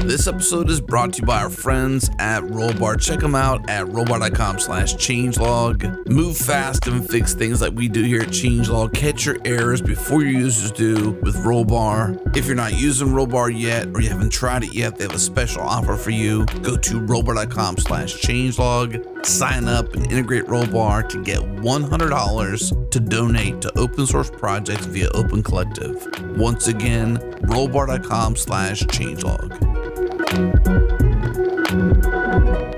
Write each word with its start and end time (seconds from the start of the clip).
This 0.00 0.26
episode 0.26 0.68
is 0.68 0.80
brought 0.80 1.14
to 1.14 1.20
you 1.20 1.26
by 1.26 1.40
our 1.42 1.48
friends 1.48 2.10
at 2.18 2.42
Rollbar. 2.42 3.00
Check 3.00 3.20
them 3.20 3.34
out 3.34 3.70
at 3.70 3.86
rollbar.com 3.86 4.58
slash 4.58 4.94
changelog. 4.96 6.06
Move 6.08 6.36
fast 6.36 6.86
and 6.86 7.08
fix 7.08 7.32
things 7.32 7.62
like 7.62 7.72
we 7.72 7.88
do 7.88 8.02
here 8.02 8.20
at 8.20 8.28
Changelog. 8.28 8.92
Catch 8.92 9.24
your 9.24 9.38
errors 9.44 9.80
before 9.80 10.22
your 10.22 10.32
users 10.32 10.72
do 10.72 11.12
with 11.22 11.36
Rollbar. 11.36 12.36
If 12.36 12.46
you're 12.46 12.54
not 12.54 12.74
using 12.74 13.08
Rollbar 13.08 13.58
yet 13.58 13.86
or 13.94 14.00
you 14.02 14.10
haven't 14.10 14.30
tried 14.30 14.64
it 14.64 14.74
yet, 14.74 14.96
they 14.98 15.04
have 15.04 15.14
a 15.14 15.18
special 15.18 15.62
offer 15.62 15.96
for 15.96 16.10
you. 16.10 16.44
Go 16.62 16.76
to 16.76 17.00
rollbar.com 17.00 17.78
slash 17.78 18.14
changelog. 18.16 19.24
Sign 19.24 19.68
up 19.68 19.94
and 19.94 20.10
integrate 20.12 20.44
Rollbar 20.44 21.08
to 21.08 21.22
get 21.22 21.38
$100 21.38 22.90
to 22.90 23.00
donate 23.00 23.62
to 23.62 23.78
open 23.78 24.06
source 24.06 24.30
projects 24.30 24.84
via 24.86 25.08
Open 25.14 25.42
Collective. 25.42 26.06
Once 26.36 26.66
again, 26.66 27.16
rollbar.com 27.44 28.36
slash 28.36 28.82
changelog. 28.82 29.93
thank 30.26 30.56
you 32.46 32.73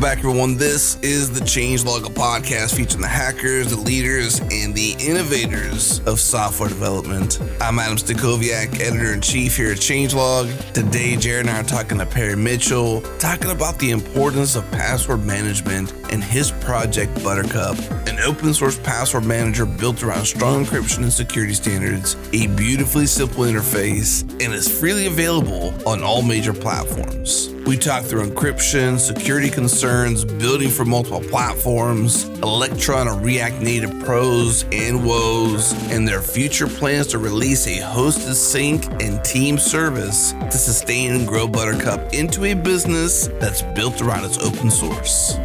back, 0.00 0.18
everyone. 0.18 0.56
This 0.56 0.98
is 1.02 1.30
the 1.30 1.40
Changelog 1.40 2.04
podcast 2.14 2.74
featuring 2.74 3.02
the 3.02 3.08
hackers, 3.08 3.68
the 3.68 3.76
leaders, 3.76 4.40
and 4.40 4.74
the 4.74 4.96
innovators 4.98 6.00
of 6.06 6.18
software 6.18 6.70
development. 6.70 7.38
I'm 7.60 7.78
Adam 7.78 7.98
Stacoviak, 7.98 8.80
editor 8.80 9.12
in 9.12 9.20
chief 9.20 9.58
here 9.58 9.72
at 9.72 9.76
Changelog. 9.76 10.72
Today, 10.72 11.16
Jared 11.16 11.48
and 11.48 11.50
I 11.50 11.60
are 11.60 11.64
talking 11.64 11.98
to 11.98 12.06
Perry 12.06 12.34
Mitchell, 12.34 13.02
talking 13.18 13.50
about 13.50 13.78
the 13.78 13.90
importance 13.90 14.56
of 14.56 14.70
password 14.70 15.26
management 15.26 15.92
and 16.10 16.24
his 16.24 16.50
project 16.50 17.22
Buttercup, 17.22 17.76
an 18.08 18.20
open 18.20 18.54
source 18.54 18.78
password 18.78 19.26
manager 19.26 19.66
built 19.66 20.02
around 20.02 20.24
strong 20.24 20.64
encryption 20.64 21.02
and 21.02 21.12
security 21.12 21.52
standards, 21.52 22.16
a 22.32 22.46
beautifully 22.46 23.04
simple 23.04 23.44
interface, 23.44 24.22
and 24.42 24.54
is 24.54 24.66
freely 24.66 25.06
available 25.06 25.74
on 25.86 26.02
all 26.02 26.22
major 26.22 26.54
platforms. 26.54 27.50
We 27.66 27.76
talk 27.76 28.04
through 28.04 28.26
encryption, 28.26 28.98
security 28.98 29.50
concerns, 29.50 30.24
building 30.24 30.70
for 30.70 30.84
multiple 30.84 31.20
platforms, 31.20 32.24
Electron 32.40 33.06
and 33.06 33.24
React 33.24 33.60
Native 33.60 34.04
pros 34.04 34.64
and 34.72 35.04
woes, 35.04 35.72
and 35.92 36.08
their 36.08 36.22
future 36.22 36.66
plans 36.66 37.06
to 37.08 37.18
release 37.18 37.66
a 37.66 37.80
hosted 37.80 38.34
sync 38.34 38.86
and 39.02 39.22
team 39.24 39.58
service 39.58 40.32
to 40.32 40.52
sustain 40.52 41.12
and 41.12 41.28
grow 41.28 41.46
Buttercup 41.46 42.12
into 42.12 42.44
a 42.46 42.54
business 42.54 43.28
that's 43.38 43.62
built 43.62 44.00
around 44.02 44.24
its 44.24 44.38
open 44.38 44.70
source. 44.70 45.36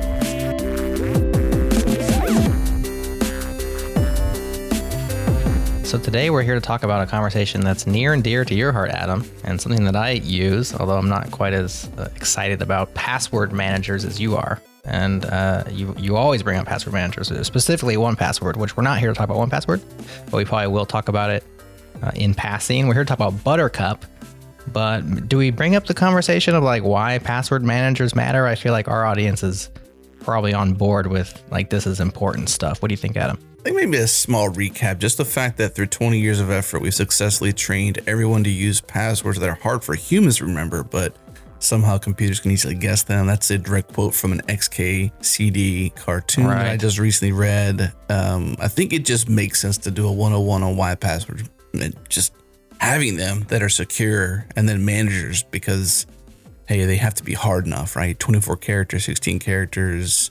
So 5.96 6.02
today 6.02 6.30
we're 6.30 6.44
here 6.44 6.56
to 6.56 6.60
talk 6.60 6.84
about 6.84 7.02
a 7.02 7.10
conversation 7.10 7.62
that's 7.62 7.88
near 7.88 8.12
and 8.12 8.22
dear 8.22 8.44
to 8.44 8.54
your 8.54 8.74
heart, 8.74 8.90
Adam, 8.90 9.24
and 9.46 9.62
something 9.62 9.86
that 9.86 9.96
I 9.96 10.10
use, 10.10 10.76
although 10.76 10.98
I'm 10.98 11.08
not 11.08 11.32
quite 11.32 11.54
as 11.54 11.90
uh, 11.98 12.10
excited 12.18 12.62
about 12.62 12.94
password 12.96 13.54
managers 13.54 14.04
as 14.04 14.20
you 14.20 14.36
are. 14.36 14.62
And 14.84 15.24
uh, 15.24 15.64
you 15.72 15.96
you 15.98 16.18
always 16.18 16.44
bring 16.44 16.58
up 16.58 16.68
password 16.68 16.94
managers, 16.94 17.30
specifically 17.48 17.96
1Password, 17.96 18.58
which 18.58 18.76
we're 18.76 18.84
not 18.84 19.00
here 19.00 19.08
to 19.08 19.16
talk 19.16 19.30
about 19.30 19.38
1Password, 19.38 19.82
but 20.26 20.34
we 20.36 20.44
probably 20.44 20.68
will 20.68 20.86
talk 20.86 21.08
about 21.08 21.30
it 21.30 21.46
uh, 22.04 22.12
in 22.14 22.34
passing. 22.34 22.90
We're 22.90 22.96
here 22.96 23.06
to 23.06 23.08
talk 23.08 23.20
about 23.20 23.42
Buttercup. 23.46 24.06
But 24.74 25.30
do 25.30 25.38
we 25.38 25.50
bring 25.50 25.78
up 25.78 25.86
the 25.86 25.94
conversation 25.94 26.56
of 26.56 26.64
like 26.64 26.84
why 26.84 27.20
password 27.20 27.64
managers 27.64 28.14
matter? 28.14 28.48
I 28.48 28.56
feel 28.56 28.74
like 28.74 28.90
our 28.90 29.06
audience 29.06 29.44
is 29.44 29.70
probably 30.20 30.54
on 30.54 30.74
board 30.74 31.08
with 31.08 31.42
like 31.52 31.70
this 31.70 31.88
is 31.88 32.02
important 32.02 32.50
stuff. 32.50 32.82
What 32.82 32.90
do 32.90 32.94
you 32.94 32.98
think, 32.98 33.16
Adam? 33.16 33.40
I 33.66 33.70
think 33.70 33.78
maybe 33.78 33.98
a 33.98 34.08
small 34.08 34.52
recap. 34.52 35.00
Just 35.00 35.18
the 35.18 35.26
fact 35.26 35.58
that 35.58 35.74
through 35.74 35.88
20 35.88 36.20
years 36.20 36.40
of 36.40 36.52
effort, 36.52 36.84
we've 36.84 36.94
successfully 36.94 37.52
trained 37.52 38.00
everyone 38.06 38.44
to 38.44 38.50
use 38.52 38.80
passwords 38.80 39.40
that 39.40 39.50
are 39.50 39.56
hard 39.56 39.84
for 39.84 39.96
humans 39.96 40.38
to 40.38 40.46
remember, 40.46 40.84
but 40.84 41.16
somehow 41.58 41.98
computers 41.98 42.40
can 42.40 42.52
easily 42.52 42.76
guess 42.76 43.02
them. 43.02 43.26
That's 43.26 43.50
a 43.50 43.58
direct 43.58 43.92
quote 43.92 44.14
from 44.14 44.34
an 44.34 44.42
XKCD 44.42 45.96
cartoon 45.96 46.46
that 46.46 46.68
I 46.68 46.78
just 46.78 47.00
recently 47.00 47.32
read. 47.32 47.92
Um, 48.08 48.56
I 48.60 48.68
think 48.68 48.94
it 48.94 49.04
just 49.04 49.30
makes 49.30 49.62
sense 49.62 49.80
to 49.80 49.90
do 49.90 50.08
a 50.08 50.12
101 50.12 50.62
on 50.62 50.78
why 50.78 50.94
passwords, 50.94 51.50
and 51.74 51.96
just 52.08 52.36
having 52.80 53.18
them 53.18 53.46
that 53.48 53.64
are 53.64 53.70
secure 53.70 54.46
and 54.56 54.70
then 54.70 54.86
managers 54.86 55.42
because, 55.42 56.06
hey, 56.68 56.86
they 56.86 56.98
have 56.98 57.16
to 57.16 57.24
be 57.24 57.34
hard 57.34 57.66
enough, 57.66 57.96
right? 57.96 58.20
24 58.20 58.58
characters, 58.58 59.06
16 59.06 59.40
characters, 59.40 60.30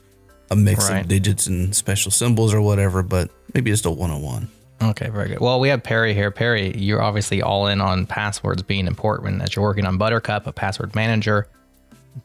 a 0.51 0.55
mix 0.55 0.89
Right. 0.89 1.01
of 1.01 1.07
digits 1.07 1.47
and 1.47 1.75
special 1.75 2.11
symbols 2.11 2.53
or 2.53 2.61
whatever, 2.61 3.01
but 3.03 3.29
maybe 3.53 3.71
just 3.71 3.85
a 3.85 3.91
101. 3.91 4.47
Okay, 4.81 5.09
very 5.09 5.29
good. 5.29 5.39
Well, 5.39 5.59
we 5.59 5.69
have 5.69 5.81
Perry 5.83 6.13
here. 6.13 6.31
Perry, 6.31 6.75
you're 6.77 7.01
obviously 7.01 7.41
all 7.41 7.67
in 7.67 7.79
on 7.81 8.05
passwords 8.05 8.61
being 8.61 8.87
important 8.87 9.41
as 9.41 9.55
you're 9.55 9.63
working 9.63 9.85
on 9.85 9.97
Buttercup, 9.97 10.45
a 10.47 10.51
password 10.51 10.93
manager. 10.95 11.47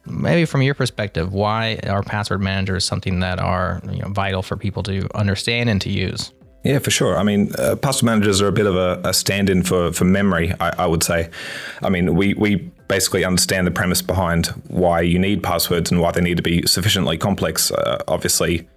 Maybe 0.05 0.45
from 0.45 0.63
your 0.63 0.75
perspective, 0.75 1.33
why 1.33 1.79
are 1.89 2.03
password 2.03 2.41
managers 2.41 2.85
something 2.85 3.21
that 3.21 3.39
are 3.41 3.81
you 3.91 4.01
know, 4.03 4.09
vital 4.09 4.43
for 4.43 4.57
people 4.57 4.83
to 4.85 5.09
understand 5.17 5.69
and 5.71 5.81
to 5.83 5.91
use? 5.91 6.33
Yeah, 6.65 6.79
for 6.79 6.91
sure. 6.91 7.17
I 7.17 7.23
mean, 7.23 7.53
uh, 7.59 7.77
password 7.77 8.07
managers 8.07 8.43
are 8.43 8.49
a 8.49 8.53
bit 8.53 8.67
of 8.67 8.77
a, 8.77 9.01
a 9.05 9.15
stand-in 9.15 9.63
for, 9.63 9.93
for 9.93 10.05
memory, 10.05 10.53
I, 10.61 10.75
I 10.79 10.87
would 10.87 11.03
say. 11.03 11.31
I 11.83 11.89
mean, 11.89 12.15
we, 12.15 12.35
we 12.35 12.71
basically 12.91 13.25
understand 13.25 13.67
the 13.69 13.71
premise 13.71 14.03
behind 14.03 14.49
why 14.67 15.01
you 15.01 15.19
need 15.19 15.43
passwords 15.43 15.93
and 15.93 16.01
why 16.01 16.11
they 16.11 16.21
need 16.21 16.37
to 16.37 16.43
be 16.43 16.67
sufficiently 16.67 17.17
complex. 17.17 17.71
Uh, 17.71 18.03
obviously, 18.09 18.69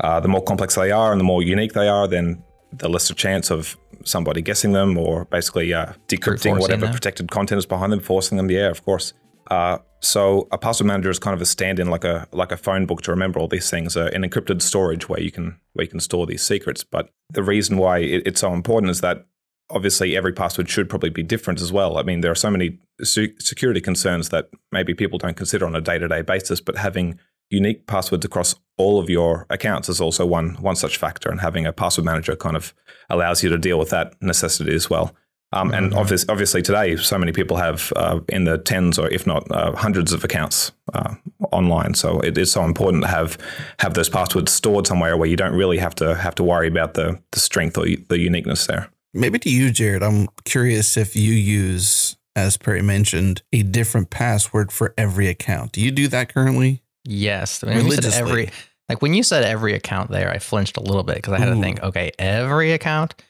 uh, 0.00 0.18
the 0.18 0.28
more 0.28 0.42
complex 0.42 0.74
they 0.74 0.90
are 0.90 1.12
and 1.12 1.20
the 1.20 1.24
more 1.24 1.40
unique 1.40 1.72
they 1.72 1.88
are, 1.88 2.08
then 2.08 2.42
the 2.72 2.88
lesser 2.88 3.14
chance 3.14 3.48
of 3.48 3.76
somebody 4.04 4.42
guessing 4.42 4.72
them 4.72 4.98
or 4.98 5.24
basically 5.26 5.72
uh, 5.72 5.92
decrypting 6.08 6.58
whatever 6.58 6.88
protected 6.88 7.30
content 7.30 7.58
is 7.60 7.66
behind 7.66 7.92
them, 7.92 8.00
forcing 8.00 8.36
them. 8.36 8.50
Yeah, 8.50 8.70
of 8.70 8.84
course. 8.84 9.14
Uh, 9.50 9.78
so 10.00 10.48
a 10.50 10.58
password 10.58 10.88
manager 10.88 11.10
is 11.10 11.18
kind 11.18 11.34
of 11.34 11.40
a 11.40 11.46
stand-in, 11.46 11.88
like 11.90 12.04
a 12.04 12.26
like 12.32 12.52
a 12.52 12.56
phone 12.56 12.86
book 12.86 13.02
to 13.02 13.10
remember 13.10 13.38
all 13.38 13.48
these 13.48 13.70
things, 13.70 13.96
uh, 13.96 14.10
an 14.12 14.22
encrypted 14.22 14.62
storage 14.62 15.08
where 15.08 15.20
you 15.20 15.30
can 15.30 15.58
where 15.74 15.84
you 15.84 15.90
can 15.90 16.00
store 16.00 16.26
these 16.26 16.42
secrets. 16.42 16.82
But 16.82 17.10
the 17.30 17.42
reason 17.42 17.76
why 17.76 17.98
it, 17.98 18.26
it's 18.26 18.40
so 18.40 18.52
important 18.52 18.90
is 18.90 19.00
that 19.00 19.26
obviously 19.70 20.16
every 20.16 20.32
password 20.32 20.68
should 20.68 20.88
probably 20.88 21.10
be 21.10 21.22
different 21.22 21.60
as 21.60 21.72
well. 21.72 21.98
I 21.98 22.02
mean, 22.02 22.20
there 22.20 22.30
are 22.30 22.36
so 22.36 22.50
many 22.50 22.78
security 23.02 23.80
concerns 23.80 24.28
that 24.30 24.50
maybe 24.72 24.94
people 24.94 25.18
don't 25.18 25.36
consider 25.36 25.66
on 25.66 25.74
a 25.74 25.80
day-to-day 25.80 26.22
basis, 26.22 26.60
but 26.60 26.76
having 26.76 27.18
unique 27.50 27.86
passwords 27.86 28.24
across 28.24 28.54
all 28.76 28.98
of 28.98 29.10
your 29.10 29.46
accounts 29.50 29.88
is 29.88 30.00
also 30.00 30.24
one 30.24 30.54
one 30.60 30.76
such 30.76 30.96
factor, 30.96 31.30
and 31.30 31.40
having 31.40 31.66
a 31.66 31.72
password 31.72 32.04
manager 32.04 32.36
kind 32.36 32.56
of 32.56 32.74
allows 33.08 33.42
you 33.42 33.50
to 33.50 33.58
deal 33.58 33.78
with 33.78 33.90
that 33.90 34.14
necessity 34.22 34.74
as 34.74 34.88
well. 34.88 35.14
Um, 35.52 35.72
and 35.72 35.92
obvious, 35.94 36.24
obviously 36.28 36.62
today, 36.62 36.94
so 36.94 37.18
many 37.18 37.32
people 37.32 37.56
have 37.56 37.92
uh, 37.96 38.20
in 38.28 38.44
the 38.44 38.56
tens 38.56 39.00
or 39.00 39.08
if 39.08 39.26
not 39.26 39.50
uh, 39.50 39.74
hundreds 39.74 40.12
of 40.12 40.22
accounts 40.22 40.70
uh, 40.94 41.14
online. 41.50 41.94
So 41.94 42.20
it 42.20 42.38
is 42.38 42.52
so 42.52 42.62
important 42.64 43.02
to 43.02 43.08
have 43.08 43.36
have 43.80 43.94
those 43.94 44.08
passwords 44.08 44.52
stored 44.52 44.86
somewhere 44.86 45.16
where 45.16 45.28
you 45.28 45.36
don't 45.36 45.54
really 45.54 45.78
have 45.78 45.96
to 45.96 46.14
have 46.14 46.36
to 46.36 46.44
worry 46.44 46.68
about 46.68 46.94
the 46.94 47.20
the 47.32 47.40
strength 47.40 47.76
or 47.76 47.86
the 48.08 48.18
uniqueness 48.18 48.68
there. 48.68 48.90
Maybe 49.12 49.38
to 49.40 49.50
you, 49.50 49.70
Jared, 49.70 50.02
I'm 50.02 50.28
curious 50.44 50.96
if 50.96 51.16
you 51.16 51.32
use, 51.32 52.16
as 52.36 52.56
Perry 52.56 52.82
mentioned, 52.82 53.42
a 53.52 53.62
different 53.62 54.10
password 54.10 54.70
for 54.70 54.94
every 54.96 55.26
account. 55.26 55.72
Do 55.72 55.80
you 55.80 55.90
do 55.90 56.06
that 56.08 56.32
currently? 56.32 56.82
Yes. 57.04 57.62
When 57.62 57.72
you 57.72 57.90
said 57.92 58.04
Religiously. 58.04 58.20
every, 58.20 58.50
like 58.88 59.02
when 59.02 59.14
you 59.14 59.22
said 59.22 59.42
every 59.42 59.74
account 59.74 60.10
there, 60.10 60.30
I 60.30 60.38
flinched 60.38 60.76
a 60.76 60.80
little 60.80 61.02
bit 61.02 61.16
because 61.16 61.32
I 61.32 61.38
had 61.38 61.48
Ooh. 61.48 61.56
to 61.56 61.60
think, 61.60 61.82
okay, 61.82 62.12
every 62.18 62.72
account. 62.72 63.20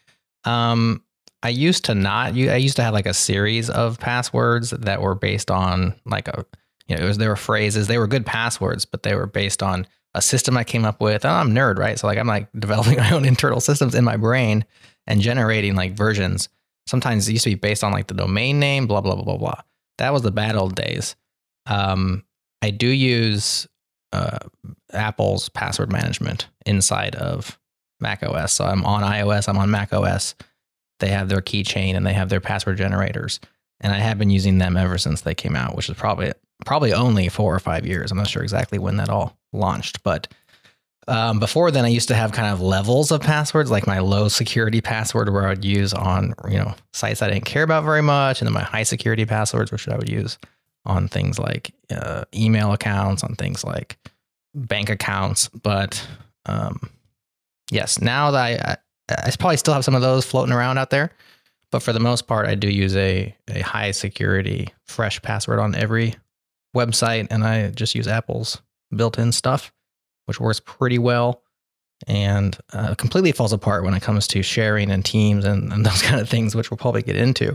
Um, 0.45 1.03
I 1.43 1.49
used 1.49 1.87
to 1.87 1.95
not. 1.95 2.35
You, 2.35 2.51
I 2.51 2.57
used 2.57 2.77
to 2.77 2.83
have 2.83 2.93
like 2.93 3.07
a 3.07 3.15
series 3.15 3.71
of 3.71 3.99
passwords 3.99 4.71
that 4.71 5.01
were 5.01 5.15
based 5.15 5.51
on 5.51 5.95
like 6.05 6.29
a, 6.29 6.45
you 6.87 6.97
know, 6.97 7.03
it 7.03 7.07
was 7.07 7.17
there 7.17 7.31
were 7.31 7.37
phrases. 7.37 7.87
They 7.87 7.97
were 7.97 8.07
good 8.07 8.27
passwords, 8.27 8.85
but 8.85 9.03
they 9.03 9.15
were 9.15 9.27
based 9.27 9.63
on 9.63 9.87
a 10.13 10.21
system 10.21 10.59
I 10.59 10.65
came 10.65 10.85
up 10.85 11.01
with. 11.01 11.25
And 11.25 11.33
I'm 11.33 11.51
a 11.53 11.55
nerd, 11.59 11.79
right? 11.79 11.99
So 11.99 12.07
like 12.07 12.19
I'm 12.19 12.27
like 12.27 12.49
developing 12.59 12.99
my 12.99 13.13
own 13.13 13.25
internal 13.25 13.61
systems 13.61 13.95
in 13.95 14.05
my 14.05 14.19
brain 14.19 14.67
and 15.07 15.21
generating 15.21 15.75
like 15.75 15.95
versions. 15.95 16.49
Sometimes 16.87 17.29
it 17.29 17.33
used 17.33 17.45
to 17.45 17.51
be 17.51 17.57
based 17.57 17.85
on 17.85 17.93
like 17.93 18.07
the 18.07 18.15
domain 18.15 18.59
name, 18.59 18.87
blah 18.87 19.01
blah 19.01 19.15
blah 19.15 19.25
blah 19.25 19.37
blah. 19.37 19.61
That 19.99 20.13
was 20.13 20.23
the 20.23 20.31
bad 20.31 20.57
old 20.57 20.75
days. 20.75 21.17
Um, 21.67 22.25
I 22.63 22.71
do 22.71 22.89
use 22.89 23.67
uh, 24.13 24.39
Apple's 24.93 25.49
password 25.49 25.93
management 25.93 26.49
inside 26.67 27.15
of 27.15 27.59
Mac 28.01 28.23
OS. 28.23 28.53
So 28.53 28.65
I'm 28.65 28.85
on 28.85 29.03
iOS, 29.03 29.49
I'm 29.49 29.59
on 29.59 29.71
Mac 29.71 29.93
OS. 29.93 30.35
They 30.99 31.09
have 31.09 31.29
their 31.29 31.41
keychain 31.41 31.95
and 31.95 32.07
they 32.07 32.13
have 32.13 32.29
their 32.29 32.41
password 32.41 32.79
generators. 32.79 33.41
And 33.81 33.93
I 33.93 33.99
have 33.99 34.19
been 34.19 34.31
using 34.31 34.59
them 34.59 34.77
ever 34.77 34.99
since 34.99 35.23
they 35.23 35.35
came 35.35 35.57
out, 35.57 35.75
which 35.75 35.89
is 35.89 35.97
probably 35.97 36.33
probably 36.67 36.93
only 36.93 37.29
four 37.29 37.55
or 37.55 37.59
five 37.59 37.87
years. 37.87 38.11
I'm 38.11 38.19
not 38.19 38.29
sure 38.29 38.43
exactly 38.43 38.79
when 38.79 38.97
that 38.97 39.09
all 39.09 39.39
launched, 39.53 40.03
but 40.03 40.29
Um, 41.09 41.39
before 41.41 41.71
then, 41.71 41.85
I 41.85 41.89
used 41.89 42.09
to 42.09 42.15
have 42.15 42.33
kind 42.33 42.53
of 42.53 42.61
levels 42.61 43.11
of 43.11 43.21
passwords, 43.21 43.71
like 43.71 43.87
my 43.87 43.99
low 43.99 44.29
security 44.29 44.81
password, 44.81 45.33
where 45.33 45.47
I 45.47 45.51
would 45.51 45.65
use 45.65 45.93
on 45.93 46.35
you 46.49 46.59
know 46.59 46.75
sites 46.93 47.23
I 47.23 47.31
didn't 47.31 47.47
care 47.47 47.63
about 47.63 47.85
very 47.85 48.03
much, 48.03 48.41
and 48.41 48.47
then 48.47 48.53
my 48.53 48.63
high 48.63 48.83
security 48.83 49.25
passwords, 49.25 49.73
which 49.73 49.89
I 49.89 49.97
would 49.97 50.09
use 50.09 50.39
on 50.87 51.09
things 51.09 51.39
like 51.39 51.73
uh, 51.91 52.25
email 52.35 52.73
accounts, 52.73 53.25
on 53.25 53.35
things 53.35 53.65
like 53.65 53.99
bank 54.55 54.91
accounts. 54.91 55.49
But 55.49 56.07
um, 56.47 56.91
yes, 57.71 58.01
now 58.01 58.31
that 58.31 58.41
I, 58.43 59.15
I, 59.15 59.27
I 59.27 59.31
probably 59.39 59.57
still 59.57 59.75
have 59.75 59.85
some 59.85 59.95
of 59.95 60.03
those 60.03 60.25
floating 60.25 60.55
around 60.55 60.79
out 60.79 60.91
there, 60.91 61.11
but 61.71 61.83
for 61.83 61.93
the 61.93 62.01
most 62.01 62.27
part, 62.27 62.47
I 62.47 62.55
do 62.55 62.69
use 62.69 62.95
a 62.97 63.35
a 63.49 63.61
high 63.61 63.91
security 63.93 64.69
fresh 64.87 65.21
password 65.23 65.59
on 65.59 65.75
every 65.75 66.15
website, 66.77 67.27
and 67.31 67.43
I 67.45 67.71
just 67.71 67.95
use 67.95 68.07
Apple's 68.07 68.61
built-in 68.95 69.33
stuff, 69.33 69.73
which 70.27 70.41
works 70.41 70.61
pretty 70.61 70.99
well. 70.99 71.43
And 72.07 72.57
uh, 72.73 72.95
completely 72.95 73.33
falls 73.33 73.53
apart 73.53 73.85
when 73.85 73.93
it 73.95 74.01
comes 74.03 74.27
to 74.29 74.43
sharing 74.43 74.91
and 74.91 75.05
teams 75.05 75.45
and, 75.45 75.71
and 75.73 75.85
those 75.87 76.01
kind 76.03 76.21
of 76.21 76.29
things, 76.29 76.55
which 76.55 76.71
we'll 76.71 76.79
probably 76.79 77.03
get 77.03 77.17
into. 77.17 77.47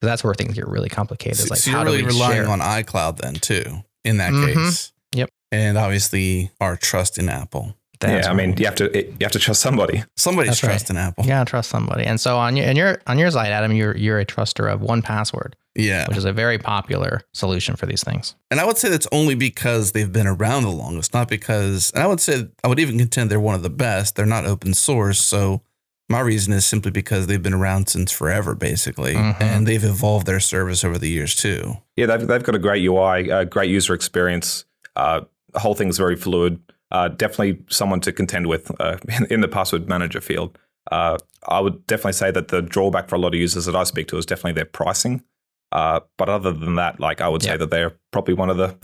Because 0.00 0.12
that's 0.12 0.24
where 0.24 0.34
things 0.34 0.54
get 0.54 0.68
really 0.68 0.88
complicated. 0.88 1.38
So, 1.38 1.46
like 1.50 1.58
so 1.58 1.70
how 1.72 1.78
you're 1.78 1.86
really 1.86 1.98
do 1.98 2.04
we 2.06 2.12
relying 2.12 2.44
share? 2.44 2.48
on 2.50 2.60
iCloud 2.60 3.16
then 3.18 3.34
too, 3.34 3.64
in 4.04 4.18
that 4.18 4.32
Mhm. 4.32 4.54
case. 4.54 4.92
Yep. 5.14 5.30
And 5.50 5.76
obviously 5.76 6.52
our 6.60 6.76
trust 6.76 7.18
in 7.18 7.28
Apple. 7.28 7.74
That's 8.00 8.26
yeah, 8.28 8.30
I 8.30 8.34
mean, 8.36 8.54
you 8.56 8.64
have 8.66 8.76
to 8.76 8.96
you 8.96 9.16
have 9.22 9.32
to 9.32 9.40
trust 9.40 9.60
somebody. 9.60 10.04
Somebody's 10.16 10.50
That's 10.50 10.62
right. 10.62 10.68
trust 10.70 10.90
in 10.90 10.96
Apple. 10.96 11.24
Yeah, 11.26 11.42
trust 11.42 11.68
somebody. 11.68 12.04
And 12.04 12.20
so 12.20 12.36
on 12.38 12.54
your 12.56 12.66
and 12.66 12.78
your 12.78 13.00
on 13.08 13.18
your 13.18 13.28
site, 13.32 13.50
Adam, 13.50 13.72
you're 13.72 13.96
you're 13.96 14.20
a 14.20 14.24
truster 14.24 14.72
of 14.72 14.80
1Password, 14.82 15.54
Yeah. 15.78 16.06
which 16.08 16.16
is 16.18 16.24
a 16.24 16.32
very 16.32 16.58
popular 16.58 17.22
solution 17.32 17.76
for 17.76 17.86
these 17.86 18.02
things. 18.04 18.34
And 18.50 18.60
I 18.60 18.66
would 18.66 18.76
say 18.76 18.88
that's 18.90 19.08
only 19.12 19.34
because 19.34 19.92
they've 19.92 20.12
been 20.12 20.26
around 20.26 20.64
the 20.64 20.70
longest, 20.70 21.14
not 21.14 21.28
because, 21.28 21.90
and 21.92 22.02
I 22.02 22.06
would 22.06 22.20
say, 22.20 22.48
I 22.64 22.68
would 22.68 22.80
even 22.80 22.98
contend 22.98 23.30
they're 23.30 23.40
one 23.40 23.54
of 23.54 23.62
the 23.62 23.70
best. 23.70 24.16
They're 24.16 24.26
not 24.26 24.44
open 24.44 24.74
source. 24.74 25.20
So 25.20 25.62
my 26.10 26.20
reason 26.20 26.52
is 26.52 26.66
simply 26.66 26.90
because 26.90 27.26
they've 27.26 27.42
been 27.42 27.54
around 27.54 27.88
since 27.88 28.10
forever, 28.10 28.54
basically. 28.54 29.14
Mhm. 29.14 29.40
And 29.40 29.66
they've 29.66 29.84
evolved 29.84 30.26
their 30.26 30.40
service 30.40 30.82
over 30.84 30.98
the 30.98 31.08
years 31.08 31.34
too. 31.36 31.76
Yeah, 31.96 32.06
they've, 32.06 32.26
they've 32.26 32.42
got 32.42 32.54
a 32.54 32.58
great 32.58 32.82
UI, 32.82 33.30
a 33.30 33.44
great 33.44 33.70
user 33.70 33.94
experience. 33.94 34.64
Uh, 34.96 35.20
the 35.52 35.60
whole 35.60 35.74
thing's 35.74 35.96
very 35.98 36.16
fluid. 36.16 36.60
Uh, 36.90 37.08
definitely 37.08 37.62
someone 37.68 38.00
to 38.00 38.12
contend 38.12 38.46
with 38.46 38.70
uh, 38.80 38.96
in, 39.08 39.26
in 39.26 39.40
the 39.42 39.48
password 39.48 39.88
manager 39.88 40.20
field. 40.20 40.58
Uh, 40.90 41.18
I 41.46 41.60
would 41.60 41.86
definitely 41.86 42.14
say 42.14 42.30
that 42.30 42.48
the 42.48 42.62
drawback 42.62 43.08
for 43.08 43.16
a 43.16 43.18
lot 43.18 43.34
of 43.34 43.40
users 43.40 43.66
that 43.66 43.76
I 43.76 43.84
speak 43.84 44.08
to 44.08 44.16
is 44.16 44.24
definitely 44.24 44.52
their 44.52 44.64
pricing. 44.64 45.22
Uh, 45.70 46.00
but 46.16 46.28
other 46.28 46.52
than 46.52 46.76
that, 46.76 47.00
like 47.00 47.20
I 47.20 47.28
would 47.28 47.42
say 47.42 47.56
that 47.56 47.70
they're 47.70 47.96
probably 48.12 48.34
one 48.34 48.50
of 48.50 48.56
the 48.56 48.76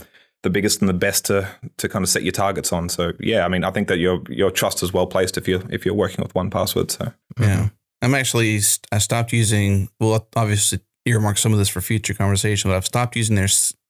the 0.43 0.49
biggest 0.51 0.79
and 0.79 0.87
the 0.87 0.93
best 0.93 1.25
to 1.25 1.49
to 1.77 1.89
kind 1.89 2.03
of 2.03 2.09
set 2.09 2.23
your 2.23 2.31
targets 2.31 2.71
on. 2.71 2.89
So 2.89 3.13
yeah, 3.19 3.45
I 3.45 3.47
mean, 3.47 3.63
I 3.63 3.71
think 3.71 3.87
that 3.87 3.97
your 3.97 4.21
your 4.29 4.51
trust 4.51 4.83
is 4.83 4.93
well 4.93 5.07
placed 5.07 5.37
if 5.37 5.47
you 5.47 5.63
if 5.69 5.85
you're 5.85 5.95
working 5.95 6.21
with 6.21 6.33
1Password. 6.33 6.91
So 6.91 7.11
Yeah. 7.39 7.69
I'm 8.01 8.13
actually, 8.13 8.59
I 8.91 8.99
stopped 8.99 9.33
using, 9.33 9.89
well, 9.99 10.27
obviously 10.35 10.79
earmark 11.05 11.39
some 11.39 11.53
of 11.53 11.57
this 11.57 11.69
for 11.69 11.81
future 11.81 12.13
conversation, 12.13 12.69
but 12.69 12.75
I've 12.75 12.85
stopped 12.85 13.15
using 13.15 13.35
their, 13.35 13.47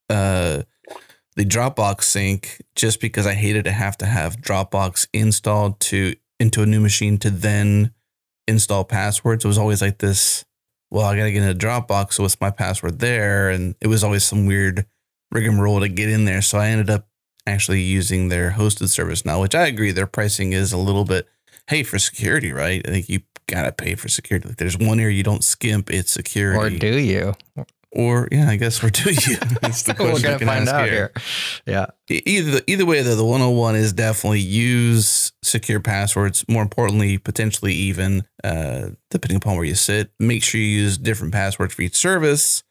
uh, 0.10 0.64
the 1.36 1.44
Dropbox 1.44 2.04
sync 2.04 2.62
just 2.76 3.02
because 3.02 3.28
I 3.28 3.34
hated 3.34 3.66
to 3.66 3.72
have 3.72 3.98
to 3.98 4.06
have 4.06 4.38
Dropbox 4.38 5.08
installed 5.12 5.82
to 5.82 6.16
into 6.40 6.62
a 6.62 6.66
new 6.66 6.80
machine 6.80 7.18
to 7.20 7.30
then 7.30 7.92
install 8.48 8.86
passwords. 8.86 9.44
It 9.44 9.48
was 9.50 9.58
always 9.58 9.82
like 9.82 9.98
this. 9.98 10.46
Well, 10.96 11.08
I 11.08 11.18
got 11.18 11.26
to 11.26 11.32
get 11.34 11.44
into 11.44 11.68
Dropbox, 11.68 12.14
so 12.14 12.24
what's 12.24 12.40
my 12.40 12.52
password 12.52 13.00
there? 13.00 13.50
And 13.50 13.76
it 13.82 13.88
was 13.88 14.02
always 14.02 14.24
some 14.24 14.46
weird 14.46 14.86
rigmarole 15.30 15.82
to 15.82 15.90
get 15.90 16.08
in 16.08 16.24
there. 16.24 16.42
So 16.42 16.58
I 16.58 16.68
ended 16.68 16.90
up 16.90 17.10
actually 17.46 17.82
using 17.82 18.30
their 18.30 18.52
hosted 18.52 18.88
service 18.88 19.26
now, 19.26 19.42
which 19.42 19.54
I 19.54 19.68
agree 19.68 19.92
their 19.92 20.08
pricing 20.08 20.54
is 20.54 20.72
a 20.72 20.78
little 20.78 21.04
bit. 21.04 21.28
Hey, 21.68 21.84
for 21.84 22.00
security, 22.00 22.54
right? 22.54 22.82
I 22.88 22.92
think 22.92 23.10
you 23.10 23.20
gotta 23.46 23.74
pay 23.74 23.96
for 23.96 24.08
security. 24.08 24.48
Like, 24.48 24.58
there's 24.58 24.78
one 24.78 25.02
area 25.02 25.18
you 25.18 25.24
don't 25.24 25.44
skimp. 25.44 25.92
It's 25.92 26.14
security. 26.14 26.78
Or 26.78 26.80
do 26.80 26.98
you? 26.98 27.34
Or 27.96 28.28
yeah, 28.32 28.50
I 28.50 28.58
guess 28.58 28.84
or 28.84 28.90
do 28.92 29.10
you? 29.10 29.38
That's 29.62 29.84
the 29.84 29.96
We're 29.98 30.10
question 30.12 30.22
gonna 30.24 30.34
you 30.34 30.40
can 30.40 30.48
find 30.48 30.62
ask 30.64 30.74
out 30.74 30.90
here. 30.90 31.12
here. 31.16 31.24
Yeah. 31.66 31.86
Either 32.26 32.62
either 32.68 32.86
way, 32.86 33.02
though, 33.02 33.16
the 33.16 33.24
101 33.24 33.76
is 33.78 33.94
definitely 33.94 34.42
use 34.42 35.32
secure 35.44 35.80
passwords. 35.80 36.44
More 36.50 36.62
importantly, 36.62 37.18
potentially 37.18 37.74
even 37.74 38.24
uh, 38.44 38.90
depending 39.10 39.38
upon 39.38 39.56
where 39.56 39.66
you 39.66 39.76
sit, 39.76 40.12
make 40.20 40.44
sure 40.44 40.60
you 40.60 40.68
use 40.68 40.98
different 40.98 41.34
passwords 41.34 41.74
for 41.74 41.84
each 41.84 41.96
service. 41.96 42.64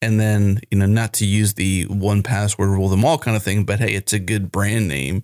And 0.00 0.18
then, 0.18 0.60
you 0.70 0.78
know, 0.78 0.86
not 0.86 1.12
to 1.14 1.26
use 1.26 1.54
the 1.54 1.84
one 1.86 2.22
password 2.24 2.68
rule 2.70 2.88
them 2.88 3.04
all 3.04 3.18
kind 3.18 3.36
of 3.36 3.42
thing, 3.44 3.64
but 3.64 3.78
hey, 3.78 3.92
it's 3.94 4.12
a 4.12 4.18
good 4.18 4.50
brand 4.50 4.88
name. 4.88 5.22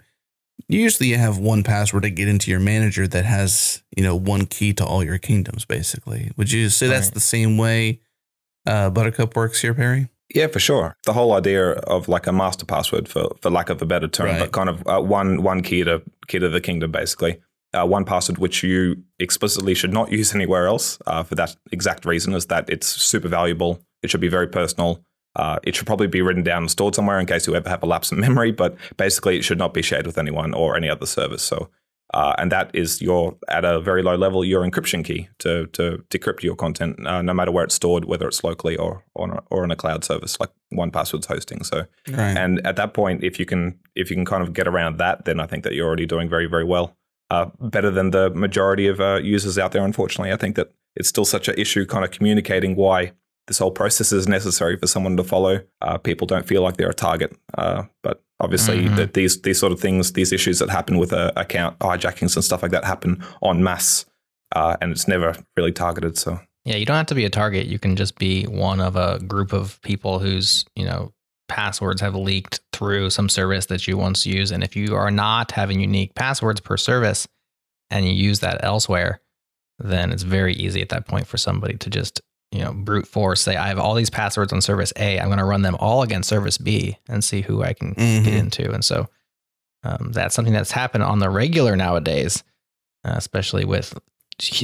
Usually 0.69 1.08
you 1.11 1.17
have 1.17 1.38
one 1.38 1.62
password 1.62 2.02
to 2.05 2.11
get 2.11 2.29
into 2.29 2.50
your 2.50 2.61
manager 2.61 3.08
that 3.08 3.25
has, 3.25 3.82
you 3.96 4.02
know, 4.05 4.14
one 4.17 4.46
key 4.46 4.73
to 4.75 4.85
all 4.85 5.02
your 5.02 5.19
kingdoms, 5.19 5.64
basically. 5.64 6.31
Would 6.37 6.50
you 6.52 6.69
say 6.69 6.87
that's 6.88 7.06
Right. 7.08 7.14
the 7.14 7.20
same 7.20 7.56
way 7.58 8.00
uh, 8.68 8.90
Buttercup 8.90 9.34
works 9.36 9.60
here, 9.60 9.74
Perry? 9.74 10.08
Yeah, 10.34 10.46
for 10.48 10.60
sure. 10.60 10.94
The 11.06 11.14
whole 11.14 11.32
idea 11.32 11.70
of 11.72 12.06
like 12.08 12.26
a 12.26 12.32
master 12.32 12.66
password, 12.66 13.08
for 13.08 13.28
for 13.40 13.50
lack 13.50 13.70
of 13.70 13.80
a 13.82 13.86
better 13.86 14.08
term, 14.08 14.26
Right. 14.26 14.40
but 14.40 14.52
kind 14.52 14.68
of 14.68 14.86
uh, 14.86 15.00
one 15.00 15.42
one 15.42 15.62
key 15.62 15.84
to 15.84 16.02
key 16.28 16.38
to 16.38 16.48
the 16.48 16.60
kingdom, 16.60 16.90
basically. 16.92 17.40
Uh, 17.74 17.86
one 17.86 18.04
password 18.04 18.38
which 18.38 18.62
you 18.62 18.96
explicitly 19.18 19.74
should 19.74 19.92
not 19.92 20.10
use 20.10 20.34
anywhere 20.34 20.66
else 20.66 20.98
uh, 21.06 21.22
for 21.22 21.34
that 21.34 21.54
exact 21.72 22.04
reason 22.06 22.32
is 22.34 22.46
that 22.46 22.68
it's 22.70 22.86
super 22.86 23.28
valuable. 23.28 23.78
It 24.02 24.10
should 24.10 24.22
be 24.22 24.28
very 24.28 24.48
personal. 24.48 25.02
Uh, 25.36 25.58
it 25.62 25.74
should 25.76 25.86
probably 25.86 26.06
be 26.06 26.22
written 26.22 26.42
down 26.42 26.62
and 26.62 26.70
stored 26.70 26.94
somewhere 26.94 27.20
in 27.20 27.26
case 27.26 27.46
you 27.46 27.54
ever 27.54 27.68
have 27.68 27.82
a 27.82 27.86
lapse 27.86 28.10
in 28.12 28.20
memory. 28.20 28.52
But 28.52 28.74
basically, 28.96 29.36
it 29.38 29.44
should 29.44 29.58
not 29.58 29.74
be 29.74 29.82
shared 29.82 30.06
with 30.06 30.18
anyone 30.18 30.52
or 30.54 30.76
any 30.76 30.88
other 30.88 31.06
service. 31.06 31.42
So, 31.42 31.68
uh, 32.14 32.34
and 32.38 32.50
that 32.52 32.70
is 32.75 33.00
your 33.02 33.37
at 33.49 33.64
a 33.64 33.81
very 33.81 34.02
low 34.02 34.16
level 34.16 34.44
your 34.44 34.62
encryption 34.69 35.05
key 35.05 35.28
to 35.38 35.66
to 35.69 36.02
decrypt 36.10 36.43
your 36.43 36.56
content, 36.56 37.06
uh, 37.06 37.22
no 37.22 37.34
matter 37.34 37.50
where 37.52 37.64
it's 37.64 37.75
stored, 37.75 38.05
whether 38.06 38.26
it's 38.26 38.43
locally 38.43 38.76
or 38.76 39.05
or 39.14 39.25
on 39.25 39.31
a, 39.38 39.43
or 39.50 39.62
on 39.62 39.70
a 39.70 39.76
cloud 39.76 40.05
service 40.05 40.38
like 40.40 40.50
1Password's 40.72 41.26
hosting. 41.26 41.62
So, 41.64 41.78
Right. 42.08 42.37
and 42.37 42.66
at 42.66 42.76
that 42.76 42.94
point, 42.94 43.25
if 43.25 43.38
you 43.38 43.46
can 43.46 43.78
if 43.94 44.10
you 44.10 44.16
can 44.16 44.25
kind 44.25 44.43
of 44.43 44.52
get 44.52 44.66
around 44.69 44.99
that, 44.99 45.25
then 45.25 45.40
I 45.40 45.46
think 45.46 45.64
that 45.64 45.75
you're 45.75 45.87
already 45.87 46.06
doing 46.06 46.28
very 46.28 46.46
very 46.46 46.64
well, 46.64 46.96
uh, 47.31 47.46
better 47.60 47.90
than 47.90 48.11
the 48.11 48.31
majority 48.31 48.87
of 48.87 49.00
uh, 49.00 49.16
users 49.22 49.58
out 49.58 49.72
there. 49.72 49.84
Unfortunately, 49.84 50.32
I 50.32 50.37
think 50.37 50.56
that 50.56 50.72
it's 50.96 51.08
still 51.08 51.25
such 51.25 51.49
an 51.49 51.54
issue, 51.58 51.84
kind 51.87 52.04
of 52.04 52.11
communicating 52.11 52.75
why 52.75 53.12
this 53.46 53.58
whole 53.58 53.70
process 53.70 54.12
is 54.12 54.26
necessary 54.28 54.76
for 54.76 54.87
someone 54.87 55.16
to 55.16 55.25
follow. 55.25 55.61
Uh, 55.81 55.96
people 55.99 56.26
don't 56.26 56.46
feel 56.46 56.61
like 56.62 56.76
they're 56.76 56.90
a 56.90 56.94
target, 56.94 57.34
uh, 57.56 57.84
but 58.02 58.22
obviously 58.40 58.85
Mhm. 58.85 58.96
that 58.96 59.14
these 59.14 59.43
these 59.43 59.58
sort 59.58 59.73
of 59.73 59.81
things, 59.81 60.12
these 60.12 60.32
issues 60.32 60.58
that 60.61 60.70
happen 60.70 60.99
with 60.99 61.12
uh, 61.12 61.32
account 61.37 61.79
hijackings 61.81 62.35
and 62.37 62.44
stuff 62.44 62.62
like 62.62 62.70
that 62.73 62.85
happen 62.85 63.23
en 63.44 63.62
masse, 63.62 64.06
uh, 64.55 64.76
and 64.81 64.93
it's 64.93 65.08
never 65.08 65.37
really 65.56 65.73
targeted. 65.73 66.17
So 66.19 66.40
Yeah, 66.64 66.76
you 66.76 66.85
don't 66.85 66.97
have 66.97 67.07
to 67.07 67.14
be 67.14 67.25
a 67.25 67.30
target. 67.30 67.66
You 67.66 67.78
can 67.78 67.97
just 67.97 68.18
be 68.18 68.45
one 68.45 68.80
of 68.80 68.95
a 68.97 69.18
group 69.21 69.52
of 69.54 69.80
people 69.83 70.18
whose, 70.18 70.66
you 70.76 70.85
know, 70.85 71.12
passwords 71.49 72.02
have 72.02 72.14
leaked 72.14 72.61
through 72.75 73.09
some 73.09 73.30
service 73.30 73.66
that 73.66 73.88
you 73.88 73.97
once 73.97 74.26
used. 74.26 74.52
And 74.52 74.62
if 74.62 74.76
you 74.76 74.95
are 74.95 75.11
not 75.11 75.52
having 75.52 75.80
unique 75.80 76.14
passwords 76.14 76.61
per 76.61 76.76
service 76.76 77.26
and 77.90 78.04
you 78.04 78.12
use 78.12 78.40
that 78.40 78.62
elsewhere, 78.62 79.21
then 79.78 80.12
it's 80.12 80.25
very 80.25 80.52
easy 80.54 80.83
at 80.83 80.90
that 80.90 81.07
point 81.07 81.26
for 81.26 81.38
somebody 81.38 81.76
to 81.78 81.88
just, 81.88 82.21
you 82.52 82.61
know, 82.64 82.73
brute 82.73 83.07
force 83.07 83.40
say, 83.43 83.57
I 83.57 83.69
have 83.69 83.78
all 83.78 83.95
these 83.95 84.11
passwords 84.11 84.52
on 84.52 84.61
service 84.62 84.93
A. 84.97 85.19
I'm 85.21 85.26
going 85.26 85.38
to 85.38 85.45
run 85.45 85.62
them 85.62 85.76
all 85.81 86.02
against 86.02 86.28
service 86.28 86.57
B 86.59 86.97
and 87.09 87.23
see 87.23 87.43
who 87.43 87.62
I 87.62 87.73
can 87.75 87.93
get 87.93 88.25
Mhm. 88.25 88.38
into. 88.38 88.71
And 88.73 88.85
so 88.85 89.09
um, 89.85 90.12
that's 90.12 90.35
something 90.35 90.55
that's 90.55 90.71
happened 90.73 91.05
on 91.05 91.19
the 91.19 91.31
regular 91.31 91.76
nowadays, 91.76 92.43
uh, 93.05 93.14
especially 93.17 93.64
with 93.64 93.97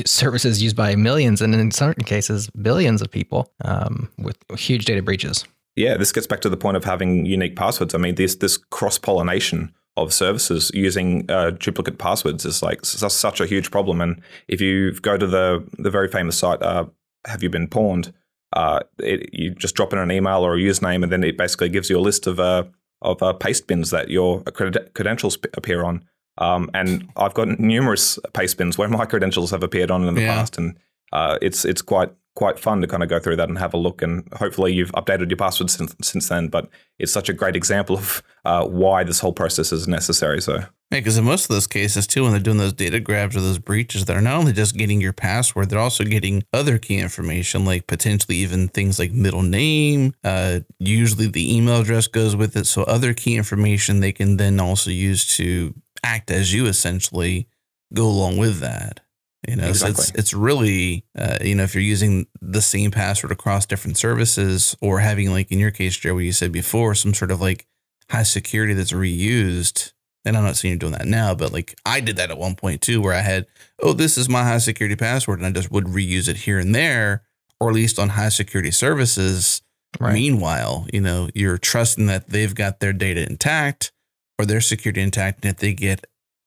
services 0.06 0.62
used 0.62 0.76
by 0.76 0.94
millions 0.96 1.42
and 1.42 1.54
in 1.54 1.70
certain 1.70 2.04
cases 2.04 2.48
billions 2.62 3.02
of 3.02 3.10
people 3.10 3.52
um, 3.64 4.08
with 4.18 4.36
huge 4.56 4.84
data 4.84 5.02
breaches. 5.02 5.44
Yeah, 5.76 5.96
this 5.96 6.12
gets 6.12 6.26
back 6.26 6.40
to 6.42 6.48
the 6.48 6.56
point 6.56 6.76
of 6.76 6.84
having 6.84 7.26
unique 7.26 7.56
passwords. 7.56 7.94
I 7.94 7.98
mean, 7.98 8.14
this 8.14 8.36
this 8.36 8.56
cross 8.56 8.98
pollination 8.98 9.74
of 9.96 10.12
services 10.12 10.70
using 10.74 11.28
uh, 11.30 11.50
duplicate 11.50 11.98
passwords 11.98 12.44
is 12.44 12.62
like 12.62 12.84
such 12.84 13.40
a 13.40 13.46
huge 13.46 13.70
problem. 13.70 14.00
And 14.00 14.20
if 14.48 14.60
you 14.60 14.92
go 15.00 15.16
to 15.18 15.26
the 15.26 15.64
the 15.78 15.90
very 15.90 16.08
famous 16.08 16.38
site, 16.38 16.62
uh, 16.62 16.84
have 17.26 17.42
you 17.42 17.50
been 17.50 17.68
pwned? 17.68 18.12
Uh, 18.52 18.80
it, 18.98 19.30
you 19.32 19.50
just 19.54 19.74
drop 19.74 19.92
in 19.92 19.98
an 19.98 20.10
email 20.12 20.38
or 20.46 20.54
a 20.54 20.58
username, 20.58 21.02
and 21.02 21.10
then 21.10 21.24
it 21.24 21.36
basically 21.36 21.68
gives 21.68 21.90
you 21.90 21.98
a 21.98 22.00
list 22.00 22.26
of 22.26 22.38
uh, 22.38 22.64
of 23.02 23.22
uh, 23.22 23.32
paste 23.32 23.66
bins 23.66 23.90
that 23.90 24.08
your 24.10 24.40
cred- 24.42 24.92
credentials 24.94 25.36
p- 25.36 25.48
appear 25.54 25.84
on. 25.84 26.04
Um, 26.38 26.70
and 26.74 27.08
I've 27.16 27.34
got 27.34 27.58
numerous 27.60 28.18
paste 28.32 28.56
bins 28.58 28.76
where 28.78 28.88
my 28.88 29.04
credentials 29.12 29.50
have 29.50 29.62
appeared 29.62 29.90
on 29.90 30.06
in 30.06 30.14
the 30.14 30.22
Yeah. 30.22 30.34
past, 30.36 30.56
and 30.58 30.76
uh, 31.12 31.38
it's 31.42 31.64
it's 31.64 31.82
quite 31.82 32.10
quite 32.34 32.58
fun 32.58 32.80
to 32.80 32.86
kind 32.86 33.02
of 33.02 33.08
go 33.08 33.18
through 33.18 33.36
that 33.36 33.48
and 33.48 33.58
have 33.58 33.74
a 33.74 33.78
look. 33.78 34.02
And 34.02 34.26
hopefully, 34.34 34.72
you've 34.72 34.92
updated 34.92 35.30
your 35.30 35.36
password 35.36 35.70
since 35.70 35.94
since 36.02 36.28
then. 36.28 36.48
But 36.48 36.68
it's 36.98 37.12
such 37.12 37.28
a 37.28 37.32
great 37.32 37.56
example 37.56 37.96
of 37.96 38.22
uh, 38.44 38.66
why 38.66 39.04
this 39.04 39.20
whole 39.20 39.32
process 39.32 39.72
is 39.72 39.88
necessary. 39.88 40.40
So 40.40 40.54
Yeah, 40.56 40.66
because 40.90 41.16
in 41.16 41.24
most 41.24 41.44
of 41.44 41.48
those 41.48 41.66
cases, 41.66 42.06
too, 42.06 42.22
when 42.22 42.32
they're 42.32 42.40
doing 42.40 42.58
those 42.58 42.72
data 42.72 43.00
grabs 43.00 43.36
or 43.36 43.40
those 43.40 43.58
breaches, 43.58 44.04
they're 44.04 44.20
not 44.20 44.36
only 44.38 44.52
just 44.52 44.76
getting 44.76 45.00
your 45.00 45.12
password, 45.12 45.70
they're 45.70 45.78
also 45.78 46.04
getting 46.04 46.42
other 46.52 46.78
key 46.78 46.98
information, 46.98 47.64
like 47.64 47.86
potentially 47.86 48.36
even 48.38 48.68
things 48.68 48.98
like 48.98 49.12
middle 49.12 49.42
name. 49.42 50.14
Uh, 50.22 50.60
usually 50.78 51.28
the 51.28 51.56
email 51.56 51.80
address 51.80 52.06
goes 52.06 52.36
with 52.36 52.56
it. 52.56 52.66
So, 52.66 52.82
other 52.84 53.14
key 53.14 53.36
information 53.36 54.00
they 54.00 54.12
can 54.12 54.36
then 54.36 54.60
also 54.60 54.90
use 54.90 55.36
to 55.36 55.74
act 56.02 56.30
as 56.30 56.52
you 56.52 56.66
essentially 56.66 57.48
go 57.92 58.06
along 58.06 58.36
with 58.36 58.58
that. 58.60 59.00
You 59.48 59.56
know, 59.56 59.72
so 59.72 59.88
it's 59.88 60.10
it's 60.12 60.32
really 60.32 61.04
uh, 61.18 61.38
you 61.40 61.54
know 61.54 61.64
if 61.64 61.74
you're 61.74 61.82
using 61.82 62.26
the 62.40 62.62
same 62.62 62.90
password 62.90 63.32
across 63.32 63.66
different 63.66 63.98
services 63.98 64.76
or 64.80 65.00
having 65.00 65.30
like 65.30 65.50
in 65.52 65.58
your 65.58 65.70
case, 65.70 65.96
Joe, 65.96 66.14
what 66.14 66.24
you 66.24 66.32
said 66.32 66.52
before, 66.52 66.94
some 66.94 67.14
sort 67.14 67.30
of 67.30 67.40
like 67.40 67.66
high 68.10 68.22
security 68.22 68.74
that's 68.74 68.92
reused. 68.92 69.92
And 70.24 70.36
I'm 70.36 70.44
not 70.44 70.56
saying 70.56 70.72
you're 70.72 70.78
doing 70.78 70.92
that 70.92 71.06
now, 71.06 71.34
but 71.34 71.52
like 71.52 71.76
I 71.84 72.00
did 72.00 72.16
that 72.16 72.30
at 72.30 72.38
one 72.38 72.54
point 72.54 72.80
too, 72.80 73.02
where 73.02 73.12
I 73.12 73.20
had, 73.20 73.46
oh, 73.82 73.92
this 73.92 74.16
is 74.16 74.28
my 74.28 74.42
high 74.42 74.58
security 74.58 74.96
password, 74.96 75.38
and 75.38 75.46
I 75.46 75.50
just 75.50 75.70
would 75.70 75.84
reuse 75.84 76.28
it 76.28 76.36
here 76.38 76.58
and 76.58 76.74
there, 76.74 77.24
or 77.60 77.68
at 77.68 77.74
least 77.74 77.98
on 77.98 78.10
high 78.10 78.30
security 78.30 78.70
services. 78.70 79.60
Right. 80.00 80.14
Meanwhile, 80.14 80.86
you 80.92 81.00
know, 81.00 81.28
you're 81.34 81.58
trusting 81.58 82.06
that 82.06 82.30
they've 82.30 82.54
got 82.54 82.80
their 82.80 82.92
data 82.92 83.24
intact 83.24 83.92
or 84.38 84.46
their 84.46 84.60
security 84.60 85.02
intact. 85.02 85.44
And 85.44 85.52
if 85.52 85.60
they 85.60 85.74
get 85.74 86.06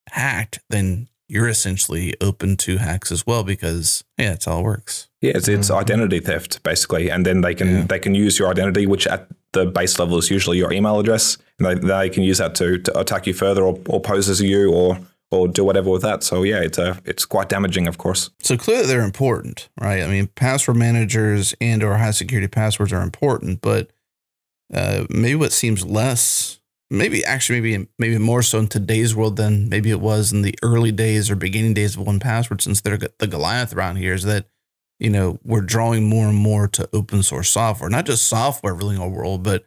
hacked, 0.10 0.60
then 0.70 1.08
you're 1.30 1.48
essentially 1.50 2.14
open 2.22 2.56
to 2.58 2.78
hacks 2.78 3.12
as 3.12 3.26
well 3.28 3.44
because 3.44 4.04
yeah, 4.18 4.30
that's 4.30 4.46
how 4.46 4.60
it 4.60 4.64
works. 4.64 5.08
Yeah, 5.22 5.34
it's, 5.36 5.48
it's 5.48 5.70
Mhm. 5.70 5.76
identity 5.82 6.20
theft 6.20 6.64
basically, 6.64 7.10
and 7.10 7.26
then 7.26 7.42
they 7.42 7.54
can 7.56 7.68
Yeah. 7.70 7.86
they 7.88 8.00
can 8.00 8.16
use 8.16 8.40
your 8.40 8.50
identity, 8.50 8.86
which 8.88 9.08
at 9.08 9.28
the 9.54 9.66
base 9.66 9.98
level 10.00 10.18
is 10.18 10.30
usually 10.30 10.58
your 10.58 10.72
email 10.72 11.00
address, 11.00 11.38
and 11.60 11.66
they, 11.68 11.76
they 11.88 12.10
can 12.10 12.24
use 12.24 12.38
that 12.38 12.54
to, 12.56 12.78
to 12.80 13.00
attack 13.00 13.26
you 13.28 13.34
further 13.34 13.64
or, 13.64 13.80
or 13.88 14.00
pose 14.02 14.30
as 14.30 14.42
you 14.42 14.72
or 14.72 15.00
or 15.30 15.46
do 15.50 15.62
whatever 15.66 15.90
with 15.90 16.02
that. 16.04 16.24
So 16.24 16.44
yeah, 16.44 16.62
it's 16.62 16.78
a 16.78 16.98
it's 17.04 17.26
quite 17.26 17.50
damaging, 17.50 17.88
of 17.88 17.98
course. 17.98 18.30
So 18.40 18.56
clearly 18.56 18.88
they're 18.88 19.02
important, 19.04 19.68
right? 19.82 20.02
I 20.04 20.08
mean, 20.08 20.28
password 20.36 20.78
managers 20.78 21.54
and 21.60 21.84
or 21.84 21.98
high 21.98 22.12
security 22.12 22.48
passwords 22.48 22.94
are 22.94 23.02
important, 23.02 23.60
but 23.62 23.90
uh, 24.74 25.06
maybe 25.10 25.36
what 25.36 25.52
seems 25.52 25.86
less, 25.86 26.60
maybe 26.90 27.24
actually 27.26 27.62
maybe 27.62 27.88
maybe 28.00 28.18
more 28.18 28.42
so 28.42 28.60
in 28.60 28.68
today's 28.68 29.16
world 29.16 29.36
than 29.36 29.70
maybe 29.70 29.90
it 29.90 30.00
was 30.00 30.32
in 30.32 30.42
the 30.42 30.56
early 30.64 30.92
days 30.92 31.30
or 31.30 31.36
beginning 31.36 31.74
days 31.74 31.96
of 31.98 32.06
1Password, 32.06 32.62
since 32.62 32.82
they're 32.82 32.98
the 32.98 33.28
Goliath 33.28 33.74
around 33.74 33.98
here, 33.98 34.14
is 34.14 34.24
that 34.24 34.48
you 35.00 35.10
know 35.10 35.40
we're 35.44 35.62
drawing 35.62 36.08
more 36.08 36.28
and 36.28 36.38
more 36.38 36.68
to 36.70 36.90
open 36.94 37.24
source 37.24 37.50
software, 37.50 37.90
not 37.90 38.06
just 38.06 38.28
software 38.28 38.74
really 38.74 38.96
in 38.96 39.02
our 39.02 39.10
world, 39.10 39.44
but 39.44 39.66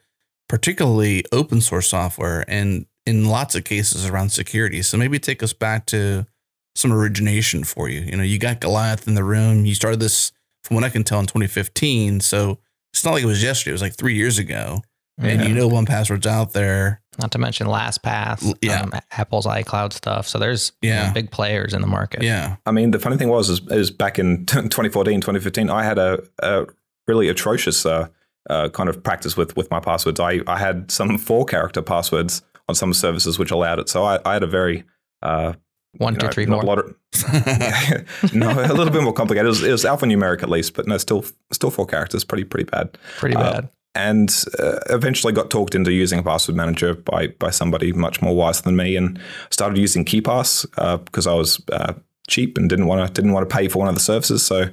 particularly 0.48 1.24
open 1.32 1.60
source 1.60 1.88
software, 1.88 2.44
and 2.48 2.86
in 3.06 3.24
lots 3.26 3.54
of 3.54 3.64
cases 3.64 4.06
around 4.06 4.30
security. 4.30 4.82
So 4.82 4.96
maybe 4.96 5.18
take 5.18 5.42
us 5.42 5.52
back 5.52 5.86
to 5.86 6.26
some 6.74 6.92
origination 6.92 7.64
for 7.64 7.88
you. 7.88 8.00
You 8.00 8.16
know, 8.16 8.22
you 8.22 8.38
got 8.38 8.60
Goliath 8.60 9.08
in 9.08 9.14
the 9.14 9.24
room. 9.24 9.64
You 9.64 9.74
started 9.74 10.00
this, 10.00 10.32
from 10.62 10.76
what 10.76 10.84
I 10.84 10.88
can 10.88 11.04
tell, 11.04 11.20
in 11.20 11.26
2015. 11.26 12.20
So 12.20 12.58
it's 12.92 13.04
not 13.04 13.12
like 13.12 13.22
it 13.22 13.26
was 13.26 13.42
yesterday. 13.42 13.70
It 13.70 13.72
was 13.72 13.82
like 13.82 13.96
three 13.96 14.14
years 14.14 14.38
ago. 14.38 14.82
And 15.20 15.40
Yeah. 15.42 15.48
you 15.48 15.54
know, 15.54 15.68
1Password's 15.68 16.26
out 16.26 16.52
there. 16.52 17.00
Not 17.20 17.30
to 17.32 17.38
mention 17.38 17.66
LastPass, 17.66 18.44
L- 18.46 18.54
yeah. 18.62 18.80
um, 18.82 18.92
Apple's 19.10 19.44
iCloud 19.46 19.92
stuff. 19.92 20.26
So 20.26 20.38
there's 20.38 20.72
you 20.80 20.90
know, 20.90 20.96
Yeah. 20.96 21.12
big 21.12 21.30
players 21.30 21.74
in 21.74 21.82
the 21.82 21.86
market. 21.86 22.22
Yeah. 22.22 22.56
I 22.64 22.70
mean, 22.72 22.92
the 22.92 22.98
funny 22.98 23.16
thing 23.18 23.28
was, 23.28 23.50
is, 23.50 23.60
is 23.70 23.90
back 23.90 24.18
in 24.18 24.46
2014, 24.46 25.20
2015, 25.20 25.68
I 25.68 25.84
had 25.84 25.98
a, 25.98 26.22
a 26.38 26.66
really 27.06 27.28
atrocious 27.28 27.84
uh, 27.84 28.08
uh, 28.48 28.70
kind 28.70 28.88
of 28.88 29.02
practice 29.02 29.36
with 29.36 29.54
with 29.56 29.70
my 29.70 29.80
passwords. 29.80 30.18
I, 30.18 30.40
I 30.46 30.58
had 30.58 30.90
some 30.90 31.18
four 31.18 31.44
character 31.44 31.82
passwords 31.82 32.40
on 32.68 32.74
some 32.74 32.94
services 32.94 33.38
which 33.38 33.50
allowed 33.50 33.78
it. 33.80 33.88
So 33.90 34.04
I, 34.04 34.18
I 34.24 34.32
had 34.32 34.42
a 34.42 34.46
very 34.46 34.84
uh, 35.22 35.52
One, 35.98 36.14
you 36.14 36.20
two, 36.20 36.26
know, 36.26 36.32
three, 36.32 36.46
four. 36.46 36.80
of- 36.80 36.94
no, 38.34 38.48
a 38.50 38.72
little 38.72 38.90
bit 38.90 39.02
more 39.02 39.12
complicated. 39.12 39.44
It 39.46 39.48
was, 39.50 39.62
it 39.62 39.72
was 39.72 39.84
alphanumeric 39.84 40.42
at 40.42 40.48
least, 40.48 40.72
but 40.74 40.86
no, 40.86 40.96
still 40.96 41.24
still 41.52 41.70
four 41.70 41.84
characters. 41.86 42.24
Pretty 42.24 42.44
pretty 42.44 42.64
bad. 42.70 42.96
Pretty 43.18 43.36
Uh, 43.36 43.52
bad. 43.52 43.68
And 43.94 44.44
uh, 44.58 44.78
eventually 44.88 45.32
got 45.32 45.50
talked 45.50 45.74
into 45.74 45.92
using 45.92 46.20
a 46.20 46.22
password 46.22 46.56
manager 46.56 46.94
by 46.94 47.28
by 47.38 47.50
somebody 47.50 47.92
much 47.92 48.22
more 48.22 48.36
wise 48.36 48.62
than 48.62 48.76
me, 48.76 48.96
and 48.96 49.20
started 49.50 49.78
using 49.78 50.04
KeePass 50.04 50.64
uh, 50.78 50.98
because 50.98 51.26
I 51.26 51.34
was 51.34 51.60
uh, 51.72 51.94
cheap 52.28 52.56
and 52.56 52.70
didn't 52.70 52.86
want 52.86 53.06
to 53.06 53.12
didn't 53.12 53.32
want 53.32 53.48
to 53.48 53.54
pay 53.54 53.68
for 53.68 53.80
one 53.80 53.88
of 53.88 53.94
the 53.94 54.00
services. 54.00 54.46
So 54.46 54.70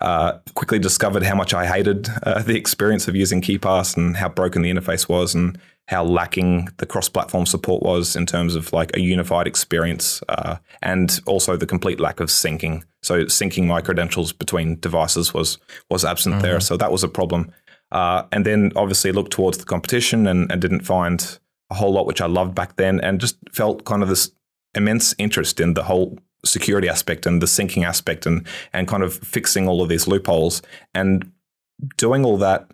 uh, 0.00 0.32
quickly 0.54 0.78
discovered 0.78 1.22
how 1.22 1.36
much 1.36 1.54
I 1.54 1.64
hated 1.66 2.08
uh, 2.24 2.42
the 2.42 2.56
experience 2.56 3.08
of 3.08 3.16
using 3.16 3.40
KeePass 3.40 3.96
and 3.96 4.16
how 4.16 4.28
broken 4.28 4.62
the 4.62 4.70
interface 4.70 5.08
was 5.08 5.34
and 5.34 5.58
how 5.88 6.02
lacking 6.02 6.68
the 6.78 6.86
cross-platform 6.86 7.46
support 7.46 7.80
was 7.82 8.16
in 8.16 8.26
terms 8.26 8.56
of 8.56 8.72
like 8.72 8.96
a 8.96 9.00
unified 9.00 9.46
experience 9.46 10.20
uh, 10.28 10.56
and 10.82 11.20
also 11.26 11.56
the 11.56 11.66
complete 11.66 12.00
lack 12.00 12.18
of 12.18 12.28
syncing. 12.28 12.82
So 13.02 13.24
syncing 13.26 13.66
my 13.66 13.80
credentials 13.80 14.32
between 14.32 14.80
devices 14.80 15.32
was 15.32 15.58
was 15.88 16.04
absent 16.04 16.42
there. 16.42 16.60
So 16.60 16.76
that 16.76 16.90
was 16.90 17.04
a 17.04 17.08
problem. 17.08 17.52
Uh, 17.92 18.24
and 18.32 18.44
then 18.44 18.72
obviously 18.76 19.12
looked 19.12 19.32
towards 19.32 19.58
the 19.58 19.64
competition 19.64 20.26
and, 20.26 20.50
and 20.50 20.60
didn't 20.60 20.80
find 20.80 21.38
a 21.70 21.74
whole 21.74 21.92
lot 21.92 22.06
which 22.06 22.20
I 22.20 22.26
loved 22.26 22.54
back 22.54 22.76
then, 22.76 23.00
and 23.00 23.20
just 23.20 23.36
felt 23.52 23.84
kind 23.84 24.02
of 24.02 24.08
this 24.08 24.30
immense 24.74 25.14
interest 25.18 25.60
in 25.60 25.74
the 25.74 25.84
whole 25.84 26.18
security 26.44 26.88
aspect 26.88 27.26
and 27.26 27.40
the 27.42 27.46
syncing 27.46 27.84
aspect 27.84 28.26
and 28.26 28.46
and 28.72 28.86
kind 28.86 29.02
of 29.02 29.14
fixing 29.14 29.66
all 29.68 29.82
of 29.82 29.88
these 29.88 30.06
loopholes 30.06 30.62
and 30.94 31.32
doing 31.96 32.24
all 32.24 32.36
that 32.38 32.70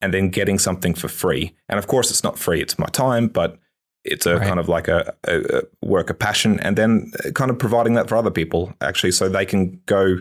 and 0.00 0.12
then 0.12 0.28
getting 0.30 0.58
something 0.58 0.94
for 0.94 1.08
free. 1.08 1.54
And 1.68 1.78
of 1.78 1.86
course, 1.86 2.10
it's 2.10 2.22
not 2.24 2.38
free; 2.38 2.60
it's 2.60 2.78
my 2.78 2.86
time, 2.86 3.28
but 3.28 3.58
it's 4.04 4.26
a 4.26 4.36
Right. 4.36 4.46
kind 4.46 4.60
of 4.60 4.68
like 4.68 4.86
a, 4.88 5.14
a, 5.24 5.40
a 5.58 5.62
work 5.86 6.10
of 6.10 6.18
passion, 6.18 6.60
and 6.60 6.76
then 6.76 7.10
kind 7.34 7.50
of 7.50 7.58
providing 7.58 7.94
that 7.94 8.08
for 8.08 8.16
other 8.16 8.30
people 8.30 8.72
actually, 8.80 9.12
so 9.12 9.28
they 9.28 9.46
can 9.46 9.80
go 9.86 10.18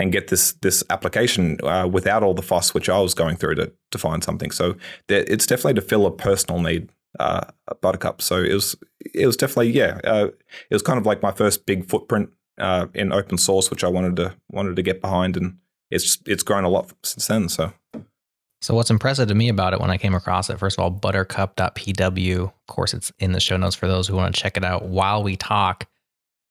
and 0.00 0.12
get 0.12 0.28
this 0.28 0.52
this 0.54 0.82
application 0.90 1.58
uh, 1.62 1.86
without 1.86 2.22
all 2.22 2.34
the 2.34 2.42
fuss 2.42 2.74
which 2.74 2.88
I 2.88 2.98
was 2.98 3.14
going 3.14 3.36
through 3.36 3.56
to 3.56 3.72
to 3.90 3.98
find 3.98 4.24
something. 4.24 4.50
So 4.50 4.76
there, 5.08 5.24
it's 5.26 5.46
definitely 5.46 5.74
to 5.74 5.82
fill 5.82 6.06
a 6.06 6.10
personal 6.10 6.60
need, 6.60 6.90
uh, 7.18 7.42
Buttercup. 7.80 8.22
So 8.22 8.42
it 8.42 8.54
was 8.54 8.76
it 9.14 9.26
was 9.26 9.36
definitely 9.36 9.70
yeah, 9.70 10.00
uh, 10.04 10.28
it 10.70 10.74
was 10.74 10.82
kind 10.82 10.98
of 10.98 11.06
like 11.06 11.22
my 11.22 11.32
first 11.32 11.66
big 11.66 11.88
footprint 11.88 12.30
uh, 12.58 12.86
in 12.94 13.12
open 13.12 13.38
source, 13.38 13.70
which 13.70 13.84
I 13.84 13.88
wanted 13.88 14.16
to 14.16 14.34
wanted 14.50 14.76
to 14.76 14.82
get 14.82 15.00
behind, 15.00 15.36
and 15.36 15.58
it's 15.90 16.18
it's 16.26 16.42
grown 16.42 16.64
a 16.64 16.68
lot 16.68 16.92
since 17.02 17.26
then. 17.26 17.48
So 17.48 17.72
So 18.62 18.74
what's 18.74 18.90
impressive 18.90 19.28
to 19.28 19.34
me 19.34 19.48
about 19.48 19.72
it 19.72 19.80
when 19.80 19.90
I 19.90 19.98
came 19.98 20.14
across 20.14 20.50
it, 20.50 20.58
first 20.58 20.78
of 20.78 20.82
all, 20.82 20.90
buttercup.pw. 20.90 22.38
Of 22.40 22.66
course, 22.68 22.94
it's 22.94 23.12
in 23.18 23.32
the 23.32 23.40
show 23.40 23.56
notes 23.56 23.76
for 23.76 23.88
those 23.88 24.06
who 24.08 24.16
want 24.16 24.34
to 24.34 24.40
check 24.40 24.56
it 24.56 24.64
out 24.64 24.86
while 24.86 25.22
we 25.22 25.36
talk. 25.36 25.86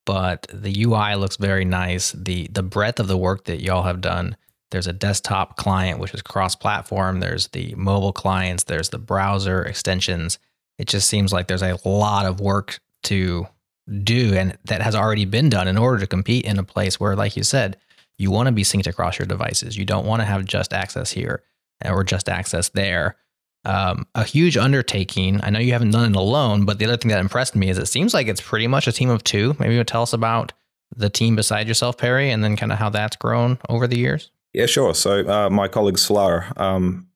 But 0.05 0.47
the 0.51 0.83
UI 0.83 1.15
looks 1.15 1.37
very 1.37 1.65
nice. 1.65 2.11
The 2.13 2.47
the 2.51 2.63
breadth 2.63 2.99
of 2.99 3.07
the 3.07 3.17
work 3.17 3.45
that 3.45 3.61
y'all 3.61 3.83
have 3.83 4.01
done. 4.01 4.35
There's 4.71 4.87
a 4.87 4.93
desktop 4.93 5.57
client 5.57 5.99
which 5.99 6.13
is 6.13 6.21
cross-platform. 6.21 7.19
There's 7.19 7.47
the 7.47 7.73
mobile 7.75 8.13
clients. 8.13 8.65
There's 8.65 8.89
the 8.89 8.99
browser 8.99 9.63
extensions. 9.63 10.37
It 10.77 10.87
just 10.87 11.09
seems 11.09 11.33
like 11.33 11.47
there's 11.47 11.63
a 11.63 11.79
lot 11.83 12.25
of 12.25 12.39
work 12.39 12.79
to 13.03 13.47
do, 14.03 14.35
and 14.35 14.57
that 14.65 14.81
has 14.81 14.95
already 14.95 15.25
been 15.25 15.49
done 15.49 15.67
in 15.67 15.77
order 15.77 15.99
to 15.99 16.07
compete 16.07 16.45
in 16.45 16.59
a 16.59 16.63
place 16.63 16.99
where, 16.99 17.15
like 17.15 17.35
you 17.35 17.43
said, 17.43 17.77
you 18.17 18.29
want 18.29 18.47
to 18.47 18.51
be 18.51 18.63
synced 18.63 18.87
across 18.87 19.17
your 19.17 19.25
devices. 19.25 19.77
You 19.77 19.85
don't 19.85 20.05
want 20.05 20.21
to 20.21 20.25
have 20.25 20.45
just 20.45 20.73
access 20.73 21.11
here 21.11 21.41
or 21.83 22.03
just 22.03 22.29
access 22.29 22.69
there. 22.69 23.15
Um, 23.65 24.07
a 24.15 24.23
huge 24.23 24.55
undertaking. 24.55 25.41
I 25.43 25.49
know 25.49 25.59
you 25.59 25.73
haven't 25.73 25.91
done 25.91 26.11
it 26.11 26.15
alone, 26.15 26.65
but 26.65 26.79
the 26.79 26.85
other 26.85 26.97
thing 26.97 27.09
that 27.09 27.19
impressed 27.19 27.55
me 27.55 27.69
is 27.69 27.77
it 27.77 27.87
seems 27.87 28.13
like 28.13 28.27
it's 28.27 28.41
pretty 28.41 28.67
much 28.67 28.87
a 28.87 28.91
team 28.91 29.09
of 29.09 29.23
two. 29.23 29.55
Maybe 29.59 29.75
you'll 29.75 29.83
tell 29.83 30.03
us 30.03 30.13
about 30.13 30.53
the 30.95 31.09
team 31.09 31.35
beside 31.35 31.67
yourself, 31.67 31.97
Perry, 31.97 32.31
and 32.31 32.43
then 32.43 32.55
kind 32.55 32.71
of 32.71 32.77
how 32.77 32.89
that's 32.89 33.15
grown 33.15 33.59
over 33.67 33.85
the 33.85 33.97
years. 33.97 34.31
Yeah, 34.53 34.65
sure. 34.65 34.95
So 34.95 35.27
uh, 35.27 35.49
my 35.49 35.67
colleague 35.67 35.97
Sallar, 35.97 36.57
um, 36.59 37.07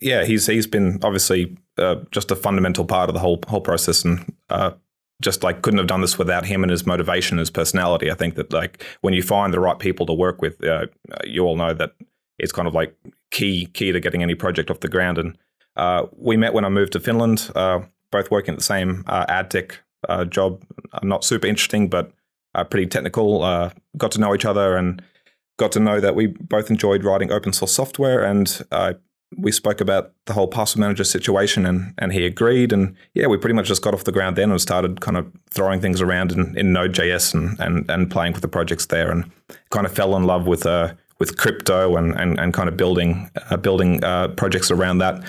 yeah, 0.00 0.24
he's 0.24 0.46
he's 0.46 0.66
been 0.66 1.00
obviously 1.02 1.56
uh, 1.76 1.96
just 2.10 2.30
a 2.30 2.36
fundamental 2.36 2.84
part 2.84 3.10
of 3.10 3.14
the 3.14 3.20
whole 3.20 3.40
whole 3.48 3.60
process, 3.60 4.04
and 4.04 4.32
uh, 4.48 4.72
just 5.20 5.42
like 5.42 5.62
couldn't 5.62 5.78
have 5.78 5.88
done 5.88 6.00
this 6.00 6.18
without 6.18 6.46
him 6.46 6.62
and 6.62 6.70
his 6.70 6.86
motivation, 6.86 7.34
and 7.34 7.40
his 7.40 7.50
personality. 7.50 8.10
I 8.10 8.14
think 8.14 8.36
that 8.36 8.52
like 8.52 8.84
when 9.00 9.14
you 9.14 9.22
find 9.22 9.52
the 9.52 9.60
right 9.60 9.78
people 9.78 10.06
to 10.06 10.12
work 10.12 10.40
with, 10.40 10.64
uh, 10.64 10.86
you 11.24 11.42
all 11.42 11.56
know 11.56 11.74
that 11.74 11.94
it's 12.38 12.52
kind 12.52 12.68
of 12.68 12.74
like 12.74 12.94
key 13.30 13.66
key 13.66 13.92
to 13.92 14.00
getting 14.00 14.22
any 14.22 14.34
project 14.34 14.70
off 14.70 14.80
the 14.80 14.88
ground. 14.88 15.18
And 15.18 15.36
uh, 15.78 16.06
we 16.16 16.36
met 16.36 16.52
when 16.52 16.64
I 16.64 16.68
moved 16.68 16.92
to 16.92 17.00
Finland, 17.00 17.50
uh, 17.54 17.80
both 18.10 18.30
working 18.30 18.52
at 18.52 18.58
the 18.58 18.64
same 18.64 19.04
uh, 19.06 19.24
ad 19.28 19.50
tech 19.50 19.78
uh, 20.08 20.24
job. 20.24 20.62
Uh, 20.92 21.00
not 21.02 21.24
super 21.24 21.46
interesting, 21.46 21.88
but 21.88 22.12
pretty 22.70 22.86
technical. 22.86 23.40
Got 23.96 24.10
to 24.12 24.20
know 24.20 24.34
each 24.34 24.44
other 24.44 24.76
and 24.76 25.00
got 25.58 25.70
to 25.72 25.80
know 25.80 26.00
that 26.00 26.16
we 26.16 26.26
both 26.26 26.70
enjoyed 26.70 27.04
writing 27.04 27.30
open 27.30 27.52
source 27.52 27.72
software 27.72 28.24
and 28.24 28.64
we 29.36 29.52
spoke 29.52 29.80
about 29.80 30.12
the 30.24 30.32
whole 30.32 30.48
password 30.48 30.80
manager 30.80 31.04
situation 31.04 31.66
and, 31.66 31.92
and 31.98 32.12
he 32.12 32.24
agreed 32.24 32.72
and 32.72 32.96
yeah 33.14 33.26
we 33.26 33.36
pretty 33.36 33.54
much 33.54 33.66
just 33.66 33.82
got 33.82 33.92
off 33.92 34.04
the 34.04 34.12
ground 34.12 34.36
then 34.36 34.50
and 34.50 34.60
started 34.60 35.00
kind 35.00 35.16
of 35.16 35.30
throwing 35.50 35.80
things 35.80 36.00
around 36.00 36.32
in, 36.32 36.56
in 36.56 36.72
node.js 36.72 37.34
and, 37.34 37.60
and, 37.60 37.88
and 37.90 38.10
playing 38.10 38.32
with 38.32 38.42
the 38.42 38.48
projects 38.48 38.86
there 38.86 39.10
and 39.10 39.30
kind 39.70 39.86
of 39.86 39.92
fell 39.92 40.16
in 40.16 40.24
love 40.24 40.46
with 40.46 40.64
uh, 40.66 40.92
with 41.18 41.36
crypto 41.36 41.96
and, 41.96 42.14
and, 42.18 42.38
and 42.38 42.54
kind 42.54 42.68
of 42.68 42.76
building 42.76 43.30
uh, 43.50 43.56
building 43.56 44.02
uh, 44.04 44.28
projects 44.28 44.70
around 44.70 44.98
that 44.98 45.22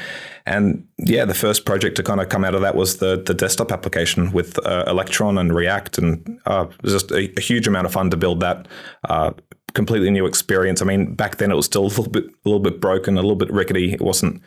and 0.50 0.86
yeah 0.98 1.25
the 1.25 1.34
first 1.34 1.65
project 1.65 1.96
to 1.96 2.03
kind 2.03 2.20
of 2.20 2.29
come 2.29 2.44
out 2.44 2.56
of 2.56 2.62
that 2.62 2.75
was 2.75 2.98
the 2.98 3.22
the 3.25 3.34
desktop 3.34 3.72
application 3.72 4.32
with 4.32 4.58
uh, 4.65 4.84
electron 4.88 5.38
and 5.38 5.53
react 5.53 5.98
and 5.98 6.39
uh, 6.46 6.65
it 6.70 6.84
was 6.84 6.94
just 6.94 7.12
a, 7.12 7.32
a 7.38 7.41
huge 7.41 7.68
amount 7.68 7.86
of 7.86 7.94
fun 7.94 8.10
to 8.10 8.18
build 8.18 8.39
that 8.39 8.68
uh, 9.08 9.32
completely 9.74 10.10
new 10.10 10.25
experience. 10.25 10.82
I 10.82 10.86
mean, 10.86 11.15
back 11.15 11.38
then 11.38 11.51
it 11.51 11.56
was 11.56 11.65
still 11.65 11.84
a 11.84 11.88
little 11.88 12.10
bit, 12.10 12.25
a 12.25 12.50
little 12.50 12.60
bit 12.60 12.82
broken, 12.82 13.18
a 13.18 13.22
little 13.22 13.36
bit 13.36 13.51
rickety. 13.51 13.94
It 13.94 14.01
wasn't 14.01 14.41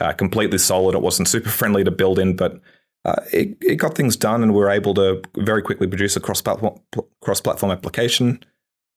uh, 0.00 0.12
completely 0.12 0.58
solid. 0.58 0.94
It 0.94 1.02
wasn't 1.02 1.28
super 1.28 1.50
friendly 1.50 1.84
to 1.84 1.90
build 1.90 2.18
in, 2.18 2.36
but 2.36 2.60
uh, 3.04 3.16
it, 3.32 3.56
it 3.60 3.76
got 3.76 3.94
things 3.94 4.16
done, 4.16 4.42
and 4.42 4.52
we 4.52 4.60
were 4.60 4.70
able 4.70 4.94
to 4.94 5.22
very 5.36 5.62
quickly 5.62 5.86
produce 5.86 6.16
a 6.16 6.20
cross 6.20 6.40
platform 6.40 6.78
cross 7.20 7.40
platform 7.40 7.72
application. 7.72 8.42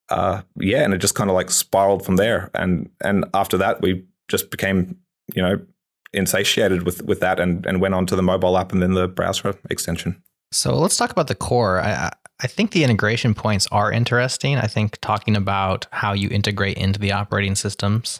Uh, 0.09 0.41
yeah, 0.57 0.83
and 0.83 0.93
it 0.93 0.99
just 0.99 1.15
kind 1.15 1.29
of 1.29 1.35
like 1.35 1.49
spiraled 1.49 2.05
from 2.05 2.17
there. 2.17 2.51
And 2.53 2.89
and 3.01 3.25
after 3.33 3.57
that, 3.57 3.81
we 3.81 4.05
just 4.27 4.51
became 4.51 4.97
you 5.33 5.41
know 5.41 5.59
insatiated 6.15 6.83
with 6.83 7.03
with 7.03 7.19
that, 7.19 7.39
and 7.39 7.65
and 7.65 7.81
went 7.81 7.93
on 7.93 8.05
to 8.07 8.15
the 8.15 8.23
mobile 8.23 8.57
app 8.57 8.71
and 8.71 8.81
then 8.81 8.93
the 8.93 9.07
browser 9.07 9.55
extension. 9.69 10.21
So 10.51 10.75
let's 10.75 10.97
talk 10.97 11.11
about 11.11 11.27
the 11.27 11.35
core. 11.35 11.81
I, 11.81 12.11
I 12.41 12.47
think 12.47 12.71
the 12.71 12.83
integration 12.83 13.33
points 13.33 13.67
are 13.71 13.91
interesting. 13.91 14.57
I 14.57 14.67
think 14.67 14.97
talking 15.01 15.35
about 15.35 15.87
how 15.91 16.13
you 16.13 16.29
integrate 16.29 16.77
into 16.77 16.99
the 16.99 17.13
operating 17.13 17.55
systems 17.55 18.19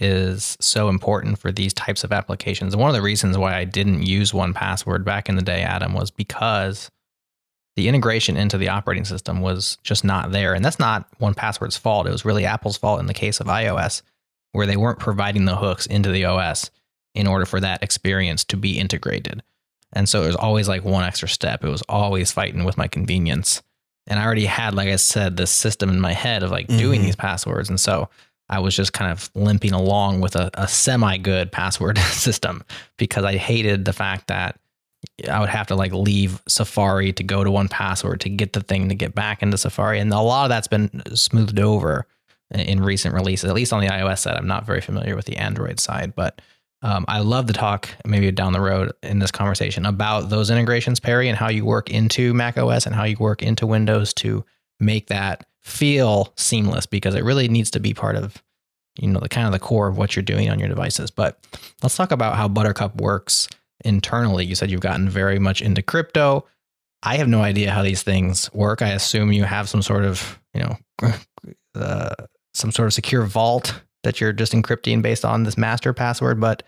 is 0.00 0.56
so 0.60 0.88
important 0.88 1.38
for 1.38 1.52
these 1.52 1.72
types 1.72 2.02
of 2.02 2.12
applications. 2.12 2.76
One 2.76 2.88
of 2.88 2.94
the 2.94 3.02
reasons 3.02 3.38
why 3.38 3.56
I 3.56 3.64
didn't 3.64 4.02
use 4.02 4.32
1Password 4.32 5.04
back 5.04 5.28
in 5.28 5.36
the 5.36 5.42
day, 5.42 5.62
Adam, 5.62 5.94
was 5.94 6.10
because 6.10 6.90
the 7.76 7.88
integration 7.88 8.36
into 8.36 8.58
the 8.58 8.68
operating 8.68 9.04
system 9.04 9.40
was 9.40 9.78
just 9.84 10.04
not 10.04 10.32
there. 10.32 10.54
And 10.54 10.64
that's 10.64 10.80
not 10.80 11.06
1Password's 11.20 11.76
fault. 11.76 12.08
It 12.08 12.12
was 12.12 12.24
really 12.24 12.44
Apple's 12.44 12.76
fault 12.76 12.98
in 12.98 13.06
the 13.06 13.14
case 13.14 13.38
of 13.38 13.46
iOS, 13.46 14.02
where 14.50 14.66
they 14.66 14.76
weren't 14.76 14.98
providing 14.98 15.44
the 15.44 15.56
hooks 15.56 15.86
into 15.86 16.10
the 16.10 16.24
OS 16.24 16.70
in 17.14 17.26
order 17.26 17.44
for 17.44 17.60
that 17.60 17.82
experience 17.82 18.44
to 18.44 18.56
be 18.56 18.78
integrated. 18.78 19.42
And 19.92 20.08
so 20.08 20.22
it 20.22 20.26
was 20.26 20.36
always 20.36 20.68
like 20.68 20.84
one 20.84 21.04
extra 21.04 21.28
step. 21.28 21.64
It 21.64 21.68
was 21.68 21.82
always 21.88 22.32
fighting 22.32 22.64
with 22.64 22.78
my 22.78 22.88
convenience. 22.88 23.62
And 24.06 24.18
I 24.18 24.24
already 24.24 24.46
had, 24.46 24.74
like 24.74 24.88
I 24.88 24.96
said, 24.96 25.36
this 25.36 25.50
system 25.50 25.90
in 25.90 26.00
my 26.00 26.12
head 26.12 26.42
of 26.42 26.50
like 26.50 26.66
mm-hmm. 26.66 26.78
doing 26.78 27.02
these 27.02 27.16
passwords. 27.16 27.68
And 27.68 27.78
so 27.78 28.08
I 28.48 28.58
was 28.58 28.74
just 28.74 28.92
kind 28.92 29.12
of 29.12 29.30
limping 29.34 29.72
along 29.72 30.20
with 30.20 30.34
a, 30.34 30.50
a 30.54 30.66
semi 30.66 31.18
good 31.18 31.52
password 31.52 31.98
system 32.10 32.64
because 32.96 33.24
I 33.24 33.36
hated 33.36 33.84
the 33.84 33.92
fact 33.92 34.28
that 34.28 34.58
I 35.28 35.40
would 35.40 35.48
have 35.48 35.66
to 35.68 35.74
like 35.74 35.92
leave 35.92 36.40
Safari 36.48 37.12
to 37.14 37.24
go 37.24 37.44
to 37.44 37.50
1Password 37.50 38.20
to 38.20 38.28
get 38.28 38.52
the 38.52 38.60
thing 38.60 38.88
to 38.88 38.94
get 38.94 39.14
back 39.14 39.42
into 39.42 39.58
Safari. 39.58 39.98
And 39.98 40.12
a 40.12 40.20
lot 40.20 40.44
of 40.44 40.48
that's 40.48 40.68
been 40.68 41.02
smoothed 41.14 41.58
over 41.58 42.06
in 42.50 42.82
recent 42.82 43.14
releases, 43.14 43.48
at 43.48 43.54
least 43.54 43.72
on 43.72 43.80
the 43.80 43.88
iOS 43.88 44.18
side. 44.18 44.36
I'm 44.36 44.46
not 44.46 44.66
very 44.66 44.80
familiar 44.80 45.16
with 45.16 45.24
the 45.24 45.36
Android 45.38 45.80
side, 45.80 46.14
but 46.14 46.40
um, 46.82 47.04
I 47.06 47.20
love 47.20 47.46
to 47.46 47.52
talk 47.52 47.88
maybe 48.04 48.30
down 48.32 48.52
the 48.52 48.60
road 48.60 48.92
in 49.02 49.20
this 49.20 49.30
conversation 49.30 49.86
about 49.86 50.30
those 50.30 50.50
integrations, 50.50 50.98
Perry, 50.98 51.28
and 51.28 51.38
how 51.38 51.48
you 51.48 51.64
work 51.64 51.90
into 51.90 52.34
Mac 52.34 52.58
OS 52.58 52.86
and 52.86 52.94
how 52.94 53.04
you 53.04 53.16
work 53.18 53.42
into 53.42 53.66
Windows 53.66 54.12
to 54.14 54.44
make 54.80 55.06
that 55.06 55.46
feel 55.60 56.32
seamless 56.36 56.86
because 56.86 57.14
it 57.14 57.22
really 57.22 57.46
needs 57.46 57.70
to 57.70 57.80
be 57.80 57.94
part 57.94 58.16
of 58.16 58.42
you 59.00 59.08
know 59.08 59.20
the 59.20 59.28
kind 59.28 59.46
of 59.46 59.52
the 59.52 59.58
core 59.58 59.88
of 59.88 59.96
what 59.96 60.14
you're 60.16 60.24
doing 60.24 60.50
on 60.50 60.58
your 60.58 60.68
devices. 60.68 61.10
But 61.10 61.38
let's 61.82 61.96
talk 61.96 62.10
about 62.10 62.36
how 62.36 62.48
buttercup 62.48 63.00
works 63.00 63.48
internally. 63.84 64.44
You 64.44 64.54
said 64.54 64.70
you've 64.70 64.80
gotten 64.80 65.08
very 65.08 65.38
much 65.38 65.62
into 65.62 65.82
crypto. 65.82 66.46
I 67.04 67.16
have 67.16 67.28
no 67.28 67.42
idea 67.42 67.70
how 67.70 67.82
these 67.82 68.02
things 68.02 68.52
work. 68.52 68.82
I 68.82 68.90
assume 68.90 69.32
you 69.32 69.44
have 69.44 69.68
some 69.68 69.82
sort 69.82 70.04
of 70.04 70.38
you 70.52 70.62
know 70.62 70.76
uh, 71.74 72.14
some 72.54 72.72
sort 72.72 72.86
of 72.86 72.92
secure 72.92 73.24
vault 73.24 73.80
that 74.02 74.20
you're 74.20 74.32
just 74.32 74.52
encrypting 74.52 75.02
based 75.02 75.24
on 75.24 75.44
this 75.44 75.56
master 75.56 75.92
password 75.92 76.40
but 76.40 76.62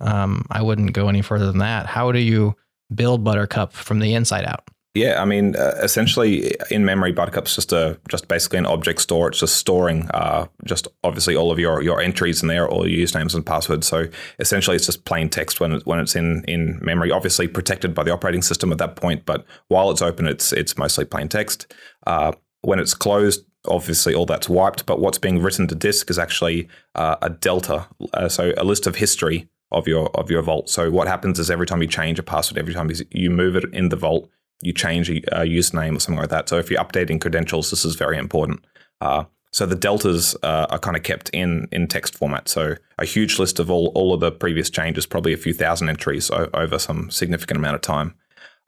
um, 0.00 0.44
i 0.50 0.62
wouldn't 0.62 0.92
go 0.92 1.08
any 1.08 1.22
further 1.22 1.46
than 1.46 1.58
that 1.58 1.86
how 1.86 2.12
do 2.12 2.18
you 2.18 2.54
build 2.94 3.22
buttercup 3.24 3.72
from 3.72 3.98
the 3.98 4.14
inside 4.14 4.44
out 4.44 4.68
yeah, 4.98 5.22
I 5.22 5.26
mean, 5.26 5.54
uh, 5.54 5.78
essentially, 5.80 6.56
in 6.70 6.84
memory, 6.84 7.12
Buttercup's 7.12 7.54
just 7.54 7.72
a 7.72 8.00
just 8.08 8.26
basically 8.26 8.58
an 8.58 8.66
object 8.66 9.00
store. 9.00 9.28
It's 9.28 9.38
just 9.38 9.56
storing, 9.56 10.08
uh, 10.12 10.46
just 10.64 10.88
obviously 11.04 11.36
all 11.36 11.52
of 11.52 11.58
your 11.58 11.82
your 11.82 12.00
entries 12.00 12.42
in 12.42 12.48
there, 12.48 12.68
all 12.68 12.88
your 12.88 13.06
usernames 13.06 13.34
and 13.34 13.46
passwords. 13.46 13.86
So 13.86 14.06
essentially, 14.40 14.74
it's 14.74 14.86
just 14.86 15.04
plain 15.04 15.28
text 15.28 15.60
when 15.60 15.72
it, 15.72 15.86
when 15.86 16.00
it's 16.00 16.16
in 16.16 16.42
in 16.48 16.80
memory. 16.82 17.12
Obviously, 17.12 17.46
protected 17.46 17.94
by 17.94 18.02
the 18.02 18.12
operating 18.12 18.42
system 18.42 18.72
at 18.72 18.78
that 18.78 18.96
point, 18.96 19.24
but 19.24 19.46
while 19.68 19.90
it's 19.92 20.02
open, 20.02 20.26
it's 20.26 20.52
it's 20.52 20.76
mostly 20.76 21.04
plain 21.04 21.28
text. 21.28 21.72
Uh, 22.06 22.32
when 22.62 22.80
it's 22.80 22.94
closed, 22.94 23.44
obviously 23.68 24.14
all 24.14 24.26
that's 24.26 24.48
wiped. 24.48 24.86
But 24.86 25.00
what's 25.00 25.18
being 25.18 25.42
written 25.42 25.68
to 25.68 25.74
disk 25.74 26.10
is 26.10 26.18
actually 26.18 26.68
uh, 26.94 27.16
a 27.22 27.30
delta, 27.30 27.86
uh, 28.14 28.28
so 28.28 28.52
a 28.56 28.64
list 28.64 28.86
of 28.86 28.96
history 28.96 29.48
of 29.70 29.86
your 29.86 30.10
of 30.16 30.30
your 30.30 30.42
vault. 30.42 30.68
So 30.70 30.90
what 30.90 31.08
happens 31.08 31.38
is 31.38 31.50
every 31.50 31.66
time 31.66 31.82
you 31.82 31.88
change 31.88 32.18
a 32.18 32.22
password, 32.22 32.58
every 32.58 32.74
time 32.74 32.90
you 33.10 33.30
move 33.30 33.56
it 33.56 33.64
in 33.72 33.88
the 33.88 33.96
vault 33.96 34.30
you 34.60 34.72
change 34.72 35.10
a, 35.10 35.18
a, 35.32 35.44
username 35.44 35.96
or 35.96 36.00
something 36.00 36.20
like 36.20 36.30
that. 36.30 36.48
So 36.48 36.58
if 36.58 36.70
you're 36.70 36.82
updating 36.82 37.20
credentials, 37.20 37.70
this 37.70 37.84
is 37.84 37.94
very 37.94 38.18
important. 38.18 38.64
Uh, 39.00 39.24
so 39.52 39.66
the 39.66 39.76
deltas 39.76 40.36
uh, 40.42 40.66
are 40.70 40.78
kind 40.78 40.96
of 40.96 41.02
kept 41.02 41.30
in 41.30 41.68
in 41.72 41.88
text 41.88 42.14
format. 42.14 42.48
So 42.48 42.74
a 42.98 43.04
huge 43.04 43.38
list 43.38 43.58
of 43.58 43.70
all 43.70 43.88
all 43.94 44.12
of 44.12 44.20
the 44.20 44.30
previous 44.30 44.68
changes, 44.68 45.06
probably 45.06 45.32
a 45.32 45.38
few 45.38 45.54
thousand 45.54 45.88
entries 45.88 46.30
over 46.30 46.78
some 46.78 47.10
significant 47.10 47.58
amount 47.58 47.76
of 47.76 47.80
time. 47.80 48.14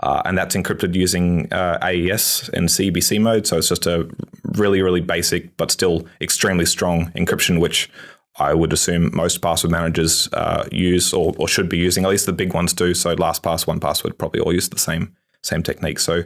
Uh, 0.02 0.22
and 0.24 0.38
that's 0.38 0.56
encrypted 0.56 0.94
using 0.94 1.52
uh, 1.52 1.78
AES 1.82 2.48
and 2.54 2.68
CBC 2.68 3.20
mode. 3.20 3.46
So 3.46 3.58
it's 3.58 3.68
just 3.68 3.86
a 3.86 4.08
really, 4.54 4.80
really 4.80 5.02
basic, 5.02 5.54
but 5.58 5.70
still 5.70 6.06
extremely 6.20 6.64
strong 6.64 7.10
encryption, 7.12 7.60
which 7.60 7.90
I 8.38 8.54
would 8.54 8.72
assume 8.72 9.14
most 9.14 9.42
password 9.42 9.70
managers 9.70 10.28
uh, 10.32 10.66
use 10.72 11.12
or, 11.12 11.34
or, 11.36 11.46
should 11.46 11.68
be 11.68 11.76
using. 11.76 12.04
At 12.04 12.10
least 12.10 12.26
the 12.26 12.32
big 12.32 12.54
ones 12.54 12.72
do. 12.72 12.94
So 12.94 13.14
LastPass, 13.14 13.66
1Password 13.66 14.16
probably 14.16 14.40
all 14.40 14.54
use 14.54 14.68
the 14.68 14.78
same 14.78 15.14
same 15.42 15.62
technique. 15.62 15.98
So 15.98 16.22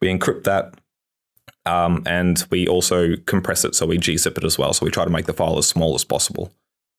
we 0.00 0.08
encrypt 0.08 0.44
that. 0.44 0.74
Um, 1.66 2.02
and 2.06 2.42
we 2.50 2.66
also 2.66 3.16
compress 3.26 3.64
it, 3.64 3.74
so 3.74 3.84
we 3.84 3.98
gzip 3.98 4.38
it 4.38 4.44
as 4.44 4.58
well. 4.58 4.72
So 4.72 4.86
we 4.86 4.90
try 4.90 5.04
to 5.04 5.10
make 5.10 5.26
the 5.26 5.34
file 5.34 5.58
as 5.58 5.66
small 5.66 5.94
as 5.94 6.04
possible. 6.04 6.50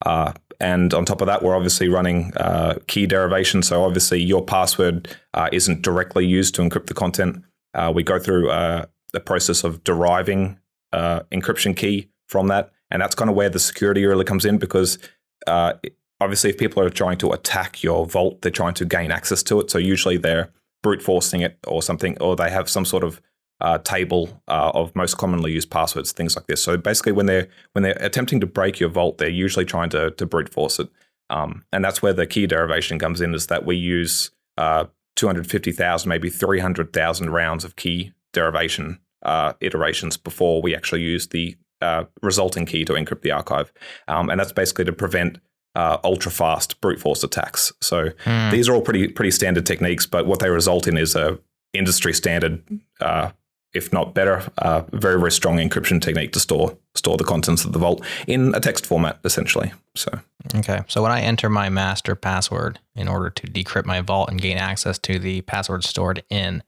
Uh, 0.05 0.33
and 0.59 0.93
on 0.93 1.05
top 1.05 1.21
of 1.21 1.27
that, 1.27 1.41
we're 1.41 1.55
obviously 1.55 1.87
running 1.89 2.33
uh, 2.37 2.75
key 2.87 3.05
derivation. 3.05 3.63
So 3.63 3.83
obviously, 3.83 4.21
your 4.21 4.43
password 4.43 5.15
uh, 5.33 5.49
isn't 5.51 5.81
directly 5.81 6.25
used 6.25 6.55
to 6.55 6.61
encrypt 6.61 6.87
the 6.87 6.93
content. 6.93 7.43
Uh, 7.73 7.91
we 7.93 8.03
go 8.03 8.19
through 8.19 8.49
uh, 8.49 8.85
the 9.13 9.19
process 9.19 9.63
of 9.63 9.83
deriving 9.83 10.59
uh, 10.91 11.21
encryption 11.31 11.75
key 11.75 12.09
from 12.27 12.47
that, 12.47 12.71
and 12.91 13.01
that's 13.01 13.15
kind 13.15 13.29
of 13.29 13.35
where 13.35 13.49
the 13.49 13.59
security 13.59 14.05
really 14.05 14.25
comes 14.25 14.45
in 14.45 14.57
because 14.57 14.97
obviously, 16.21 16.49
if 16.49 16.57
people 16.57 16.83
are 16.83 16.89
trying 16.89 17.17
to 17.17 17.31
attack 17.31 17.81
your 17.83 18.05
vault, 18.05 18.41
they're 18.41 18.51
trying 18.51 18.73
to 18.73 18.85
gain 18.85 19.11
access 19.11 19.41
to 19.43 19.59
it. 19.59 19.71
So 19.71 19.77
usually, 19.77 20.17
they're 20.17 20.49
brute 20.81 21.01
forcing 21.01 21.41
it 21.41 21.57
or 21.67 21.81
something, 21.81 22.17
or 22.21 22.35
they 22.35 22.49
have 22.49 22.69
some 22.69 22.85
sort 22.85 23.03
of 23.03 23.21
uh, 23.61 23.77
table 23.79 24.41
uh, 24.47 24.71
of 24.73 24.95
most 24.95 25.17
commonly 25.17 25.51
used 25.51 25.69
passwords, 25.69 26.11
things 26.11 26.35
like 26.35 26.47
this. 26.47 26.63
So 26.63 26.77
basically, 26.77 27.11
when 27.11 27.25
they're 27.25 27.47
when 27.73 27.83
they're 27.83 27.97
attempting 27.99 28.39
to 28.41 28.47
break 28.47 28.79
your 28.79 28.89
vault, 28.89 29.17
they're 29.17 29.29
usually 29.29 29.65
trying 29.65 29.89
to 29.89 30.11
to 30.11 30.25
brute 30.25 30.53
force 30.53 30.79
it, 30.79 30.89
um, 31.29 31.63
and 31.71 31.83
that's 31.83 32.01
where 32.01 32.13
the 32.13 32.27
key 32.27 32.47
derivation 32.47 32.99
comes 32.99 33.21
in. 33.21 33.33
Is 33.33 33.47
that 33.47 33.65
we 33.65 33.75
use 33.75 34.31
uh, 34.57 34.85
two 35.15 35.27
hundred 35.27 35.47
fifty 35.47 35.71
thousand, 35.71 36.09
maybe 36.09 36.29
three 36.29 36.59
hundred 36.59 36.93
thousand 36.93 37.31
rounds 37.31 37.65
of 37.65 37.75
key 37.75 38.13
derivation 38.31 38.99
uh, 39.23 39.53
iterations 39.59 40.17
before 40.17 40.61
we 40.61 40.75
actually 40.75 41.01
use 41.01 41.27
the 41.27 41.57
uh, 41.81 42.03
resulting 42.21 42.65
key 42.65 42.85
to 42.85 42.93
encrypt 42.93 43.21
the 43.21 43.31
archive, 43.31 43.73
um, 44.07 44.29
and 44.29 44.39
that's 44.39 44.53
basically 44.53 44.85
to 44.85 44.93
prevent 44.93 45.39
uh, 45.75 45.97
ultra 46.03 46.31
fast 46.31 46.79
brute 46.81 46.99
force 46.99 47.23
attacks. 47.23 47.73
So 47.81 48.09
mm. 48.25 48.51
these 48.51 48.69
are 48.69 48.73
all 48.73 48.81
pretty 48.81 49.09
pretty 49.09 49.31
standard 49.31 49.65
techniques, 49.65 50.05
but 50.05 50.25
what 50.25 50.39
they 50.39 50.49
result 50.49 50.87
in 50.87 50.97
is 50.97 51.15
a 51.15 51.39
industry 51.73 52.13
standard, 52.13 52.63
uh, 52.99 53.29
if 53.73 53.93
not 53.93 54.13
better, 54.13 54.43
uh, 54.57 54.83
very 54.91 55.19
very 55.19 55.31
strong 55.31 55.57
encryption 55.57 56.01
technique 56.01 56.33
to 56.33 56.39
store 56.39 56.77
store 56.95 57.17
the 57.17 57.23
contents 57.23 57.65
of 57.65 57.73
the 57.73 57.79
vault 57.79 58.03
in 58.27 58.53
a 58.55 58.59
text 58.59 58.85
format, 58.85 59.19
essentially. 59.23 59.71
So 59.95 60.11
okay, 60.55 60.81
so 60.87 61.01
when 61.03 61.11
I 61.11 61.21
enter 61.21 61.49
my 61.49 61.69
master 61.69 62.15
password 62.15 62.79
in 62.95 63.07
order 63.07 63.29
to 63.29 63.47
decrypt 63.47 63.85
my 63.85 64.01
vault 64.01 64.29
and 64.29 64.41
gain 64.41 64.57
access 64.57 64.97
to 64.99 65.19
the 65.19 65.41
password 65.41 65.83
stored 65.83 66.23
in, 66.29 66.63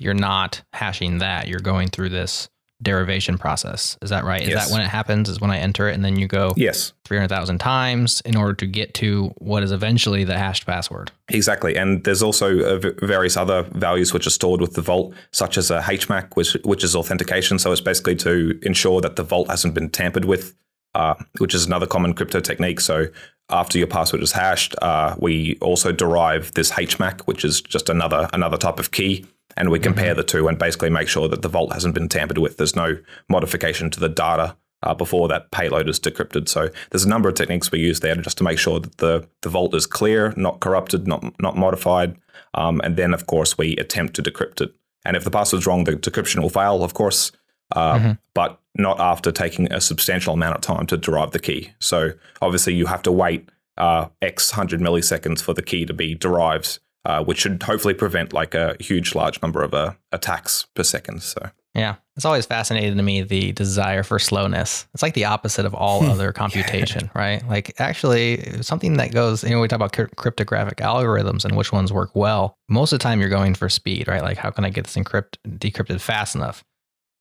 you're 0.00 0.14
not 0.14 0.62
hashing 0.72 1.18
that. 1.18 1.48
You're 1.48 1.60
going 1.60 1.88
through 1.88 2.10
this 2.10 2.48
derivation 2.82 3.38
process. 3.38 3.98
Is 4.02 4.10
that 4.10 4.24
right? 4.24 4.42
Is 4.42 4.48
yes. 4.48 4.68
that 4.68 4.72
when 4.72 4.82
it 4.82 4.88
happens? 4.88 5.28
Is 5.28 5.40
when 5.40 5.50
I 5.50 5.58
enter 5.58 5.88
it 5.88 5.94
and 5.94 6.04
then 6.04 6.18
you 6.18 6.26
go 6.26 6.52
yes 6.56 6.92
300,000 7.10 7.58
times 7.58 8.22
in 8.24 8.36
order 8.36 8.54
to 8.54 8.66
get 8.66 8.94
to 8.94 9.34
what 9.38 9.64
is 9.64 9.72
eventually 9.72 10.22
the 10.22 10.38
hashed 10.38 10.64
password. 10.64 11.10
Exactly. 11.28 11.76
And 11.76 12.04
there's 12.04 12.22
also 12.22 12.60
uh, 12.60 12.92
various 13.02 13.36
other 13.36 13.64
values 13.72 14.14
which 14.14 14.28
are 14.28 14.30
stored 14.30 14.60
with 14.60 14.74
the 14.74 14.80
vault, 14.80 15.12
such 15.32 15.58
as 15.58 15.72
a 15.72 15.80
HMAC, 15.80 16.36
which, 16.36 16.56
which 16.62 16.84
is 16.84 16.94
authentication. 16.94 17.58
So 17.58 17.72
it's 17.72 17.80
basically 17.80 18.14
to 18.16 18.56
ensure 18.62 19.00
that 19.00 19.16
the 19.16 19.24
vault 19.24 19.48
hasn't 19.48 19.74
been 19.74 19.90
tampered 19.90 20.24
with, 20.24 20.54
uh, 20.94 21.14
which 21.38 21.52
is 21.52 21.66
another 21.66 21.86
common 21.86 22.14
crypto 22.14 22.38
technique. 22.38 22.80
So 22.80 23.08
after 23.48 23.76
your 23.76 23.88
password 23.88 24.22
is 24.22 24.30
hashed, 24.30 24.76
uh, 24.80 25.16
we 25.18 25.58
also 25.60 25.90
derive 25.90 26.54
this 26.54 26.70
HMAC, 26.70 27.22
which 27.22 27.44
is 27.44 27.60
just 27.60 27.88
another 27.88 28.30
another 28.32 28.56
type 28.56 28.78
of 28.78 28.92
key 28.92 29.26
and 29.56 29.70
we 29.70 29.78
compare 29.78 30.10
mm-hmm. 30.10 30.16
the 30.16 30.24
two 30.24 30.48
and 30.48 30.58
basically 30.58 30.90
make 30.90 31.08
sure 31.08 31.28
that 31.28 31.42
the 31.42 31.48
vault 31.48 31.72
hasn't 31.72 31.94
been 31.94 32.08
tampered 32.08 32.38
with. 32.38 32.56
There's 32.56 32.76
no 32.76 32.98
modification 33.28 33.90
to 33.90 34.00
the 34.00 34.08
data 34.08 34.56
uh, 34.82 34.94
before 34.94 35.28
that 35.28 35.50
payload 35.50 35.88
is 35.88 36.00
decrypted. 36.00 36.48
So 36.48 36.70
there's 36.90 37.04
a 37.04 37.08
number 37.08 37.28
of 37.28 37.34
techniques 37.34 37.70
we 37.70 37.80
use 37.80 38.00
there 38.00 38.14
just 38.16 38.38
to 38.38 38.44
make 38.44 38.58
sure 38.58 38.80
that 38.80 38.96
the, 38.98 39.28
the 39.42 39.48
vault 39.48 39.74
is 39.74 39.86
clear, 39.86 40.32
not 40.36 40.60
corrupted, 40.60 41.06
not 41.06 41.22
not 41.40 41.56
modified. 41.56 42.16
Um, 42.54 42.80
and 42.82 42.96
then, 42.96 43.14
of 43.14 43.26
course, 43.26 43.58
we 43.58 43.76
attempt 43.76 44.14
to 44.14 44.22
decrypt 44.22 44.60
it. 44.60 44.74
And 45.04 45.16
if 45.16 45.24
the 45.24 45.30
password's 45.30 45.66
wrong, 45.66 45.84
the 45.84 45.92
decryption 45.92 46.42
will 46.42 46.50
fail, 46.50 46.82
of 46.82 46.94
course, 46.94 47.32
uh, 47.72 47.98
mm-hmm. 47.98 48.12
but 48.34 48.60
not 48.76 48.98
after 48.98 49.32
taking 49.32 49.72
a 49.72 49.80
substantial 49.80 50.34
amount 50.34 50.56
of 50.56 50.62
time 50.62 50.86
to 50.86 50.96
derive 50.96 51.30
the 51.30 51.38
key. 51.38 51.72
So 51.78 52.12
obviously, 52.40 52.74
you 52.74 52.86
have 52.86 53.02
to 53.02 53.12
wait 53.12 53.48
uh, 53.76 54.08
X 54.22 54.50
hundred 54.52 54.80
milliseconds 54.80 55.42
for 55.42 55.54
the 55.54 55.62
key 55.62 55.86
to 55.86 55.94
be 55.94 56.14
derived 56.14 56.78
uh, 57.04 57.24
which 57.24 57.38
should 57.40 57.62
hopefully 57.62 57.94
prevent 57.94 58.32
like 58.32 58.54
a 58.54 58.76
huge, 58.80 59.14
large 59.14 59.40
number 59.42 59.62
of 59.62 59.74
uh, 59.74 59.92
attacks 60.12 60.66
per 60.74 60.82
second. 60.82 61.22
So 61.22 61.50
Yeah. 61.74 61.96
It's 62.16 62.26
always 62.26 62.44
fascinating 62.44 62.98
to 62.98 63.02
me 63.02 63.22
the 63.22 63.52
desire 63.52 64.02
for 64.02 64.18
slowness. 64.18 64.86
It's 64.92 65.02
like 65.02 65.14
the 65.14 65.24
opposite 65.24 65.64
of 65.64 65.72
all 65.74 66.04
other 66.10 66.32
computation, 66.32 67.10
right? 67.14 67.46
Like 67.48 67.80
actually 67.80 68.62
something 68.62 68.98
that 68.98 69.12
goes, 69.12 69.42
you 69.42 69.50
know, 69.50 69.60
we 69.60 69.68
talk 69.68 69.80
about 69.80 70.16
cryptographic 70.16 70.78
algorithms 70.78 71.46
and 71.46 71.56
which 71.56 71.72
ones 71.72 71.92
work 71.92 72.14
well. 72.14 72.58
Most 72.68 72.92
of 72.92 72.98
the 72.98 73.02
time 73.02 73.20
you're 73.20 73.30
going 73.30 73.54
for 73.54 73.70
speed, 73.70 74.06
right? 74.06 74.22
Like 74.22 74.36
how 74.36 74.50
can 74.50 74.64
I 74.66 74.70
get 74.70 74.84
this 74.84 74.96
encrypt 74.96 75.38
decrypted 75.48 76.00
fast 76.00 76.34
enough? 76.34 76.62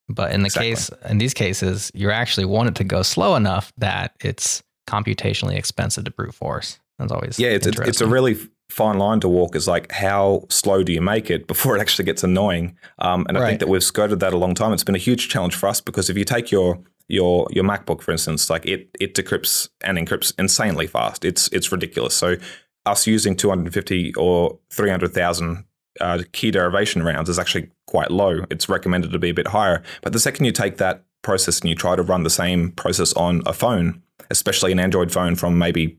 But 0.10 0.34
in 0.34 0.42
the 0.42 0.48
Exactly. 0.48 0.72
case 0.72 0.89
in 1.08 1.20
these 1.20 1.34
cases, 1.34 1.92
you 1.94 2.12
actually 2.12 2.46
want 2.46 2.68
it 2.70 2.76
to 2.76 2.84
go 2.84 3.04
slow 3.04 3.36
enough 3.36 3.72
that 3.78 4.15
it's 4.20 4.63
computationally 4.88 5.56
expensive 5.56 6.04
to 6.04 6.12
brute 6.12 6.34
force. 6.34 6.80
That's 6.98 7.12
always 7.12 7.39
yeah, 7.39 7.50
it's, 7.52 7.68
it's 7.68 8.02
a 8.02 8.08
really 8.08 8.38
fine 8.70 8.98
line 8.98 9.20
to 9.22 9.30
walk. 9.30 9.56
Is 9.56 9.68
like 9.68 9.92
how 9.92 10.46
slow 10.50 10.84
do 10.84 10.94
you 10.94 11.02
make 11.02 11.30
it 11.30 11.48
before 11.48 11.76
it 11.76 11.82
actually 11.82 12.06
gets 12.06 12.24
annoying? 12.24 12.78
Um, 13.00 13.26
and 13.28 13.38
I 13.38 13.48
think 13.48 13.60
that 13.60 13.70
we've 13.70 13.84
skirted 13.84 14.20
that 14.20 14.34
a 14.34 14.38
long 14.38 14.56
time. 14.56 14.74
It's 14.74 14.84
been 14.84 14.96
a 14.96 15.00
huge 15.00 15.30
challenge 15.30 15.56
for 15.56 15.68
us 15.68 15.82
because 15.82 16.10
if 16.10 16.18
you 16.18 16.26
take 16.26 16.52
your 16.52 16.80
your 17.08 17.48
your 17.52 17.64
MacBook, 17.64 18.02
for 18.02 18.12
instance, 18.12 18.50
like 18.50 18.66
it 18.66 18.90
it 19.00 19.16
decrypts 19.16 19.70
and 19.82 19.98
encrypts 19.98 20.34
insanely 20.40 20.88
fast. 20.88 21.26
It's 21.26 21.48
it's 21.50 21.72
ridiculous. 21.72 22.16
So 22.16 22.38
us 22.86 23.06
using 23.08 23.36
250 23.36 24.16
or 24.16 24.58
300,000 24.72 25.66
uh, 26.00 26.24
key 26.32 26.50
derivation 26.50 27.04
rounds 27.04 27.30
is 27.30 27.38
actually 27.38 27.70
quite 27.88 28.12
low. 28.12 28.46
It's 28.50 28.70
recommended 28.70 29.12
to 29.12 29.20
be 29.20 29.30
a 29.30 29.34
bit 29.34 29.48
higher. 29.48 29.84
But 30.02 30.14
the 30.14 30.20
second 30.20 30.46
you 30.46 30.52
take 30.52 30.78
that 30.78 31.04
process 31.22 31.60
and 31.60 31.70
you 31.70 31.76
try 31.76 31.96
to 31.96 32.04
run 32.04 32.24
the 32.24 32.30
same 32.30 32.72
process 32.72 33.14
on 33.14 33.42
a 33.46 33.54
phone, 33.54 34.02
especially 34.32 34.72
an 34.72 34.80
Android 34.80 35.12
phone 35.12 35.36
from 35.36 35.58
maybe 35.58 35.98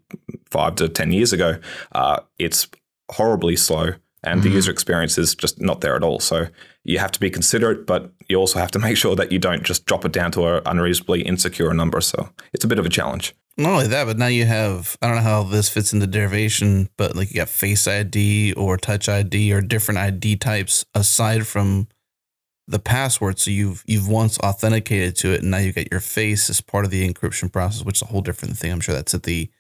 five 0.51 0.75
to 0.77 0.89
10 0.89 1.13
years 1.13 1.33
ago, 1.33 1.59
uh, 1.93 2.21
it's 2.39 2.69
horribly 3.13 3.57
slow 3.57 3.95
and 4.23 4.43
the 4.43 4.49
Mhm. 4.51 4.55
user 4.55 4.71
experience 4.71 5.17
is 5.17 5.35
just 5.35 5.61
not 5.61 5.81
there 5.81 5.97
at 5.97 6.03
all. 6.03 6.21
So 6.21 6.47
you 6.85 6.99
have 6.99 7.11
to 7.13 7.21
be 7.21 7.31
considerate, 7.31 7.87
but 7.87 8.13
you 8.29 8.37
also 8.37 8.59
have 8.59 8.71
to 8.73 8.79
make 8.87 8.97
sure 8.97 9.17
that 9.17 9.33
you 9.33 9.39
don't 9.39 9.63
just 9.65 9.87
drop 9.87 10.05
it 10.05 10.13
down 10.13 10.31
to 10.33 10.47
an 10.57 10.63
unreasonably 10.67 11.23
insecure 11.23 11.73
number. 11.75 12.01
So 12.01 12.29
it's 12.53 12.65
a 12.65 12.69
bit 12.69 12.79
of 12.79 12.87
a 12.87 12.91
challenge. 12.91 13.35
Not 13.57 13.71
only 13.73 13.87
that, 13.89 14.05
but 14.07 14.17
now 14.17 14.27
you 14.29 14.45
have 14.47 14.97
I 15.03 15.07
don't 15.07 15.17
know 15.17 15.23
how 15.23 15.43
this 15.43 15.69
fits 15.69 15.93
into 15.93 16.07
derivation, 16.07 16.89
but 16.97 17.17
like 17.17 17.31
you 17.31 17.37
got 17.37 17.49
Face 17.49 17.87
ID 17.89 18.53
or 18.55 18.77
Touch 18.77 19.09
ID 19.09 19.53
or 19.53 19.61
different 19.61 19.99
ID 19.99 20.37
types 20.37 20.85
aside 20.95 21.47
from 21.47 21.89
the 22.69 22.79
password. 22.79 23.39
So 23.39 23.51
you've 23.51 23.83
you've 23.87 24.09
once 24.09 24.39
authenticated 24.39 25.17
to 25.17 25.33
it, 25.33 25.43
and 25.43 25.51
now 25.51 25.59
you 25.59 25.73
get 25.73 25.91
your 25.91 26.01
face 26.01 26.49
as 26.49 26.61
part 26.61 26.85
of 26.85 26.91
the 26.91 27.07
encryption 27.13 27.53
process, 27.53 27.85
which 27.85 27.97
is 27.99 28.03
a 28.03 28.07
whole 28.07 28.23
different 28.23 28.57
thing. 28.57 28.71
I'm 28.71 28.81
sure 28.81 28.95
that's 28.95 29.15
at 29.15 29.25
the 29.25 29.51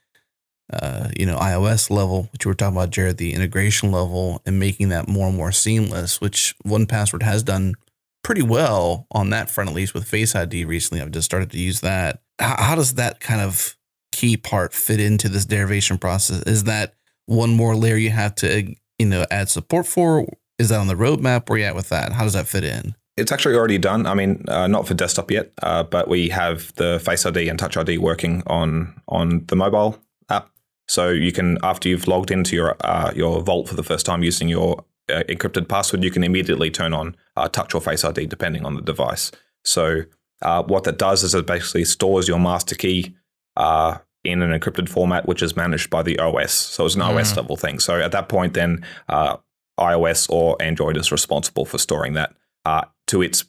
uh, 0.72 1.08
you 1.16 1.26
know 1.26 1.36
iOS 1.36 1.90
level, 1.90 2.28
which 2.32 2.44
you 2.44 2.50
were 2.50 2.54
talking 2.54 2.76
about, 2.76 2.90
Jared, 2.90 3.16
the 3.16 3.34
integration 3.34 3.90
level, 3.90 4.42
and 4.46 4.58
making 4.58 4.90
that 4.90 5.08
more 5.08 5.28
and 5.28 5.36
more 5.36 5.52
seamless. 5.52 6.20
Which 6.20 6.54
1Password 6.66 7.22
has 7.22 7.42
done 7.42 7.74
pretty 8.22 8.42
well 8.42 9.06
on 9.10 9.30
that 9.30 9.50
front, 9.50 9.70
at 9.70 9.76
least 9.76 9.94
with 9.94 10.06
Face 10.06 10.34
ID 10.34 10.64
recently. 10.64 11.02
I've 11.02 11.10
just 11.10 11.24
started 11.24 11.50
to 11.50 11.58
use 11.58 11.80
that. 11.80 12.22
How, 12.38 12.56
how 12.58 12.74
does 12.74 12.94
that 12.94 13.20
kind 13.20 13.40
of 13.40 13.76
key 14.12 14.36
part 14.36 14.72
fit 14.72 15.00
into 15.00 15.28
this 15.28 15.46
derivation 15.46 15.98
process? 15.98 16.42
Is 16.42 16.64
that 16.64 16.94
one 17.26 17.50
more 17.50 17.76
layer 17.76 17.96
you 17.96 18.10
have 18.10 18.34
to, 18.36 18.74
you 18.98 19.06
know, 19.06 19.26
add 19.30 19.48
support 19.48 19.86
for? 19.86 20.26
Is 20.58 20.68
that 20.68 20.80
on 20.80 20.88
the 20.88 20.94
roadmap? 20.94 21.48
Where 21.48 21.58
you 21.58 21.64
at 21.64 21.74
with 21.74 21.88
that? 21.88 22.12
How 22.12 22.24
does 22.24 22.34
that 22.34 22.46
fit 22.46 22.64
in? 22.64 22.94
It's 23.16 23.32
actually 23.32 23.54
already 23.54 23.78
done. 23.78 24.06
I 24.06 24.14
mean, 24.14 24.44
uh, 24.48 24.66
not 24.66 24.86
for 24.86 24.94
desktop 24.94 25.30
yet, 25.30 25.52
uh, 25.62 25.82
but 25.82 26.08
we 26.08 26.28
have 26.30 26.74
the 26.76 27.00
Face 27.04 27.26
ID 27.26 27.48
and 27.48 27.58
Touch 27.58 27.76
ID 27.76 27.98
working 27.98 28.42
on 28.46 28.94
on 29.08 29.44
the 29.46 29.56
mobile. 29.56 29.98
So 30.90 31.10
you 31.10 31.30
can, 31.30 31.56
after 31.62 31.88
you've 31.88 32.08
logged 32.08 32.32
into 32.32 32.56
your 32.56 32.74
uh, 32.80 33.12
your 33.14 33.42
Vault 33.42 33.68
for 33.68 33.76
the 33.76 33.84
first 33.84 34.04
time 34.04 34.24
using 34.24 34.48
your 34.48 34.84
uh, 35.08 35.22
encrypted 35.28 35.68
password, 35.68 36.02
you 36.02 36.10
can 36.10 36.24
immediately 36.24 36.68
turn 36.70 36.92
on 36.92 37.16
uh, 37.36 37.48
Touch 37.48 37.74
or 37.76 37.80
Face 37.80 38.04
ID 38.04 38.26
depending 38.26 38.66
on 38.66 38.74
the 38.74 38.82
device. 38.82 39.30
So 39.64 40.02
uh, 40.42 40.64
what 40.64 40.82
that 40.84 40.98
does 40.98 41.22
is 41.22 41.32
it 41.34 41.46
basically 41.46 41.84
stores 41.84 42.26
your 42.26 42.40
master 42.40 42.74
key 42.74 43.14
uh, 43.56 43.98
in 44.24 44.42
an 44.42 44.50
encrypted 44.58 44.88
format, 44.88 45.28
which 45.28 45.42
is 45.42 45.54
managed 45.54 45.90
by 45.90 46.02
the 46.02 46.18
OS. 46.18 46.52
So 46.52 46.86
it's 46.86 46.96
an 46.96 47.02
OS 47.02 47.32
Mhm. 47.32 47.36
level 47.36 47.56
thing. 47.56 47.78
So 47.78 48.00
at 48.00 48.10
that 48.12 48.28
point, 48.28 48.54
then 48.54 48.84
uh, 49.08 49.36
iOS 49.78 50.28
or 50.28 50.56
Android 50.60 50.96
is 50.96 51.12
responsible 51.12 51.64
for 51.66 51.78
storing 51.78 52.14
that 52.14 52.34
uh, 52.66 52.82
to 53.06 53.22
its 53.22 53.44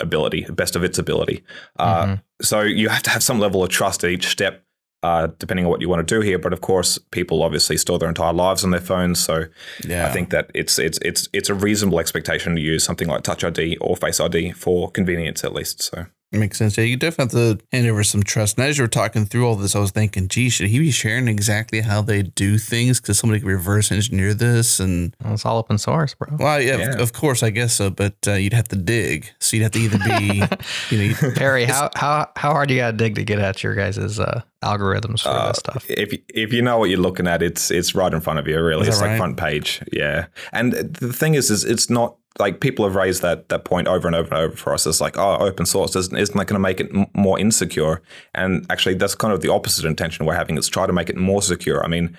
ability, 0.00 0.46
best 0.50 0.76
of 0.76 0.82
its 0.82 0.98
ability. 0.98 1.44
Uh, 1.78 2.04
Mhm. 2.06 2.22
So 2.42 2.60
you 2.62 2.88
have 2.88 3.02
to 3.04 3.10
have 3.10 3.22
some 3.22 3.38
level 3.38 3.62
of 3.62 3.68
trust 3.70 4.02
at 4.04 4.10
each 4.10 4.26
step, 4.28 4.62
uh, 5.06 5.28
depending 5.38 5.64
on 5.64 5.70
what 5.70 5.80
you 5.80 5.88
want 5.88 6.06
to 6.06 6.14
do 6.14 6.20
here. 6.20 6.38
But 6.38 6.52
of 6.52 6.60
course, 6.60 6.98
people 6.98 7.42
obviously 7.42 7.76
store 7.76 7.98
their 7.98 8.08
entire 8.08 8.32
lives 8.32 8.64
on 8.64 8.70
their 8.70 8.80
phones, 8.80 9.20
so 9.20 9.44
Yeah, 9.86 10.08
I 10.08 10.10
think 10.10 10.30
that 10.30 10.50
it's 10.52 10.78
it's 10.78 10.98
it's 11.02 11.28
it's 11.32 11.48
a 11.48 11.54
reasonable 11.54 12.00
expectation 12.00 12.56
to 12.56 12.60
use 12.60 12.82
something 12.82 13.06
like 13.06 13.22
Touch 13.22 13.44
ID 13.44 13.76
or 13.80 13.96
Face 13.96 14.18
ID 14.18 14.52
for 14.52 14.90
convenience 14.90 15.44
at 15.44 15.52
least. 15.52 15.82
So 15.82 16.06
makes 16.38 16.58
sense. 16.58 16.76
Yeah, 16.78 16.84
you 16.84 16.96
definitely 16.96 17.40
have 17.40 17.58
to 17.58 17.64
hand 17.72 17.86
over 17.88 18.02
some 18.04 18.22
trust. 18.22 18.58
And 18.58 18.66
as 18.66 18.78
you 18.78 18.84
were 18.84 18.88
talking 18.88 19.26
through 19.26 19.46
all 19.46 19.56
this, 19.56 19.74
I 19.74 19.78
was 19.78 19.90
thinking, 19.90 20.28
gee, 20.28 20.48
should 20.50 20.68
he 20.68 20.78
be 20.78 20.90
sharing 20.90 21.28
exactly 21.28 21.80
how 21.80 22.02
they 22.02 22.22
do 22.22 22.58
things? 22.58 23.00
Because 23.00 23.18
somebody 23.18 23.40
could 23.40 23.48
reverse 23.48 23.90
engineer 23.92 24.34
this 24.34 24.78
and 24.80 25.14
Well, 25.24 25.34
it's 25.34 25.44
all 25.44 25.58
open 25.58 25.78
source, 25.78 26.14
bro. 26.14 26.36
Well, 26.38 26.60
yeah, 26.60 26.76
Yeah. 26.78 26.94
Of, 26.94 27.00
of 27.00 27.12
course, 27.12 27.42
I 27.42 27.50
guess 27.50 27.74
so. 27.74 27.90
But 27.90 28.14
uh, 28.26 28.32
you'd 28.34 28.52
have 28.52 28.68
to 28.68 28.76
dig, 28.76 29.30
so 29.40 29.56
you'd 29.56 29.62
have 29.64 29.72
to 29.72 29.78
either 29.80 29.98
be, 29.98 30.42
you 30.90 30.98
know, 30.98 31.04
you- 31.04 31.32
Perry, 31.32 31.64
how 31.64 31.90
how 31.94 32.28
how 32.36 32.52
hard 32.52 32.70
you 32.70 32.78
gotta 32.78 32.96
dig 32.96 33.14
to 33.16 33.24
get 33.24 33.38
at 33.38 33.62
your 33.62 33.74
guys' 33.74 34.18
uh, 34.20 34.42
algorithms 34.62 35.22
for 35.22 35.28
Uh, 35.30 35.48
this 35.48 35.58
stuff? 35.58 35.84
if 35.88 36.12
if 36.28 36.52
you 36.52 36.62
know 36.62 36.78
what 36.78 36.90
you're 36.90 36.98
looking 37.00 37.26
at, 37.26 37.42
it's 37.42 37.70
it's 37.70 37.94
right 37.94 38.12
in 38.12 38.20
front 38.20 38.38
of 38.38 38.46
you. 38.46 38.60
Really, 38.62 38.82
Is 38.82 38.86
that 38.88 38.92
it's 38.94 39.00
like 39.00 39.10
right? 39.10 39.18
front 39.18 39.36
page. 39.36 39.82
Yeah, 39.92 40.26
and 40.52 40.72
the 40.72 41.12
thing 41.12 41.34
is, 41.34 41.50
is 41.50 41.64
it's 41.64 41.88
not 41.90 42.16
like 42.38 42.60
people 42.60 42.84
have 42.84 42.94
raised 42.94 43.22
that 43.22 43.48
that 43.48 43.64
point 43.64 43.88
over 43.88 44.06
and 44.06 44.14
over 44.14 44.34
and 44.34 44.44
over 44.44 44.56
for 44.56 44.74
us. 44.74 44.86
It's 44.86 45.00
like, 45.00 45.16
oh, 45.18 45.36
open 45.38 45.66
source 45.66 45.96
isn't 45.96 46.16
isn't 46.16 46.36
that 46.36 46.46
going 46.46 46.54
to 46.54 46.60
make 46.60 46.80
it 46.80 46.90
m- 46.94 47.06
more 47.14 47.38
insecure? 47.38 48.02
And 48.34 48.66
actually, 48.70 48.94
that's 48.94 49.14
kind 49.14 49.32
of 49.32 49.40
the 49.40 49.52
opposite 49.52 49.84
intention 49.84 50.26
we're 50.26 50.34
having. 50.34 50.56
It's 50.56 50.68
try 50.68 50.86
to 50.86 50.92
make 50.92 51.08
it 51.08 51.16
more 51.16 51.42
secure. 51.42 51.84
I 51.84 51.88
mean, 51.88 52.16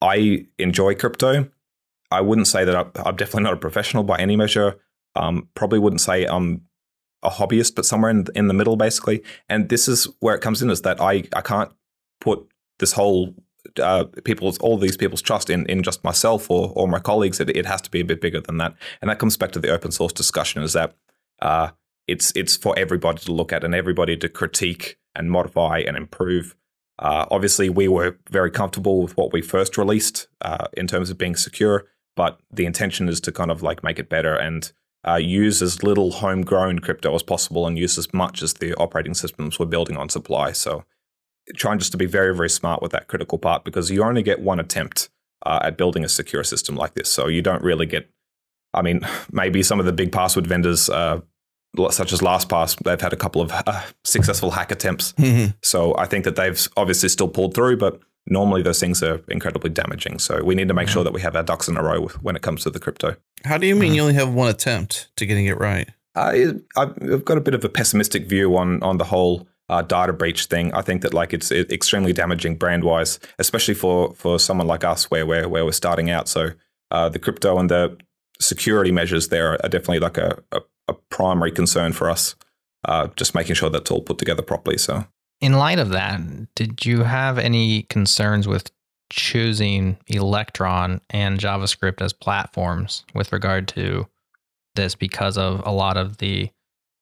I 0.00 0.46
enjoy 0.58 0.94
crypto. 0.94 1.48
I 2.10 2.20
wouldn't 2.20 2.46
say 2.46 2.64
that 2.64 2.76
I'm, 2.76 2.90
I'm 3.04 3.16
definitely 3.16 3.44
not 3.44 3.54
a 3.54 3.58
professional 3.58 4.04
by 4.04 4.18
any 4.18 4.36
measure. 4.36 4.76
Um, 5.16 5.48
probably 5.54 5.78
wouldn't 5.78 6.00
say 6.00 6.24
I'm 6.24 6.62
a 7.22 7.30
hobbyist, 7.30 7.74
but 7.74 7.84
somewhere 7.84 8.10
in 8.10 8.26
in 8.34 8.48
the 8.48 8.54
middle, 8.54 8.76
basically. 8.76 9.22
And 9.48 9.68
this 9.68 9.88
is 9.88 10.08
where 10.20 10.34
it 10.34 10.40
comes 10.40 10.62
in: 10.62 10.70
is 10.70 10.82
that 10.82 11.00
I 11.00 11.24
I 11.34 11.40
can't 11.40 11.72
put 12.20 12.46
this 12.78 12.92
whole 12.92 13.34
uh, 13.80 14.04
people's 14.24 14.58
all 14.58 14.78
these 14.78 14.96
people's 14.96 15.22
trust 15.22 15.50
in 15.50 15.66
in 15.66 15.82
just 15.82 16.04
myself 16.04 16.50
or 16.50 16.72
or 16.74 16.88
my 16.88 16.98
colleagues. 16.98 17.40
It, 17.40 17.50
it 17.56 17.66
has 17.66 17.80
to 17.82 17.90
be 17.90 18.00
a 18.00 18.04
bit 18.04 18.20
bigger 18.20 18.40
than 18.40 18.58
that, 18.58 18.74
and 19.00 19.10
that 19.10 19.18
comes 19.18 19.36
back 19.36 19.52
to 19.52 19.60
the 19.60 19.70
open 19.70 19.90
source 19.90 20.12
discussion. 20.12 20.62
Is 20.62 20.72
that 20.72 20.96
uh, 21.40 21.70
it's 22.06 22.32
it's 22.36 22.56
for 22.56 22.78
everybody 22.78 23.20
to 23.20 23.32
look 23.32 23.52
at 23.52 23.64
and 23.64 23.74
everybody 23.74 24.16
to 24.16 24.28
critique 24.28 24.98
and 25.14 25.30
modify 25.30 25.78
and 25.78 25.96
improve. 25.96 26.54
Uh, 26.98 27.26
obviously, 27.30 27.68
we 27.68 27.88
were 27.88 28.18
very 28.30 28.50
comfortable 28.50 29.02
with 29.02 29.16
what 29.16 29.32
we 29.32 29.42
first 29.42 29.76
released 29.76 30.28
uh, 30.42 30.66
in 30.74 30.86
terms 30.86 31.10
of 31.10 31.18
being 31.18 31.34
secure, 31.34 31.86
but 32.14 32.40
the 32.52 32.66
intention 32.66 33.08
is 33.08 33.20
to 33.20 33.32
kind 33.32 33.50
of 33.50 33.62
like 33.62 33.82
make 33.82 33.98
it 33.98 34.08
better 34.08 34.34
and 34.34 34.72
uh, 35.06 35.16
use 35.16 35.60
as 35.60 35.82
little 35.82 36.12
homegrown 36.12 36.78
crypto 36.78 37.14
as 37.14 37.22
possible 37.22 37.66
and 37.66 37.78
use 37.78 37.98
as 37.98 38.12
much 38.14 38.42
as 38.42 38.54
the 38.54 38.74
operating 38.74 39.14
systems 39.14 39.58
we're 39.58 39.66
building 39.66 39.96
on 39.96 40.08
supply. 40.08 40.52
So 40.52 40.84
trying 41.56 41.78
just 41.78 41.92
to 41.92 41.98
be 41.98 42.06
very, 42.06 42.34
very 42.34 42.50
smart 42.50 42.82
with 42.82 42.92
that 42.92 43.06
critical 43.08 43.38
part 43.38 43.64
because 43.64 43.90
you 43.90 44.02
only 44.02 44.22
get 44.22 44.40
one 44.40 44.60
attempt 44.60 45.08
uh, 45.44 45.60
at 45.62 45.76
building 45.76 46.04
a 46.04 46.08
secure 46.08 46.42
system 46.44 46.74
like 46.76 46.94
this. 46.94 47.08
So 47.10 47.26
you 47.28 47.42
don't 47.42 47.62
really 47.62 47.86
get, 47.86 48.08
I 48.72 48.82
mean, 48.82 49.00
maybe 49.32 49.62
some 49.62 49.78
of 49.80 49.86
the 49.86 49.92
big 49.92 50.12
password 50.12 50.46
vendors, 50.46 50.88
uh, 50.88 51.20
such 51.90 52.12
as 52.12 52.20
LastPass, 52.20 52.82
they've 52.84 53.00
had 53.00 53.12
a 53.12 53.16
couple 53.16 53.42
of 53.42 53.50
uh, 53.52 53.82
successful 54.04 54.52
hack 54.52 54.70
attempts. 54.70 55.12
So 55.62 55.96
I 55.98 56.06
think 56.06 56.24
that 56.24 56.36
they've 56.36 56.68
obviously 56.76 57.08
still 57.08 57.28
pulled 57.28 57.52
through, 57.54 57.78
but 57.78 58.00
normally 58.26 58.62
those 58.62 58.78
things 58.80 59.02
are 59.02 59.20
incredibly 59.28 59.70
damaging. 59.70 60.18
So 60.20 60.42
we 60.42 60.54
need 60.54 60.68
to 60.68 60.74
make 60.74 60.88
sure 60.88 61.04
that 61.04 61.12
we 61.12 61.20
have 61.20 61.34
our 61.36 61.42
ducks 61.42 61.68
in 61.68 61.76
a 61.76 61.82
row 61.82 62.00
with- 62.00 62.22
when 62.22 62.36
it 62.36 62.42
comes 62.42 62.62
to 62.62 62.70
the 62.70 62.78
crypto. 62.78 63.16
how 63.44 63.58
do 63.58 63.66
you 63.66 63.74
mean 63.76 63.92
you 63.92 64.00
only 64.00 64.14
have 64.14 64.32
one 64.32 64.48
attempt 64.48 65.08
to 65.16 65.26
getting 65.26 65.46
it 65.46 65.58
right? 65.58 65.90
I, 66.14 66.52
I've 66.76 67.24
got 67.24 67.36
a 67.38 67.40
bit 67.40 67.54
of 67.54 67.64
a 67.64 67.68
pessimistic 67.68 68.28
view 68.28 68.56
on 68.56 68.80
on 68.84 68.98
the 68.98 69.04
whole 69.04 69.48
uh, 69.68 69.82
data 69.82 70.12
breach 70.12 70.46
thing. 70.46 70.72
I 70.74 70.82
think 70.82 71.02
that 71.02 71.14
like 71.14 71.32
it's 71.32 71.50
extremely 71.50 72.12
damaging 72.12 72.56
brand 72.56 72.84
wise, 72.84 73.18
especially 73.38 73.74
for 73.74 74.14
for 74.14 74.38
someone 74.38 74.66
like 74.66 74.84
us 74.84 75.10
where 75.10 75.26
we're 75.26 75.48
where 75.48 75.64
we're 75.64 75.72
starting 75.72 76.10
out. 76.10 76.28
So 76.28 76.50
uh, 76.90 77.08
the 77.08 77.18
crypto 77.18 77.58
and 77.58 77.70
the 77.70 77.96
security 78.40 78.92
measures 78.92 79.28
there 79.28 79.52
are 79.52 79.68
definitely 79.68 80.00
like 80.00 80.18
a, 80.18 80.42
a, 80.52 80.60
a 80.88 80.94
primary 81.10 81.50
concern 81.52 81.92
for 81.92 82.10
us. 82.10 82.34
Uh, 82.84 83.08
just 83.16 83.34
making 83.34 83.54
sure 83.54 83.70
that's 83.70 83.90
all 83.90 84.02
put 84.02 84.18
together 84.18 84.42
properly. 84.42 84.76
So 84.76 85.06
In 85.40 85.54
light 85.54 85.78
of 85.78 85.88
that, 85.90 86.20
did 86.54 86.84
you 86.84 87.04
have 87.04 87.38
any 87.38 87.84
concerns 87.84 88.46
with 88.46 88.70
choosing 89.10 89.96
Electron 90.08 91.00
and 91.08 91.38
JavaScript 91.38 92.02
as 92.02 92.12
platforms 92.12 93.04
with 93.14 93.32
regard 93.32 93.68
to 93.68 94.06
this 94.74 94.94
because 94.94 95.38
of 95.38 95.62
a 95.64 95.70
lot 95.70 95.96
of 95.96 96.18
the 96.18 96.50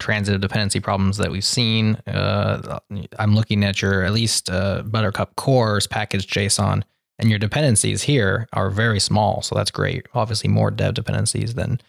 transitive 0.03 0.41
dependency 0.41 0.81
problems 0.81 1.17
that 1.17 1.31
we've 1.31 1.45
seen? 1.45 1.95
Uh, 2.07 2.81
I'm 3.19 3.35
looking 3.35 3.65
at 3.65 3.81
your 3.81 4.05
at 4.05 4.13
least 4.13 4.51
uh, 4.51 4.83
Buttercup 4.83 5.37
cores 5.37 5.87
package 5.87 6.27
JSON. 6.27 6.83
And 7.19 7.31
your 7.31 7.39
dependencies 7.39 8.03
here 8.03 8.49
are 8.53 8.69
very 8.69 8.99
small, 8.99 9.43
so 9.43 9.55
that's 9.55 9.71
great. 9.71 10.07
Obviously, 10.13 10.49
more 10.51 10.73
dev 10.73 10.95
dependencies 10.95 11.55
than 11.55 11.81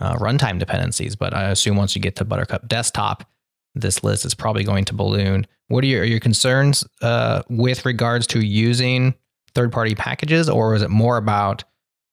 uh, 0.00 0.14
runtime 0.14 0.58
dependencies. 0.58 1.16
But 1.16 1.34
I 1.34 1.50
assume 1.50 1.76
once 1.76 1.94
you 1.94 2.00
get 2.00 2.16
to 2.16 2.24
Buttercup 2.24 2.66
Desktop, 2.66 3.28
this 3.74 4.02
list 4.02 4.24
is 4.24 4.34
probably 4.34 4.64
going 4.64 4.86
to 4.86 4.94
balloon. 4.94 5.46
What 5.68 5.84
are 5.84 5.86
your, 5.86 6.02
are 6.02 6.06
your 6.06 6.20
concerns 6.20 6.84
uh, 7.02 7.42
with 7.50 7.84
regards 7.84 8.26
to 8.28 8.40
using 8.40 9.14
third 9.54 9.70
party 9.70 9.94
packages, 9.94 10.48
or 10.48 10.74
is 10.74 10.82
it 10.82 10.90
more 10.90 11.18
about 11.18 11.64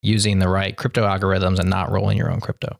using 0.01 0.39
the 0.39 0.49
right 0.49 0.75
crypto 0.75 1.05
algorithms 1.05 1.59
and 1.59 1.69
not 1.69 1.89
rolling 1.89 2.17
your 2.17 2.31
own 2.31 2.41
crypto? 2.41 2.77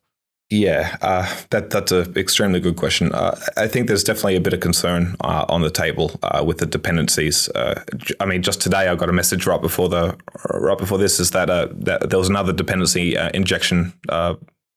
Yeah, 0.50 0.96
uh, 1.02 1.28
that 1.50 1.72
that's 1.72 1.92
an 1.92 2.14
extremely 2.16 2.62
good 2.62 2.78
question. 2.78 3.12
Uh, 3.12 3.38
I 3.58 3.68
think 3.68 3.88
there's 3.88 4.04
definitely 4.04 4.38
a 4.38 4.42
bit 4.42 4.54
of 4.54 4.62
concern 4.62 5.18
uh, 5.20 5.46
on 5.50 5.62
the 5.62 5.70
table 5.70 6.18
uh, 6.24 6.42
with 6.46 6.60
the 6.60 6.66
dependencies. 6.66 7.50
Uh, 7.50 7.84
I 8.22 8.26
mean, 8.26 8.42
just 8.42 8.62
today 8.62 8.88
I 8.88 8.96
got 8.96 9.10
a 9.10 9.14
message 9.14 9.46
right 9.46 9.62
before 9.62 9.90
the 9.90 10.18
right 10.50 10.78
before 10.78 10.98
this 10.98 11.20
is 11.20 11.32
that, 11.32 11.50
uh, 11.50 11.68
that 11.74 12.10
there 12.10 12.20
was 12.20 12.30
another 12.30 12.54
dependency 12.54 13.18
injection 13.34 13.94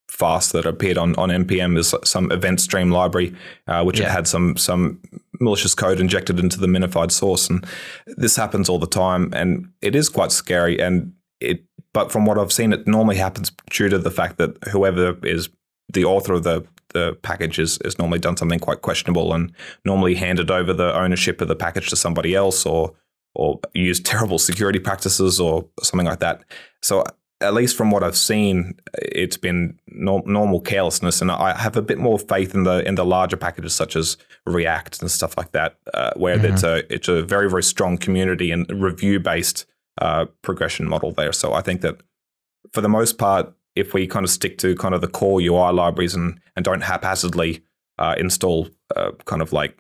fast 0.09 0.53
that 0.53 0.67
appeared 0.67 0.99
on, 0.99 1.15
on 1.17 1.31
npm 1.31 1.79
is 1.79 1.95
some 2.05 2.33
event 2.33 2.61
stream 2.61 2.91
library, 2.91 3.33
which 3.85 4.01
yeah. 4.01 4.11
had 4.11 4.27
some 4.27 4.57
some 4.57 5.01
malicious 5.41 5.75
code 5.75 6.01
injected 6.01 6.41
into 6.41 6.59
the 6.59 6.67
minified 6.67 7.13
source, 7.13 7.49
and 7.49 7.65
this 8.17 8.35
happens 8.35 8.69
all 8.69 8.81
the 8.81 8.89
time, 8.89 9.33
and 9.33 9.69
it 9.81 9.95
is 9.95 10.09
quite 10.09 10.33
scary. 10.33 10.81
And 10.81 11.13
it, 11.41 11.65
but 11.95 12.11
from 12.11 12.27
what 12.27 12.39
I've 12.39 12.53
seen, 12.53 12.73
it 12.73 12.87
normally 12.89 13.17
happens 13.17 13.53
due 13.71 13.89
to 13.89 13.99
the 13.99 14.11
fact 14.11 14.37
that 14.39 14.57
whoever 14.69 15.17
is 15.25 15.49
the 15.93 16.05
author 16.05 16.35
of 16.35 16.43
the 16.43 16.67
the 16.93 17.17
package 17.23 17.61
is, 17.61 17.79
is 17.85 17.99
normally 18.01 18.19
done 18.19 18.37
something 18.37 18.59
quite 18.59 18.83
questionable 18.83 19.33
and 19.33 19.53
normally 19.85 20.17
handed 20.17 20.51
over 20.51 20.73
the 20.73 20.93
ownership 20.99 21.41
of 21.41 21.47
the 21.47 21.55
package 21.55 21.89
to 21.89 21.97
somebody 21.97 22.35
else 22.35 22.67
or 22.67 22.93
or 23.35 23.61
used 23.75 24.05
terrible 24.05 24.41
security 24.41 24.81
practices 24.81 25.39
or 25.39 25.65
something 25.81 26.07
like 26.07 26.19
that. 26.19 26.43
So 26.83 27.05
at 27.41 27.55
least 27.55 27.77
from 27.77 27.91
what 27.91 28.03
I've 28.03 28.17
seen, 28.17 28.75
it's 28.95 29.37
been 29.37 29.79
no, 29.87 30.19
normal 30.27 30.61
carelessness, 30.61 31.23
and 31.23 31.31
I 31.31 31.57
have 31.57 31.77
a 31.77 31.83
bit 31.83 31.99
more 31.99 32.19
faith 32.19 32.55
in 32.55 32.65
the 32.65 32.87
in 32.87 32.97
the 32.97 33.05
larger 33.05 33.37
packages 33.37 33.73
such 33.73 33.97
as 33.97 34.17
React 34.47 35.01
and 35.01 35.11
stuff 35.11 35.39
like 35.39 35.53
that, 35.53 35.77
uh, 35.95 36.13
where 36.17 36.37
mm-hmm. 36.37 36.53
it's 36.53 36.63
a 36.63 36.93
it's 36.93 37.09
a 37.09 37.23
very 37.23 37.49
very 37.49 37.63
strong 37.63 37.97
community 37.97 38.51
and 38.51 38.67
review 38.71 39.21
based 39.21 39.65
uh, 40.03 40.27
progression 40.43 40.89
model 40.89 41.13
there. 41.13 41.33
So 41.33 41.55
I 41.55 41.63
think 41.63 41.81
that 41.81 42.03
for 42.73 42.81
the 42.81 42.89
most 42.89 43.17
part, 43.17 43.55
if 43.77 43.95
we 43.95 44.07
kind 44.07 44.25
of 44.25 44.31
stick 44.31 44.59
to 44.59 44.75
kind 44.77 44.95
of 44.95 45.01
the 45.01 45.09
core 45.09 45.41
UI 45.41 45.73
libraries 45.73 46.15
and, 46.15 46.41
and 46.57 46.65
don't 46.65 46.83
haphazardly 46.83 47.63
uh, 47.99 48.15
install 48.19 48.69
uh, 48.97 49.13
kind 49.27 49.43
of 49.43 49.53
like 49.53 49.77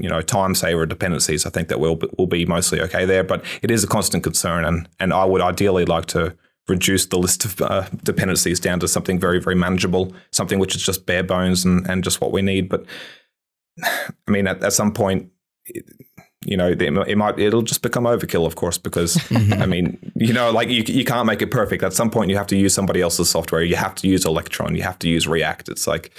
you 0.00 0.08
know 0.08 0.20
time 0.20 0.54
saver 0.54 0.86
dependencies, 0.86 1.46
I 1.46 1.50
think 1.50 1.68
that 1.68 1.80
we'll 1.80 1.98
will 2.16 2.26
be 2.26 2.44
mostly 2.44 2.80
okay 2.82 3.04
there. 3.04 3.24
But 3.24 3.44
it 3.62 3.70
is 3.70 3.84
a 3.84 3.88
constant 3.88 4.22
concern, 4.22 4.64
and 4.64 4.88
and 5.00 5.12
I 5.12 5.24
would 5.24 5.40
ideally 5.40 5.84
like 5.84 6.06
to 6.06 6.36
reduce 6.68 7.06
the 7.06 7.18
list 7.18 7.44
of 7.44 7.62
uh, 7.62 7.88
dependencies 8.04 8.60
down 8.60 8.80
to 8.80 8.88
something 8.88 9.18
very 9.18 9.40
very 9.40 9.56
manageable, 9.56 10.12
something 10.32 10.58
which 10.58 10.76
is 10.76 10.82
just 10.82 11.06
bare 11.06 11.24
bones 11.24 11.64
and 11.64 11.88
and 11.88 12.04
just 12.04 12.20
what 12.20 12.32
we 12.32 12.42
need. 12.42 12.68
But 12.68 12.84
I 13.82 14.30
mean, 14.30 14.46
at, 14.46 14.62
at 14.62 14.72
some 14.72 14.92
point. 14.92 15.30
It, 15.66 15.84
you 16.44 16.56
know 16.56 16.68
it 16.68 17.16
might 17.16 17.38
it'll 17.38 17.62
just 17.62 17.82
become 17.82 18.04
overkill 18.04 18.46
of 18.46 18.54
course 18.54 18.78
because 18.78 19.16
mm-hmm. 19.16 19.60
i 19.60 19.66
mean 19.66 19.98
you 20.14 20.32
know 20.32 20.50
like 20.50 20.68
you, 20.68 20.84
you 20.86 21.04
can't 21.04 21.26
make 21.26 21.42
it 21.42 21.50
perfect. 21.50 21.82
At 21.82 21.92
some 21.92 22.10
point 22.10 22.30
you 22.30 22.36
have 22.36 22.46
to 22.48 22.56
use 22.56 22.72
somebody 22.72 23.00
else's 23.00 23.28
software. 23.28 23.62
You 23.62 23.76
have 23.76 23.94
to 23.96 24.08
use 24.08 24.24
electron. 24.24 24.76
You 24.76 24.82
have 24.82 24.98
to 25.00 25.08
use 25.08 25.26
react. 25.26 25.68
It's 25.68 25.86
like 25.86 26.12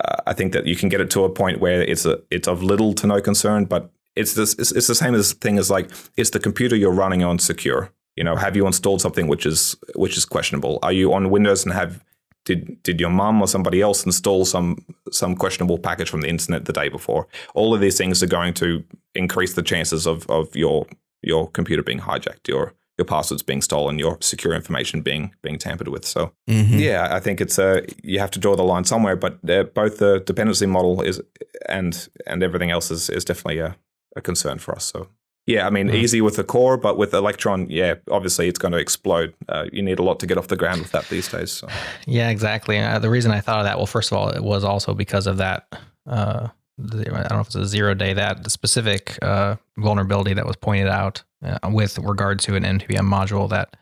uh, 0.00 0.16
i 0.26 0.32
think 0.32 0.52
that 0.52 0.66
you 0.66 0.74
can 0.74 0.88
get 0.88 1.00
it 1.00 1.10
to 1.10 1.22
a 1.22 1.30
point 1.30 1.60
where 1.60 1.82
it's 1.82 2.06
a 2.06 2.18
it's 2.30 2.48
of 2.48 2.62
little 2.62 2.94
to 2.94 3.06
no 3.06 3.20
concern 3.20 3.66
but 3.66 3.92
it's 4.16 4.34
this 4.34 4.54
it's, 4.54 4.72
it's 4.72 4.86
the 4.86 4.94
same 4.94 5.14
as 5.14 5.32
thing 5.34 5.58
as 5.58 5.70
like 5.70 5.90
is 6.16 6.30
the 6.30 6.38
computer 6.38 6.76
you're 6.76 6.90
running 6.92 7.22
on 7.22 7.38
secure. 7.38 7.90
You 8.16 8.24
know 8.24 8.36
have 8.36 8.56
you 8.56 8.66
installed 8.66 9.00
something 9.00 9.26
which 9.26 9.46
is 9.46 9.76
which 9.94 10.16
is 10.16 10.24
questionable? 10.24 10.78
Are 10.82 10.92
you 10.92 11.12
on 11.12 11.30
windows 11.30 11.64
and 11.64 11.72
have 11.72 12.02
did 12.44 12.82
did 12.82 13.00
your 13.00 13.10
mum 13.10 13.40
or 13.40 13.48
somebody 13.48 13.80
else 13.80 14.04
install 14.04 14.44
some 14.44 14.84
some 15.10 15.36
questionable 15.36 15.78
package 15.78 16.10
from 16.10 16.22
the 16.22 16.28
internet 16.28 16.64
the 16.64 16.72
day 16.72 16.88
before? 16.88 17.26
All 17.54 17.74
of 17.74 17.80
these 17.80 17.96
things 17.96 18.22
are 18.22 18.26
going 18.28 18.54
to 18.54 18.84
increase 19.14 19.54
the 19.54 19.62
chances 19.62 20.06
of 20.06 20.28
of 20.30 20.54
your 20.56 20.86
your 21.22 21.50
computer 21.50 21.82
being 21.82 22.00
hijacked, 22.00 22.48
your 22.48 22.74
your 22.98 23.04
passwords 23.06 23.42
being 23.42 23.62
stolen, 23.62 23.98
your 23.98 24.18
secure 24.20 24.54
information 24.54 25.02
being 25.02 25.34
being 25.42 25.58
tampered 25.58 25.88
with. 25.88 26.04
So 26.04 26.32
mm-hmm. 26.48 26.78
yeah, 26.78 27.08
I 27.10 27.20
think 27.20 27.40
it's 27.40 27.58
a 27.58 27.84
you 28.02 28.18
have 28.18 28.30
to 28.32 28.38
draw 28.38 28.56
the 28.56 28.64
line 28.64 28.84
somewhere. 28.84 29.16
But 29.16 29.40
both 29.74 29.98
the 29.98 30.22
dependency 30.26 30.66
model 30.66 31.00
is 31.02 31.20
and 31.68 32.08
and 32.26 32.42
everything 32.42 32.70
else 32.70 32.90
is 32.90 33.08
is 33.08 33.24
definitely 33.24 33.60
a, 33.60 33.76
a 34.16 34.20
concern 34.20 34.58
for 34.58 34.74
us. 34.74 34.84
So 34.84 35.08
yeah, 35.46 35.66
I 35.66 35.70
mean, 35.70 35.88
mm. 35.88 35.94
easy 35.94 36.20
with 36.20 36.36
the 36.36 36.44
core, 36.44 36.76
but 36.76 36.96
with 36.96 37.12
Electron, 37.12 37.66
yeah, 37.68 37.94
obviously 38.10 38.48
it's 38.48 38.58
going 38.58 38.72
to 38.72 38.78
explode. 38.78 39.34
Uh, 39.48 39.66
you 39.72 39.82
need 39.82 39.98
a 39.98 40.02
lot 40.02 40.20
to 40.20 40.26
get 40.26 40.38
off 40.38 40.48
the 40.48 40.56
ground 40.56 40.82
with 40.82 40.92
that 40.92 41.08
these 41.08 41.28
days. 41.28 41.52
So. 41.52 41.68
Yeah, 42.06 42.30
exactly. 42.30 42.78
Uh, 42.78 42.98
the 42.98 43.10
reason 43.10 43.32
I 43.32 43.40
thought 43.40 43.58
of 43.58 43.64
that, 43.64 43.76
well, 43.76 43.86
first 43.86 44.12
of 44.12 44.18
all, 44.18 44.28
it 44.28 44.42
was 44.42 44.64
also 44.64 44.94
because 44.94 45.26
of 45.26 45.38
that. 45.38 45.66
Uh, 46.06 46.48
I 46.78 47.04
don't 47.04 47.30
know 47.30 47.40
if 47.40 47.46
it's 47.46 47.54
a 47.54 47.66
zero 47.66 47.94
day 47.94 48.12
that 48.14 48.50
specific 48.50 49.18
uh, 49.22 49.56
vulnerability 49.76 50.34
that 50.34 50.46
was 50.46 50.56
pointed 50.56 50.88
out 50.88 51.22
uh, 51.44 51.58
with 51.70 51.98
regard 51.98 52.40
to 52.40 52.56
an 52.56 52.64
npm 52.64 53.06
module 53.06 53.48
that 53.50 53.76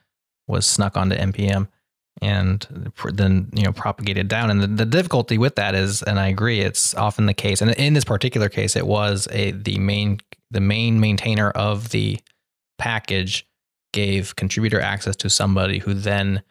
was 0.49 0.67
snuck 0.67 0.97
onto 0.97 1.17
npm 1.17 1.69
and 2.23 2.93
then 3.13 3.49
you 3.55 3.63
know 3.63 3.73
propagated 3.73 4.29
down. 4.29 4.51
And 4.51 4.61
the, 4.61 4.67
the 4.67 4.87
difficulty 4.87 5.39
with 5.39 5.57
that 5.57 5.75
is, 5.75 6.03
and 6.03 6.19
I 6.19 6.29
agree, 6.29 6.61
it's 6.61 6.95
often 6.95 7.27
the 7.27 7.35
case. 7.35 7.61
And 7.61 7.71
in 7.73 7.95
this 7.95 8.05
particular 8.05 8.49
case, 8.49 8.77
it 8.77 8.87
was 8.87 9.29
a 9.31 9.53
the 9.53 9.79
main 9.79 10.21
the 10.51 10.61
main 10.61 11.01
maintainer 11.01 11.51
of 11.51 11.91
the 11.91 12.19
package 12.79 13.47
gave 13.93 14.37
contributor 14.37 14.81
access 14.81 15.17
to 15.17 15.31
somebody 15.31 15.79
who 15.79 15.95
then 15.95 16.43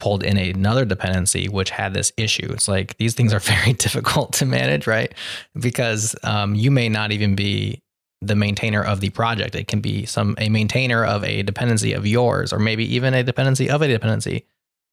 pulled 0.00 0.22
in 0.22 0.36
another 0.36 0.84
dependency 0.84 1.48
which 1.48 1.70
had 1.70 1.92
this 1.92 2.12
issue. 2.16 2.48
It's 2.50 2.68
like 2.68 2.96
these 2.98 3.14
things 3.14 3.32
are 3.32 3.40
very 3.40 3.72
difficult 3.72 4.32
to 4.34 4.46
manage, 4.46 4.86
right? 4.86 5.12
Because 5.58 6.14
um, 6.22 6.54
you 6.54 6.70
may 6.70 6.88
not 6.88 7.12
even 7.12 7.34
be 7.34 7.82
the 8.20 8.36
maintainer 8.36 8.82
of 8.82 9.00
the 9.00 9.10
project. 9.10 9.54
It 9.54 9.68
can 9.68 9.80
be 9.80 10.04
some 10.04 10.34
a 10.38 10.48
maintainer 10.48 11.04
of 11.04 11.22
a 11.24 11.42
dependency 11.42 11.92
of 11.92 12.06
yours, 12.06 12.52
or 12.52 12.58
maybe 12.58 12.94
even 12.94 13.14
a 13.14 13.22
dependency 13.22 13.70
of 13.70 13.82
a 13.82 13.88
dependency 13.88 14.44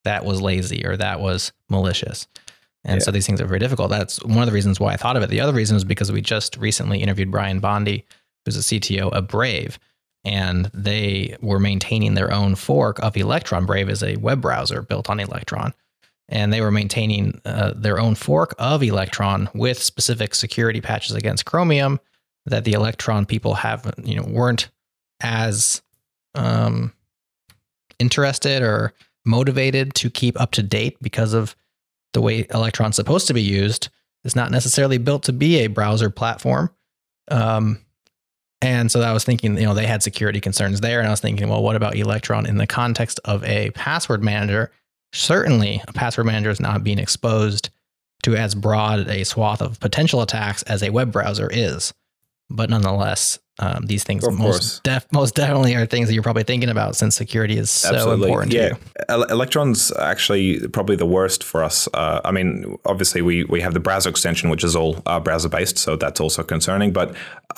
that 0.05 0.25
was 0.25 0.41
lazy 0.41 0.85
or 0.85 0.97
that 0.97 1.19
was 1.19 1.51
malicious. 1.69 2.27
And 2.83 2.99
yeah. 2.99 3.05
so 3.05 3.11
these 3.11 3.25
things 3.25 3.41
are 3.41 3.47
very 3.47 3.59
difficult. 3.59 3.89
That's 3.89 4.23
one 4.23 4.39
of 4.39 4.45
the 4.45 4.51
reasons 4.53 4.79
why 4.79 4.93
I 4.93 4.97
thought 4.97 5.17
of 5.17 5.23
it. 5.23 5.29
The 5.29 5.41
other 5.41 5.53
reason 5.53 5.75
is 5.75 5.83
because 5.83 6.11
we 6.11 6.21
just 6.21 6.55
recently 6.57 7.01
interviewed 7.01 7.31
Brian 7.31 7.59
Bondy, 7.59 8.05
who's 8.45 8.57
a 8.57 8.59
CTO 8.59 9.11
of 9.11 9.27
Brave, 9.27 9.79
and 10.23 10.69
they 10.73 11.35
were 11.41 11.59
maintaining 11.59 12.13
their 12.13 12.31
own 12.31 12.55
fork 12.55 12.99
of 12.99 13.17
Electron. 13.17 13.65
Brave 13.65 13.89
is 13.89 14.03
a 14.03 14.15
web 14.17 14.41
browser 14.41 14.81
built 14.81 15.09
on 15.09 15.19
Electron. 15.19 15.73
And 16.27 16.51
they 16.51 16.61
were 16.61 16.71
maintaining 16.71 17.39
uh, 17.45 17.73
their 17.75 17.99
own 17.99 18.15
fork 18.15 18.55
of 18.57 18.81
Electron 18.81 19.47
with 19.53 19.81
specific 19.81 20.33
security 20.33 20.81
patches 20.81 21.15
against 21.15 21.45
Chromium 21.45 21.99
that 22.47 22.63
the 22.63 22.73
Electron 22.73 23.27
people 23.27 23.53
have, 23.55 23.93
you 24.03 24.15
know, 24.15 24.25
weren't 24.27 24.69
as 25.21 25.83
um, 26.33 26.93
interested 27.99 28.63
or 28.63 28.93
motivated 29.25 29.93
to 29.95 30.09
keep 30.09 30.39
up 30.39 30.51
to 30.51 30.63
date 30.63 30.97
because 31.01 31.33
of 31.33 31.55
the 32.13 32.21
way 32.21 32.47
Electron's 32.53 32.95
supposed 32.95 33.27
to 33.27 33.33
be 33.33 33.41
used. 33.41 33.89
It's 34.23 34.35
not 34.35 34.51
necessarily 34.51 34.97
built 34.97 35.23
to 35.23 35.33
be 35.33 35.57
a 35.59 35.67
browser 35.67 36.09
platform. 36.09 36.69
Um, 37.29 37.79
and 38.61 38.91
so 38.91 39.01
I 39.01 39.13
was 39.13 39.23
thinking, 39.23 39.57
you 39.57 39.65
know, 39.65 39.73
they 39.73 39.85
had 39.85 40.01
security 40.01 40.39
concerns 40.39 40.81
there. 40.81 40.99
And 40.99 41.07
I 41.07 41.11
was 41.11 41.19
thinking, 41.19 41.49
well, 41.49 41.61
what 41.61 41.75
about 41.75 41.95
Electron 41.95 42.45
in 42.45 42.57
the 42.57 42.65
context 42.65 43.19
of 43.25 43.43
a 43.43 43.71
password 43.71 44.23
manager? 44.23 44.71
Certainly, 45.13 45.81
a 45.87 45.93
password 45.93 46.25
manager 46.25 46.49
is 46.49 46.59
not 46.59 46.83
being 46.83 46.99
exposed 46.99 47.69
to 48.23 48.35
as 48.35 48.55
broad 48.55 49.07
a 49.07 49.23
swath 49.23 49.61
of 49.61 49.79
potential 49.79 50.21
attacks 50.21 50.63
as 50.63 50.81
a 50.81 50.89
web 50.89 51.11
browser 51.11 51.49
is. 51.51 51.93
But 52.49 52.69
nonetheless, 52.69 53.39
um, 53.57 53.85
these 53.85 54.03
things 54.03 54.27
of 54.27 54.37
most 54.37 54.83
def- 54.83 55.07
most 55.13 55.33
definitely 55.33 55.75
are 55.75 55.85
things 55.85 56.07
that 56.07 56.13
you're 56.13 56.23
probably 56.23 56.43
thinking 56.43 56.69
about 56.69 56.97
since 56.97 57.15
security 57.15 57.57
is 57.57 57.71
so 57.71 57.95
Absolutely. 57.95 58.27
important 58.27 58.53
yeah. 58.53 58.69
to 58.69 58.77
you. 59.09 59.25
Electron's 59.29 59.93
actually 59.97 60.67
probably 60.67 60.97
the 60.97 61.05
worst 61.05 61.41
for 61.41 61.63
us. 61.63 61.87
Uh, 61.93 62.19
I 62.25 62.31
mean, 62.31 62.77
obviously 62.85 63.21
we 63.21 63.45
we 63.45 63.61
have 63.61 63.73
the 63.73 63.79
browser 63.79 64.09
extension, 64.09 64.49
which 64.49 64.63
is 64.63 64.75
all 64.75 65.01
uh, 65.05 65.21
browser 65.21 65.47
based, 65.47 65.77
so 65.77 65.95
that's 65.95 66.19
also 66.19 66.43
concerning. 66.43 66.91
But 66.91 67.15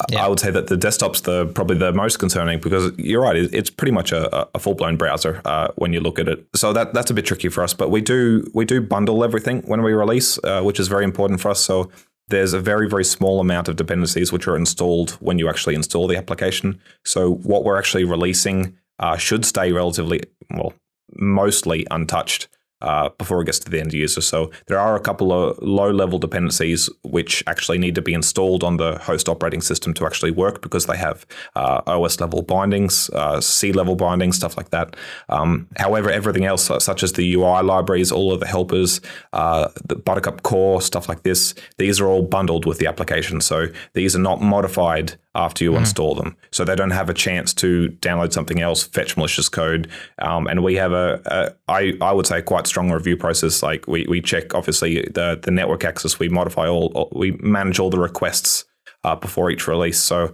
yeah. 0.10 0.24
I 0.24 0.28
would 0.28 0.40
say 0.40 0.52
that 0.52 0.68
the 0.68 0.78
desktop's 0.78 1.22
the 1.22 1.48
probably 1.48 1.78
the 1.78 1.92
most 1.92 2.18
concerning 2.18 2.60
because 2.60 2.92
you're 2.98 3.24
right, 3.24 3.36
it's 3.36 3.72
pretty 3.72 3.92
much 3.92 4.12
a, 4.12 4.48
a 4.56 4.60
full 4.60 4.76
blown 4.76 4.98
browser 4.98 5.42
uh, 5.46 5.70
when 5.78 5.94
you 5.94 6.00
look 6.00 6.20
at 6.20 6.28
it. 6.28 6.48
So 6.56 6.74
that 6.74 6.94
that's 6.94 7.10
a 7.10 7.14
bit 7.16 7.26
tricky 7.26 7.50
for 7.50 7.64
us. 7.64 7.74
But 7.74 7.90
we 7.90 8.02
do 8.02 8.46
we 8.54 8.66
do 8.66 8.82
bundle 8.82 9.24
everything 9.24 9.64
when 9.64 9.82
we 9.82 9.94
release, 9.94 10.38
uh, 10.44 10.62
which 10.62 10.80
is 10.80 10.88
very 10.88 11.06
important 11.06 11.42
for 11.42 11.50
us. 11.50 11.60
So 11.60 11.90
there's 12.30 12.54
a 12.54 12.60
very, 12.60 12.90
very 12.90 13.06
small 13.06 13.40
amount 13.40 13.68
of 13.68 13.76
dependencies 13.76 14.32
which 14.32 14.48
are 14.48 14.56
installed 14.56 15.12
when 15.20 15.40
you 15.40 15.50
actually 15.50 15.76
install 15.76 16.08
the 16.08 16.18
application. 16.18 16.80
So 17.06 17.36
what 17.36 17.64
we're 17.64 17.78
actually 17.78 18.04
releasing 18.04 18.78
uh, 19.00 19.18
should 19.18 19.46
stay 19.46 19.72
relatively, 19.72 20.22
well, 20.50 20.74
mostly 21.16 21.88
untouched. 21.90 22.48
Uh, 22.82 23.10
before 23.18 23.42
it 23.42 23.46
gets 23.46 23.60
to 23.60 23.70
the 23.70 23.80
end 23.80 23.94
user. 23.94 24.22
So 24.22 24.52
there 24.68 24.80
are 24.80 24.96
a 24.96 25.00
couple 25.00 25.32
of 25.32 25.58
low 25.62 25.92
level 25.92 26.20
dependencies 26.20 26.90
which 27.04 27.44
actually 27.48 27.78
need 27.78 27.96
to 27.96 28.02
be 28.02 28.14
installed 28.14 28.64
on 28.64 28.78
the 28.78 29.00
host 29.00 29.30
operating 29.30 29.62
system 29.62 29.94
to 29.96 30.06
actually 30.06 30.32
work 30.32 30.62
because 30.62 30.86
they 30.86 30.98
have 30.98 31.26
uh, 31.56 31.82
OS 31.88 32.20
level 32.20 32.42
bindings, 32.42 33.10
uh, 33.12 33.42
C 33.42 33.72
level 33.72 33.96
bindings, 33.96 34.36
stuff 34.36 34.58
like 34.58 34.70
that. 34.70 34.96
Um, 35.30 35.68
however, 35.78 36.10
everything 36.10 36.46
else, 36.46 36.70
uh, 36.70 36.80
such 36.80 37.04
as 37.04 37.14
the 37.14 37.34
UI 37.34 37.62
libraries, 37.64 38.12
all 38.12 38.32
of 38.32 38.40
the 38.40 38.48
helpers, 38.48 39.02
uh, 39.34 39.70
the 39.86 39.96
Buttercup 39.96 40.44
core, 40.44 40.82
stuff 40.82 41.10
like 41.10 41.24
this, 41.24 41.54
these 41.78 42.00
are 42.00 42.08
all 42.08 42.22
bundled 42.22 42.66
with 42.66 42.80
the 42.80 42.88
application. 42.88 43.42
So 43.42 43.68
these 43.94 44.16
are 44.16 44.20
not 44.20 44.42
modified 44.42 45.18
after 45.38 45.64
you 45.64 45.72
mm. 45.72 45.78
install 45.78 46.16
them. 46.16 46.36
So 46.52 46.66
they 46.66 46.76
don't 46.76 46.92
have 46.92 47.10
a 47.10 47.14
chance 47.14 47.54
to 47.56 47.90
download 48.02 48.34
something 48.34 48.60
else, 48.60 48.84
fetch 48.84 49.16
malicious 49.16 49.48
code. 49.48 49.90
Um, 50.20 50.48
and 50.48 50.64
we 50.64 50.76
have 50.76 50.92
a, 50.92 51.22
a 51.26 51.72
I, 51.72 51.94
I 52.02 52.12
would 52.12 52.26
say, 52.26 52.42
quite 52.42 52.68
strong 52.68 52.92
review 52.92 53.16
process. 53.16 53.62
Like 53.62 53.88
we, 53.88 54.06
we 54.10 54.20
check, 54.20 54.56
obviously, 54.56 55.02
the, 55.04 55.40
the 55.42 55.52
network 55.52 55.86
access, 55.86 56.20
we 56.20 56.28
modify 56.28 56.68
all, 56.68 56.92
all 56.96 57.10
we 57.16 57.32
manage 57.32 57.80
all 57.80 57.92
the 57.92 58.00
requests 58.00 58.66
uh, 59.04 59.16
before 59.16 59.52
each 59.52 59.68
release. 59.68 60.00
So, 60.00 60.34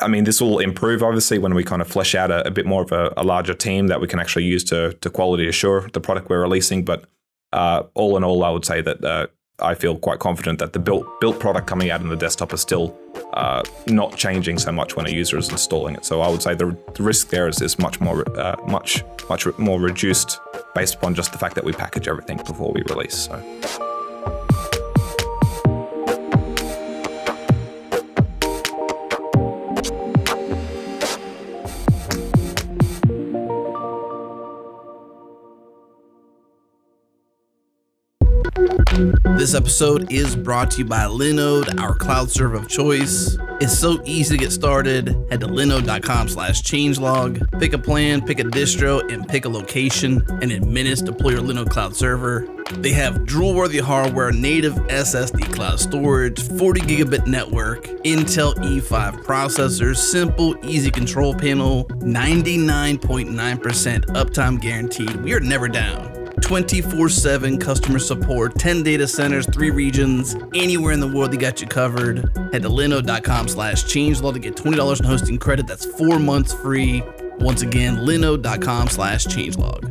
I 0.00 0.08
mean, 0.08 0.24
this 0.24 0.40
will 0.40 0.58
improve, 0.58 1.02
obviously, 1.02 1.38
when 1.38 1.54
we 1.54 1.62
kind 1.62 1.80
of 1.80 1.86
flesh 1.86 2.16
out 2.16 2.32
a, 2.32 2.46
a 2.46 2.50
bit 2.50 2.66
more 2.66 2.82
of 2.82 2.90
a, 2.90 3.14
a, 3.16 3.22
larger 3.22 3.54
team 3.54 3.86
that 3.86 4.00
we 4.00 4.08
can 4.08 4.18
actually 4.18 4.44
use 4.44 4.64
to, 4.64 4.92
to 4.94 5.10
quality 5.10 5.48
assure 5.48 5.88
the 5.92 6.00
product 6.00 6.28
we're 6.28 6.42
releasing. 6.42 6.84
But 6.84 7.04
uh, 7.52 7.84
all 7.94 8.16
in 8.16 8.24
all, 8.24 8.42
I 8.42 8.50
would 8.50 8.64
say 8.64 8.80
that 8.82 9.04
uh, 9.04 9.28
I 9.60 9.74
feel 9.74 9.96
quite 9.96 10.20
confident 10.20 10.60
that 10.60 10.72
the 10.72 10.78
built 10.78 11.06
built 11.20 11.40
product 11.40 11.66
coming 11.66 11.90
out 11.90 12.00
in 12.00 12.08
the 12.08 12.16
desktop 12.16 12.52
is 12.52 12.60
still 12.60 12.96
uh, 13.32 13.62
not 13.88 14.16
changing 14.16 14.58
so 14.58 14.70
much 14.70 14.94
when 14.94 15.06
a 15.06 15.10
user 15.10 15.36
is 15.36 15.48
installing 15.50 15.96
it. 15.96 16.04
So 16.04 16.20
I 16.20 16.28
would 16.28 16.42
say 16.42 16.54
the, 16.54 16.76
the 16.94 17.02
risk 17.02 17.30
there 17.30 17.48
is, 17.48 17.60
is 17.60 17.78
much 17.78 18.00
more 18.00 18.24
uh, 18.38 18.56
much 18.68 19.02
much 19.28 19.46
more 19.58 19.80
reduced 19.80 20.38
based 20.74 20.94
upon 20.94 21.14
just 21.14 21.32
the 21.32 21.38
fact 21.38 21.56
that 21.56 21.64
we 21.64 21.72
package 21.72 22.06
everything 22.06 22.36
before 22.36 22.72
we 22.72 22.82
release. 22.82 23.16
So. 23.16 23.97
This 39.38 39.54
episode 39.54 40.12
is 40.12 40.34
brought 40.34 40.72
to 40.72 40.78
you 40.78 40.84
by 40.84 41.04
Linode, 41.04 41.80
our 41.80 41.94
cloud 41.94 42.28
server 42.28 42.56
of 42.56 42.66
choice. 42.66 43.38
It's 43.60 43.78
so 43.78 44.02
easy 44.04 44.36
to 44.36 44.42
get 44.42 44.50
started. 44.50 45.10
Head 45.30 45.38
to 45.42 45.46
linode.com 45.46 46.28
slash 46.28 46.62
changelog. 46.62 47.48
Pick 47.60 47.72
a 47.72 47.78
plan, 47.78 48.20
pick 48.20 48.40
a 48.40 48.42
distro, 48.42 49.00
and 49.12 49.28
pick 49.28 49.44
a 49.44 49.48
location. 49.48 50.24
And 50.42 50.50
in 50.50 50.72
minutes, 50.72 51.02
deploy 51.02 51.30
your 51.30 51.42
Linode 51.42 51.70
cloud 51.70 51.94
server. 51.94 52.48
They 52.78 52.90
have 52.94 53.26
drool-worthy 53.26 53.78
hardware, 53.78 54.32
native 54.32 54.74
SSD 54.74 55.54
cloud 55.54 55.78
storage, 55.78 56.42
40 56.58 56.80
gigabit 56.80 57.28
network, 57.28 57.84
Intel 58.02 58.56
E5 58.56 59.22
processors, 59.22 59.98
simple, 59.98 60.56
easy 60.66 60.90
control 60.90 61.32
panel, 61.32 61.84
99.9% 61.84 64.04
uptime 64.06 64.60
guaranteed. 64.60 65.14
We 65.22 65.32
are 65.32 65.38
never 65.38 65.68
down. 65.68 66.17
24 66.42 67.08
7 67.08 67.58
customer 67.58 67.98
support, 67.98 68.58
10 68.58 68.82
data 68.82 69.06
centers, 69.06 69.46
3 69.46 69.70
regions, 69.70 70.36
anywhere 70.54 70.92
in 70.92 71.00
the 71.00 71.06
world, 71.06 71.32
they 71.32 71.36
got 71.36 71.60
you 71.60 71.66
covered. 71.66 72.18
Head 72.52 72.62
to 72.62 72.68
linode.com 72.68 73.48
slash 73.48 73.84
changelog 73.84 74.34
to 74.34 74.38
get 74.38 74.56
$20 74.56 75.00
in 75.00 75.06
hosting 75.06 75.38
credit. 75.38 75.66
That's 75.66 75.84
four 75.84 76.18
months 76.18 76.52
free. 76.54 77.02
Once 77.38 77.62
again, 77.62 77.96
linode.com 77.98 78.88
slash 78.88 79.26
changelog. 79.26 79.84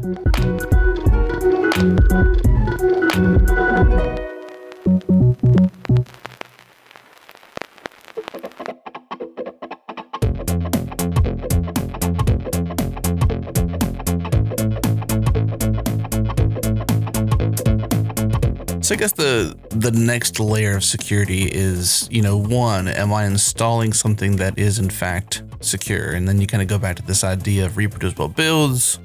So 18.87 18.95
I 18.95 18.97
guess 18.99 19.11
the 19.11 19.53
the 19.71 19.91
next 19.91 20.39
layer 20.39 20.77
of 20.77 20.81
security 20.81 21.43
is, 21.43 22.07
you 22.09 22.21
know, 22.21 22.37
one, 22.37 22.87
am 22.87 23.11
I 23.11 23.25
installing 23.25 23.91
something 23.91 24.37
that 24.37 24.57
is 24.57 24.79
in 24.79 24.89
fact 24.89 25.43
secure? 25.59 26.11
And 26.11 26.25
then 26.25 26.39
you 26.39 26.47
kind 26.47 26.63
of 26.63 26.69
go 26.69 26.79
back 26.79 26.95
to 26.95 27.01
this 27.01 27.25
idea 27.25 27.65
of 27.65 27.75
reproducible 27.75 28.29
builds, 28.29 28.99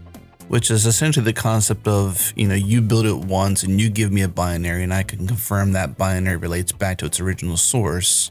which 0.47 0.71
is 0.71 0.87
essentially 0.87 1.25
the 1.25 1.33
concept 1.33 1.88
of, 1.88 2.33
you 2.37 2.47
know, 2.47 2.55
you 2.55 2.81
build 2.81 3.07
it 3.07 3.27
once 3.27 3.64
and 3.64 3.81
you 3.81 3.90
give 3.90 4.12
me 4.12 4.23
a 4.23 4.29
binary 4.29 4.85
and 4.85 4.95
I 4.95 5.03
can 5.03 5.27
confirm 5.27 5.73
that 5.73 5.99
binary 5.99 6.37
relates 6.37 6.71
back 6.71 6.99
to 6.99 7.07
its 7.07 7.18
original 7.18 7.57
source. 7.57 8.31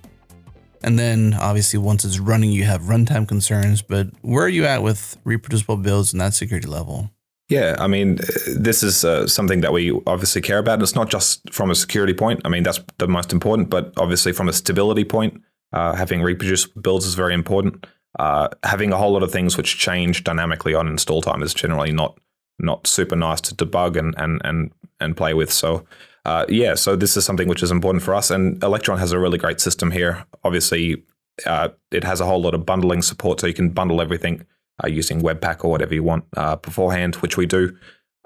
And 0.85 0.97
then 0.97 1.33
obviously 1.33 1.79
once 1.79 2.05
it's 2.05 2.19
running, 2.19 2.53
you 2.53 2.63
have 2.63 2.83
runtime 2.83 3.27
concerns, 3.27 3.81
but 3.81 4.07
where 4.21 4.45
are 4.45 4.47
you 4.47 4.65
at 4.67 4.83
with 4.83 5.17
reproducible 5.25 5.75
builds 5.75 6.13
and 6.13 6.21
that 6.21 6.33
security 6.33 6.69
level? 6.69 7.11
Yeah, 7.51 7.75
I 7.79 7.87
mean, 7.87 8.17
this 8.55 8.81
is 8.81 9.03
uh, 9.03 9.27
something 9.27 9.59
that 9.59 9.73
we 9.73 9.91
obviously 10.07 10.39
care 10.39 10.57
about. 10.57 10.81
It's 10.81 10.95
not 10.95 11.09
just 11.09 11.53
from 11.53 11.69
a 11.69 11.75
security 11.75 12.13
point. 12.13 12.39
I 12.45 12.49
mean, 12.49 12.63
that's 12.63 12.79
the 12.97 13.09
most 13.09 13.33
important, 13.33 13.69
but 13.69 13.91
obviously 13.97 14.31
from 14.31 14.47
a 14.47 14.53
stability 14.53 15.03
point, 15.03 15.41
uh, 15.73 15.93
having 15.93 16.21
reproducible 16.21 16.81
builds 16.81 17.05
is 17.05 17.13
very 17.13 17.33
important. 17.33 17.87
Uh, 18.17 18.47
having 18.63 18.93
a 18.93 18.97
whole 18.97 19.11
lot 19.11 19.21
of 19.21 19.33
things 19.33 19.57
which 19.57 19.77
change 19.77 20.23
dynamically 20.23 20.73
on 20.73 20.87
install 20.87 21.21
time 21.21 21.43
is 21.43 21.53
generally 21.53 21.91
not 21.91 22.17
not 22.57 22.87
super 22.87 23.17
nice 23.17 23.41
to 23.41 23.55
debug 23.55 23.97
and 23.97 24.15
and 24.17 24.39
and 24.45 24.71
and 25.01 25.17
play 25.17 25.33
with. 25.33 25.51
So. 25.51 25.85
Uh, 26.23 26.45
yeah, 26.47 26.75
so 26.75 26.95
this 26.95 27.17
is 27.17 27.25
something 27.25 27.47
which 27.47 27.63
is 27.63 27.71
important 27.71 28.03
for 28.03 28.13
us, 28.13 28.29
and 28.29 28.63
Electron 28.63 28.99
has 28.99 29.11
a 29.11 29.17
really 29.17 29.39
great 29.39 29.59
system 29.59 29.89
here. 29.89 30.23
Obviously, 30.43 31.01
uh, 31.47 31.69
it 31.91 32.03
has 32.03 32.21
a 32.21 32.25
whole 32.25 32.39
lot 32.39 32.53
of 32.53 32.63
bundling 32.63 33.01
support, 33.01 33.39
so 33.39 33.47
you 33.47 33.55
can 33.55 33.69
bundle 33.71 33.99
everything 33.99 34.45
uh, 34.83 34.87
using 34.87 35.21
Webpack 35.21 35.63
or 35.63 35.71
whatever 35.71 35.93
you 35.93 36.03
want 36.03 36.25
uh, 36.37 36.55
beforehand, 36.57 37.15
which 37.15 37.37
we 37.37 37.45
do. 37.45 37.75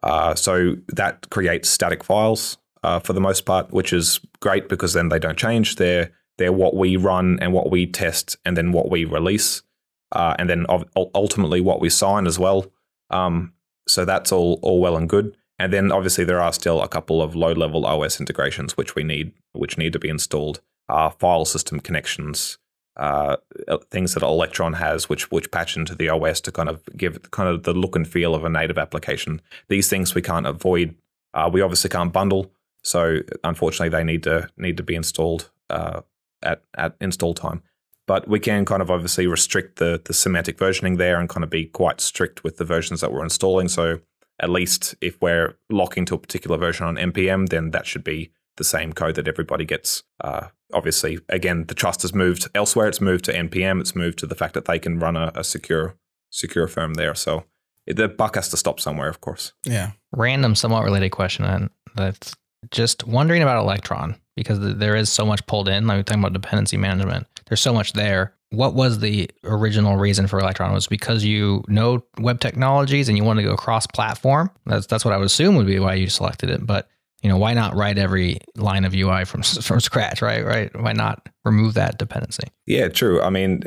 Uh, 0.03 0.35
so 0.35 0.75
that 0.89 1.29
creates 1.29 1.69
static 1.69 2.03
files 2.03 2.57
uh, 2.83 2.99
for 2.99 3.13
the 3.13 3.21
most 3.21 3.45
part, 3.45 3.71
which 3.71 3.91
is 3.91 4.19
great 4.39 4.69
because 4.69 4.93
then 4.93 5.09
they 5.09 5.19
don't 5.19 5.37
change. 5.37 5.75
They're 5.75 6.11
they're 6.37 6.53
what 6.53 6.75
we 6.75 6.97
run 6.97 7.39
and 7.41 7.53
what 7.53 7.71
we 7.71 7.87
test, 7.87 8.37
and 8.45 8.57
then 8.57 8.71
what 8.71 8.89
we 8.89 9.05
release, 9.05 9.63
uh, 10.11 10.35
and 10.37 10.49
then 10.49 10.65
ultimately 10.95 11.61
what 11.61 11.79
we 11.79 11.89
sign 11.89 12.27
as 12.27 12.37
well. 12.37 12.65
Um, 13.09 13.53
so 13.87 14.05
that's 14.05 14.31
all 14.31 14.59
all 14.61 14.79
well 14.79 14.97
and 14.97 15.09
good. 15.09 15.35
And 15.57 15.71
then 15.71 15.91
obviously 15.91 16.25
there 16.25 16.41
are 16.41 16.51
still 16.51 16.81
a 16.81 16.87
couple 16.87 17.21
of 17.21 17.35
low 17.35 17.53
level 17.53 17.85
OS 17.85 18.19
integrations 18.19 18.75
which 18.75 18.93
we 18.93 19.03
need 19.03 19.31
which 19.53 19.77
need 19.77 19.93
to 19.93 19.99
be 19.99 20.09
installed. 20.09 20.61
Uh, 20.87 21.09
file 21.09 21.45
system 21.45 21.79
connections, 21.79 22.59
uh, 22.97 23.35
uh, 23.67 23.77
things 23.91 24.13
that 24.13 24.23
Electron 24.23 24.73
has, 24.73 25.09
which 25.09 25.31
which 25.31 25.51
patch 25.51 25.75
into 25.75 25.95
the 25.95 26.09
OS 26.09 26.39
to 26.41 26.51
kind 26.51 26.69
of 26.69 26.81
give 26.95 27.31
kind 27.31 27.49
of 27.49 27.63
the 27.63 27.73
look 27.73 27.95
and 27.95 28.07
feel 28.07 28.33
of 28.33 28.43
a 28.43 28.49
native 28.49 28.77
application. 28.77 29.41
These 29.67 29.89
things 29.89 30.15
we 30.15 30.21
can't 30.21 30.47
avoid. 30.47 30.95
Uh, 31.33 31.49
we 31.51 31.61
obviously 31.61 31.89
can't 31.89 32.13
bundle, 32.13 32.51
so 32.83 33.17
unfortunately 33.43 33.89
they 33.89 34.03
need 34.03 34.23
to 34.23 34.49
need 34.57 34.77
to 34.77 34.83
be 34.83 34.95
installed 34.95 35.49
uh, 35.69 36.01
at 36.41 36.61
at 36.77 36.95
install 37.01 37.33
time. 37.33 37.61
But 38.07 38.27
we 38.27 38.39
can 38.39 38.65
kind 38.65 38.81
of 38.81 38.89
obviously 38.89 39.27
restrict 39.27 39.77
the 39.77 40.01
the 40.03 40.13
semantic 40.13 40.57
versioning 40.57 40.97
there 40.97 41.19
and 41.19 41.27
kind 41.27 41.43
of 41.43 41.49
be 41.49 41.65
quite 41.65 41.99
strict 41.99 42.43
with 42.43 42.57
the 42.57 42.65
versions 42.65 43.01
that 43.01 43.11
we're 43.11 43.23
installing. 43.23 43.67
So 43.67 43.99
at 44.39 44.49
least 44.49 44.95
if 45.01 45.21
we're 45.21 45.57
locking 45.69 46.05
to 46.05 46.15
a 46.15 46.17
particular 46.19 46.57
version 46.57 46.85
on 46.85 46.95
npm, 46.95 47.47
then 47.49 47.71
that 47.71 47.85
should 47.85 48.03
be 48.03 48.31
the 48.57 48.63
same 48.63 48.93
code 48.93 49.15
that 49.15 49.27
everybody 49.27 49.65
gets. 49.65 50.03
Uh, 50.21 50.47
obviously, 50.73 51.19
again, 51.29 51.65
the 51.67 51.75
trust 51.75 52.01
has 52.03 52.13
moved 52.13 52.47
elsewhere. 52.55 52.87
It's 52.87 53.01
moved 53.01 53.25
to 53.25 53.33
npm. 53.33 53.81
It's 53.81 53.95
moved 53.95 54.19
to 54.19 54.27
the 54.27 54.35
fact 54.35 54.53
that 54.53 54.65
they 54.65 54.79
can 54.79 54.99
run 54.99 55.15
a, 55.15 55.31
a 55.35 55.43
secure 55.43 55.95
secure 56.29 56.67
firm 56.67 56.95
there. 56.95 57.15
So 57.15 57.45
the 57.87 58.07
buck 58.07 58.35
has 58.35 58.49
to 58.49 58.57
stop 58.57 58.79
somewhere, 58.79 59.09
of 59.09 59.21
course. 59.21 59.53
Yeah. 59.63 59.91
Random, 60.11 60.55
somewhat 60.55 60.83
related 60.83 61.11
question, 61.11 61.45
and 61.45 61.69
that's 61.95 62.33
just 62.71 63.07
wondering 63.07 63.41
about 63.41 63.61
Electron 63.61 64.15
because 64.35 64.59
there 64.59 64.95
is 64.95 65.09
so 65.09 65.25
much 65.25 65.45
pulled 65.47 65.69
in. 65.69 65.87
Like 65.87 65.97
we're 65.97 66.03
talking 66.03 66.21
about 66.21 66.33
dependency 66.33 66.77
management. 66.77 67.27
There's 67.47 67.61
so 67.61 67.73
much 67.73 67.93
there. 67.93 68.33
What 68.49 68.73
was 68.73 68.99
the 68.99 69.29
original 69.43 69.97
reason 69.97 70.27
for 70.27 70.39
Electron? 70.39 70.73
Was 70.73 70.87
because 70.87 71.23
you 71.23 71.63
know 71.67 72.03
web 72.19 72.39
technologies 72.39 73.09
and 73.09 73.17
you 73.17 73.23
want 73.23 73.39
to 73.39 73.43
go 73.43 73.55
cross 73.55 73.87
platform? 73.87 74.49
That's 74.65 74.87
that's 74.87 75.05
what 75.05 75.13
I 75.13 75.17
would 75.17 75.25
assume 75.25 75.55
would 75.55 75.67
be 75.67 75.79
why 75.79 75.95
you 75.95 76.09
selected 76.09 76.49
it. 76.49 76.65
But 76.65 76.87
you 77.25 77.29
know, 77.29 77.39
why 77.39 77.55
not 77.55 77.75
write 77.75 77.97
every 77.97 78.37
line 78.55 78.85
of 78.85 78.93
UI 78.93 79.25
from 79.25 79.41
from 79.41 79.79
scratch, 79.79 80.21
right? 80.21 80.45
Right? 80.45 80.69
Why 80.79 80.93
not 80.93 81.27
remove 81.43 81.73
that 81.73 81.97
dependency? 81.97 82.43
Yeah, 82.67 82.87
true. 82.87 83.19
I 83.19 83.31
mean, 83.31 83.63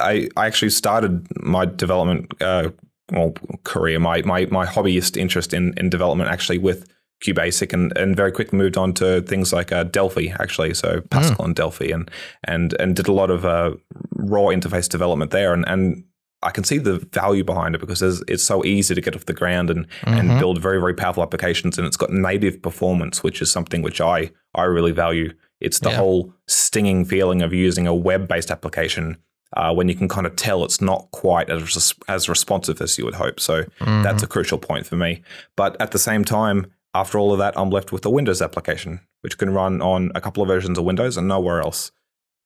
I 0.00 0.28
I 0.36 0.46
actually 0.46 0.70
started 0.70 1.26
my 1.42 1.66
development 1.66 2.40
uh, 2.40 2.70
well 3.10 3.34
career, 3.64 3.98
my 3.98 4.22
my 4.22 4.46
my 4.46 4.64
hobbyist 4.64 5.16
interest 5.16 5.52
in 5.52 5.74
in 5.76 5.90
development 5.90 6.30
actually 6.30 6.58
with 6.58 6.88
QBasic 7.24 7.72
and, 7.72 7.98
and 7.98 8.14
very 8.14 8.30
quickly 8.30 8.56
moved 8.56 8.76
on 8.76 8.94
to 8.94 9.22
things 9.22 9.52
like 9.52 9.72
uh, 9.72 9.82
Delphi 9.82 10.28
actually, 10.38 10.72
so 10.72 11.00
Pascal 11.10 11.38
mm. 11.38 11.46
and 11.46 11.56
Delphi 11.56 11.86
and 11.86 12.08
and 12.44 12.74
and 12.74 12.94
did 12.94 13.08
a 13.08 13.12
lot 13.12 13.28
of 13.28 13.44
uh, 13.44 13.72
raw 14.14 14.52
interface 14.54 14.88
development 14.88 15.32
there 15.32 15.52
and 15.52 15.64
and 15.66 16.04
I 16.42 16.50
can 16.50 16.62
see 16.62 16.78
the 16.78 16.98
value 17.12 17.42
behind 17.42 17.74
it 17.74 17.80
because 17.80 18.02
it's 18.02 18.44
so 18.44 18.64
easy 18.64 18.94
to 18.94 19.00
get 19.00 19.16
off 19.16 19.26
the 19.26 19.32
ground 19.32 19.70
and, 19.70 19.88
mm-hmm. 19.88 20.14
and 20.14 20.38
build 20.38 20.60
very, 20.60 20.78
very 20.78 20.94
powerful 20.94 21.22
applications. 21.22 21.78
And 21.78 21.86
it's 21.86 21.96
got 21.96 22.12
native 22.12 22.62
performance, 22.62 23.24
which 23.24 23.42
is 23.42 23.50
something 23.50 23.82
which 23.82 24.00
I, 24.00 24.30
I 24.54 24.62
really 24.62 24.92
value. 24.92 25.32
It's 25.60 25.80
the 25.80 25.90
yeah. 25.90 25.96
whole 25.96 26.32
stinging 26.46 27.04
feeling 27.04 27.42
of 27.42 27.52
using 27.52 27.88
a 27.88 27.94
web 27.94 28.28
based 28.28 28.52
application 28.52 29.18
uh, 29.56 29.74
when 29.74 29.88
you 29.88 29.94
can 29.94 30.08
kind 30.08 30.26
of 30.26 30.36
tell 30.36 30.64
it's 30.64 30.80
not 30.80 31.08
quite 31.10 31.50
as, 31.50 31.94
as 32.06 32.28
responsive 32.28 32.80
as 32.80 32.96
you 32.98 33.04
would 33.04 33.14
hope. 33.14 33.40
So 33.40 33.64
mm-hmm. 33.64 34.02
that's 34.02 34.22
a 34.22 34.26
crucial 34.26 34.58
point 34.58 34.86
for 34.86 34.96
me. 34.96 35.22
But 35.56 35.80
at 35.80 35.90
the 35.90 35.98
same 35.98 36.24
time, 36.24 36.70
after 36.94 37.18
all 37.18 37.32
of 37.32 37.38
that, 37.38 37.58
I'm 37.58 37.70
left 37.70 37.90
with 37.90 38.04
a 38.06 38.10
Windows 38.10 38.40
application, 38.40 39.00
which 39.22 39.38
can 39.38 39.50
run 39.50 39.82
on 39.82 40.12
a 40.14 40.20
couple 40.20 40.42
of 40.42 40.48
versions 40.48 40.78
of 40.78 40.84
Windows 40.84 41.16
and 41.16 41.26
nowhere 41.26 41.60
else. 41.60 41.90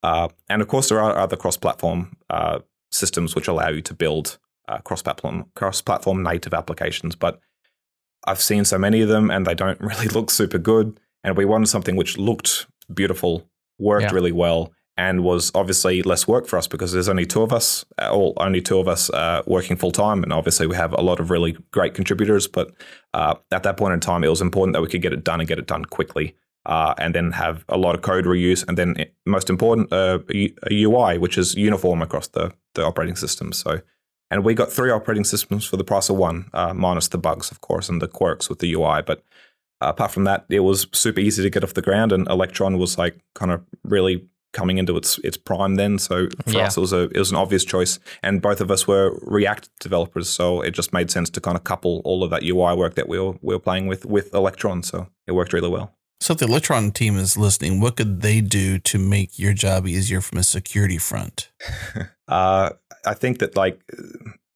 Uh, 0.01 0.29
and 0.49 0.61
of 0.61 0.67
course, 0.67 0.89
there 0.89 0.99
are 0.99 1.17
other 1.17 1.37
cross 1.37 1.57
platform 1.57 2.17
uh, 2.29 2.59
systems 2.93 3.35
which 3.35 3.47
allow 3.47 3.69
you 3.69 3.81
to 3.81 3.93
build 3.93 4.37
uh, 4.67 4.77
cross-platform 4.79 5.45
cross-platform 5.55 6.23
native 6.23 6.53
applications. 6.53 7.15
But 7.15 7.39
I've 8.25 8.41
seen 8.41 8.65
so 8.65 8.77
many 8.77 9.01
of 9.01 9.09
them, 9.09 9.29
and 9.29 9.45
they 9.45 9.55
don't 9.55 9.79
really 9.81 10.07
look 10.07 10.29
super 10.31 10.57
good. 10.57 10.99
And 11.23 11.37
we 11.37 11.45
wanted 11.45 11.67
something 11.67 11.95
which 11.95 12.17
looked 12.17 12.67
beautiful, 12.93 13.49
worked 13.79 14.03
yeah. 14.03 14.13
really 14.13 14.31
well, 14.31 14.71
and 14.95 15.23
was 15.23 15.51
obviously 15.55 16.03
less 16.03 16.27
work 16.27 16.47
for 16.47 16.57
us 16.57 16.67
because 16.67 16.91
there's 16.91 17.09
only 17.09 17.25
two 17.25 17.41
of 17.41 17.51
us, 17.51 17.83
all 17.99 18.33
only 18.37 18.61
two 18.61 18.77
of 18.77 18.87
us 18.87 19.09
uh, 19.09 19.41
working 19.47 19.75
full 19.75 19.91
time, 19.91 20.23
and 20.23 20.31
obviously 20.31 20.67
we 20.67 20.75
have 20.75 20.93
a 20.93 21.01
lot 21.01 21.19
of 21.19 21.29
really 21.29 21.57
great 21.71 21.93
contributors. 21.93 22.47
But 22.47 22.71
uh, 23.13 23.35
at 23.51 23.63
that 23.63 23.77
point 23.77 23.93
in 23.93 23.99
time, 23.99 24.23
it 24.23 24.29
was 24.29 24.41
important 24.41 24.73
that 24.73 24.81
we 24.81 24.89
could 24.89 25.01
get 25.01 25.13
it 25.13 25.23
done 25.23 25.39
and 25.39 25.47
get 25.47 25.59
it 25.59 25.67
done 25.67 25.85
quickly 25.85 26.35
uh, 26.65 26.93
and 26.97 27.13
then 27.13 27.31
have 27.31 27.65
a 27.69 27.77
lot 27.77 27.95
of 27.95 28.01
code 28.01 28.25
reuse, 28.25 28.65
and 28.67 28.77
then 28.77 29.05
most 29.25 29.49
important, 29.49 29.91
uh, 29.91 30.19
a 30.33 30.53
UI 30.71 31.17
which 31.17 31.37
is 31.37 31.55
uniform 31.55 32.01
across 32.01 32.27
the 32.27 32.53
the 32.75 32.83
operating 32.83 33.15
systems. 33.15 33.57
So, 33.57 33.81
and 34.31 34.43
we 34.43 34.53
got 34.53 34.71
three 34.71 34.89
operating 34.89 35.25
systems 35.25 35.65
for 35.65 35.77
the 35.77 35.83
price 35.83 36.09
of 36.09 36.15
one, 36.15 36.49
uh, 36.53 36.73
minus 36.73 37.07
the 37.09 37.17
bugs, 37.17 37.51
of 37.51 37.61
course, 37.61 37.89
and 37.89 38.01
the 38.01 38.07
quirks 38.07 38.49
with 38.49 38.59
the 38.59 38.73
UI. 38.73 39.01
But 39.01 39.23
uh, 39.81 39.89
apart 39.89 40.11
from 40.11 40.23
that, 40.23 40.45
it 40.49 40.61
was 40.61 40.87
super 40.91 41.19
easy 41.19 41.43
to 41.43 41.49
get 41.49 41.63
off 41.63 41.73
the 41.73 41.81
ground, 41.81 42.11
and 42.11 42.27
Electron 42.27 42.77
was 42.77 42.97
like 42.97 43.19
kind 43.35 43.51
of 43.51 43.61
really 43.83 44.27
coming 44.53 44.77
into 44.77 44.95
its 44.95 45.19
its 45.19 45.35
prime 45.35 45.75
then. 45.75 45.99
So 45.99 46.29
for 46.45 46.51
yeah. 46.51 46.67
us, 46.67 46.77
it 46.77 46.79
was 46.79 46.93
a 46.93 47.09
it 47.09 47.17
was 47.17 47.31
an 47.31 47.37
obvious 47.37 47.65
choice, 47.65 47.99
and 48.21 48.41
both 48.41 48.61
of 48.61 48.71
us 48.71 48.87
were 48.87 49.19
React 49.23 49.69
developers, 49.81 50.29
so 50.29 50.61
it 50.61 50.71
just 50.71 50.93
made 50.93 51.11
sense 51.11 51.29
to 51.31 51.41
kind 51.41 51.57
of 51.57 51.65
couple 51.65 52.01
all 52.05 52.23
of 52.23 52.29
that 52.29 52.43
UI 52.43 52.75
work 52.75 52.95
that 52.95 53.09
we 53.09 53.19
were 53.19 53.33
we 53.41 53.53
were 53.53 53.59
playing 53.59 53.87
with 53.87 54.05
with 54.05 54.33
Electron. 54.33 54.83
So 54.83 55.07
it 55.27 55.33
worked 55.33 55.51
really 55.51 55.69
well. 55.69 55.93
So 56.23 56.31
if 56.31 56.39
the 56.39 56.45
Electron 56.45 56.91
team 56.91 57.17
is 57.17 57.35
listening, 57.35 57.81
what 57.81 57.97
could 57.97 58.21
they 58.21 58.39
do 58.39 58.79
to 58.79 58.97
make 58.97 59.37
your 59.37 59.51
job 59.51 59.85
easier 59.85 60.21
from 60.21 60.37
a 60.37 60.43
security 60.43 60.97
front? 60.97 61.51
uh, 62.29 62.69
I 63.05 63.13
think 63.13 63.39
that 63.39 63.57
like 63.57 63.81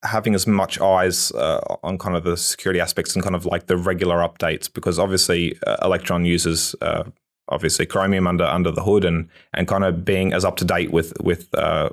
having 0.02 0.34
as 0.34 0.46
much 0.46 0.80
eyes 0.80 1.30
uh, 1.32 1.60
on 1.82 1.98
kind 1.98 2.16
of 2.16 2.24
the 2.24 2.38
security 2.38 2.80
aspects 2.80 3.14
and 3.14 3.22
kind 3.22 3.36
of 3.36 3.44
like 3.44 3.66
the 3.66 3.76
regular 3.76 4.16
updates, 4.16 4.72
because 4.72 4.98
obviously 4.98 5.58
uh, 5.66 5.76
Electron 5.82 6.24
uses 6.24 6.74
uh, 6.80 7.04
obviously 7.50 7.84
Chromium 7.84 8.26
under 8.26 8.44
under 8.44 8.70
the 8.70 8.82
hood 8.82 9.04
and 9.04 9.28
and 9.52 9.68
kind 9.68 9.84
of 9.84 10.06
being 10.06 10.32
as 10.32 10.46
up 10.46 10.56
to 10.56 10.64
date 10.64 10.90
with 10.90 11.12
with 11.20 11.54
uh, 11.54 11.90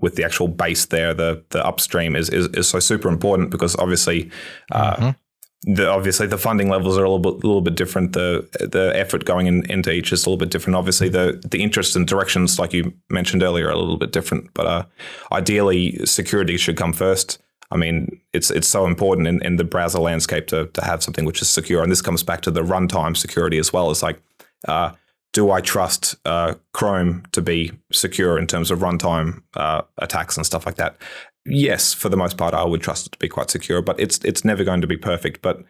with 0.00 0.14
the 0.14 0.24
actual 0.24 0.48
base 0.48 0.86
there, 0.86 1.12
the 1.12 1.44
the 1.50 1.62
upstream 1.66 2.16
is 2.16 2.30
is, 2.30 2.46
is 2.54 2.66
so 2.66 2.80
super 2.80 3.10
important 3.10 3.50
because 3.50 3.76
obviously. 3.76 4.30
Uh, 4.72 4.96
mm-hmm 4.96 5.10
the, 5.62 5.88
obviously 5.88 6.26
the 6.26 6.38
funding 6.38 6.68
levels 6.68 6.96
are 6.96 7.04
a 7.04 7.10
little 7.10 7.32
bit, 7.32 7.44
little 7.44 7.60
bit 7.60 7.74
different. 7.74 8.12
The 8.12 8.48
the 8.60 8.92
effort 8.94 9.24
going 9.24 9.46
in, 9.46 9.68
into 9.70 9.90
each 9.90 10.12
is 10.12 10.24
a 10.24 10.28
little 10.28 10.38
bit 10.38 10.50
different. 10.50 10.76
Obviously, 10.76 11.08
the 11.08 11.42
the 11.44 11.62
interest 11.62 11.96
and 11.96 12.06
directions, 12.06 12.58
like 12.58 12.72
you 12.72 12.92
mentioned 13.10 13.42
earlier, 13.42 13.66
are 13.66 13.72
a 13.72 13.78
little 13.78 13.96
bit 13.98 14.12
different. 14.12 14.52
But 14.54 14.66
uh, 14.66 14.84
ideally, 15.32 16.04
security 16.06 16.56
should 16.56 16.76
come 16.76 16.92
first. 16.92 17.38
I 17.70 17.76
mean, 17.76 18.20
it's 18.32 18.50
it's 18.50 18.68
so 18.68 18.86
important 18.86 19.26
in, 19.26 19.42
in 19.44 19.56
the 19.56 19.64
browser 19.64 19.98
landscape 19.98 20.46
to 20.48 20.66
to 20.66 20.84
have 20.84 21.02
something 21.02 21.24
which 21.24 21.42
is 21.42 21.48
secure. 21.48 21.82
And 21.82 21.90
this 21.90 22.02
comes 22.02 22.22
back 22.22 22.40
to 22.42 22.50
the 22.50 22.62
runtime 22.62 23.16
security 23.16 23.58
as 23.58 23.72
well. 23.72 23.90
It's 23.90 24.02
like, 24.02 24.22
uh, 24.68 24.92
do 25.32 25.50
I 25.50 25.60
trust 25.60 26.16
uh, 26.24 26.54
Chrome 26.72 27.24
to 27.32 27.42
be 27.42 27.72
secure 27.92 28.38
in 28.38 28.46
terms 28.46 28.70
of 28.70 28.78
runtime 28.78 29.42
uh, 29.54 29.82
attacks 29.98 30.36
and 30.36 30.46
stuff 30.46 30.66
like 30.66 30.76
that? 30.76 30.96
Yes, 31.48 31.92
for 31.92 32.08
the 32.08 32.16
most 32.16 32.36
part, 32.36 32.54
I 32.54 32.64
would 32.64 32.80
trust 32.80 33.06
it 33.06 33.12
to 33.12 33.18
be 33.18 33.28
quite 33.28 33.50
secure, 33.50 33.82
but 33.82 33.98
it's 33.98 34.18
it's 34.24 34.44
never 34.44 34.64
going 34.64 34.80
to 34.80 34.86
be 34.86 34.96
perfect. 34.96 35.42
But 35.42 35.62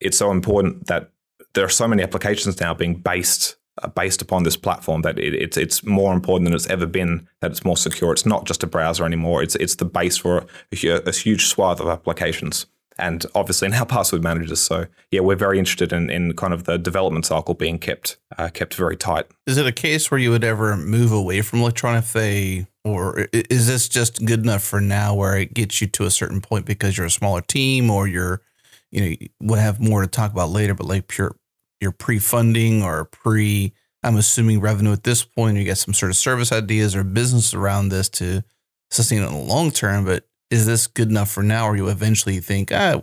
it's 0.00 0.18
so 0.18 0.30
important 0.30 0.86
that 0.86 1.10
there 1.54 1.64
are 1.64 1.70
so 1.70 1.88
many 1.88 2.02
applications 2.02 2.60
now 2.60 2.74
being 2.74 2.94
based 2.94 3.56
uh, 3.82 3.88
based 3.88 4.22
upon 4.22 4.42
this 4.42 4.56
platform 4.56 5.02
that 5.02 5.18
it, 5.18 5.34
it's 5.34 5.56
it's 5.56 5.84
more 5.84 6.12
important 6.12 6.46
than 6.46 6.54
it's 6.54 6.68
ever 6.68 6.86
been 6.86 7.28
that 7.40 7.50
it's 7.50 7.64
more 7.64 7.76
secure. 7.76 8.12
It's 8.12 8.26
not 8.26 8.46
just 8.46 8.62
a 8.62 8.66
browser 8.66 9.04
anymore. 9.04 9.42
It's 9.42 9.56
it's 9.56 9.76
the 9.76 9.84
base 9.84 10.16
for 10.16 10.46
a, 10.72 10.86
a 11.06 11.12
huge 11.12 11.46
swath 11.46 11.80
of 11.80 11.88
applications 11.88 12.66
and 13.00 13.24
obviously 13.34 13.68
now 13.68 13.84
password 13.96 14.22
managers. 14.22 14.60
So 14.60 14.86
yeah, 15.10 15.20
we're 15.20 15.36
very 15.36 15.58
interested 15.58 15.92
in, 15.92 16.10
in 16.10 16.34
kind 16.36 16.52
of 16.52 16.64
the 16.64 16.78
development 16.78 17.26
cycle 17.26 17.54
being 17.54 17.78
kept 17.78 18.18
uh, 18.38 18.48
kept 18.48 18.74
very 18.74 18.96
tight. 18.96 19.26
Is 19.46 19.56
it 19.56 19.66
a 19.66 19.72
case 19.72 20.10
where 20.10 20.20
you 20.20 20.30
would 20.30 20.44
ever 20.44 20.76
move 20.76 21.12
away 21.12 21.42
from 21.42 21.60
Electron 21.60 21.96
if 21.96 22.12
they, 22.12 22.66
or 22.84 23.26
is 23.32 23.66
this 23.66 23.88
just 23.88 24.24
good 24.24 24.40
enough 24.40 24.62
for 24.62 24.80
now 24.80 25.14
where 25.14 25.36
it 25.38 25.54
gets 25.54 25.80
you 25.80 25.86
to 25.88 26.04
a 26.04 26.10
certain 26.10 26.40
point 26.40 26.66
because 26.66 26.96
you're 26.96 27.06
a 27.06 27.10
smaller 27.10 27.40
team 27.40 27.90
or 27.90 28.06
you're, 28.06 28.42
you 28.90 29.00
know, 29.00 29.16
we'll 29.40 29.60
have 29.60 29.80
more 29.80 30.02
to 30.02 30.06
talk 30.06 30.32
about 30.32 30.50
later, 30.50 30.74
but 30.74 30.86
like 30.86 31.08
pure, 31.08 31.36
you're 31.80 31.92
pre-funding 31.92 32.82
or 32.82 33.06
pre, 33.06 33.72
I'm 34.02 34.16
assuming 34.16 34.60
revenue 34.60 34.92
at 34.92 35.04
this 35.04 35.24
point, 35.24 35.56
you 35.56 35.64
get 35.64 35.78
some 35.78 35.94
sort 35.94 36.10
of 36.10 36.16
service 36.16 36.52
ideas 36.52 36.94
or 36.94 37.04
business 37.04 37.54
around 37.54 37.88
this 37.88 38.08
to 38.10 38.42
sustain 38.90 39.22
it 39.22 39.26
in 39.26 39.32
the 39.32 39.38
long 39.38 39.70
term, 39.70 40.04
but 40.04 40.24
is 40.50 40.66
this 40.66 40.86
good 40.86 41.08
enough 41.08 41.30
for 41.30 41.42
now, 41.42 41.66
or 41.66 41.76
you 41.76 41.88
eventually 41.88 42.40
think, 42.40 42.72
ah, 42.72 43.00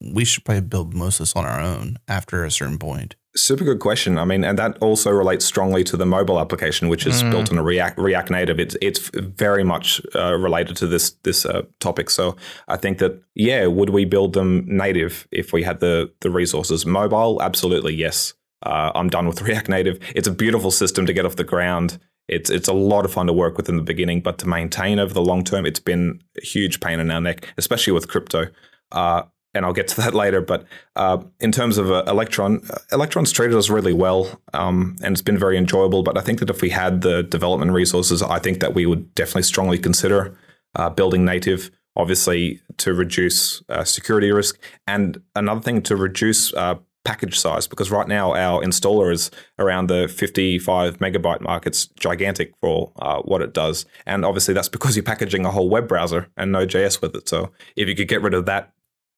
we 0.00 0.24
should 0.24 0.44
probably 0.44 0.62
build 0.62 0.94
most 0.94 1.20
of 1.20 1.24
this 1.24 1.36
on 1.36 1.44
our 1.44 1.60
own 1.60 1.98
after 2.08 2.44
a 2.44 2.50
certain 2.50 2.78
point? 2.78 3.16
Super 3.36 3.64
good 3.64 3.78
question. 3.78 4.18
I 4.18 4.24
mean, 4.24 4.42
and 4.42 4.58
that 4.58 4.76
also 4.78 5.10
relates 5.10 5.44
strongly 5.44 5.84
to 5.84 5.96
the 5.96 6.04
mobile 6.04 6.40
application, 6.40 6.88
which 6.88 7.06
is 7.06 7.22
mm. 7.22 7.30
built 7.30 7.52
on 7.52 7.58
a 7.58 7.62
React 7.62 7.98
React 7.98 8.30
Native. 8.30 8.58
It's 8.58 8.76
it's 8.82 9.08
very 9.14 9.62
much 9.62 10.00
uh, 10.16 10.34
related 10.34 10.76
to 10.78 10.88
this 10.88 11.12
this 11.22 11.46
uh, 11.46 11.62
topic. 11.78 12.10
So 12.10 12.36
I 12.66 12.76
think 12.76 12.98
that 12.98 13.22
yeah, 13.36 13.66
would 13.66 13.90
we 13.90 14.04
build 14.04 14.32
them 14.32 14.64
native 14.66 15.28
if 15.30 15.52
we 15.52 15.62
had 15.62 15.78
the 15.78 16.10
the 16.20 16.30
resources? 16.30 16.84
Mobile, 16.84 17.40
absolutely 17.40 17.94
yes. 17.94 18.34
Uh, 18.62 18.90
I'm 18.96 19.08
done 19.08 19.28
with 19.28 19.40
React 19.48 19.68
Native. 19.68 20.00
It's 20.16 20.28
a 20.28 20.32
beautiful 20.32 20.72
system 20.72 21.06
to 21.06 21.12
get 21.12 21.24
off 21.24 21.36
the 21.36 21.44
ground. 21.44 22.00
It's 22.30 22.48
it's 22.48 22.68
a 22.68 22.72
lot 22.72 23.04
of 23.04 23.12
fun 23.12 23.26
to 23.26 23.32
work 23.32 23.56
with 23.56 23.68
in 23.68 23.76
the 23.76 23.82
beginning, 23.82 24.20
but 24.20 24.38
to 24.38 24.48
maintain 24.48 24.98
over 24.98 25.12
the 25.12 25.22
long 25.22 25.44
term, 25.44 25.66
it's 25.66 25.80
been 25.80 26.22
a 26.40 26.46
huge 26.46 26.80
pain 26.80 27.00
in 27.00 27.10
our 27.10 27.20
neck, 27.20 27.52
especially 27.58 27.92
with 27.92 28.08
crypto. 28.08 28.46
Uh, 28.92 29.22
and 29.52 29.64
I'll 29.64 29.72
get 29.72 29.88
to 29.88 29.96
that 30.00 30.14
later. 30.14 30.40
But 30.40 30.64
uh, 30.96 31.22
in 31.40 31.52
terms 31.52 31.76
of 31.76 31.90
uh, 31.90 32.04
Electron, 32.06 32.62
uh, 32.70 32.78
Electron's 32.92 33.32
treated 33.32 33.56
us 33.56 33.68
really 33.68 33.92
well, 33.92 34.40
um, 34.54 34.96
and 35.02 35.12
it's 35.12 35.22
been 35.22 35.38
very 35.38 35.58
enjoyable. 35.58 36.02
But 36.02 36.16
I 36.16 36.20
think 36.20 36.38
that 36.38 36.50
if 36.50 36.62
we 36.62 36.70
had 36.70 37.02
the 37.02 37.22
development 37.24 37.72
resources, 37.72 38.22
I 38.22 38.38
think 38.38 38.60
that 38.60 38.74
we 38.74 38.86
would 38.86 39.14
definitely 39.14 39.42
strongly 39.42 39.78
consider 39.78 40.36
uh, 40.76 40.90
building 40.90 41.24
native. 41.24 41.70
Obviously, 41.96 42.60
to 42.78 42.94
reduce 42.94 43.62
uh, 43.68 43.82
security 43.82 44.30
risk, 44.30 44.58
and 44.86 45.20
another 45.34 45.60
thing 45.60 45.82
to 45.82 45.96
reduce 45.96 46.54
uh, 46.54 46.76
package 47.04 47.38
size 47.38 47.66
because 47.66 47.90
right 47.90 48.08
now 48.08 48.34
our 48.34 48.62
installer 48.62 49.12
is 49.12 49.30
around 49.58 49.88
the 49.88 50.08
55 50.08 50.98
megabyte 50.98 51.40
mark. 51.40 51.66
It's 51.66 51.86
gigantic 51.86 52.52
for 52.60 52.92
uh, 52.96 53.20
what 53.22 53.42
it 53.42 53.54
does. 53.54 53.86
And 54.06 54.24
obviously 54.24 54.54
that's 54.54 54.68
because 54.68 54.96
you're 54.96 55.02
packaging 55.02 55.46
a 55.46 55.50
whole 55.50 55.70
web 55.70 55.88
browser 55.88 56.28
and 56.36 56.52
Node.js 56.52 57.00
with 57.00 57.14
it. 57.14 57.28
So 57.28 57.52
if 57.76 57.88
you 57.88 57.94
could 57.94 58.08
get 58.08 58.22
rid 58.22 58.34
of 58.34 58.46
that 58.46 58.72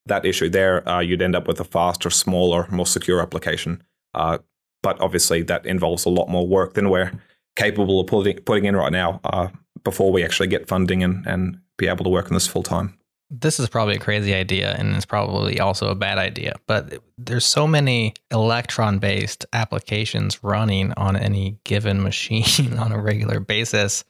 that 0.06 0.24
issue 0.24 0.48
there, 0.48 0.88
uh, 0.88 0.98
you'd 0.98 1.22
end 1.22 1.36
up 1.36 1.46
with 1.46 1.60
a 1.60 1.64
faster, 1.64 2.10
smaller, 2.10 2.66
more 2.70 2.86
secure 2.86 3.20
application. 3.20 3.82
Uh, 4.14 4.38
but 4.82 5.00
obviously 5.00 5.42
that 5.42 5.64
involves 5.64 6.04
a 6.04 6.10
lot 6.10 6.28
more 6.28 6.46
work 6.46 6.74
than 6.74 6.90
we're 6.90 7.12
capable 7.54 8.00
of 8.00 8.08
putting, 8.08 8.36
putting 8.38 8.64
in 8.64 8.74
right 8.74 8.90
now 8.90 9.20
uh, 9.24 9.48
before 9.84 10.10
we 10.10 10.24
actually 10.24 10.48
get 10.48 10.66
funding 10.66 11.04
and, 11.04 11.24
and 11.26 11.58
be 11.78 11.86
able 11.86 12.04
to 12.04 12.10
work 12.10 12.26
on 12.26 12.34
this 12.34 12.48
full 12.48 12.64
time 12.64 12.98
this 13.32 13.58
is 13.58 13.68
probably 13.68 13.96
a 13.96 13.98
crazy 13.98 14.34
idea 14.34 14.76
and 14.78 14.94
it's 14.94 15.06
probably 15.06 15.58
also 15.58 15.88
a 15.88 15.94
bad 15.94 16.18
idea, 16.18 16.54
but 16.66 17.02
there's 17.16 17.46
so 17.46 17.66
many 17.66 18.12
electron 18.30 18.98
based 18.98 19.46
applications 19.54 20.44
running 20.44 20.92
on 20.98 21.16
any 21.16 21.56
given 21.64 22.02
machine 22.02 22.76
on 22.78 22.92
a 22.92 23.00
regular 23.00 23.40
basis. 23.40 24.04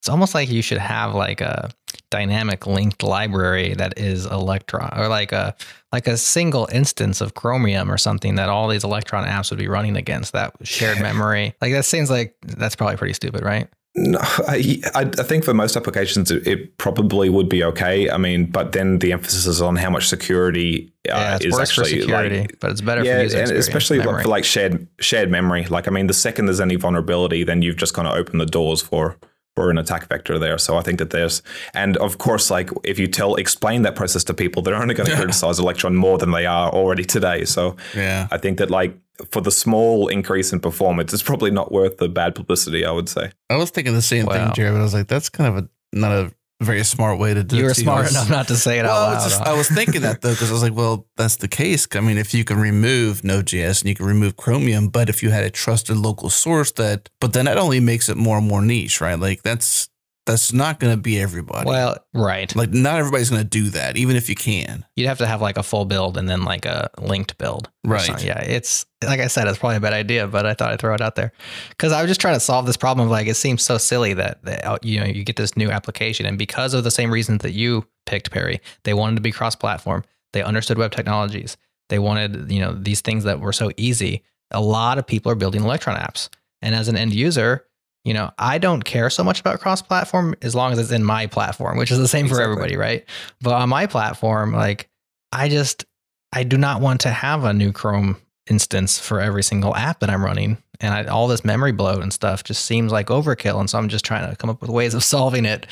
It's 0.00 0.08
almost 0.08 0.34
like 0.34 0.50
you 0.50 0.62
should 0.62 0.78
have 0.78 1.14
like 1.14 1.40
a 1.40 1.70
dynamic 2.10 2.66
linked 2.66 3.02
library 3.02 3.74
that 3.74 3.98
is 3.98 4.26
electron 4.26 4.90
or 4.98 5.08
like 5.08 5.32
a 5.32 5.54
like 5.92 6.06
a 6.06 6.16
single 6.16 6.68
instance 6.72 7.20
of 7.20 7.34
chromium 7.34 7.90
or 7.90 7.98
something 7.98 8.34
that 8.34 8.48
all 8.48 8.68
these 8.68 8.84
electron 8.84 9.26
apps 9.26 9.50
would 9.50 9.58
be 9.58 9.68
running 9.68 9.96
against 9.96 10.32
that 10.32 10.54
shared 10.62 11.00
memory. 11.02 11.54
Like 11.60 11.72
that 11.72 11.84
seems 11.84 12.10
like 12.10 12.34
that's 12.42 12.76
probably 12.76 12.96
pretty 12.96 13.14
stupid, 13.14 13.42
right? 13.42 13.68
I, 14.00 14.80
I 14.94 15.04
think 15.04 15.44
for 15.44 15.54
most 15.54 15.76
applications 15.76 16.30
it 16.30 16.78
probably 16.78 17.28
would 17.28 17.48
be 17.48 17.62
okay. 17.64 18.10
I 18.10 18.16
mean, 18.16 18.46
but 18.46 18.72
then 18.72 18.98
the 18.98 19.12
emphasis 19.12 19.46
is 19.46 19.60
on 19.60 19.76
how 19.76 19.90
much 19.90 20.08
security 20.08 20.92
uh, 21.08 21.38
yeah, 21.40 21.48
is 21.48 21.58
actually 21.58 22.00
security, 22.00 22.40
like, 22.40 22.60
but 22.60 22.70
it's 22.70 22.80
better 22.80 23.04
yeah, 23.04 23.26
for 23.26 23.36
and 23.36 23.50
especially 23.52 23.98
memory. 23.98 24.22
for 24.22 24.28
like 24.28 24.44
shared 24.44 24.86
shared 25.00 25.30
memory. 25.30 25.64
Like, 25.66 25.88
I 25.88 25.90
mean, 25.90 26.06
the 26.06 26.14
second 26.14 26.46
there's 26.46 26.60
any 26.60 26.76
vulnerability, 26.76 27.44
then 27.44 27.62
you've 27.62 27.76
just 27.76 27.94
kind 27.94 28.06
of 28.06 28.14
opened 28.14 28.40
the 28.40 28.46
doors 28.46 28.80
for 28.80 29.16
for 29.56 29.70
an 29.70 29.78
attack 29.78 30.08
vector 30.08 30.38
there. 30.38 30.58
So 30.58 30.76
I 30.76 30.82
think 30.82 30.98
that 31.00 31.10
there's, 31.10 31.42
and 31.74 31.96
of 31.98 32.18
course, 32.18 32.50
like 32.50 32.70
if 32.84 32.98
you 32.98 33.06
tell, 33.06 33.34
explain 33.34 33.82
that 33.82 33.96
process 33.96 34.24
to 34.24 34.34
people, 34.34 34.62
they're 34.62 34.76
only 34.76 34.94
going 34.94 35.10
to 35.10 35.16
criticize 35.16 35.58
Electron 35.58 35.96
more 35.96 36.18
than 36.18 36.30
they 36.30 36.46
are 36.46 36.70
already 36.70 37.04
today. 37.04 37.44
So 37.44 37.76
Yeah. 37.94 38.28
I 38.30 38.38
think 38.38 38.58
that 38.58 38.70
like 38.70 38.96
for 39.30 39.40
the 39.40 39.50
small 39.50 40.08
increase 40.08 40.52
in 40.52 40.60
performance, 40.60 41.12
it's 41.12 41.22
probably 41.22 41.50
not 41.50 41.70
worth 41.72 41.98
the 41.98 42.08
bad 42.08 42.34
publicity. 42.34 42.84
I 42.84 42.90
would 42.90 43.08
say. 43.08 43.32
I 43.48 43.56
was 43.56 43.70
thinking 43.70 43.94
the 43.94 44.02
same 44.02 44.26
Wow. 44.26 44.32
thing, 44.46 44.54
Jared, 44.54 44.72
but 44.74 44.80
I 44.80 44.82
was 44.82 44.94
like, 44.94 45.08
that's 45.08 45.28
kind 45.28 45.56
of 45.56 45.64
a 45.64 45.68
not 45.96 46.12
a 46.12 46.32
very 46.62 46.84
smart 46.84 47.18
way 47.18 47.32
to 47.34 47.42
do 47.42 47.56
You 47.56 47.62
it. 47.64 47.68
were 47.68 47.74
too. 47.74 47.82
Smart 47.82 48.02
was- 48.02 48.10
enough 48.12 48.28
not 48.30 48.48
to 48.48 48.56
say 48.56 48.78
it 48.78 48.82
Well, 48.84 48.92
out 48.94 49.02
I 49.02 49.12
loud. 49.12 49.14
was, 49.24 49.32
just. 49.32 49.40
I 49.42 49.52
was 49.54 49.68
thinking 49.68 50.02
that 50.02 50.20
though, 50.20 50.30
because 50.32 50.50
I 50.50 50.52
was 50.52 50.62
like, 50.62 50.74
well, 50.74 51.06
that's 51.16 51.36
the 51.36 51.48
case. 51.48 51.86
I 51.94 52.00
mean, 52.00 52.18
if 52.18 52.32
you 52.34 52.44
can 52.44 52.58
remove 52.58 53.22
Node.js 53.24 53.80
and 53.82 53.88
you 53.88 53.94
can 53.94 54.06
remove 54.06 54.36
Chromium, 54.36 54.88
but 54.88 55.08
if 55.08 55.22
you 55.22 55.30
had 55.30 55.44
a 55.44 55.50
trusted 55.50 55.96
local 55.96 56.28
source 56.30 56.70
that, 56.72 57.08
but 57.20 57.32
then 57.34 57.44
that 57.46 57.56
only 57.58 57.80
makes 57.80 58.08
it 58.08 58.16
more 58.16 58.38
and 58.38 58.46
more 58.48 58.62
niche, 58.62 59.00
right? 59.00 59.18
Like 59.18 59.42
that's 59.42 59.88
that's 60.30 60.52
not 60.52 60.78
going 60.78 60.94
to 60.94 61.00
be 61.00 61.18
everybody. 61.18 61.66
well, 61.66 61.96
right. 62.14 62.54
like 62.54 62.70
not 62.70 62.98
everybody's 62.98 63.30
going 63.30 63.42
to 63.42 63.48
do 63.48 63.70
that, 63.70 63.96
even 63.96 64.16
if 64.16 64.28
you 64.28 64.34
can. 64.34 64.84
You'd 64.96 65.08
have 65.08 65.18
to 65.18 65.26
have 65.26 65.42
like 65.42 65.56
a 65.56 65.62
full 65.62 65.84
build 65.84 66.16
and 66.16 66.28
then 66.28 66.44
like 66.44 66.64
a 66.66 66.90
linked 66.98 67.36
build. 67.38 67.68
Right. 67.84 68.02
something. 68.02 68.26
Yeah. 68.26 68.40
It's 68.40 68.86
like 69.04 69.20
I 69.20 69.26
said, 69.26 69.48
it's 69.48 69.58
probably 69.58 69.76
a 69.76 69.80
bad 69.80 69.92
idea, 69.92 70.26
but 70.26 70.46
I 70.46 70.54
thought 70.54 70.70
I'd 70.70 70.80
throw 70.80 70.94
it 70.94 71.00
out 71.00 71.16
there 71.16 71.32
because 71.70 71.92
I 71.92 72.02
was 72.02 72.10
just 72.10 72.20
trying 72.20 72.34
to 72.34 72.40
solve 72.40 72.66
this 72.66 72.76
problem. 72.76 73.06
Of 73.06 73.10
like, 73.10 73.26
it 73.26 73.34
seems 73.34 73.62
so 73.62 73.78
silly 73.78 74.14
that, 74.14 74.44
that 74.44 74.64
uh, 74.64 74.78
you 74.82 75.00
know 75.00 75.06
you 75.06 75.24
get 75.24 75.36
this 75.36 75.56
new 75.56 75.70
application, 75.70 76.26
and 76.26 76.38
because 76.38 76.74
of 76.74 76.84
the 76.84 76.90
same 76.90 77.10
reasons 77.10 77.42
that 77.42 77.52
you 77.52 77.86
picked, 78.06 78.30
Perry, 78.30 78.60
they 78.84 78.94
wanted 78.94 79.16
to 79.16 79.22
be 79.22 79.32
cross-platform. 79.32 80.04
They 80.32 80.42
understood 80.42 80.78
web 80.78 80.92
technologies. 80.92 81.56
They 81.88 81.98
wanted 81.98 82.52
you 82.52 82.60
know 82.60 82.72
these 82.72 83.00
things 83.00 83.24
that 83.24 83.40
were 83.40 83.52
so 83.52 83.70
easy. 83.76 84.22
A 84.50 84.60
lot 84.60 84.98
of 84.98 85.06
people 85.06 85.32
are 85.32 85.36
building 85.36 85.62
Electron 85.62 85.96
apps, 85.96 86.28
and 86.62 86.74
as 86.74 86.88
an 86.88 86.96
end 86.96 87.14
user. 87.14 87.66
You 88.04 88.14
know, 88.14 88.30
I 88.38 88.58
don't 88.58 88.82
care 88.84 89.10
so 89.10 89.22
much 89.22 89.40
about 89.40 89.60
cross 89.60 89.82
platform 89.82 90.34
as 90.42 90.54
long 90.54 90.72
as 90.72 90.78
it's 90.78 90.90
in 90.90 91.04
my 91.04 91.26
platform, 91.26 91.76
which 91.76 91.90
is 91.90 91.98
the 91.98 92.08
same 92.08 92.28
for 92.28 92.40
everybody, 92.40 92.76
right? 92.76 93.04
But 93.42 93.52
on 93.54 93.68
my 93.68 93.86
platform, 93.86 94.52
like 94.52 94.88
I 95.32 95.48
just 95.48 95.84
I 96.32 96.44
do 96.44 96.56
not 96.56 96.80
want 96.80 97.00
to 97.02 97.10
have 97.10 97.44
a 97.44 97.52
new 97.52 97.72
Chrome 97.72 98.16
instance 98.48 98.98
for 98.98 99.20
every 99.20 99.42
single 99.42 99.76
app 99.76 100.00
that 100.00 100.08
I'm 100.10 100.24
running. 100.24 100.56
And 100.80 100.94
I, 100.94 101.04
all 101.04 101.28
this 101.28 101.44
memory 101.44 101.72
bloat 101.72 102.02
and 102.02 102.10
stuff 102.12 102.42
just 102.42 102.64
seems 102.64 102.90
like 102.90 103.08
overkill. 103.08 103.60
And 103.60 103.68
so 103.68 103.76
I'm 103.78 103.88
just 103.90 104.04
trying 104.04 104.30
to 104.30 104.34
come 104.36 104.48
up 104.48 104.62
with 104.62 104.70
ways 104.70 104.94
of 104.94 105.04
solving 105.14 105.44
it. 105.44 105.66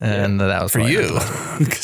And 0.00 0.40
that 0.40 0.62
was 0.62 0.72
For 0.72 0.80
you, 0.80 1.00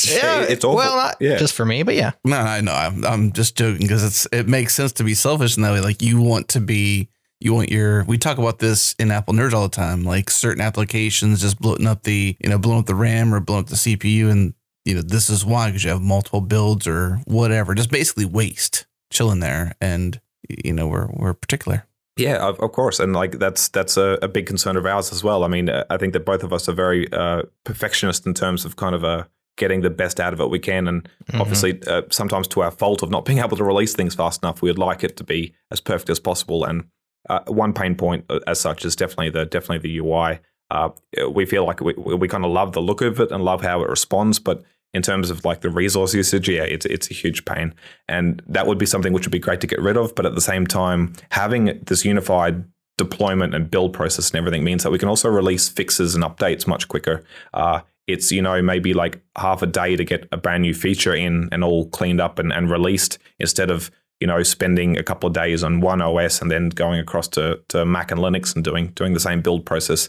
Yeah, 0.06 0.42
It's 0.42 0.64
awful. 0.64 0.76
well, 0.76 0.96
not 0.96 1.16
Yeah. 1.20 1.36
just 1.36 1.54
for 1.54 1.64
me, 1.64 1.82
but 1.82 1.94
yeah. 1.94 2.12
No, 2.24 2.36
I 2.38 2.60
know. 2.60 2.72
I'm, 2.72 3.04
I'm 3.04 3.32
just 3.32 3.56
joking 3.56 3.82
because 3.86 4.04
it's 4.04 4.26
it 4.32 4.48
makes 4.48 4.74
sense 4.74 4.92
to 4.94 5.04
be 5.04 5.14
selfish 5.14 5.56
in 5.56 5.62
that 5.62 5.72
way. 5.72 5.80
Like 5.80 6.02
you 6.02 6.20
want 6.20 6.48
to 6.48 6.60
be, 6.60 7.08
you 7.42 7.54
want 7.54 7.70
your. 7.70 8.04
We 8.04 8.18
talk 8.18 8.38
about 8.38 8.58
this 8.58 8.94
in 8.98 9.10
Apple 9.10 9.34
Nerds 9.34 9.52
all 9.52 9.62
the 9.68 9.74
time. 9.74 10.04
Like 10.04 10.30
certain 10.30 10.60
applications 10.62 11.40
just 11.40 11.58
blowing 11.60 11.86
up 11.86 12.02
the, 12.04 12.36
you 12.42 12.48
know, 12.50 12.58
blowing 12.58 12.80
up 12.80 12.86
the 12.86 12.94
RAM 12.94 13.34
or 13.34 13.40
blowing 13.40 13.64
up 13.64 13.68
the 13.68 13.76
CPU, 13.76 14.30
and 14.30 14.54
you 14.84 14.94
know 14.94 15.02
this 15.02 15.28
is 15.30 15.44
why 15.44 15.68
because 15.68 15.84
you 15.84 15.90
have 15.90 16.00
multiple 16.02 16.40
builds 16.40 16.86
or 16.86 17.20
whatever. 17.26 17.74
Just 17.74 17.90
basically 17.90 18.24
waste 18.24 18.86
chilling 19.10 19.40
there, 19.40 19.74
and 19.80 20.20
you 20.64 20.72
know 20.72 20.86
we're 20.88 21.08
we're 21.12 21.34
particular. 21.34 21.86
Yeah, 22.18 22.46
of, 22.46 22.60
of 22.60 22.72
course, 22.72 23.00
and 23.00 23.14
like 23.14 23.38
that's 23.38 23.68
that's 23.68 23.96
a, 23.96 24.18
a 24.20 24.28
big 24.28 24.46
concern 24.46 24.76
of 24.76 24.84
ours 24.84 25.12
as 25.12 25.24
well. 25.24 25.44
I 25.44 25.48
mean, 25.48 25.68
uh, 25.70 25.84
I 25.88 25.96
think 25.96 26.12
that 26.12 26.26
both 26.26 26.42
of 26.42 26.52
us 26.52 26.68
are 26.68 26.72
very 26.74 27.10
uh, 27.12 27.42
perfectionist 27.64 28.26
in 28.26 28.34
terms 28.34 28.64
of 28.66 28.76
kind 28.76 28.94
of 28.94 29.02
uh, 29.02 29.24
getting 29.56 29.80
the 29.80 29.88
best 29.90 30.20
out 30.20 30.32
of 30.34 30.40
it 30.40 30.50
we 30.50 30.58
can, 30.58 30.86
and 30.88 31.08
Mhm. 31.32 31.40
obviously 31.40 31.80
uh, 31.86 32.02
sometimes 32.10 32.48
to 32.48 32.60
our 32.60 32.70
fault 32.70 33.02
of 33.02 33.10
not 33.10 33.24
being 33.24 33.38
able 33.38 33.56
to 33.56 33.64
release 33.64 33.94
things 33.94 34.14
fast 34.14 34.42
enough. 34.42 34.60
We 34.60 34.68
would 34.68 34.78
like 34.78 35.02
it 35.02 35.16
to 35.16 35.24
be 35.24 35.54
as 35.70 35.80
perfect 35.80 36.10
as 36.10 36.20
possible, 36.20 36.64
and 36.64 36.84
uh, 37.28 37.40
one 37.46 37.72
pain 37.72 37.94
point 37.94 38.24
uh, 38.30 38.40
as 38.46 38.60
such 38.60 38.84
is 38.84 38.96
definitely 38.96 39.30
the 39.30 39.46
definitely 39.46 39.78
the 39.78 39.98
UI. 39.98 40.40
Uh, 40.70 40.90
we 41.30 41.44
feel 41.44 41.66
like 41.66 41.80
we 41.80 41.92
we 41.94 42.28
kind 42.28 42.44
of 42.44 42.50
love 42.50 42.72
the 42.72 42.82
look 42.82 43.00
of 43.02 43.20
it 43.20 43.30
and 43.30 43.44
love 43.44 43.62
how 43.62 43.82
it 43.82 43.88
responds, 43.88 44.38
but 44.38 44.62
in 44.94 45.02
terms 45.02 45.30
of 45.30 45.44
like 45.44 45.62
the 45.62 45.70
resource 45.70 46.14
usage, 46.14 46.48
yeah, 46.48 46.64
it's 46.64 46.86
it's 46.86 47.10
a 47.10 47.14
huge 47.14 47.44
pain, 47.44 47.74
and 48.08 48.42
that 48.46 48.66
would 48.66 48.78
be 48.78 48.86
something 48.86 49.12
which 49.12 49.26
would 49.26 49.32
be 49.32 49.38
great 49.38 49.60
to 49.60 49.66
get 49.66 49.80
rid 49.80 49.96
of. 49.96 50.14
But 50.14 50.26
at 50.26 50.34
the 50.34 50.40
same 50.40 50.66
time, 50.66 51.12
having 51.30 51.80
this 51.86 52.04
unified 52.04 52.64
deployment 52.98 53.54
and 53.54 53.70
build 53.70 53.92
process 53.92 54.30
and 54.30 54.38
everything 54.38 54.64
means 54.64 54.82
that 54.82 54.90
we 54.90 54.98
can 54.98 55.08
also 55.08 55.28
release 55.28 55.68
fixes 55.68 56.14
and 56.14 56.22
updates 56.22 56.66
much 56.66 56.88
quicker. 56.88 57.24
Uh, 57.54 57.80
it's 58.06 58.32
you 58.32 58.42
know 58.42 58.60
maybe 58.60 58.94
like 58.94 59.22
half 59.36 59.62
a 59.62 59.66
day 59.66 59.96
to 59.96 60.04
get 60.04 60.28
a 60.32 60.36
brand 60.36 60.62
new 60.62 60.74
feature 60.74 61.14
in 61.14 61.48
and 61.52 61.64
all 61.64 61.88
cleaned 61.88 62.20
up 62.20 62.38
and, 62.38 62.52
and 62.52 62.70
released 62.70 63.18
instead 63.38 63.70
of 63.70 63.90
you 64.22 64.26
know 64.28 64.40
spending 64.44 64.96
a 64.96 65.02
couple 65.02 65.26
of 65.26 65.34
days 65.34 65.64
on 65.64 65.80
one 65.80 66.00
OS 66.00 66.40
and 66.40 66.48
then 66.48 66.68
going 66.68 67.00
across 67.00 67.26
to, 67.26 67.60
to 67.70 67.84
Mac 67.84 68.12
and 68.12 68.20
Linux 68.20 68.54
and 68.54 68.62
doing 68.62 68.86
doing 68.90 69.14
the 69.14 69.20
same 69.20 69.40
build 69.42 69.66
process, 69.66 70.08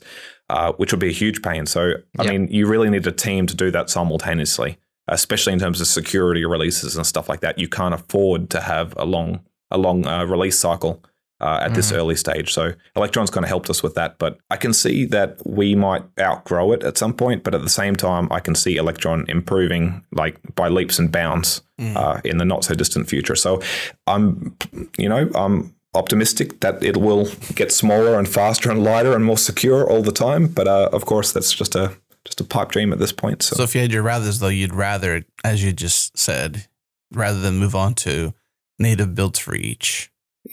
uh, 0.50 0.72
which 0.74 0.94
would 0.94 1.00
be 1.00 1.10
a 1.10 1.20
huge 1.24 1.42
pain. 1.42 1.66
So 1.66 1.94
I 2.20 2.28
mean, 2.28 2.48
you 2.50 2.68
really 2.68 2.92
need 2.92 3.08
a 3.08 3.12
team 3.12 3.48
to 3.48 3.56
do 3.56 3.72
that 3.72 3.90
simultaneously, 3.90 4.78
especially 5.08 5.54
in 5.54 5.60
terms 5.60 5.82
of 5.82 5.88
security 5.88 6.46
releases 6.46 6.96
and 6.96 7.08
stuff 7.08 7.28
like 7.28 7.40
that. 7.40 7.58
You 7.58 7.68
can't 7.68 7.96
afford 7.96 8.52
to 8.52 8.62
have 8.62 8.94
a 8.98 9.06
long 9.06 9.40
a 9.72 9.80
long 9.80 10.06
uh, 10.06 10.26
release 10.26 10.60
cycle 10.60 11.04
uh, 11.44 11.60
at 11.66 11.74
this 11.74 11.92
Mhm. 11.92 11.98
early 11.98 12.16
stage. 12.16 12.50
So 12.54 12.64
Electron's 12.96 13.30
kind 13.30 13.44
of 13.46 13.50
helped 13.50 13.70
us 13.70 13.84
with 13.84 13.94
that, 13.96 14.12
but 14.18 14.38
I 14.50 14.58
can 14.58 14.74
see 14.74 15.06
that 15.08 15.30
we 15.46 15.76
might 15.76 16.04
outgrow 16.20 16.72
it 16.72 16.82
at 16.84 16.98
some 16.98 17.14
point. 17.14 17.44
But 17.44 17.54
at 17.54 17.62
the 17.62 17.70
same 17.82 17.96
time, 17.96 18.28
I 18.32 18.40
can 18.40 18.56
see 18.56 18.78
Electron 18.78 19.26
improving 19.28 20.04
like 20.12 20.36
by 20.56 20.68
leaps 20.70 20.98
and 21.00 21.12
bounds 21.12 21.62
Mm. 21.82 21.96
uh, 21.98 22.22
in 22.24 22.38
the 22.38 22.46
not 22.46 22.64
so 22.64 22.74
distant 22.76 23.10
future. 23.10 23.36
So 23.36 23.62
I'm, 24.08 24.56
you 24.98 25.10
know, 25.10 25.30
I'm 25.36 25.74
optimistic 25.96 26.60
that 26.62 26.84
it 26.84 26.98
will 26.98 27.28
get 27.56 27.72
smaller 27.72 28.18
and 28.20 28.28
faster 28.28 28.72
and 28.72 28.84
lighter 28.84 29.14
and 29.16 29.24
more 29.26 29.38
secure 29.38 29.88
all 29.90 30.02
the 30.02 30.12
time. 30.12 30.48
But 30.48 30.68
uh, 30.68 30.90
of 30.94 31.06
course, 31.06 31.32
that's 31.34 31.52
just 31.54 31.76
a 31.76 31.92
just 32.26 32.40
a 32.40 32.46
pipe 32.46 32.70
dream 32.72 32.94
at 32.94 33.00
this 33.00 33.12
point. 33.12 33.44
So, 33.44 33.58
So 33.58 33.64
if 33.64 33.76
you 33.76 33.82
had 33.82 33.92
your 33.92 34.04
rathers 34.04 34.40
though, 34.40 34.48
you'd 34.60 34.74
rather, 34.74 35.24
as 35.44 35.62
you 35.62 35.74
just 35.74 36.18
said, 36.18 36.68
rather 37.12 37.42
than 37.42 37.58
move 37.58 37.76
on 37.76 37.94
to 37.96 38.34
native 38.80 39.14
builds 39.14 39.40
for 39.40 39.56
each. 39.56 40.10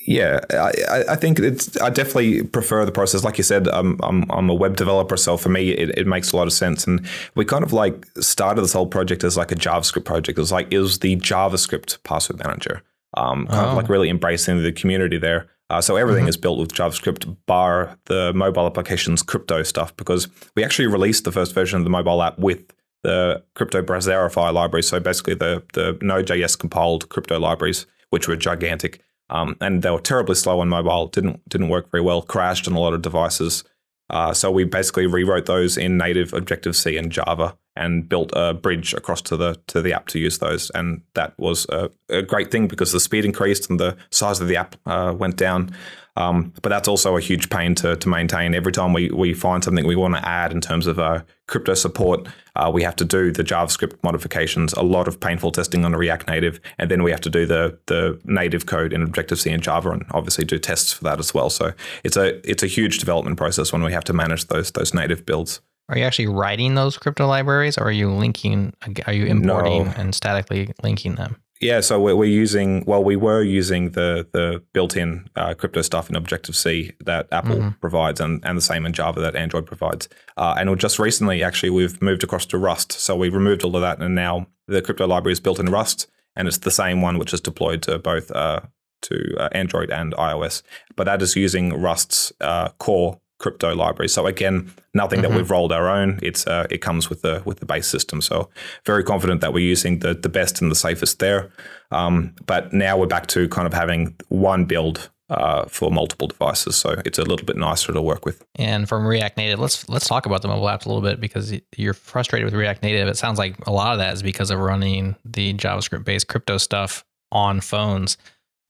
Yeah, 0.07 0.41
I, 0.51 1.05
I- 1.11 1.17
think 1.17 1.39
it's. 1.41 1.77
I 1.81 1.91
definitely 1.91 2.45
prefer 2.45 2.85
the 2.85 2.93
process. 2.93 3.25
Like 3.25 3.39
you 3.39 3.45
said, 3.45 3.69
I'm 3.69 3.99
I'm, 4.03 4.25
I'm 4.31 4.49
a 4.49 4.55
web 4.55 4.77
developer, 4.77 5.17
so 5.17 5.37
for 5.37 5.49
me, 5.49 5.71
it, 5.71 5.99
it 5.99 6.07
makes 6.07 6.33
a 6.33 6.37
lot 6.37 6.47
of 6.47 6.53
sense. 6.53 6.87
And 6.87 7.05
we 7.35 7.45
kind 7.45 7.65
of 7.65 7.73
like 7.73 8.07
started 8.21 8.63
this 8.63 8.73
whole 8.73 8.87
project 8.87 9.25
as 9.25 9.37
like 9.37 9.51
a 9.53 9.57
JavaScript 9.57 10.05
project. 10.05 10.39
It 10.39 10.41
was 10.43 10.53
like 10.53 10.73
it 10.73 10.79
was 10.79 11.01
the 11.01 11.17
JavaScript 11.17 12.03
password 12.05 12.39
manager. 12.45 12.83
Um, 13.17 13.47
kind 13.49 13.67
Oh. 13.67 13.71
of 13.71 13.77
like 13.77 13.89
really 13.89 14.09
embracing 14.09 14.63
the 14.63 14.71
community 14.73 15.19
there. 15.19 15.49
Uh, 15.69 15.81
so 15.81 15.97
everything 15.97 16.25
Mhm. 16.27 16.29
is 16.31 16.37
built 16.37 16.59
with 16.61 16.73
JavaScript, 16.73 17.37
bar 17.47 17.97
the 18.07 18.33
mobile 18.35 18.67
applications 18.67 19.23
crypto 19.23 19.63
stuff, 19.65 19.97
because 19.97 20.29
we 20.57 20.63
actually 20.65 20.87
released 20.87 21.25
the 21.25 21.33
first 21.33 21.53
version 21.55 21.79
of 21.79 21.85
the 21.85 21.91
mobile 21.91 22.23
app 22.23 22.39
with 22.39 22.73
the 23.03 23.43
crypto 23.55 23.83
Browserify 23.83 24.53
library. 24.53 24.83
So 24.85 25.01
basically, 25.01 25.35
the 25.35 25.63
the 25.75 25.99
Node.js 26.01 26.57
compiled 26.59 27.09
crypto 27.09 27.39
libraries, 27.41 27.87
which 28.11 28.29
were 28.29 28.37
gigantic, 28.37 29.01
um, 29.31 29.57
and 29.61 29.83
they 29.83 29.91
were 29.91 30.01
terribly 30.01 30.35
slow 30.35 30.61
on 30.61 30.69
mobile. 30.69 31.07
didn't 31.07 31.49
didn't 31.49 31.69
work 31.69 31.91
very 31.91 32.03
well. 32.03 32.23
Crashed 32.23 32.69
on 32.69 32.75
a 32.75 32.81
lot 32.81 32.93
of 32.93 33.03
devices. 33.03 33.65
Uh, 34.11 34.35
so 34.35 34.51
we 34.51 34.65
basically 34.65 35.07
rewrote 35.07 35.47
those 35.47 35.79
in 35.79 35.97
native 35.97 36.33
Objective 36.35 36.75
C 36.75 36.97
and 36.97 37.13
Java, 37.13 37.57
and 37.77 38.09
built 38.09 38.31
a 38.35 38.55
bridge 38.55 38.95
across 38.95 39.23
to 39.23 39.37
the 39.37 39.59
to 39.69 39.81
the 39.81 39.93
app 39.93 40.07
to 40.09 40.19
use 40.19 40.39
those. 40.39 40.71
And 40.71 41.03
that 41.15 41.39
was 41.39 41.67
a, 41.69 41.91
a 42.09 42.23
great 42.23 42.51
thing 42.51 42.69
because 42.69 42.93
the 42.93 43.01
speed 43.01 43.25
increased 43.25 43.71
and 43.71 43.79
the 43.79 43.97
size 44.11 44.41
of 44.41 44.49
the 44.49 44.57
app 44.57 44.77
uh, 44.87 45.15
went 45.17 45.37
down. 45.37 45.71
Um, 46.17 46.53
but 46.61 46.71
that's 46.71 46.89
also 46.89 47.17
a 47.17 47.21
huge 47.21 47.51
pain 47.51 47.75
to, 47.77 47.97
to 47.97 48.09
maintain. 48.09 48.55
Every 48.55 48.73
time 48.73 48.93
we, 48.93 49.11
we 49.11 49.33
find 49.33 49.63
something 49.63 49.87
we 49.87 49.97
want 49.97 50.15
to 50.17 50.29
add 50.29 50.53
in 50.53 50.61
terms 50.61 50.87
of 50.87 50.99
uh, 50.99 51.23
crypto 51.47 51.75
support, 51.75 52.29
uh, 52.57 52.71
we 52.73 52.83
have 52.83 52.97
to 52.97 53.05
do 53.05 53.31
the 53.31 53.45
JavaScript 53.45 54.03
modifications, 54.03 54.73
a 54.75 54.83
lot 54.83 55.09
of 55.09 55.21
painful 55.21 55.53
testing 55.53 55.85
on 55.85 55.95
React 55.95 56.29
Native, 56.29 56.61
and 56.79 56.91
then 56.91 57.03
we 57.03 57.11
have 57.11 57.21
to 57.23 57.31
do 57.31 57.47
the 57.47 57.79
the 57.87 58.21
native 58.25 58.67
code 58.67 58.93
in 58.93 59.03
Objective 59.03 59.41
C 59.41 59.51
and 59.51 59.63
Java, 59.63 59.91
and 59.91 60.05
obviously 60.11 60.45
do 60.45 60.59
tests 60.59 60.93
for 60.93 61.05
that 61.05 61.21
as 61.21 61.33
well. 61.33 61.49
So 61.49 61.73
it's 62.05 62.17
a 62.17 62.47
it's 62.49 62.63
a 62.63 62.67
huge 62.67 62.99
development 62.99 63.39
process 63.39 63.73
when 63.73 63.83
we 63.83 63.93
have 63.93 64.05
to 64.05 64.13
manage 64.13 64.47
those 64.49 64.73
those 64.73 64.93
native 64.93 65.25
builds. 65.25 65.61
Are 65.91 65.99
you 65.99 66.05
actually 66.05 66.29
writing 66.29 66.77
those 66.77 66.97
crypto 66.97 67.27
libraries 67.27 67.77
or 67.77 67.85
are 67.85 67.93
you 67.93 68.11
linking, 68.11 68.73
are 69.07 69.13
you 69.13 69.27
importing 69.27 69.85
No. 69.87 69.93
and 69.97 70.15
statically 70.15 70.73
linking 70.83 71.17
them? 71.17 71.37
Yeah, 71.61 71.81
so 71.81 72.01
we're, 72.01 72.17
we're 72.17 72.25
using 72.25 72.85
well, 72.87 73.05
we 73.05 73.17
were 73.17 73.43
using 73.43 73.91
the 73.91 74.27
the 74.33 74.63
built-in 74.73 75.29
uh, 75.37 75.53
crypto 75.53 75.83
stuff 75.83 76.09
in 76.09 76.17
Objective 76.17 76.57
C 76.57 76.93
that 77.05 77.27
Apple 77.33 77.57
Mhm. 77.57 77.81
provides, 77.81 78.19
and, 78.19 78.41
and 78.47 78.57
the 78.57 78.63
same 78.63 78.87
in 78.87 78.95
Java 78.95 79.21
that 79.21 79.37
Android 79.37 79.67
provides. 79.67 80.09
Uh, 80.39 80.55
and 80.57 80.79
just 80.81 80.99
recently, 80.99 81.43
actually, 81.43 81.69
we've 81.69 82.01
moved 82.01 82.25
across 82.25 82.47
to 82.47 82.57
Rust, 82.57 82.93
so 82.93 83.15
we 83.15 83.29
removed 83.29 83.63
all 83.63 83.77
of 83.77 83.83
that, 83.83 83.99
and 84.01 84.15
now 84.15 84.47
the 84.69 84.81
crypto 84.81 85.07
library 85.07 85.35
is 85.35 85.41
built 85.41 85.59
in 85.61 85.67
Rust, 85.67 86.07
and 86.35 86.49
it's 86.49 86.57
the 86.59 86.71
same 86.71 87.03
one 87.03 87.19
which 87.19 87.35
is 87.35 87.43
deployed 87.43 87.83
to 87.83 87.99
both 87.99 88.31
uh, 88.31 88.61
to 89.03 89.17
uh, 89.39 89.49
Android 89.53 89.91
and 89.91 90.15
iOS. 90.15 90.63
But 90.97 91.05
that 91.05 91.21
is 91.21 91.37
using 91.37 91.75
Rust's 91.79 92.33
uh, 92.41 92.69
core 92.79 93.21
crypto 93.41 93.75
library. 93.75 94.09
So 94.09 94.27
again, 94.27 94.71
nothing 94.95 95.19
Mhm. 95.19 95.23
that 95.23 95.33
we've 95.33 95.51
rolled 95.51 95.73
our 95.73 95.89
own. 95.89 96.19
It's 96.23 96.47
uh, 96.47 96.67
it 96.71 96.79
comes 96.79 97.11
with 97.11 97.23
the 97.23 97.43
with 97.45 97.59
the 97.59 97.67
base 97.67 97.89
system. 97.89 98.21
So 98.23 98.49
very 98.87 99.03
confident 99.03 99.41
that 99.41 99.53
we're 99.53 99.71
using 99.71 99.99
the 100.01 100.15
the 100.15 100.29
best 100.29 100.63
and 100.63 100.71
the 100.71 100.77
safest 100.77 101.19
there. 101.19 101.51
Um, 101.91 102.35
but 102.47 102.73
now 102.73 102.97
we're 102.97 103.07
back 103.17 103.27
to 103.29 103.49
kind 103.49 103.67
of 103.67 103.75
having 103.75 104.15
one 104.29 104.65
build 104.67 105.11
uh, 105.31 105.65
for 105.69 105.91
multiple 105.93 106.27
devices. 106.27 106.75
So 106.77 106.97
it's 107.05 107.19
a 107.19 107.23
little 107.23 107.47
bit 107.47 107.57
nicer 107.57 107.93
to 107.93 108.03
work 108.03 108.25
with. 108.27 108.45
And 108.57 108.89
from 108.89 109.07
React 109.07 109.37
Native, 109.37 109.59
let's 109.61 109.89
let's 109.89 110.09
talk 110.09 110.27
about 110.27 110.43
the 110.43 110.49
mobile 110.49 110.67
apps 110.67 110.87
a 110.87 110.89
little 110.89 111.03
bit 111.03 111.21
because 111.21 111.53
you're 111.77 111.95
frustrated 111.95 112.45
with 112.47 112.55
React 112.55 112.83
Native. 112.83 113.09
It 113.09 113.17
sounds 113.17 113.39
like 113.39 113.55
a 113.67 113.73
lot 113.73 113.93
of 113.93 113.99
that 113.99 114.13
is 114.15 114.23
because 114.23 114.51
of 114.51 114.59
running 114.59 115.15
the 115.25 115.55
JavaScript 115.55 116.05
based 116.05 116.27
crypto 116.29 116.59
stuff 116.59 117.05
on 117.33 117.61
phones. 117.61 118.17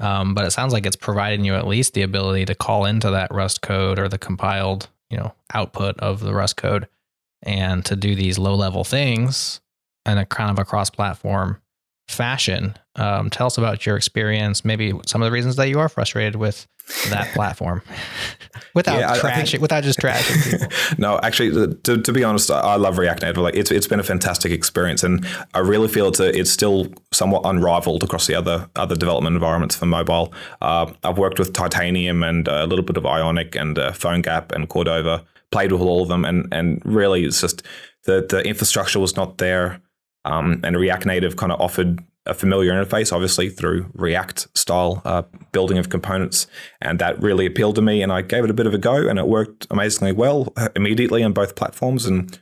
Um, 0.00 0.34
but 0.34 0.46
it 0.46 0.50
sounds 0.50 0.72
like 0.72 0.86
it's 0.86 0.96
providing 0.96 1.44
you 1.44 1.54
at 1.54 1.66
least 1.66 1.94
the 1.94 2.02
ability 2.02 2.46
to 2.46 2.54
call 2.54 2.86
into 2.86 3.10
that 3.10 3.32
Rust 3.32 3.60
code 3.60 3.98
or 3.98 4.08
the 4.08 4.18
compiled, 4.18 4.88
you 5.10 5.18
know, 5.18 5.34
output 5.52 5.98
of 6.00 6.20
the 6.20 6.34
Rust 6.34 6.56
code 6.56 6.88
and 7.42 7.84
to 7.84 7.96
do 7.96 8.14
these 8.14 8.38
low 8.38 8.54
level 8.54 8.84
things 8.84 9.60
and 10.06 10.18
a 10.18 10.26
kind 10.26 10.50
of 10.50 10.58
a 10.58 10.64
cross 10.64 10.90
platform 10.90 11.60
fashion. 12.10 12.76
Um, 12.96 13.30
tell 13.30 13.46
us 13.46 13.56
about 13.56 13.86
your 13.86 13.96
experience, 13.96 14.64
maybe 14.64 14.92
some 15.06 15.22
of 15.22 15.26
the 15.26 15.32
reasons 15.32 15.56
that 15.56 15.68
you 15.68 15.78
are 15.78 15.88
frustrated 15.88 16.36
with 16.36 16.66
that 17.08 17.28
platform 17.34 17.82
without 18.74 18.98
yeah, 18.98 19.14
think, 19.14 19.62
without 19.62 19.84
just 19.84 20.00
trashing 20.00 20.50
people. 20.50 20.68
no, 20.98 21.20
actually, 21.22 21.74
to, 21.84 22.02
to 22.02 22.12
be 22.12 22.24
honest, 22.24 22.50
I 22.50 22.76
love 22.76 22.98
React 22.98 23.22
Native. 23.22 23.38
Like 23.38 23.54
it's 23.54 23.70
it's 23.70 23.86
been 23.86 24.00
a 24.00 24.04
fantastic 24.04 24.52
experience, 24.52 25.02
and 25.02 25.26
I 25.54 25.60
really 25.60 25.88
feel 25.88 26.08
it's 26.08 26.20
a, 26.20 26.36
it's 26.36 26.50
still 26.50 26.88
somewhat 27.12 27.42
unrivaled 27.44 28.02
across 28.02 28.26
the 28.26 28.34
other 28.34 28.68
other 28.76 28.96
development 28.96 29.34
environments 29.34 29.76
for 29.76 29.86
mobile. 29.86 30.32
Uh, 30.60 30.92
I've 31.04 31.18
worked 31.18 31.38
with 31.38 31.52
Titanium 31.52 32.22
and 32.22 32.48
a 32.48 32.66
little 32.66 32.84
bit 32.84 32.96
of 32.96 33.06
Ionic 33.06 33.54
and 33.54 33.78
uh, 33.78 33.92
PhoneGap 33.92 34.52
and 34.52 34.68
Cordova. 34.68 35.24
Played 35.50 35.72
with 35.72 35.80
all 35.80 36.02
of 36.02 36.08
them, 36.08 36.24
and 36.24 36.46
and 36.52 36.80
really, 36.84 37.24
it's 37.24 37.40
just 37.40 37.62
the 38.04 38.26
the 38.28 38.42
infrastructure 38.42 39.00
was 39.00 39.16
not 39.16 39.38
there. 39.38 39.80
Um, 40.24 40.60
and 40.64 40.76
React 40.76 41.06
Native 41.06 41.36
kind 41.36 41.52
of 41.52 41.60
offered 41.60 42.00
a 42.26 42.34
familiar 42.34 42.72
interface, 42.72 43.12
obviously 43.12 43.48
through 43.48 43.90
React 43.94 44.56
style 44.56 45.02
uh, 45.04 45.22
building 45.52 45.78
of 45.78 45.88
components, 45.88 46.46
and 46.80 46.98
that 46.98 47.20
really 47.20 47.46
appealed 47.46 47.76
to 47.76 47.82
me. 47.82 48.02
And 48.02 48.12
I 48.12 48.22
gave 48.22 48.44
it 48.44 48.50
a 48.50 48.54
bit 48.54 48.66
of 48.66 48.74
a 48.74 48.78
go, 48.78 49.08
and 49.08 49.18
it 49.18 49.26
worked 49.26 49.66
amazingly 49.70 50.12
well 50.12 50.52
uh, 50.56 50.68
immediately 50.76 51.22
on 51.22 51.32
both 51.32 51.56
platforms. 51.56 52.06
And 52.06 52.38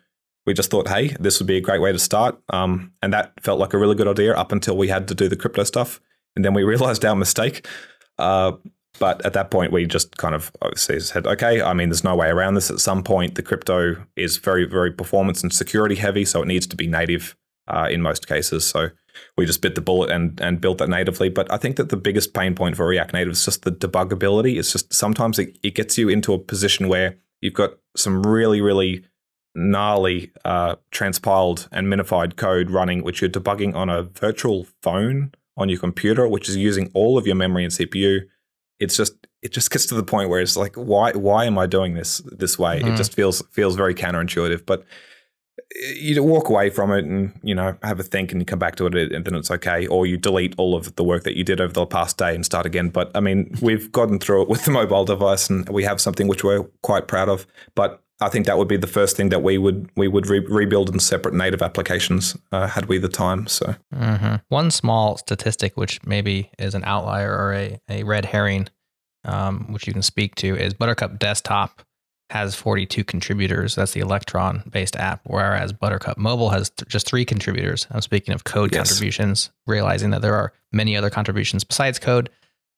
we 0.47 0.55
just 0.55 0.70
thought, 0.70 0.89
hey, 0.89 1.16
this 1.20 1.39
would 1.39 1.47
be 1.47 1.57
a 1.57 1.61
great 1.61 1.81
way 1.81 1.93
to 1.93 1.99
start. 1.99 2.39
Um, 2.51 2.93
and 3.03 3.12
that 3.12 3.33
felt 3.41 3.61
like 3.61 3.72
a 3.72 3.79
really 3.79 3.95
good 3.95 4.09
idea 4.09 4.35
up 4.35 4.51
until 4.51 4.76
we 4.76 4.89
had 4.89 5.07
to 5.09 5.14
do 5.14 5.29
the 5.29 5.37
crypto 5.37 5.64
stuff, 5.64 6.01
and 6.35 6.45
then 6.45 6.55
we 6.55 6.62
realized 6.64 7.05
our 7.05 7.16
mistake. 7.16 7.66
Uh, 8.18 8.53
but 8.99 9.24
at 9.24 9.33
that 9.35 9.53
point, 9.53 9.72
we 9.72 9.87
just 9.87 10.16
kind 10.16 10.35
of 10.35 10.51
obviously 10.61 10.99
said, 10.99 11.24
okay, 11.24 11.62
I 11.62 11.72
mean, 11.72 11.89
there's 11.89 12.03
no 12.03 12.16
way 12.16 12.29
around 12.29 12.55
this. 12.55 12.68
At 12.68 12.81
some 12.81 13.05
point, 13.05 13.37
the 13.37 13.43
crypto 13.43 13.95
is 14.16 14.39
very, 14.39 14.64
very 14.64 14.91
performance 14.91 15.43
and 15.43 15.53
security 15.53 15.95
heavy, 15.95 16.24
so 16.24 16.43
it 16.43 16.49
needs 16.49 16.66
to 16.66 16.74
be 16.74 16.89
native 16.89 17.37
uh, 17.69 17.89
in 17.91 18.03
most 18.03 18.27
cases. 18.27 18.66
So 18.66 18.91
we 19.37 19.47
just 19.47 19.62
bit 19.62 19.75
the 19.75 19.81
bullet 19.81 20.11
and 20.11 20.41
and 20.41 20.61
built 20.61 20.79
that 20.79 20.89
natively. 20.89 21.29
But 21.29 21.51
I 21.53 21.57
think 21.57 21.77
that 21.77 21.89
the 21.89 21.97
biggest 21.97 22.35
pain 22.35 22.55
point 22.55 22.77
for 22.77 22.87
React 22.87 23.12
Native 23.12 23.33
is 23.33 23.45
just 23.45 23.62
the 23.62 23.73
debuggability. 23.73 24.59
It's 24.59 24.73
just 24.73 24.93
sometimes 24.93 25.39
it, 25.39 25.59
it 25.62 25.75
gets 25.75 25.99
you 25.99 26.09
into 26.09 26.33
a 26.33 26.39
position 26.39 26.89
where 26.89 27.16
you've 27.41 27.55
got 27.55 27.73
some 27.97 28.23
really 28.23 28.61
really 28.61 29.05
gnarly 29.55 30.31
uh, 30.45 30.77
transpiled 30.91 31.69
and 31.73 31.89
minified 31.89 32.37
code 32.37 32.71
running, 32.71 33.03
which 33.03 33.21
you're 33.21 33.31
debugging 33.31 33.75
on 33.75 33.89
a 33.89 34.03
virtual 34.03 34.66
phone 34.83 35.33
on 35.57 35.69
your 35.69 35.79
computer, 35.79 36.29
which 36.29 36.49
is 36.49 36.57
using 36.57 36.91
all 36.95 37.19
of 37.19 37.27
your 37.27 37.35
memory 37.35 37.64
and 37.64 37.73
CPU. 37.73 38.21
It's 38.79 38.97
just 38.97 39.27
it 39.43 39.53
just 39.53 39.71
gets 39.71 39.87
to 39.87 39.95
the 39.95 40.03
point 40.03 40.31
where 40.31 40.41
it's 40.41 40.57
like, 40.57 40.75
why 40.77 41.12
why 41.12 41.45
am 41.45 41.59
I 41.59 41.66
doing 41.66 41.95
this 41.95 42.19
this 42.27 42.59
way? 42.59 42.81
Mm. 42.81 42.93
It 42.93 42.97
just 42.97 43.12
feels 43.12 43.43
feels 43.51 43.77
very 43.77 43.95
counterintuitive. 43.95 44.64
But 44.64 44.85
you 45.75 46.23
walk 46.23 46.49
away 46.49 46.71
from 46.71 46.93
it 46.93 47.05
and 47.05 47.33
you 47.43 47.55
know 47.55 47.77
have 47.83 48.01
a 48.01 48.03
think 48.03 48.33
and 48.33 48.41
you 48.41 48.47
come 48.47 48.59
back 48.59 48.77
to 48.77 48.87
it 48.87 49.12
and 49.12 49.25
then 49.25 49.35
it's 49.35 49.51
okay. 49.51 49.87
Or 49.87 50.07
you 50.07 50.16
delete 50.16 50.55
all 50.57 50.75
of 50.75 50.95
the 50.97 51.05
work 51.05 51.25
that 51.25 51.37
you 51.37 51.45
did 51.45 51.61
over 51.61 51.73
the 51.73 51.87
past 51.87 52.16
day 52.16 52.35
and 52.35 52.45
start 52.45 52.66
again. 52.66 52.89
But 52.89 53.11
i 53.14 53.21
mean 53.21 53.57
we've 53.61 53.91
gotten 53.93 54.19
through 54.19 54.43
it 54.43 54.49
with 54.49 54.64
the 54.64 54.71
mobile 54.71 55.05
device 55.05 55.51
and 55.51 55.69
we 55.69 55.85
have 55.85 56.01
something 56.01 56.29
which 56.29 56.45
we're 56.45 56.64
quite 56.83 57.09
proud 57.09 57.29
of. 57.29 57.47
But 57.75 58.03
i 58.21 58.29
think 58.29 58.47
that 58.47 58.59
would 58.59 58.69
be 58.69 58.77
the 58.77 58.87
first 58.87 59.16
thing 59.16 59.29
that 59.29 59.43
we 59.43 59.59
would 59.59 59.91
we 59.97 60.09
would 60.09 60.27
re- 60.27 60.45
rebuild 60.49 60.91
in 60.91 60.99
separate 60.99 61.35
native 61.35 61.62
applications 61.62 62.37
uh, 62.53 62.66
had 62.66 62.87
we 62.87 62.99
the 62.99 63.09
time 63.09 63.47
so. 63.47 63.75
Mm-hmm. 63.95 64.37
one 64.49 64.71
small 64.71 65.16
statistic 65.19 65.77
which 65.77 66.05
maybe 66.05 66.51
is 66.59 66.75
an 66.75 66.85
outlier 66.85 67.33
or 67.33 67.55
a, 67.55 67.81
a 67.89 68.03
red 68.03 68.25
herring 68.25 68.69
um, 69.25 69.73
which 69.73 69.87
you 69.87 69.93
can 69.93 70.03
speak 70.03 70.35
to 70.37 70.57
is 70.57 70.75
buttercup 70.75 71.19
desktop 71.19 71.83
has 72.31 72.55
42 72.55 73.05
contributors. 73.05 73.74
That's 73.74 73.93
the 73.93 74.01
Electron 74.01 74.62
based 74.70 74.97
app, 74.97 75.20
whereas 75.24 75.72
Buttercup 75.72 76.18
Mobile 76.18 76.51
has 76.51 76.70
th- 76.70 76.89
just 76.89 77.07
three 77.07 77.24
contributors. 77.24 77.87
I'm 77.91 78.03
speaking 78.03 78.35
of 78.35 78.45
code 78.45 78.72
yes. 78.72 78.89
contributions, 78.89 79.51
realizing 79.66 80.11
that 80.11 80.22
there 80.22 80.35
are 80.35 80.53
many 80.72 80.97
other 80.97 81.11
contributions 81.11 81.64
besides 81.64 81.99
code, 81.99 82.29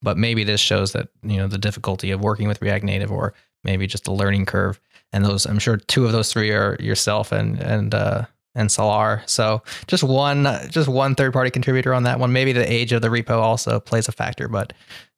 but 0.02 0.16
maybe 0.16 0.44
this 0.44 0.60
shows 0.60 0.92
that, 0.92 1.08
you 1.22 1.36
know, 1.36 1.48
the 1.48 1.58
difficulty 1.58 2.12
of 2.12 2.20
working 2.20 2.46
with 2.46 2.62
React 2.62 2.84
Native 2.84 3.10
or 3.10 3.34
maybe 3.64 3.86
just 3.86 4.06
a 4.06 4.12
learning 4.12 4.46
curve. 4.46 4.80
And 5.12 5.24
those, 5.24 5.46
I'm 5.46 5.58
sure 5.58 5.76
two 5.76 6.06
of 6.06 6.12
those 6.12 6.32
three 6.32 6.52
are 6.52 6.76
yourself 6.78 7.32
and, 7.32 7.58
and, 7.60 7.94
uh, 7.94 8.26
and 8.54 8.68
Sallar. 8.68 9.28
So 9.28 9.62
just 9.86 10.02
one, 10.02 10.46
just 10.68 10.88
one 10.88 11.14
third 11.14 11.32
party 11.32 11.50
contributor 11.50 11.94
on 11.94 12.02
that 12.04 12.18
one. 12.18 12.32
Maybe 12.32 12.52
the 12.52 12.70
age 12.70 12.92
of 12.92 13.02
the 13.02 13.08
repo 13.08 13.40
also 13.40 13.80
plays 13.80 14.08
a 14.08 14.12
factor, 14.12 14.48
but 14.48 14.72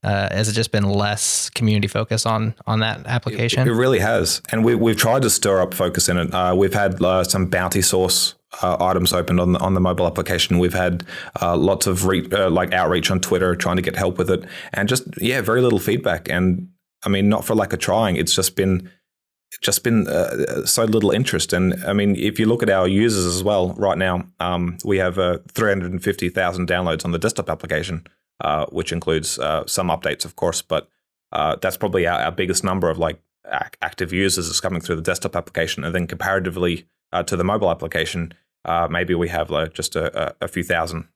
uh, 0.04 0.28
has 0.34 0.48
it 0.48 0.52
just 0.52 0.72
been 0.72 0.84
less 0.84 1.48
community 1.50 1.88
focus 1.88 2.26
on 2.26 2.54
on 2.66 2.80
that 2.80 3.06
application? 3.06 3.62
It, 3.62 3.68
it 3.68 3.74
really 3.74 4.00
has, 4.00 4.42
and 4.50 4.64
we, 4.64 4.74
we've 4.74 4.96
tried 4.96 5.22
to 5.22 5.30
stir 5.30 5.60
up 5.60 5.74
focus 5.74 6.08
in 6.08 6.18
it. 6.18 6.34
Uh, 6.34 6.54
we've 6.56 6.74
had 6.74 7.02
uh, 7.02 7.24
some 7.24 7.48
Bountysource 7.48 8.34
uh, 8.60 8.76
items 8.80 9.12
opened 9.12 9.40
on 9.40 9.52
the, 9.52 9.58
on 9.60 9.74
the 9.74 9.80
mobile 9.80 10.06
application. 10.06 10.58
We've 10.58 10.74
had 10.74 11.06
uh, 11.40 11.56
lots 11.56 11.86
of 11.86 12.06
re- 12.06 12.28
uh, 12.32 12.50
like 12.50 12.72
outreach 12.72 13.10
on 13.10 13.20
Twitter, 13.20 13.54
trying 13.54 13.76
to 13.76 13.82
get 13.82 13.96
help 13.96 14.18
with 14.18 14.30
it, 14.30 14.44
and 14.72 14.88
just 14.88 15.04
yeah, 15.20 15.40
very 15.40 15.62
little 15.62 15.78
feedback. 15.78 16.28
And 16.28 16.68
I 17.04 17.08
mean, 17.08 17.28
not 17.28 17.44
for 17.44 17.54
lack 17.54 17.72
of 17.72 17.78
trying. 17.78 18.16
It's 18.16 18.34
just 18.34 18.56
been 18.56 18.90
just 19.60 19.84
been 19.84 20.08
uh, 20.08 20.64
so 20.64 20.84
little 20.84 21.10
interest. 21.10 21.52
And 21.52 21.74
I 21.84 21.92
mean, 21.92 22.16
if 22.16 22.38
you 22.38 22.46
look 22.46 22.62
at 22.62 22.70
our 22.70 22.88
users 22.88 23.26
as 23.26 23.44
well, 23.44 23.74
right 23.74 23.98
now, 23.98 24.24
um, 24.40 24.78
we 24.84 24.98
have 24.98 25.18
uh, 25.18 25.38
350,000 25.52 26.68
downloads 26.68 27.04
on 27.04 27.12
the 27.12 27.18
desktop 27.18 27.50
application, 27.50 28.06
uh, 28.40 28.66
which 28.66 28.92
includes 28.92 29.38
uh, 29.38 29.66
some 29.66 29.88
updates, 29.88 30.24
of 30.24 30.36
course, 30.36 30.62
but 30.62 30.88
uh, 31.32 31.56
that's 31.56 31.76
probably 31.76 32.06
our, 32.06 32.20
our, 32.20 32.32
biggest 32.32 32.62
number 32.62 32.90
of 32.90 32.98
like 32.98 33.18
ac- 33.50 33.70
active 33.80 34.12
users 34.12 34.48
is 34.48 34.60
coming 34.60 34.80
through 34.80 34.96
the 34.96 35.02
desktop 35.02 35.36
application. 35.36 35.84
And 35.84 35.94
then 35.94 36.06
comparatively 36.06 36.86
uh, 37.12 37.22
to 37.24 37.36
the 37.36 37.44
mobile 37.44 37.70
application, 37.70 38.34
maybe 38.90 39.14
we 39.14 39.28
have 39.28 39.50
like 39.50 39.74
just 39.74 39.96
a, 39.96 40.34
a 40.40 40.48
few 40.48 40.62
thousand 40.62 41.08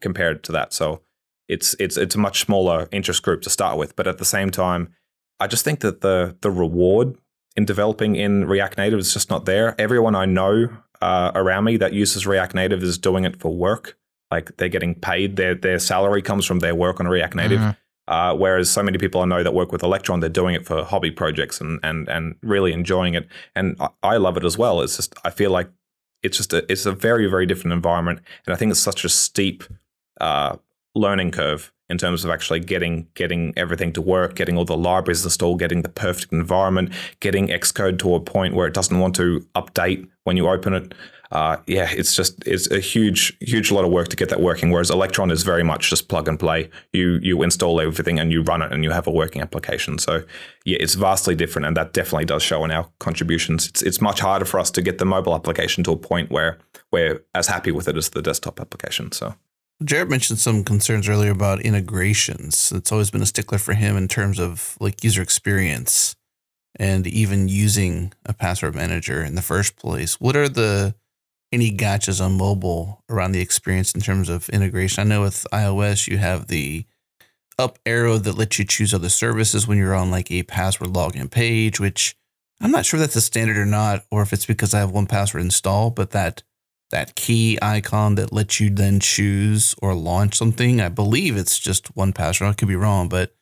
compared 0.00 0.44
to 0.44 0.52
that. 0.52 0.72
So 0.72 1.02
it's 1.48 1.74
it's 1.80 1.96
it's 1.96 2.14
a 2.14 2.18
much 2.18 2.40
smaller 2.40 2.88
interest 2.92 3.22
group 3.22 3.42
to 3.42 3.50
start 3.50 3.78
with, 3.78 3.96
but 3.96 4.06
at 4.06 4.18
the 4.18 4.24
same 4.24 4.50
time, 4.50 4.94
I 5.40 5.46
just 5.46 5.64
think 5.64 5.80
that 5.80 6.00
the 6.00 6.36
the 6.42 6.50
reward 6.50 7.16
in 7.58 7.64
developing 7.64 8.14
in 8.14 8.44
React 8.46 8.78
Native 8.78 9.00
is 9.00 9.12
just 9.12 9.30
not 9.30 9.44
there. 9.44 9.74
Everyone 9.80 10.14
I 10.14 10.26
know 10.26 10.68
uh, 11.02 11.32
around 11.34 11.64
me 11.64 11.76
that 11.78 11.92
uses 11.92 12.24
React 12.24 12.54
Native 12.54 12.84
is 12.84 12.96
doing 12.96 13.24
it 13.24 13.40
for 13.40 13.52
work. 13.52 13.98
Like 14.30 14.56
they're 14.58 14.68
getting 14.68 14.94
paid. 14.94 15.34
Their 15.34 15.56
their 15.56 15.80
salary 15.80 16.22
comes 16.22 16.46
from 16.46 16.60
their 16.60 16.76
work 16.76 17.00
on 17.00 17.08
React 17.08 17.34
Native. 17.34 17.58
Mm-hmm. 17.58 18.14
Uh, 18.14 18.34
whereas 18.34 18.70
so 18.70 18.80
many 18.80 18.96
people 18.96 19.20
I 19.20 19.24
know 19.24 19.42
that 19.42 19.52
work 19.52 19.72
with 19.72 19.82
Electron, 19.82 20.20
they're 20.20 20.30
doing 20.30 20.54
it 20.54 20.66
for 20.66 20.84
hobby 20.84 21.10
projects 21.10 21.60
and 21.60 21.80
and 21.82 22.08
and 22.08 22.36
really 22.42 22.72
enjoying 22.72 23.14
it. 23.14 23.26
And 23.56 23.74
I, 23.80 23.88
I 24.04 24.16
love 24.18 24.36
it 24.36 24.44
as 24.44 24.56
well. 24.56 24.80
It's 24.80 24.96
just 24.96 25.12
I 25.24 25.30
feel 25.30 25.50
like 25.50 25.68
it's 26.22 26.36
just 26.36 26.52
a 26.52 26.64
it's 26.70 26.86
a 26.86 26.92
very 26.92 27.26
very 27.26 27.44
different 27.44 27.72
environment, 27.72 28.20
and 28.46 28.54
I 28.54 28.56
think 28.56 28.70
it's 28.70 28.78
such 28.78 29.04
a 29.04 29.08
steep 29.08 29.64
uh, 30.20 30.56
learning 30.94 31.32
curve 31.32 31.72
in 31.90 31.98
terms 31.98 32.24
of 32.24 32.30
actually 32.30 32.60
getting 32.60 33.06
getting 33.14 33.52
everything 33.56 33.92
to 33.92 34.02
work, 34.02 34.34
getting 34.34 34.56
all 34.56 34.64
the 34.64 34.76
libraries 34.76 35.24
installed, 35.24 35.58
getting 35.58 35.82
the 35.82 35.88
perfect 35.88 36.32
environment, 36.32 36.92
getting 37.20 37.48
Xcode 37.48 37.98
to 38.00 38.14
a 38.14 38.20
point 38.20 38.54
where 38.54 38.66
it 38.66 38.74
doesn't 38.74 38.98
want 38.98 39.14
to 39.16 39.40
update 39.54 40.08
when 40.24 40.36
you 40.36 40.48
open 40.48 40.74
it. 40.74 40.94
Uh, 41.30 41.58
yeah, 41.66 41.88
it's 41.90 42.14
just 42.14 42.42
it's 42.46 42.70
a 42.70 42.80
huge 42.80 43.36
huge 43.40 43.70
lot 43.70 43.84
of 43.84 43.90
work 43.90 44.08
to 44.08 44.16
get 44.16 44.30
that 44.30 44.40
working. 44.40 44.70
Whereas 44.70 44.90
Electron 44.90 45.30
is 45.30 45.42
very 45.42 45.62
much 45.62 45.90
just 45.90 46.08
plug 46.08 46.26
and 46.26 46.38
play. 46.38 46.70
You 46.92 47.18
you 47.22 47.42
install 47.42 47.80
everything 47.80 48.18
and 48.18 48.32
you 48.32 48.42
run 48.42 48.62
it 48.62 48.72
and 48.72 48.82
you 48.82 48.90
have 48.90 49.06
a 49.06 49.10
working 49.10 49.42
application. 49.42 49.98
So 49.98 50.22
yeah, 50.64 50.78
it's 50.80 50.94
vastly 50.94 51.34
different, 51.34 51.66
and 51.66 51.76
that 51.76 51.92
definitely 51.92 52.24
does 52.24 52.42
show 52.42 52.64
in 52.64 52.70
our 52.70 52.88
contributions. 52.98 53.68
It's 53.68 53.82
it's 53.82 54.00
much 54.00 54.20
harder 54.20 54.46
for 54.46 54.58
us 54.58 54.70
to 54.72 54.82
get 54.82 54.98
the 54.98 55.04
mobile 55.04 55.34
application 55.34 55.84
to 55.84 55.92
a 55.92 55.96
point 55.96 56.30
where 56.30 56.58
we're 56.90 57.22
as 57.34 57.46
happy 57.46 57.72
with 57.72 57.88
it 57.88 57.96
as 57.96 58.10
the 58.10 58.22
desktop 58.22 58.58
application. 58.58 59.12
So 59.12 59.34
Jared 59.84 60.10
mentioned 60.10 60.40
some 60.40 60.64
concerns 60.64 61.08
earlier 61.08 61.30
about 61.30 61.62
integrations. 61.62 62.72
It's 62.74 62.90
always 62.90 63.10
been 63.10 63.22
a 63.22 63.26
stickler 63.26 63.58
for 63.58 63.74
him 63.74 63.96
in 63.96 64.08
terms 64.08 64.40
of 64.40 64.76
like 64.80 65.04
user 65.04 65.22
experience 65.22 66.16
and 66.76 67.06
even 67.06 67.48
using 67.48 68.12
a 68.26 68.32
password 68.32 68.74
manager 68.74 69.22
in 69.22 69.36
the 69.36 69.42
first 69.42 69.76
place. 69.76 70.20
What 70.20 70.36
are 70.36 70.48
the 70.48 70.94
any 71.52 71.70
gotchas 71.70 72.22
on 72.22 72.36
mobile 72.36 73.04
around 73.08 73.32
the 73.32 73.40
experience 73.40 73.94
in 73.94 74.00
terms 74.00 74.28
of 74.28 74.48
integration? 74.48 75.00
I 75.00 75.04
know 75.04 75.22
with 75.22 75.46
iOS 75.52 76.08
you 76.08 76.18
have 76.18 76.48
the 76.48 76.84
up 77.56 77.78
arrow 77.86 78.18
that 78.18 78.36
lets 78.36 78.58
you 78.58 78.64
choose 78.64 78.92
other 78.92 79.08
services 79.08 79.66
when 79.66 79.78
you're 79.78 79.94
on 79.94 80.10
like 80.10 80.30
a 80.30 80.42
password 80.42 80.90
login 80.90 81.30
page, 81.30 81.78
which 81.78 82.16
I'm 82.60 82.72
not 82.72 82.84
sure 82.84 82.98
that's 82.98 83.16
a 83.16 83.20
standard 83.20 83.56
or 83.56 83.66
not, 83.66 84.04
or 84.10 84.22
if 84.22 84.32
it's 84.32 84.46
because 84.46 84.74
I 84.74 84.80
have 84.80 84.90
1Password 84.90 85.40
installed, 85.40 85.94
but 85.94 86.10
that 86.10 86.42
that 86.90 87.14
key 87.14 87.58
icon 87.60 88.14
that 88.16 88.32
lets 88.32 88.60
you 88.60 88.70
then 88.70 89.00
choose 89.00 89.74
or 89.82 89.94
launch 89.94 90.34
something. 90.36 90.80
I 90.80 90.88
believe 90.88 91.36
it's 91.36 91.58
just 91.58 91.94
1Password. 91.94 92.48
I 92.48 92.52
could 92.54 92.68
be 92.68 92.76
wrong, 92.76 93.08
but 93.08 93.34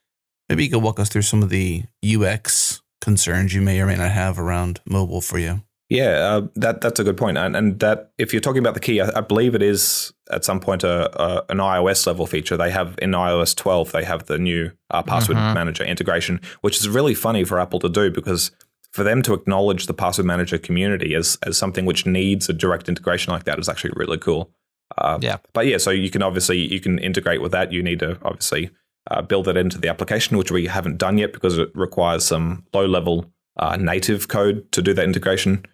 Maybe 0.48 0.62
you 0.62 0.70
could 0.70 0.82
walk 0.82 1.00
us 1.00 1.08
through 1.08 1.22
some 1.22 1.42
of 1.42 1.48
the 1.48 1.82
UX 2.04 2.80
concerns 3.00 3.52
you 3.52 3.60
may 3.60 3.80
or 3.80 3.86
may 3.86 3.96
not 3.96 4.12
have 4.12 4.38
around 4.38 4.80
mobile 4.86 5.20
for 5.20 5.38
you. 5.40 5.62
Yeah, 5.88 6.10
uh, 6.18 6.46
that 6.54 6.80
that's 6.80 6.98
a 7.00 7.04
good 7.04 7.16
point, 7.16 7.36
and 7.36 7.56
and 7.56 7.78
that 7.80 8.12
if 8.16 8.32
you're 8.32 8.40
talking 8.40 8.58
about 8.60 8.74
the 8.74 8.80
key, 8.80 9.00
I, 9.00 9.10
I 9.18 9.20
believe 9.22 9.54
it 9.56 9.62
is 9.62 10.12
at 10.30 10.44
some 10.44 10.60
point 10.60 10.82
a, 10.84 11.10
a, 11.20 11.44
an 11.48 11.58
iOS 11.58 12.06
level 12.06 12.26
feature. 12.26 12.56
They 12.56 12.70
have 12.70 12.96
in 13.02 13.10
iOS 13.10 13.56
12, 13.56 13.90
they 13.92 14.04
have 14.04 14.26
the 14.26 14.38
new 14.38 14.70
uh, 14.90 15.02
password 15.02 15.36
Mhm. 15.38 15.54
manager 15.54 15.84
integration, 15.84 16.40
which 16.60 16.76
is 16.78 16.88
really 16.88 17.14
funny 17.14 17.42
for 17.44 17.58
Apple 17.60 17.78
to 17.80 17.88
do 17.88 18.10
because 18.12 18.50
for 18.96 19.04
them 19.04 19.22
to 19.22 19.34
acknowledge 19.34 19.86
the 19.86 19.94
password 19.94 20.26
manager 20.26 20.58
community 20.58 21.14
as 21.14 21.38
as 21.46 21.56
something 21.58 21.84
which 21.86 22.06
needs 22.06 22.48
a 22.48 22.52
direct 22.52 22.88
integration 22.88 23.32
like 23.32 23.44
that 23.44 23.58
is 23.58 23.68
actually 23.68 23.92
really 23.94 24.18
cool. 24.18 24.50
Uh, 24.98 25.18
Yeah. 25.20 25.38
but 25.52 25.66
yeah, 25.66 25.78
so 25.78 25.90
you 25.90 26.10
can 26.10 26.22
obviously 26.22 26.58
you 26.74 26.80
can 26.80 26.98
integrate 26.98 27.40
with 27.42 27.52
that. 27.52 27.72
You 27.72 27.82
need 27.82 28.00
to 28.00 28.18
obviously 28.22 28.70
uh, 29.10 29.22
build 29.22 29.46
it 29.48 29.56
into 29.56 29.78
the 29.78 29.88
application, 29.88 30.38
which 30.38 30.50
we 30.50 30.66
haven't 30.66 30.98
done 30.98 31.18
yet 31.18 31.32
because 31.32 31.58
it 31.58 31.70
requires 31.74 32.24
some 32.24 32.64
low 32.72 32.86
level 32.86 33.30
uh, 33.58 33.76
native 33.76 34.28
code 34.28 34.70
to 34.72 34.82
do 34.82 34.94
that 34.94 35.04
integration, 35.04 35.64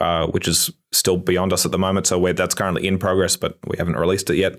uh, 0.00 0.26
which 0.26 0.48
is 0.48 0.70
still 0.92 1.16
beyond 1.16 1.52
us 1.52 1.64
at 1.64 1.72
the 1.72 1.78
moment. 1.78 2.06
So 2.06 2.18
we're, 2.18 2.34
that's 2.34 2.54
currently 2.54 2.86
in 2.86 2.98
progress, 2.98 3.36
but 3.36 3.58
we 3.66 3.76
haven't 3.78 3.96
released 3.96 4.30
it 4.30 4.36
yet. 4.36 4.54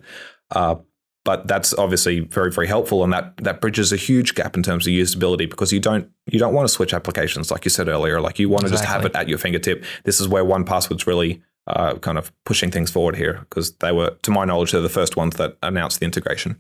But 1.26 1.48
that's 1.48 1.74
obviously 1.76 2.20
very 2.20 2.52
very 2.52 2.68
helpful, 2.68 3.04
and 3.04 3.14
that 3.14 3.38
that 3.38 3.62
bridges 3.62 3.94
a 3.94 3.96
huge 3.98 4.36
gap 4.36 4.58
in 4.58 4.64
terms 4.64 4.86
of 4.86 4.92
usability 4.92 5.50
because 5.50 5.72
you 5.72 5.80
don't 5.80 6.10
you 6.26 6.38
don't 6.38 6.54
want 6.54 6.68
to 6.68 6.74
switch 6.74 6.94
applications 6.94 7.50
like 7.50 7.64
you 7.66 7.70
said 7.70 7.88
earlier. 7.88 8.20
Like 8.20 8.40
you 8.40 8.50
want 8.50 8.66
to 8.66 8.70
just 8.70 8.84
have 8.86 9.06
it 9.06 9.16
at 9.16 9.30
your 9.30 9.38
fingertip. 9.38 9.86
This 10.04 10.20
is 10.20 10.28
where 10.28 10.44
1Password's 10.44 11.08
really 11.08 11.42
uh, 11.68 11.96
kind 11.96 12.18
of 12.18 12.32
pushing 12.46 12.72
things 12.72 12.92
forward 12.92 13.16
here 13.16 13.46
because 13.50 13.74
they 13.78 13.92
were, 13.92 14.12
to 14.24 14.32
my 14.32 14.46
knowledge, 14.46 14.72
they're 14.72 14.82
the 14.82 14.90
first 14.90 15.16
ones 15.16 15.38
that 15.38 15.58
announced 15.64 16.00
the 16.00 16.06
integration. 16.06 16.60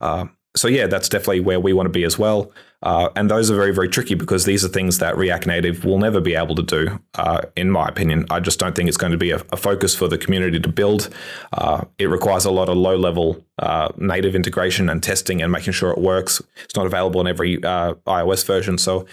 Uh, 0.00 0.26
so 0.56 0.68
yeah, 0.68 0.86
that's 0.86 1.08
definitely 1.08 1.40
where 1.40 1.60
we 1.60 1.72
want 1.72 1.86
to 1.86 1.90
be 1.90 2.04
as 2.04 2.18
well. 2.18 2.50
Uh, 2.82 3.10
and 3.14 3.30
those 3.30 3.50
are 3.50 3.54
very, 3.54 3.72
very 3.72 3.88
tricky 3.88 4.14
because 4.14 4.46
these 4.46 4.64
are 4.64 4.68
things 4.68 4.98
that 4.98 5.16
React 5.16 5.46
Native 5.46 5.84
will 5.84 5.98
never 5.98 6.20
be 6.20 6.34
able 6.34 6.54
to 6.54 6.62
do, 6.62 6.98
uh, 7.14 7.42
in 7.54 7.70
my 7.70 7.86
opinion. 7.86 8.24
I 8.30 8.40
just 8.40 8.58
don't 8.58 8.74
think 8.74 8.88
it's 8.88 8.96
going 8.96 9.12
to 9.12 9.18
be 9.18 9.30
a, 9.30 9.36
a 9.52 9.56
focus 9.56 9.94
for 9.94 10.08
the 10.08 10.16
community 10.16 10.58
to 10.58 10.68
build. 10.68 11.10
Uh, 11.52 11.84
it 11.98 12.06
requires 12.06 12.46
a 12.46 12.50
lot 12.50 12.68
of 12.68 12.76
low 12.76 12.96
level 12.96 13.44
uh, 13.58 13.90
native 13.98 14.34
integration 14.34 14.88
and 14.88 15.02
testing 15.02 15.42
and 15.42 15.52
making 15.52 15.74
sure 15.74 15.90
it 15.90 15.98
works. 15.98 16.40
It's 16.64 16.74
not 16.74 16.86
available 16.86 17.20
in 17.20 17.26
every 17.26 17.62
uh, 17.62 17.94
iOS 18.06 18.44
version. 18.46 18.78
So 18.78 19.06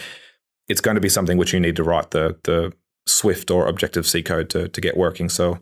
it's 0.67 0.81
going 0.81 0.95
to 0.95 1.01
be 1.01 1.09
something 1.09 1.37
which 1.37 1.53
you 1.53 1.59
need 1.59 1.75
to 1.75 1.83
write 1.83 2.11
the, 2.11 2.37
the 2.43 2.73
Swift 3.05 3.51
or 3.51 3.67
Objective 3.67 4.07
C 4.07 4.23
code 4.23 4.49
to, 4.51 4.69
to 4.69 4.81
get 4.81 4.95
working. 4.95 5.29
So 5.29 5.59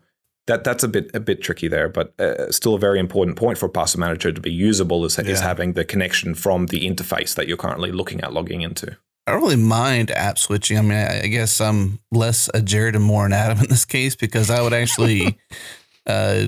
that 0.48 0.64
that's 0.64 0.84
a 0.84 0.88
bit 0.88 1.12
a 1.14 1.20
bit 1.20 1.42
tricky 1.42 1.68
there, 1.68 1.90
but 1.90 2.20
uh, 2.20 2.52
still 2.52 2.76
a 2.76 2.80
very 2.80 3.00
important 3.00 3.38
point 3.38 3.58
for 3.58 3.68
Password 3.68 4.00
Manager 4.00 4.32
to 4.32 4.42
be 4.42 4.52
usable 4.52 5.06
is, 5.06 5.18
is 5.20 5.40
having 5.40 5.74
the 5.74 5.84
connection 5.84 6.36
from 6.36 6.68
the 6.68 6.88
interface 6.88 7.36
that 7.36 7.48
you're 7.48 7.58
currently 7.58 7.92
looking 7.92 8.22
at 8.22 8.34
logging 8.34 8.62
into. 8.62 8.96
I 9.28 9.32
don't 9.32 9.42
really 9.42 9.56
mind 9.56 10.12
app 10.12 10.38
switching. 10.38 10.78
I 10.78 10.82
mean, 10.82 10.92
I, 10.92 11.24
I 11.24 11.28
guess 11.28 11.60
I'm 11.60 12.00
less 12.12 12.50
a 12.54 12.62
Jared 12.62 12.96
and 12.96 13.04
more 13.04 13.26
an 13.26 13.34
Adam 13.34 13.60
in 13.60 13.70
this 13.70 13.86
case 13.86 14.16
because 14.16 14.52
I 14.52 14.62
would 14.62 14.74
actually 14.74 15.40
uh, 16.06 16.48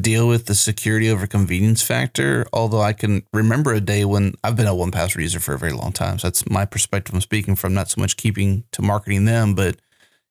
deal 0.00 0.26
with 0.26 0.46
the 0.46 0.54
security 0.54 1.10
over 1.10 1.26
convenience 1.26 1.82
factor. 1.82 2.46
Although 2.54 2.80
I 2.80 2.94
can 2.94 3.24
remember 3.34 3.74
a 3.74 3.80
day 3.80 4.06
when 4.06 4.34
I've 4.42 4.56
been 4.56 4.66
a 4.66 4.70
1Password 4.70 5.20
user 5.20 5.38
for 5.38 5.52
a 5.52 5.58
very 5.58 5.72
long 5.72 5.92
time. 5.92 6.18
So 6.18 6.28
that's 6.28 6.48
my 6.48 6.64
perspective 6.64 7.14
I'm 7.14 7.20
speaking 7.20 7.56
from, 7.56 7.74
not 7.74 7.90
so 7.90 8.00
much 8.00 8.16
keeping 8.16 8.64
to 8.72 8.80
marketing 8.80 9.26
them, 9.26 9.54
but 9.54 9.76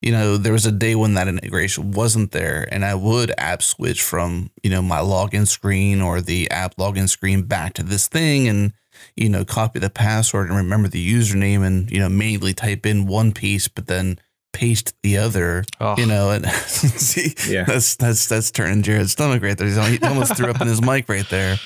you 0.03 0.11
know, 0.11 0.37
there 0.37 0.53
was 0.53 0.65
a 0.65 0.71
day 0.71 0.95
when 0.95 1.13
that 1.15 1.27
integration 1.27 1.91
wasn't 1.91 2.31
there 2.31 2.67
and 2.71 2.83
I 2.83 2.93
would 2.95 3.33
app 3.37 3.63
switch 3.63 4.01
from, 4.03 4.51
you 4.61 4.69
know, 4.69 4.81
my 4.81 4.99
login 4.99 5.47
screen 5.47 6.01
or 6.01 6.19
the 6.21 6.51
app 6.51 6.75
login 6.75 7.07
screen 7.09 7.43
back 7.43 7.73
to 7.75 7.83
this 7.83 8.07
thing 8.07 8.47
and 8.47 8.73
you 9.15 9.27
know, 9.27 9.43
copy 9.43 9.79
the 9.79 9.89
password 9.89 10.47
and 10.47 10.55
remember 10.55 10.87
the 10.87 11.13
username 11.13 11.65
and, 11.65 11.89
you 11.91 11.99
know, 11.99 12.07
manually 12.09 12.53
type 12.53 12.85
in 12.85 13.05
one 13.07 13.31
piece, 13.33 13.67
but 13.67 13.87
then 13.87 14.19
paste 14.53 14.93
the 15.01 15.17
other, 15.17 15.63
Oh, 15.81 15.95
you 15.97 16.05
know, 16.05 16.29
and 16.29 16.45
see, 16.67 17.33
Yeah. 17.51 17.63
that's, 17.63 17.95
that's, 17.95 18.27
that's 18.27 18.51
turning 18.51 18.83
Jared's 18.83 19.11
stomach 19.13 19.41
right 19.41 19.57
there. 19.57 19.67
He's 19.67 19.77
almost, 19.77 19.99
he 20.01 20.07
almost 20.07 20.37
threw 20.37 20.49
up 20.49 20.61
in 20.61 20.67
his 20.67 20.81
mic 20.81 21.09
right 21.09 21.27
there. 21.29 21.57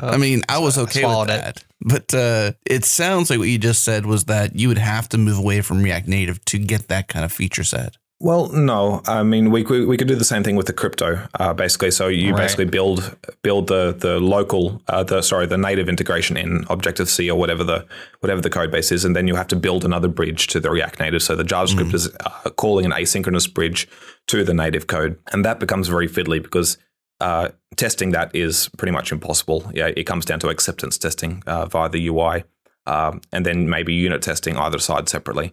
I 0.00 0.16
mean, 0.16 0.42
I 0.48 0.58
was 0.58 0.76
okay 0.78 1.04
with 1.04 1.10
swallowed 1.12 1.30
it. 1.30 1.40
that, 1.42 1.64
but 1.80 2.14
uh, 2.14 2.52
it 2.66 2.84
sounds 2.84 3.30
like 3.30 3.38
what 3.38 3.48
you 3.48 3.58
just 3.58 3.82
said 3.84 4.06
was 4.06 4.24
that 4.24 4.56
you 4.56 4.68
would 4.68 4.78
have 4.78 5.08
to 5.10 5.18
move 5.18 5.38
away 5.38 5.60
from 5.62 5.82
React 5.82 6.08
Native 6.08 6.44
to 6.46 6.58
get 6.58 6.88
that 6.88 7.08
kind 7.08 7.24
of 7.24 7.32
feature 7.32 7.64
set. 7.64 7.96
Well, 8.22 8.48
no, 8.52 9.00
I 9.06 9.22
mean 9.22 9.50
we 9.50 9.64
could 9.64 9.88
we 9.88 9.96
could 9.96 10.06
do 10.06 10.14
the 10.14 10.26
same 10.26 10.44
thing 10.44 10.54
with 10.54 10.66
the 10.66 10.74
crypto, 10.74 11.26
uh, 11.38 11.54
basically. 11.54 11.90
So 11.90 12.08
you 12.08 12.32
Right. 12.34 12.42
basically 12.42 12.66
build 12.66 13.16
build 13.40 13.68
the 13.68 13.94
the 13.98 14.20
local, 14.20 14.82
uh, 14.88 15.02
the 15.04 15.22
sorry, 15.22 15.46
the 15.46 15.56
native 15.56 15.88
integration 15.88 16.36
in 16.36 16.66
Objective 16.68 17.08
C 17.08 17.30
or 17.30 17.38
whatever 17.38 17.64
the 17.64 17.86
whatever 18.18 18.42
the 18.42 18.50
code 18.50 18.70
base 18.70 18.92
is, 18.92 19.06
and 19.06 19.16
then 19.16 19.26
you 19.26 19.36
have 19.36 19.48
to 19.48 19.56
build 19.56 19.86
another 19.86 20.08
bridge 20.08 20.48
to 20.48 20.60
the 20.60 20.70
React 20.70 21.00
Native. 21.00 21.22
So 21.22 21.34
the 21.34 21.44
JavaScript 21.44 21.94
is 21.94 22.10
uh, 22.26 22.50
calling 22.50 22.84
an 22.84 22.92
asynchronous 22.92 23.50
bridge 23.54 23.88
to 24.26 24.44
the 24.44 24.52
native 24.52 24.86
code, 24.86 25.16
and 25.32 25.42
that 25.46 25.58
becomes 25.58 25.88
very 25.88 26.06
fiddly 26.06 26.42
because 26.42 26.76
uh, 27.20 27.48
testing 27.76 28.10
that 28.12 28.34
is 28.34 28.68
pretty 28.78 28.92
much 28.92 29.12
impossible. 29.12 29.70
Yeah, 29.74 29.90
it 29.96 30.04
comes 30.04 30.24
down 30.24 30.40
to 30.40 30.48
acceptance 30.48 30.98
testing 30.98 31.42
uh, 31.46 31.66
via 31.66 31.88
the 31.88 32.08
UI, 32.08 32.44
um, 32.86 33.20
and 33.32 33.44
then 33.46 33.68
maybe 33.68 33.94
unit 33.94 34.22
testing 34.22 34.56
either 34.56 34.78
side 34.78 35.08
separately. 35.08 35.52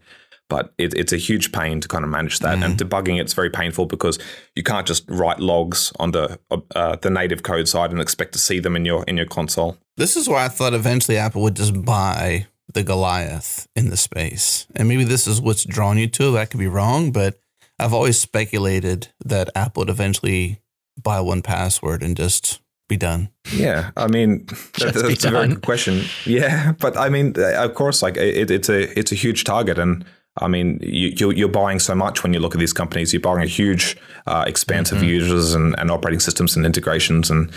But 0.49 0.74
it, 0.78 0.93
it's 0.93 1.11
a 1.11 1.18
huge 1.18 1.51
pain 1.51 1.82
to 1.82 1.89
kind 1.89 2.05
of 2.05 2.09
manage 2.09 2.39
that, 2.39 2.63
and 2.63 2.78
debugging 2.80 3.20
it's 3.20 3.34
very 3.34 3.49
painful 3.49 3.86
because 3.86 4.18
you 4.55 4.63
can't 4.63 4.88
just 4.88 5.03
write 5.09 5.39
logs 5.41 5.91
on 5.99 6.11
the 6.11 6.39
uh, 6.74 6.95
the 6.95 7.09
native 7.09 7.43
code 7.43 7.68
side 7.68 7.91
and 7.91 7.99
expect 7.99 8.32
to 8.34 8.39
see 8.39 8.59
them 8.59 8.76
in 8.78 8.86
your 8.86 9.03
in 9.05 9.18
your 9.18 9.26
console. 9.26 9.78
This 9.97 10.15
is 10.15 10.30
why 10.30 10.45
I 10.45 10.47
thought 10.47 10.74
eventually 10.74 11.18
Apple 11.18 11.41
would 11.41 11.57
just 11.57 11.84
buy 11.84 12.47
the 12.74 12.84
Goliath 12.84 13.68
in 13.76 13.89
the 13.89 13.97
space. 13.97 14.68
And 14.76 14.88
maybe 14.88 15.03
this 15.03 15.28
is 15.28 15.41
what's 15.41 15.65
drawn 15.65 15.97
you 15.97 16.07
to 16.07 16.38
it. 16.38 16.39
I 16.39 16.45
could 16.45 16.59
be 16.59 16.68
wrong, 16.68 17.11
but 17.11 17.39
I've 17.80 17.93
always 17.93 18.20
speculated 18.20 19.09
that 19.26 19.49
Apple 19.55 19.82
would 19.82 19.89
eventually 19.89 20.59
buy 21.02 21.20
1Password 21.20 22.02
and 22.02 22.16
just 22.16 22.62
be 22.88 22.98
done. 22.98 23.30
Yeah, 23.52 23.91
I 23.98 24.08
mean 24.08 24.45
that, 24.80 24.93
that's 24.93 25.26
a 25.26 25.32
very 25.32 25.48
good 25.50 25.62
question. 25.62 26.04
Yeah, 26.26 26.72
but 26.80 26.98
I 26.98 27.10
mean, 27.10 27.34
uh, 27.38 27.64
of 27.64 27.74
course, 27.74 28.02
like 28.02 28.18
it, 28.18 28.50
it's 28.50 28.70
a 28.70 28.98
it's 28.98 29.12
a 29.12 29.16
huge 29.16 29.43
target, 29.43 29.78
and 29.78 30.06
I 30.41 30.48
mean, 30.48 30.80
you, 30.82 31.14
you're, 31.18 31.34
you're 31.34 31.50
buying 31.50 31.80
so 31.80 31.95
much 31.95 32.24
when 32.24 32.34
you 32.34 32.39
look 32.39 32.54
at 32.54 32.60
these 32.60 32.74
companies. 32.74 33.12
You're 33.12 33.22
buying 33.22 33.41
a 33.41 33.48
huge 33.48 33.98
uh, 34.28 34.43
expanse 34.48 34.91
of 34.91 35.02
users 35.02 35.54
and, 35.54 35.78
and 35.80 35.89
operating 35.89 36.20
systems 36.20 36.56
and 36.56 36.66
integrations, 36.66 37.30
and 37.30 37.52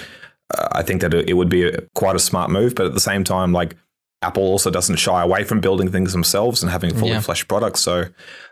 uh, 0.56 0.68
I 0.72 0.82
think 0.82 1.00
that 1.02 1.14
it, 1.14 1.28
it 1.28 1.34
would 1.34 1.50
be 1.50 1.68
a, 1.68 1.80
quite 1.94 2.16
a 2.16 2.20
smart 2.20 2.50
move. 2.50 2.74
But 2.74 2.86
at 2.86 2.94
the 2.94 3.00
same 3.00 3.24
time, 3.24 3.52
like 3.52 3.76
Apple 4.22 4.42
also 4.42 4.70
doesn't 4.70 4.96
shy 4.96 5.22
away 5.22 5.44
from 5.44 5.60
building 5.60 5.90
things 5.90 6.12
themselves 6.12 6.62
and 6.62 6.70
having 6.70 6.94
fully 6.94 7.12
Yeah. 7.12 7.20
fleshed 7.20 7.48
products. 7.48 7.80
So 7.80 8.00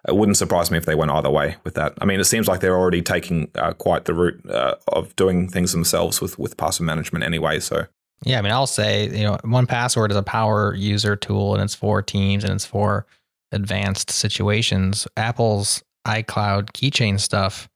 it 0.09 0.17
wouldn't 0.17 0.39
surprise 0.39 0.71
me 0.71 0.79
if 0.79 0.87
they 0.87 0.95
went 0.95 1.11
either 1.11 1.29
way 1.31 1.57
with 1.65 1.75
that. 1.75 1.93
I 2.01 2.07
mean, 2.07 2.21
it 2.21 2.25
seems 2.25 2.49
like 2.49 2.61
they're 2.61 2.79
already 2.79 3.03
taking 3.03 3.51
uh, 3.55 3.75
quite 3.75 4.07
the 4.07 4.15
route 4.15 4.41
uh, 4.51 4.77
of 4.89 5.15
doing 5.17 5.49
things 5.49 5.73
themselves 5.73 6.21
with 6.23 6.39
with 6.39 6.57
password 6.57 6.87
management 6.87 7.25
anyway. 7.25 7.61
So. 7.61 7.87
Yeah, 8.25 8.39
I 8.39 8.43
mean, 8.43 8.51
I'll 8.53 8.67
say, 8.67 9.09
you 9.11 9.23
know, 9.25 9.37
1Password 9.45 10.11
is 10.11 10.17
a 10.17 10.23
power 10.25 10.75
user 10.75 11.15
tool 11.15 11.55
and 11.55 11.63
it's 11.63 11.75
for 11.75 12.03
teams 12.03 12.43
and 12.45 12.55
it's 12.55 12.65
for 12.67 13.07
advanced 13.53 14.11
situations. 14.11 15.07
Apple's 15.17 15.83
iCloud 16.07 16.71
keychain 16.73 17.21
stuff 17.21 17.69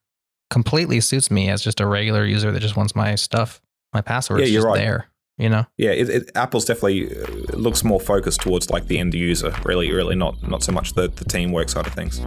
completely 0.50 1.00
suits 1.00 1.30
me 1.30 1.48
as 1.48 1.62
just 1.62 1.80
a 1.80 1.86
regular 1.86 2.24
user 2.24 2.50
that 2.50 2.60
just 2.60 2.76
wants 2.76 2.96
my 2.96 3.14
stuff, 3.14 3.60
my 3.94 4.00
password 4.00 4.40
Yeah, 4.40 4.46
you're 4.46 4.62
just 4.62 4.66
right. 4.66 4.78
there, 4.78 5.06
you 5.42 5.48
know? 5.48 5.66
Yeah, 5.76 5.90
it, 5.90 6.08
it, 6.08 6.30
Apple's 6.36 6.64
definitely 6.64 7.14
uh, 7.16 7.56
looks 7.56 7.82
more 7.82 8.00
focused 8.00 8.40
towards 8.42 8.70
like 8.70 8.86
the 8.86 8.98
end 8.98 9.12
user, 9.14 9.52
really, 9.64 9.92
really 9.92 10.14
not 10.14 10.40
not 10.48 10.62
so 10.62 10.72
much 10.72 10.94
the, 10.94 11.08
the 11.08 11.24
teamwork 11.24 11.68
side 11.68 11.86
of 11.86 11.94
things. 11.94 12.20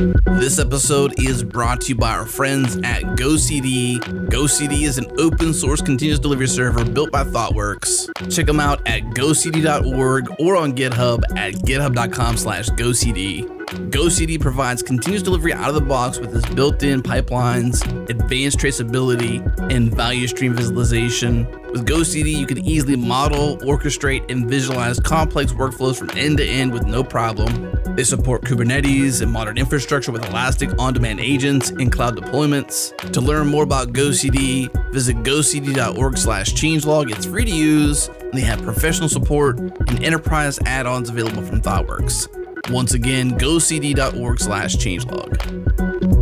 This 0.00 0.58
episode 0.58 1.20
is 1.20 1.42
brought 1.42 1.82
to 1.82 1.88
you 1.90 1.94
by 1.94 2.12
our 2.12 2.24
friends 2.24 2.76
at 2.76 3.02
GoCD. 3.18 3.98
GoCD 4.30 4.84
is 4.84 4.96
an 4.96 5.04
open 5.18 5.52
source 5.52 5.82
continuous 5.82 6.18
delivery 6.18 6.48
server 6.48 6.86
built 6.86 7.12
by 7.12 7.22
ThoughtWorks. 7.22 8.34
Check 8.34 8.46
them 8.46 8.60
out 8.60 8.80
at 8.86 9.02
gocd.org 9.02 10.40
or 10.40 10.56
on 10.56 10.72
GitHub 10.72 11.22
at 11.36 11.52
github.com 11.52 12.38
slash 12.38 12.70
GoCD. 12.70 13.59
GoCD 13.70 14.40
provides 14.40 14.82
continuous 14.82 15.22
delivery 15.22 15.52
out 15.52 15.68
of 15.68 15.76
the 15.76 15.80
box 15.80 16.18
with 16.18 16.34
its 16.34 16.48
built-in 16.54 17.02
pipelines, 17.02 17.86
advanced 18.10 18.58
traceability, 18.58 19.40
and 19.72 19.94
value 19.94 20.26
stream 20.26 20.54
visualization. 20.54 21.46
With 21.70 21.86
GoCD, 21.86 22.36
you 22.36 22.46
can 22.46 22.58
easily 22.58 22.96
model, 22.96 23.58
orchestrate, 23.58 24.28
and 24.28 24.48
visualize 24.48 24.98
complex 24.98 25.52
workflows 25.52 25.96
from 25.96 26.10
end 26.18 26.38
to 26.38 26.44
end 26.44 26.72
with 26.72 26.84
no 26.84 27.04
problem. 27.04 27.70
They 27.94 28.02
support 28.02 28.42
Kubernetes 28.42 29.22
and 29.22 29.30
modern 29.30 29.56
infrastructure 29.56 30.10
with 30.10 30.26
elastic 30.28 30.70
on-demand 30.76 31.20
agents 31.20 31.70
and 31.70 31.92
cloud 31.92 32.16
deployments. 32.16 32.96
To 33.12 33.20
learn 33.20 33.46
more 33.46 33.62
about 33.62 33.92
GoCD, 33.92 34.92
visit 34.92 35.18
gocd.org 35.18 36.18
slash 36.18 36.54
changelog. 36.54 37.14
It's 37.14 37.26
free 37.26 37.44
to 37.44 37.54
use, 37.54 38.08
and 38.08 38.32
they 38.32 38.40
have 38.40 38.62
professional 38.62 39.08
support 39.08 39.60
and 39.60 40.02
enterprise 40.02 40.58
add-ons 40.66 41.08
available 41.08 41.42
from 41.42 41.60
ThoughtWorks. 41.60 42.39
Once 42.68 42.94
again, 42.94 43.32
gocd.org 43.38 44.38
slash 44.38 44.76
changelog. 44.76 46.19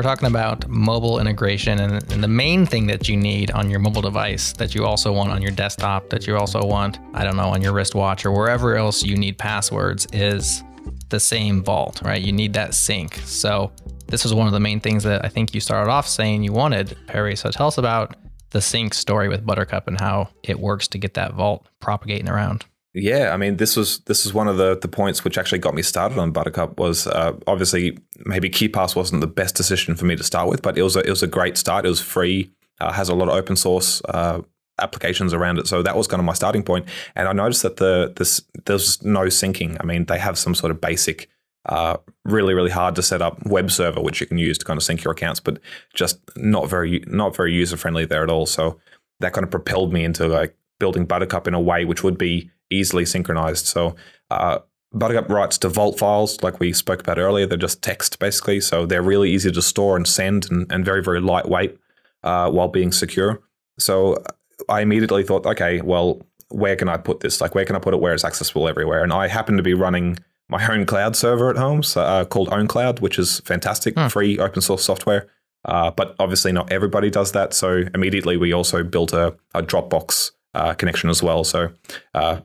We're 0.00 0.04
talking 0.04 0.28
about 0.28 0.66
mobile 0.66 1.20
integration, 1.20 1.78
and, 1.78 2.10
and, 2.10 2.24
the 2.24 2.28
main 2.28 2.64
thing 2.64 2.86
that 2.86 3.06
you 3.06 3.18
need 3.18 3.50
on 3.50 3.68
your 3.68 3.80
mobile 3.80 4.00
device 4.00 4.54
that 4.54 4.74
you 4.74 4.86
also 4.86 5.12
want 5.12 5.30
on 5.30 5.42
your 5.42 5.50
desktop, 5.50 6.08
that 6.08 6.26
you 6.26 6.38
also 6.38 6.64
want, 6.64 6.98
I 7.12 7.22
don't 7.22 7.36
know, 7.36 7.50
on 7.50 7.60
your 7.60 7.74
wristwatch 7.74 8.24
or 8.24 8.32
wherever 8.32 8.76
else 8.76 9.02
you 9.02 9.14
need 9.14 9.36
passwords 9.36 10.06
is 10.10 10.64
the 11.10 11.20
same 11.20 11.62
vault, 11.62 12.00
right? 12.02 12.22
You 12.22 12.32
need 12.32 12.54
that 12.54 12.72
sync. 12.72 13.16
So 13.26 13.72
this 14.06 14.24
was 14.24 14.32
one 14.32 14.46
of 14.46 14.54
the 14.54 14.60
main 14.60 14.80
things 14.80 15.02
that 15.02 15.22
I 15.22 15.28
think 15.28 15.52
you 15.52 15.60
started 15.60 15.90
off 15.90 16.08
saying 16.08 16.44
you 16.44 16.54
wanted, 16.54 16.96
Perry. 17.06 17.36
So 17.36 17.50
tell 17.50 17.66
us 17.66 17.76
about 17.76 18.16
the 18.52 18.62
sync 18.62 18.94
story 18.94 19.28
with 19.28 19.44
Buttercup 19.44 19.86
and 19.86 20.00
how 20.00 20.30
it 20.42 20.58
works 20.58 20.88
to 20.88 20.98
get 20.98 21.12
that 21.12 21.34
vault 21.34 21.68
propagating 21.80 22.30
around. 22.30 22.64
Yeah, 22.92 23.30
I 23.32 23.36
mean, 23.36 23.56
this 23.56 23.76
was 23.76 24.00
this 24.00 24.26
is 24.26 24.34
one 24.34 24.48
of 24.48 24.56
the 24.56 24.76
the 24.76 24.88
points 24.88 25.22
which 25.22 25.38
actually 25.38 25.60
got 25.60 25.74
me 25.74 25.82
started 25.82 26.18
on 26.18 26.32
Buttercup. 26.32 26.78
Was 26.80 27.06
uh, 27.06 27.34
obviously 27.46 27.96
maybe 28.24 28.50
KeePass 28.50 28.96
wasn't 28.96 29.20
the 29.20 29.28
best 29.28 29.54
decision 29.54 29.94
for 29.94 30.06
me 30.06 30.16
to 30.16 30.24
start 30.24 30.48
with, 30.48 30.60
but 30.62 30.76
it 30.76 30.82
was 30.82 30.96
a, 30.96 31.00
it 31.00 31.10
was 31.10 31.22
a 31.22 31.28
great 31.28 31.56
start. 31.56 31.86
It 31.86 31.88
was 31.88 32.00
free, 32.00 32.50
uh, 32.80 32.90
has 32.92 33.08
a 33.08 33.14
lot 33.14 33.28
of 33.28 33.34
open 33.34 33.54
source 33.54 34.02
uh, 34.08 34.40
applications 34.80 35.32
around 35.32 35.58
it, 35.58 35.68
so 35.68 35.82
that 35.84 35.96
was 35.96 36.08
kind 36.08 36.18
of 36.18 36.24
my 36.24 36.32
starting 36.32 36.64
point. 36.64 36.86
And 37.14 37.28
I 37.28 37.32
noticed 37.32 37.62
that 37.62 37.76
the 37.76 38.12
this 38.16 38.42
there's 38.66 39.00
no 39.04 39.26
syncing. 39.26 39.76
I 39.80 39.84
mean, 39.84 40.06
they 40.06 40.18
have 40.18 40.36
some 40.36 40.56
sort 40.56 40.72
of 40.72 40.80
basic, 40.80 41.28
uh, 41.66 41.96
really 42.24 42.54
really 42.54 42.72
hard 42.72 42.96
to 42.96 43.02
set 43.04 43.22
up 43.22 43.38
web 43.46 43.70
server 43.70 44.00
which 44.00 44.20
you 44.20 44.26
can 44.26 44.38
use 44.38 44.58
to 44.58 44.64
kind 44.64 44.76
of 44.76 44.82
sync 44.82 45.04
your 45.04 45.12
accounts, 45.12 45.38
but 45.38 45.60
just 45.94 46.18
not 46.36 46.68
very 46.68 47.04
not 47.06 47.36
very 47.36 47.54
user 47.54 47.76
friendly 47.76 48.04
there 48.04 48.24
at 48.24 48.30
all. 48.30 48.46
So 48.46 48.80
that 49.20 49.32
kind 49.32 49.44
of 49.44 49.50
propelled 49.52 49.92
me 49.92 50.02
into 50.02 50.26
like 50.26 50.56
building 50.80 51.04
Buttercup 51.04 51.46
in 51.46 51.54
a 51.54 51.60
way 51.60 51.84
which 51.84 52.02
would 52.02 52.18
be 52.18 52.50
easily 52.70 53.04
synchronized. 53.04 53.66
So 53.66 53.96
uh, 54.30 54.60
Buttercup 54.92 55.28
writes 55.28 55.58
to 55.58 55.68
Vault 55.68 55.98
files, 55.98 56.42
like 56.42 56.58
we 56.60 56.72
spoke 56.72 57.00
about 57.00 57.18
earlier. 57.18 57.46
They're 57.46 57.58
just 57.58 57.82
text 57.82 58.18
basically, 58.18 58.60
so 58.60 58.86
they're 58.86 59.02
really 59.02 59.30
easy 59.30 59.52
to 59.52 59.62
store 59.62 59.96
and 59.96 60.06
send, 60.06 60.50
and, 60.50 60.70
and 60.72 60.84
very 60.84 61.02
very 61.02 61.20
lightweight 61.20 61.78
uh, 62.22 62.50
while 62.50 62.68
being 62.68 62.92
secure. 62.92 63.40
So 63.78 64.22
I 64.68 64.80
immediately 64.80 65.22
thought, 65.22 65.46
okay, 65.46 65.80
well, 65.80 66.20
where 66.48 66.76
can 66.76 66.88
I 66.88 66.96
put 66.96 67.20
this? 67.20 67.40
Like, 67.40 67.54
where 67.54 67.64
can 67.64 67.76
I 67.76 67.78
put 67.78 67.94
it 67.94 68.00
where 68.00 68.12
it's 68.12 68.24
accessible 68.24 68.68
everywhere? 68.68 69.02
And 69.02 69.12
I 69.12 69.28
happen 69.28 69.56
to 69.56 69.62
be 69.62 69.74
running 69.74 70.18
my 70.48 70.66
own 70.66 70.84
cloud 70.84 71.14
server 71.14 71.48
at 71.48 71.56
home 71.56 71.82
so, 71.82 72.02
uh, 72.02 72.24
called 72.24 72.50
OwnCloud, 72.50 73.00
which 73.00 73.18
is 73.18 73.40
fantastic, 73.40 73.94
hmm. 73.94 74.08
free 74.08 74.38
open 74.38 74.60
source 74.60 74.84
software. 74.84 75.28
Uh, 75.64 75.90
but 75.90 76.16
obviously, 76.18 76.52
not 76.52 76.72
everybody 76.72 77.10
does 77.10 77.32
that. 77.32 77.54
So 77.54 77.84
immediately, 77.94 78.36
we 78.36 78.52
also 78.52 78.82
built 78.82 79.12
a, 79.12 79.36
a 79.54 79.62
Dropbox 79.62 80.32
uh, 80.54 80.74
connection 80.74 81.10
as 81.10 81.22
well. 81.22 81.44
So 81.44 81.70
uh, 82.14 82.40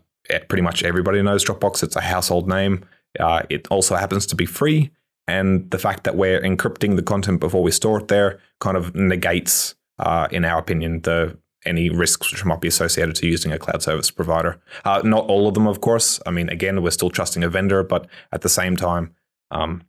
pretty 0.47 0.61
much 0.61 0.83
everybody 0.83 1.21
knows 1.21 1.45
Dropbox. 1.45 1.83
It's 1.83 1.95
a 1.95 2.01
household 2.01 2.47
name. 2.47 2.85
Uh, 3.19 3.43
it 3.49 3.67
also 3.67 3.95
happens 3.95 4.25
to 4.27 4.35
be 4.35 4.45
free. 4.45 4.91
And 5.27 5.69
the 5.71 5.79
fact 5.79 6.03
that 6.03 6.15
we're 6.15 6.41
encrypting 6.41 6.95
the 6.95 7.03
content 7.03 7.39
before 7.39 7.63
we 7.63 7.71
store 7.71 7.99
it 7.99 8.07
there 8.09 8.39
kind 8.59 8.77
of 8.77 8.93
negates, 8.93 9.75
uh, 9.99 10.27
in 10.31 10.45
our 10.45 10.59
opinion, 10.59 11.01
the 11.01 11.37
any 11.65 11.89
risks 11.89 12.31
which 12.31 12.45
might 12.45 12.61
be 12.61 12.67
associated 12.67 13.15
to 13.15 13.27
using 13.27 13.51
a 13.51 13.57
cloud 13.57 13.81
service 13.81 14.11
provider. 14.11 14.59
Uh, 14.83 15.01
not 15.03 15.25
all 15.25 15.47
of 15.47 15.55
them, 15.55 15.67
of 15.67 15.81
course. 15.81 16.19
I 16.25 16.31
mean, 16.31 16.47
again, 16.49 16.83
we're 16.83 16.91
still 16.91 17.09
trusting 17.09 17.43
a 17.43 17.49
vendor, 17.49 17.81
but 17.83 18.07
at 18.31 18.41
the 18.41 18.49
same 18.49 18.75
time, 18.75 19.15
um, 19.49 19.81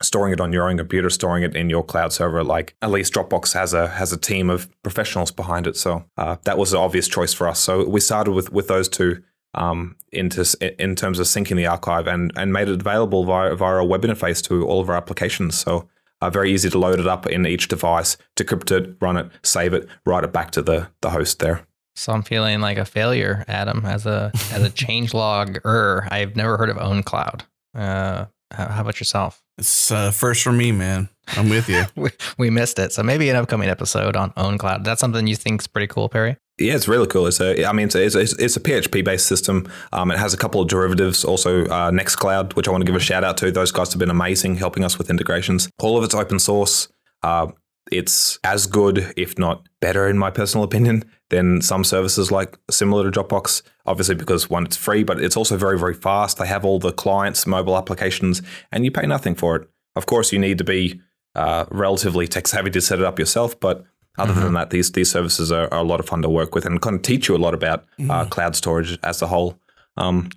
storing 0.00 0.32
it 0.32 0.40
on 0.40 0.52
your 0.52 0.68
own 0.68 0.78
computer, 0.78 1.10
storing 1.10 1.42
it 1.42 1.56
in 1.56 1.68
your 1.68 1.82
cloud 1.82 2.12
server, 2.12 2.44
like 2.44 2.76
at 2.82 2.90
least 2.90 3.12
Dropbox 3.12 3.52
has 3.54 3.74
a 3.74 3.88
has 3.88 4.12
a 4.12 4.16
team 4.16 4.48
of 4.48 4.68
professionals 4.82 5.30
behind 5.32 5.66
it. 5.66 5.76
So 5.76 6.04
uh, 6.16 6.36
that 6.44 6.56
was 6.56 6.72
an 6.72 6.78
obvious 6.78 7.08
choice 7.08 7.34
for 7.34 7.48
us. 7.48 7.58
So 7.58 7.88
we 7.88 8.00
started 8.00 8.32
with 8.32 8.52
with 8.52 8.68
those 8.68 8.88
two 8.88 9.22
um, 9.54 9.96
into 10.12 10.44
in 10.80 10.94
terms 10.94 11.18
of 11.18 11.26
syncing 11.26 11.56
the 11.56 11.66
archive 11.66 12.06
and 12.06 12.32
and 12.36 12.52
made 12.52 12.68
it 12.68 12.80
available 12.80 13.24
via 13.24 13.54
via 13.54 13.76
a 13.76 13.84
web 13.84 14.02
interface 14.02 14.42
to 14.48 14.66
all 14.66 14.80
of 14.80 14.88
our 14.88 14.96
applications. 14.96 15.58
So 15.58 15.88
uh, 16.20 16.30
very 16.30 16.52
easy 16.52 16.68
to 16.70 16.78
load 16.78 16.98
it 16.98 17.06
up 17.06 17.26
in 17.26 17.46
each 17.46 17.68
device, 17.68 18.16
decrypt 18.36 18.70
it, 18.76 18.96
run 19.00 19.16
it, 19.16 19.30
save 19.42 19.72
it, 19.72 19.88
write 20.04 20.24
it 20.24 20.32
back 20.32 20.50
to 20.52 20.62
the 20.62 20.88
the 21.00 21.10
host 21.10 21.38
there. 21.38 21.66
So 21.96 22.12
I'm 22.12 22.22
feeling 22.22 22.60
like 22.60 22.78
a 22.78 22.84
failure, 22.84 23.44
Adam, 23.48 23.84
as 23.84 24.06
a 24.06 24.30
as 24.52 24.62
a 24.62 24.70
change 24.70 25.14
logger. 25.14 26.06
I've 26.10 26.36
never 26.36 26.56
heard 26.56 26.70
of 26.70 26.76
OwnCloud. 26.76 27.42
Uh, 27.74 28.26
how 28.50 28.80
about 28.80 28.98
yourself? 28.98 29.42
It's 29.58 29.90
uh, 29.90 30.10
first 30.10 30.42
for 30.42 30.52
me, 30.52 30.72
man. 30.72 31.08
I'm 31.36 31.48
with 31.48 31.68
you. 31.68 31.84
we, 31.96 32.10
we 32.38 32.50
missed 32.50 32.78
it, 32.78 32.92
so 32.92 33.02
maybe 33.02 33.28
an 33.28 33.36
upcoming 33.36 33.68
episode 33.68 34.16
on 34.16 34.30
OwnCloud. 34.32 34.84
That's 34.84 35.00
something 35.00 35.26
you 35.26 35.36
think 35.36 35.60
is 35.60 35.66
pretty 35.66 35.88
cool, 35.88 36.08
Perry. 36.08 36.36
Yeah, 36.58 36.74
it's 36.74 36.88
really 36.88 37.06
cool. 37.06 37.26
It's 37.28 37.40
I 37.40 37.72
mean, 37.72 37.86
it's 37.86 37.94
a, 37.94 38.02
it's 38.02 38.14
it's 38.14 38.56
a 38.56 38.60
PHP 38.60 39.04
based 39.04 39.26
system. 39.26 39.70
Um, 39.92 40.10
it 40.10 40.18
has 40.18 40.34
a 40.34 40.36
couple 40.36 40.60
of 40.60 40.68
derivatives. 40.68 41.24
Also, 41.24 41.64
uh, 41.66 41.90
Nextcloud, 41.90 42.56
which 42.56 42.66
I 42.66 42.72
want 42.72 42.82
to 42.82 42.86
give 42.86 42.96
a 42.96 43.00
shout 43.00 43.22
out 43.22 43.36
to. 43.38 43.52
Those 43.52 43.70
guys 43.70 43.92
have 43.92 44.00
been 44.00 44.10
amazing, 44.10 44.56
helping 44.56 44.82
us 44.82 44.98
with 44.98 45.08
integrations. 45.08 45.70
All 45.78 45.96
of 45.96 46.04
it's 46.04 46.14
open 46.14 46.40
source. 46.40 46.88
Uh, 47.22 47.48
it's 47.92 48.38
as 48.44 48.66
good, 48.66 49.12
if 49.16 49.38
not 49.38 49.66
better, 49.80 50.08
in 50.08 50.18
my 50.18 50.30
personal 50.30 50.64
opinion, 50.64 51.04
than 51.30 51.62
some 51.62 51.84
services 51.84 52.30
like 52.30 52.58
similar 52.70 53.08
to 53.08 53.20
Dropbox. 53.20 53.62
Obviously, 53.86 54.14
because 54.14 54.50
one, 54.50 54.66
it's 54.66 54.76
free, 54.76 55.04
but 55.04 55.20
it's 55.20 55.36
also 55.36 55.56
very, 55.56 55.78
very 55.78 55.94
fast. 55.94 56.38
They 56.38 56.46
have 56.46 56.64
all 56.64 56.78
the 56.78 56.92
clients, 56.92 57.46
mobile 57.46 57.76
applications, 57.76 58.42
and 58.72 58.84
you 58.84 58.90
pay 58.90 59.06
nothing 59.06 59.34
for 59.34 59.56
it. 59.56 59.68
Of 59.96 60.06
course, 60.06 60.32
you 60.32 60.38
need 60.38 60.58
to 60.58 60.64
be 60.64 61.00
uh, 61.34 61.66
relatively 61.70 62.26
tech 62.26 62.46
savvy 62.48 62.70
to 62.70 62.80
set 62.80 62.98
it 62.98 63.04
up 63.04 63.18
yourself, 63.18 63.58
but 63.58 63.84
other 64.18 64.32
mm-hmm. 64.32 64.42
than 64.42 64.54
that, 64.54 64.70
these 64.70 64.92
these 64.92 65.10
services 65.10 65.52
are, 65.52 65.72
are, 65.72 65.80
a 65.80 65.84
lot 65.84 66.00
of 66.00 66.06
fun 66.06 66.22
to 66.22 66.28
work 66.28 66.54
with 66.54 66.66
and 66.66 66.80
kind 66.80 66.96
of 66.96 67.02
teach 67.02 67.28
you 67.28 67.36
a 67.36 67.38
lot 67.38 67.54
about 67.54 67.80
uh, 67.80 68.02
mm. 68.02 68.10
uh, 68.10 68.24
cloud 68.26 68.56
storage 68.56 68.98
as 69.02 69.22
a 69.22 69.26
whole. 69.26 69.58
Um, 69.96 70.30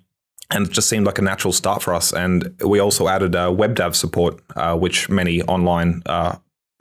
and 0.50 0.66
it 0.66 0.72
just 0.72 0.88
seemed 0.88 1.06
like 1.06 1.18
a 1.18 1.22
natural 1.22 1.52
start 1.52 1.82
for 1.82 1.94
us. 1.94 2.12
And 2.12 2.54
we 2.64 2.78
also 2.78 3.08
added 3.08 3.34
uh, 3.34 3.48
WebDAV 3.48 3.94
support, 3.94 4.40
uh, 4.54 4.76
which 4.76 5.08
many 5.08 5.42
online 5.42 6.02
uh, 6.06 6.36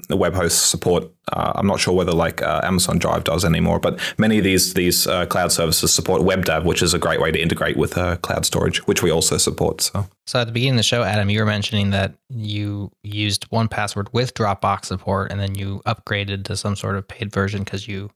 the 0.07 0.17
web 0.17 0.33
hosts 0.33 0.61
support. 0.61 1.05
Uh, 1.31 1.53
I'm 1.55 1.67
not 1.67 1.79
sure 1.79 1.93
whether 1.93 2.11
like 2.11 2.41
uh, 2.41 2.61
Amazon 2.63 2.97
Drive 2.97 3.23
does 3.23 3.45
anymore, 3.45 3.79
but 3.79 3.99
many 4.17 4.37
of 4.37 4.43
these 4.43 4.73
these 4.73 5.07
uh, 5.07 5.25
cloud 5.25 5.51
services 5.51 5.93
support 5.93 6.21
WebDAV, 6.21 6.63
which 6.63 6.81
is 6.81 6.93
a 6.93 6.99
great 6.99 7.21
way 7.21 7.31
to 7.31 7.41
integrate 7.41 7.77
with 7.77 7.97
uh, 7.97 8.17
cloud 8.17 8.45
storage, 8.45 8.85
which 8.87 9.03
we 9.03 9.11
also 9.11 9.37
support. 9.37 9.81
So, 9.81 10.07
so 10.25 10.39
at 10.39 10.45
the 10.45 10.53
beginning 10.53 10.75
of 10.75 10.77
the 10.77 10.83
show, 10.83 11.03
Adam, 11.03 11.29
you 11.29 11.39
were 11.39 11.45
mentioning 11.45 11.91
that 11.91 12.13
you 12.29 12.91
used 13.03 13.49
1Password 13.49 14.13
with 14.13 14.33
Dropbox 14.33 14.85
support, 14.85 15.31
and 15.31 15.39
then 15.39 15.55
you 15.55 15.81
upgraded 15.85 16.45
to 16.45 16.55
some 16.55 16.75
sort 16.75 16.95
of 16.95 17.07
paid 17.07 17.31
version 17.31 17.63
because 17.63 17.87
you 17.87 18.09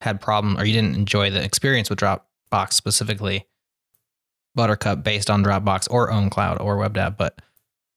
had 0.00 0.20
problem 0.20 0.56
or 0.58 0.64
you 0.64 0.72
didn't 0.72 0.94
enjoy 0.94 1.30
the 1.30 1.42
experience 1.42 1.90
with 1.90 1.98
Dropbox 1.98 2.72
specifically. 2.72 3.46
Buttercup 4.54 5.04
based 5.04 5.30
on 5.30 5.44
Dropbox 5.44 5.86
or 5.90 6.10
OwnCloud 6.10 6.60
or 6.60 6.76
WebDAV, 6.76 7.16
but 7.16 7.40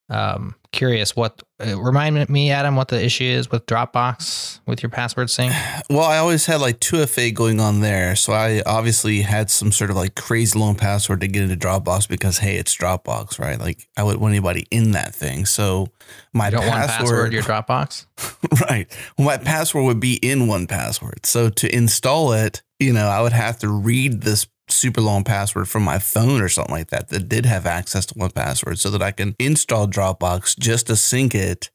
um, 0.09 0.55
curious 0.73 1.15
what 1.15 1.41
uh, 1.65 1.79
remind 1.79 2.27
me 2.29 2.51
adam 2.51 2.75
what 2.75 2.89
the 2.89 3.01
issue 3.01 3.23
is 3.23 3.49
with 3.49 3.65
dropbox 3.67 4.59
with 4.65 4.83
your 4.83 4.89
password 4.89 5.29
sync? 5.29 5.53
Well 5.89 6.01
i 6.03 6.17
always 6.17 6.45
had 6.45 6.59
like 6.59 6.79
2fa 6.79 7.33
going 7.33 7.59
on 7.61 7.79
there 7.79 8.15
so 8.15 8.33
i 8.33 8.61
obviously 8.65 9.21
had 9.21 9.49
some 9.49 9.71
sort 9.71 9.91
of 9.91 9.95
like 9.95 10.15
crazy 10.15 10.59
long 10.59 10.75
password 10.75 11.21
to 11.21 11.27
get 11.27 11.43
into 11.43 11.55
dropbox 11.55 12.09
because 12.09 12.39
hey 12.39 12.57
it's 12.57 12.75
dropbox 12.75 13.39
right? 13.39 13.59
Like 13.59 13.87
i 13.95 14.03
wouldn't 14.03 14.21
want 14.21 14.33
anybody 14.33 14.67
in 14.71 14.91
that 14.91 15.15
thing 15.15 15.45
so 15.45 15.87
my 16.33 16.47
you 16.47 16.51
don't 16.51 16.63
password, 16.63 16.71
want 16.73 16.91
password 16.91 17.33
your 17.33 17.43
dropbox? 17.43 18.05
Right. 18.69 18.87
Well 19.17 19.27
my 19.27 19.37
password 19.37 19.85
would 19.85 19.99
be 19.99 20.15
in 20.15 20.47
1Password 20.47 21.25
so 21.25 21.49
to 21.49 21.73
install 21.73 22.33
it 22.33 22.61
you 22.79 22.91
know 22.91 23.05
i 23.07 23.21
would 23.21 23.31
have 23.31 23.59
to 23.59 23.69
read 23.69 24.21
this 24.21 24.47
super 24.73 25.01
long 25.01 25.23
password 25.23 25.67
from 25.67 25.83
my 25.83 25.99
phone 25.99 26.41
or 26.41 26.49
something 26.49 26.75
like 26.75 26.89
that 26.89 27.09
that 27.09 27.29
did 27.29 27.45
have 27.45 27.65
access 27.65 28.05
to 28.07 28.15
1Password 28.15 28.77
so 28.77 28.89
that 28.89 29.01
I 29.01 29.11
can 29.11 29.35
install 29.39 29.87
Dropbox 29.87 30.57
just 30.57 30.87
to 30.87 30.95
sync 30.95 31.35
it. 31.35 31.69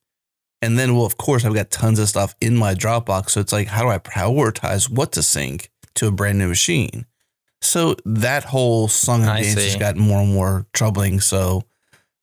And 0.60 0.78
then, 0.78 0.94
well, 0.94 1.06
of 1.06 1.16
course, 1.16 1.44
I've 1.44 1.54
got 1.54 1.70
tons 1.70 1.98
of 1.98 2.08
stuff 2.08 2.34
in 2.40 2.56
my 2.56 2.74
Dropbox. 2.74 3.30
So 3.30 3.40
it's 3.40 3.52
like, 3.52 3.68
how 3.68 3.82
do 3.82 3.88
I 3.88 3.98
prioritize 3.98 4.90
what 4.90 5.12
to 5.12 5.22
sync 5.22 5.70
to 5.94 6.08
a 6.08 6.10
brand 6.10 6.38
new 6.38 6.48
machine? 6.48 7.06
So 7.60 7.96
that 8.04 8.44
whole 8.44 8.88
song 8.88 9.24
and 9.24 9.42
dance 9.42 9.54
just 9.54 9.78
got 9.78 9.96
more 9.96 10.20
and 10.20 10.32
more 10.32 10.66
troubling. 10.72 11.20
So 11.20 11.62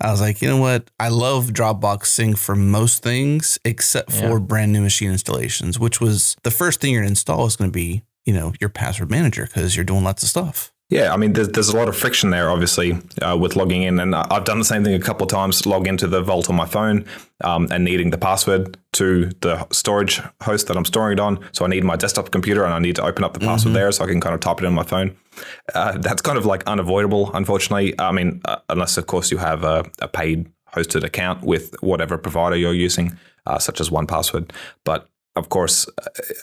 I 0.01 0.11
was 0.11 0.21
like, 0.21 0.41
you 0.41 0.49
know 0.49 0.59
what? 0.59 0.89
I 0.99 1.09
love 1.09 1.47
Dropbox 1.47 2.07
Sync 2.07 2.37
for 2.37 2.55
most 2.55 3.01
things 3.03 3.57
except 3.63 4.11
for 4.11 4.31
yeah. 4.31 4.39
brand 4.39 4.73
new 4.73 4.81
machine 4.81 5.11
installations, 5.11 5.79
which 5.79 6.01
was 6.01 6.35
the 6.43 6.51
first 6.51 6.81
thing 6.81 6.91
you're 6.91 7.01
going 7.01 7.07
to 7.07 7.11
install 7.11 7.45
is 7.45 7.55
going 7.55 7.71
to 7.71 7.73
be 7.73 8.03
you 8.25 8.33
know, 8.33 8.53
your 8.59 8.69
password 8.69 9.09
manager 9.09 9.45
because 9.45 9.75
you're 9.75 9.85
doing 9.85 10.03
lots 10.03 10.23
of 10.23 10.29
stuff. 10.29 10.71
Yeah, 10.89 11.11
I 11.11 11.17
mean, 11.17 11.33
there's, 11.33 11.49
there's 11.49 11.69
a 11.69 11.75
lot 11.75 11.87
of 11.87 11.97
friction 11.97 12.29
there, 12.29 12.51
obviously, 12.51 12.99
uh, 13.19 13.35
with 13.35 13.55
logging 13.55 13.81
in. 13.81 13.99
And 13.99 14.15
I've 14.15 14.43
done 14.43 14.59
the 14.59 14.65
same 14.65 14.83
thing 14.83 14.93
a 14.93 14.99
couple 14.99 15.23
of 15.23 15.31
times 15.31 15.65
log 15.65 15.87
into 15.87 16.05
the 16.05 16.21
Vault 16.21 16.47
on 16.47 16.55
my 16.55 16.67
phone 16.67 17.05
um, 17.43 17.67
and 17.71 17.83
needing 17.83 18.11
the 18.11 18.19
password 18.19 18.77
to 18.93 19.31
the 19.41 19.67
storage 19.71 20.21
host 20.43 20.67
that 20.67 20.77
I'm 20.77 20.85
storing 20.85 21.13
it 21.13 21.19
on. 21.19 21.39
So 21.53 21.65
I 21.65 21.69
need 21.69 21.83
my 21.83 21.95
desktop 21.95 22.29
computer 22.29 22.63
and 22.63 22.71
I 22.71 22.77
need 22.77 22.95
to 22.97 23.03
open 23.03 23.23
up 23.23 23.33
the 23.33 23.39
password 23.39 23.73
there 23.73 23.91
so 23.91 24.03
I 24.03 24.07
can 24.07 24.21
kind 24.21 24.35
of 24.35 24.41
type 24.41 24.61
it 24.61 24.65
in 24.65 24.73
my 24.73 24.83
phone. 24.83 25.15
Uh, 25.73 25.97
that's 25.97 26.21
kind 26.21 26.37
of 26.37 26.45
like 26.45 26.63
unavoidable, 26.65 27.31
unfortunately. 27.33 27.99
I 27.99 28.11
mean, 28.11 28.41
uh, 28.45 28.57
unless, 28.69 28.95
of 28.99 29.07
course, 29.07 29.31
you 29.31 29.37
have 29.37 29.63
a, 29.63 29.85
a 30.01 30.07
paid 30.07 30.51
hosted 30.71 31.03
account 31.03 31.43
with 31.43 31.75
whatever 31.81 32.15
provider 32.19 32.57
you're 32.57 32.73
using, 32.73 33.17
uh, 33.47 33.57
such 33.57 33.81
as 33.81 33.89
1Password. 33.89 34.51
But 34.83 35.09
of 35.35 35.49
course, 35.49 35.85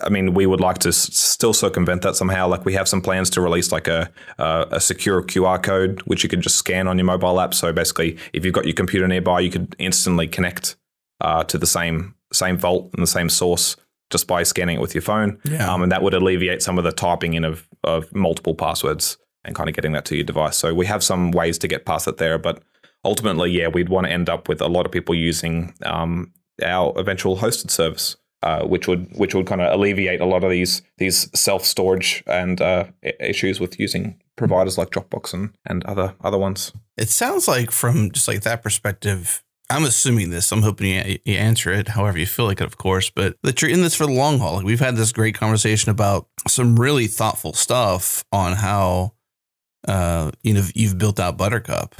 I 0.03 0.09
mean, 0.11 0.35
we 0.35 0.45
would 0.47 0.61
like 0.61 0.79
to 0.79 0.89
s- 0.89 1.15
still 1.17 1.55
circumvent 1.55 2.03
that 2.03 2.15
somehow. 2.15 2.47
Like 2.47 2.65
we 2.65 2.75
have 2.75 2.87
some 2.89 3.01
plans 3.01 3.31
to 3.31 3.41
release 3.41 3.73
like 3.73 3.89
a, 3.89 4.11
a 4.39 4.67
a 4.73 4.81
secure 4.81 5.23
QR 5.23 5.63
code, 5.63 6.01
which 6.03 6.23
you 6.23 6.29
can 6.29 6.43
just 6.43 6.57
scan 6.57 6.89
on 6.89 6.99
your 6.99 7.07
mobile 7.07 7.41
app. 7.41 7.55
So 7.55 7.73
basically, 7.73 8.19
if 8.33 8.45
you've 8.45 8.55
got 8.55 8.67
your 8.67 8.75
computer 8.75 9.09
nearby, 9.09 9.41
you 9.41 9.51
could 9.51 9.75
instantly 9.79 10.29
connect 10.29 10.77
uh, 11.21 11.45
to 11.45 11.59
the 11.59 11.67
same 11.67 12.15
same 12.33 12.59
vault 12.59 12.91
and 12.95 13.03
the 13.03 13.07
same 13.07 13.29
source 13.29 13.77
just 14.11 14.27
by 14.27 14.43
scanning 14.43 14.77
it 14.77 14.81
with 14.81 14.95
your 14.95 15.03
phone. 15.03 15.39
Yeah. 15.45 15.73
Um, 15.73 15.83
and 15.83 15.91
that 15.91 16.03
would 16.03 16.15
alleviate 16.15 16.63
some 16.63 16.79
of 16.79 16.85
the 16.85 16.93
typing 16.93 17.35
in 17.35 17.45
of, 17.45 17.67
of 17.83 18.15
multiple 18.15 18.55
passwords 18.55 19.17
and 19.45 19.57
kind 19.57 19.69
of 19.69 19.75
getting 19.75 19.93
that 19.93 20.05
to 20.07 20.17
your 20.17 20.25
device. 20.25 20.57
So 20.57 20.75
we 20.75 20.87
have 20.87 21.03
some 21.03 21.31
ways 21.31 21.59
to 21.59 21.69
get 21.69 21.87
past 21.87 22.07
it 22.07 22.19
there, 22.19 22.39
but 22.39 22.63
ultimately, 23.05 23.51
yeah, 23.51 23.69
we'd 23.69 23.89
want 23.89 24.07
to 24.07 24.13
end 24.13 24.29
up 24.29 24.49
with 24.49 24.61
a 24.61 24.69
lot 24.69 24.87
of 24.87 24.93
people 24.93 25.15
using 25.15 25.75
um, 25.85 26.33
our 26.63 26.93
eventual 26.97 27.39
hosted 27.39 27.71
service, 27.71 28.17
uh, 28.43 28.65
which 28.65 28.89
would 28.89 29.09
which 29.17 29.35
would 29.35 29.47
kind 29.47 29.61
of 29.61 29.73
alleviate 29.73 30.21
a 30.21 30.27
lot 30.27 30.45
of 30.45 30.51
these 30.51 30.83
these 30.99 31.29
self 31.39 31.65
storage 31.65 32.23
and 32.27 32.61
uh, 32.61 32.85
issues 33.21 33.61
with 33.61 33.79
using 33.79 34.21
providers 34.37 34.79
like 34.79 34.91
Dropbox 34.91 35.33
and 35.33 35.55
and 35.67 35.85
other 35.85 36.15
other 36.23 36.39
ones. 36.39 36.73
It 36.97 37.09
sounds 37.09 37.49
like 37.49 37.71
from 37.71 38.11
just 38.11 38.29
like 38.29 38.43
that 38.43 38.63
perspective, 38.63 39.43
I'm 39.71 39.85
assuming 39.85 40.31
this. 40.31 40.53
I'm 40.53 40.63
hoping 40.63 40.89
you, 40.89 41.19
you 41.25 41.37
answer 41.37 41.73
it 41.73 41.89
however 41.89 42.19
you 42.19 42.27
feel 42.27 42.45
like 42.45 42.61
it, 42.61 42.67
of 42.67 42.77
course, 42.77 43.11
but 43.11 43.37
that 43.43 43.63
you're 43.63 43.71
in 43.71 43.83
this 43.83 43.95
for 43.95 44.07
the 44.07 44.13
long 44.13 44.39
haul. 44.39 44.57
Like 44.57 44.65
we've 44.65 44.81
had 44.81 44.97
this 44.97 45.13
great 45.13 45.35
conversation 45.35 45.91
about 45.91 46.29
some 46.47 46.79
really 46.79 47.07
thoughtful 47.07 47.55
stuff 47.55 48.25
on 48.33 48.55
how, 48.55 49.15
uh, 49.89 50.31
you 50.43 50.55
know, 50.55 50.65
you've 50.75 50.99
built 50.99 51.19
out 51.19 51.39
Buttercup. 51.39 51.95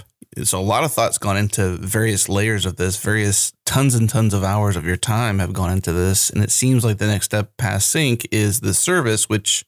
So 0.45 0.59
a 0.59 0.63
lot 0.63 0.83
of 0.85 0.93
thoughts 0.93 1.19
gone 1.19 1.37
into 1.37 1.77
various 1.77 2.29
layers 2.29 2.65
of 2.65 2.77
this. 2.77 2.97
Various 3.03 3.53
tons 3.67 3.95
and 3.95 4.09
tons 4.09 4.33
of 4.33 4.43
hours 4.43 4.77
of 4.77 4.85
your 4.87 4.97
time 4.97 5.39
have 5.41 5.53
gone 5.53 5.71
into 5.71 5.93
this, 5.93 6.31
and 6.31 6.43
it 6.43 6.51
seems 6.51 6.85
like 6.85 6.99
the 6.99 7.07
next 7.07 7.27
step 7.27 7.57
past 7.59 7.91
sync 7.91 8.27
is 8.31 8.61
the 8.61 8.73
service, 8.75 9.29
which 9.29 9.65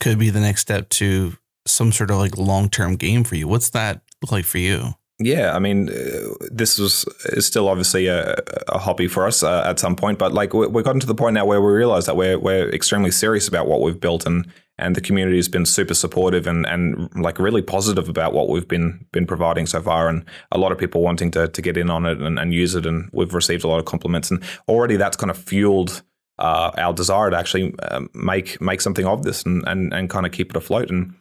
could 0.00 0.18
be 0.18 0.30
the 0.30 0.40
next 0.40 0.62
step 0.62 0.88
to 0.90 1.34
some 1.66 1.92
sort 1.92 2.10
of 2.10 2.16
like 2.16 2.36
long 2.38 2.68
term 2.70 2.96
game 2.96 3.22
for 3.22 3.36
you. 3.36 3.46
What's 3.46 3.70
that 3.70 4.00
look 4.22 4.32
like 4.32 4.44
for 4.44 4.58
you? 4.58 4.94
Yeah, 5.18 5.54
I 5.54 5.60
mean, 5.60 5.88
uh, 5.90 6.34
this 6.50 6.78
was 6.78 7.04
is 7.26 7.46
still 7.46 7.68
obviously 7.68 8.06
a, 8.08 8.34
a 8.68 8.78
hobby 8.78 9.06
for 9.06 9.26
us 9.26 9.42
uh, 9.42 9.62
at 9.64 9.78
some 9.78 9.94
point, 9.94 10.18
but 10.18 10.32
like 10.32 10.52
we- 10.54 10.66
we've 10.66 10.84
gotten 10.84 11.00
to 11.00 11.06
the 11.06 11.14
point 11.14 11.34
now 11.34 11.44
where 11.44 11.60
we 11.60 11.70
realize 11.72 12.06
that 12.06 12.16
we're 12.16 12.38
we're 12.38 12.68
extremely 12.70 13.10
serious 13.10 13.46
about 13.46 13.68
what 13.68 13.82
we've 13.82 14.00
built, 14.00 14.26
and 14.26 14.50
and 14.78 14.96
the 14.96 15.00
community 15.00 15.36
has 15.36 15.48
been 15.48 15.66
super 15.66 15.94
supportive 15.94 16.46
and 16.46 16.66
and 16.66 17.08
like 17.14 17.38
really 17.38 17.62
positive 17.62 18.08
about 18.08 18.32
what 18.32 18.48
we've 18.48 18.68
been 18.68 19.06
been 19.12 19.26
providing 19.26 19.66
so 19.66 19.80
far, 19.80 20.08
and 20.08 20.24
a 20.50 20.58
lot 20.58 20.72
of 20.72 20.78
people 20.78 21.02
wanting 21.02 21.30
to 21.32 21.48
to 21.48 21.62
get 21.62 21.76
in 21.76 21.90
on 21.90 22.06
it 22.06 22.20
and, 22.20 22.38
and 22.38 22.52
use 22.52 22.74
it, 22.74 22.86
and 22.86 23.08
we've 23.12 23.34
received 23.34 23.64
a 23.64 23.68
lot 23.68 23.78
of 23.78 23.84
compliments, 23.84 24.30
and 24.30 24.42
already 24.68 24.96
that's 24.96 25.16
kind 25.16 25.30
of 25.30 25.38
fueled. 25.38 26.02
Uh, 26.38 26.72
our 26.78 26.94
desire 26.94 27.30
to 27.30 27.36
actually 27.36 27.74
um, 27.90 28.08
make 28.14 28.60
make 28.60 28.80
something 28.80 29.06
of 29.06 29.22
this 29.22 29.44
and, 29.44 29.62
and, 29.68 29.92
and 29.92 30.08
kind 30.10 30.24
of 30.24 30.32
keep 30.32 30.50
it 30.50 30.56
afloat 30.56 30.90
and 30.90 31.14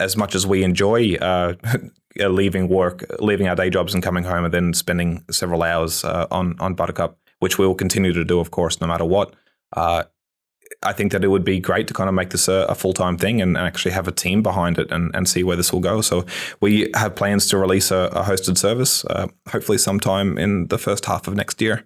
as 0.00 0.16
much 0.16 0.34
as 0.34 0.46
we 0.46 0.62
enjoy 0.62 1.14
uh, 1.16 1.54
uh, 2.20 2.28
leaving 2.28 2.68
work, 2.68 3.04
leaving 3.20 3.48
our 3.48 3.56
day 3.56 3.70
jobs 3.70 3.94
and 3.94 4.02
coming 4.02 4.24
home 4.24 4.44
and 4.44 4.54
then 4.54 4.72
spending 4.72 5.24
several 5.30 5.62
hours 5.62 6.04
uh, 6.04 6.26
on 6.30 6.56
on 6.60 6.74
Buttercup, 6.74 7.18
which 7.40 7.58
we 7.58 7.66
will 7.66 7.74
continue 7.74 8.12
to 8.12 8.24
do, 8.24 8.40
of 8.40 8.50
course, 8.50 8.80
no 8.80 8.86
matter 8.86 9.04
what. 9.04 9.34
Uh, 9.72 10.04
I 10.82 10.92
think 10.92 11.12
that 11.12 11.24
it 11.24 11.28
would 11.28 11.44
be 11.44 11.60
great 11.60 11.88
to 11.88 11.94
kind 11.94 12.08
of 12.08 12.14
make 12.14 12.30
this 12.30 12.48
a, 12.48 12.66
a 12.68 12.74
full 12.74 12.92
time 12.92 13.16
thing 13.16 13.40
and 13.40 13.56
actually 13.56 13.92
have 13.92 14.08
a 14.08 14.12
team 14.12 14.42
behind 14.42 14.78
it 14.78 14.90
and, 14.90 15.14
and 15.14 15.28
see 15.28 15.42
where 15.42 15.56
this 15.56 15.72
will 15.72 15.80
go. 15.80 16.00
So 16.00 16.26
we 16.60 16.90
have 16.94 17.14
plans 17.14 17.46
to 17.48 17.58
release 17.58 17.90
a, 17.90 18.08
a 18.12 18.22
hosted 18.22 18.58
service, 18.58 19.04
uh, 19.06 19.28
hopefully 19.48 19.78
sometime 19.78 20.38
in 20.38 20.68
the 20.68 20.78
first 20.78 21.06
half 21.06 21.26
of 21.26 21.34
next 21.34 21.60
year, 21.60 21.84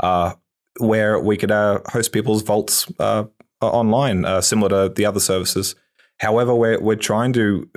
uh, 0.00 0.34
where 0.78 1.18
we 1.18 1.36
could 1.36 1.50
uh, 1.50 1.80
host 1.92 2.12
people's 2.12 2.42
vaults 2.42 2.86
uh, 2.98 3.24
online, 3.60 4.24
uh, 4.24 4.40
similar 4.40 4.88
to 4.88 4.94
the 4.94 5.04
other 5.04 5.20
services. 5.20 5.74
However, 6.20 6.54
we're 6.54 6.80
we're 6.80 6.96
trying 6.96 7.32
to 7.34 7.68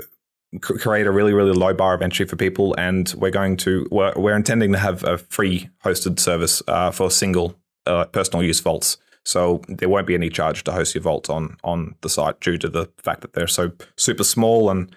create 0.60 1.08
a 1.08 1.12
really 1.12 1.34
really 1.34 1.54
low 1.54 1.74
bar 1.74 1.94
of 1.94 2.02
entry 2.02 2.26
for 2.26 2.36
people, 2.36 2.76
and 2.78 3.14
we're 3.18 3.32
going 3.32 3.58
to 3.58 3.88
we're, 3.92 4.14
we're 4.16 4.36
intending 4.36 4.72
to 4.74 4.78
have 4.78 5.04
a 5.04 5.18
free 5.18 5.70
hosted 5.84 6.20
service 6.20 6.62
uh, 6.68 6.92
for 6.92 7.10
single 7.12 7.56
uh, 7.86 8.06
personal 8.06 8.44
use 8.44 8.60
vaults. 8.60 8.98
So 9.26 9.62
there 9.68 9.90
won't 9.90 10.08
be 10.08 10.16
any 10.16 10.30
charge 10.30 10.64
to 10.64 10.72
host 10.72 10.96
your 10.96 11.04
vault 11.04 11.30
on 11.30 11.58
on 11.64 11.96
the 12.02 12.10
site 12.10 12.40
due 12.40 12.58
to 12.58 12.70
the 12.70 12.90
fact 13.04 13.22
that 13.22 13.34
they're 13.34 13.48
so 13.48 13.72
super 13.98 14.24
small 14.24 14.70
and. 14.70 14.96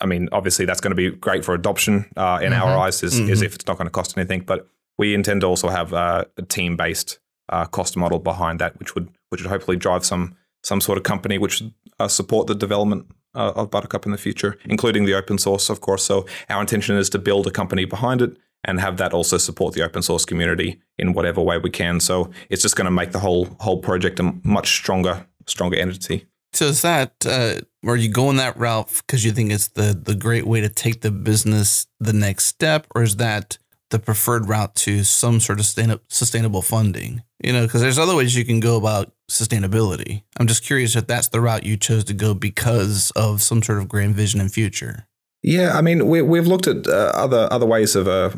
I 0.00 0.04
mean, 0.04 0.28
obviously, 0.32 0.64
that's 0.64 0.80
going 0.80 0.90
to 0.90 0.96
be 0.96 1.12
great 1.16 1.44
for 1.44 1.54
adoption 1.54 2.06
uh, 2.16 2.40
in 2.42 2.52
our 2.52 2.70
Mhm. 2.76 2.80
eyes, 2.80 3.04
is, 3.04 3.20
is 3.20 3.40
if 3.40 3.54
it's 3.54 3.68
not 3.68 3.76
going 3.78 3.86
to 3.86 3.90
cost 3.92 4.18
anything. 4.18 4.40
But 4.40 4.66
we 4.98 5.14
intend 5.14 5.42
to 5.42 5.46
also 5.46 5.68
have 5.68 5.92
uh, 5.94 6.24
a 6.36 6.42
team 6.42 6.76
based 6.76 7.20
uh, 7.50 7.66
cost 7.66 7.96
model 7.96 8.18
behind 8.18 8.58
that, 8.58 8.76
which 8.80 8.96
would 8.96 9.08
which 9.30 9.40
would 9.42 9.48
hopefully 9.50 9.76
drive 9.76 10.04
some 10.04 10.34
some 10.64 10.80
sort 10.80 10.98
of 10.98 11.04
company 11.04 11.38
which 11.38 11.60
would 11.60 11.72
uh, 12.00 12.08
support 12.08 12.48
the 12.48 12.54
development 12.56 13.06
uh, 13.36 13.52
of 13.54 13.70
Buttercup 13.70 14.04
in 14.04 14.10
the 14.10 14.18
future, 14.18 14.58
including 14.64 15.04
the 15.04 15.14
open 15.14 15.38
source, 15.38 15.70
of 15.70 15.80
course. 15.80 16.02
So 16.02 16.26
our 16.48 16.60
intention 16.60 16.96
is 16.96 17.08
to 17.10 17.18
build 17.20 17.46
a 17.46 17.52
company 17.52 17.84
behind 17.84 18.22
it 18.22 18.36
and 18.64 18.80
have 18.80 18.96
that 18.98 19.12
also 19.12 19.38
support 19.38 19.74
the 19.74 19.82
open 19.82 20.02
source 20.02 20.24
community 20.24 20.80
in 20.98 21.12
whatever 21.12 21.40
way 21.40 21.58
we 21.58 21.70
can. 21.70 22.00
So 22.00 22.30
it's 22.48 22.62
just 22.62 22.76
going 22.76 22.84
to 22.86 22.90
make 22.90 23.12
the 23.12 23.18
whole 23.18 23.56
whole 23.60 23.78
project 23.78 24.20
a 24.20 24.34
much 24.44 24.70
stronger 24.72 25.26
stronger 25.46 25.76
entity. 25.76 26.26
So 26.52 26.66
is 26.66 26.82
that 26.82 27.14
uh, 27.26 27.60
are 27.86 27.96
you 27.96 28.08
going 28.08 28.36
that 28.36 28.56
route 28.58 28.88
because 29.06 29.24
you 29.24 29.32
think 29.32 29.50
it's 29.50 29.68
the 29.68 29.98
the 30.00 30.14
great 30.14 30.46
way 30.46 30.60
to 30.60 30.68
take 30.68 31.00
the 31.00 31.10
business 31.10 31.86
the 31.98 32.12
next 32.12 32.44
step, 32.44 32.86
or 32.94 33.02
is 33.02 33.16
that 33.16 33.58
the 33.90 33.98
preferred 33.98 34.48
route 34.48 34.74
to 34.74 35.04
some 35.04 35.38
sort 35.40 35.58
of 35.58 35.66
sustain- 35.66 36.00
sustainable 36.08 36.62
funding? 36.62 37.22
You 37.42 37.52
know, 37.52 37.62
because 37.62 37.80
there's 37.80 37.98
other 37.98 38.14
ways 38.14 38.36
you 38.36 38.44
can 38.44 38.60
go 38.60 38.76
about 38.76 39.12
sustainability. 39.30 40.22
I'm 40.38 40.46
just 40.46 40.64
curious 40.64 40.94
if 40.94 41.06
that's 41.06 41.28
the 41.28 41.40
route 41.40 41.64
you 41.64 41.76
chose 41.76 42.04
to 42.04 42.14
go 42.14 42.34
because 42.34 43.10
of 43.16 43.42
some 43.42 43.62
sort 43.62 43.78
of 43.78 43.88
grand 43.88 44.14
vision 44.14 44.40
and 44.40 44.52
future. 44.52 45.08
Yeah, 45.42 45.76
I 45.76 45.80
mean, 45.80 46.06
we, 46.06 46.22
we've 46.22 46.46
looked 46.46 46.68
at 46.68 46.86
uh, 46.86 47.10
other 47.14 47.48
other 47.50 47.66
ways 47.66 47.96
of 47.96 48.06
uh, 48.06 48.30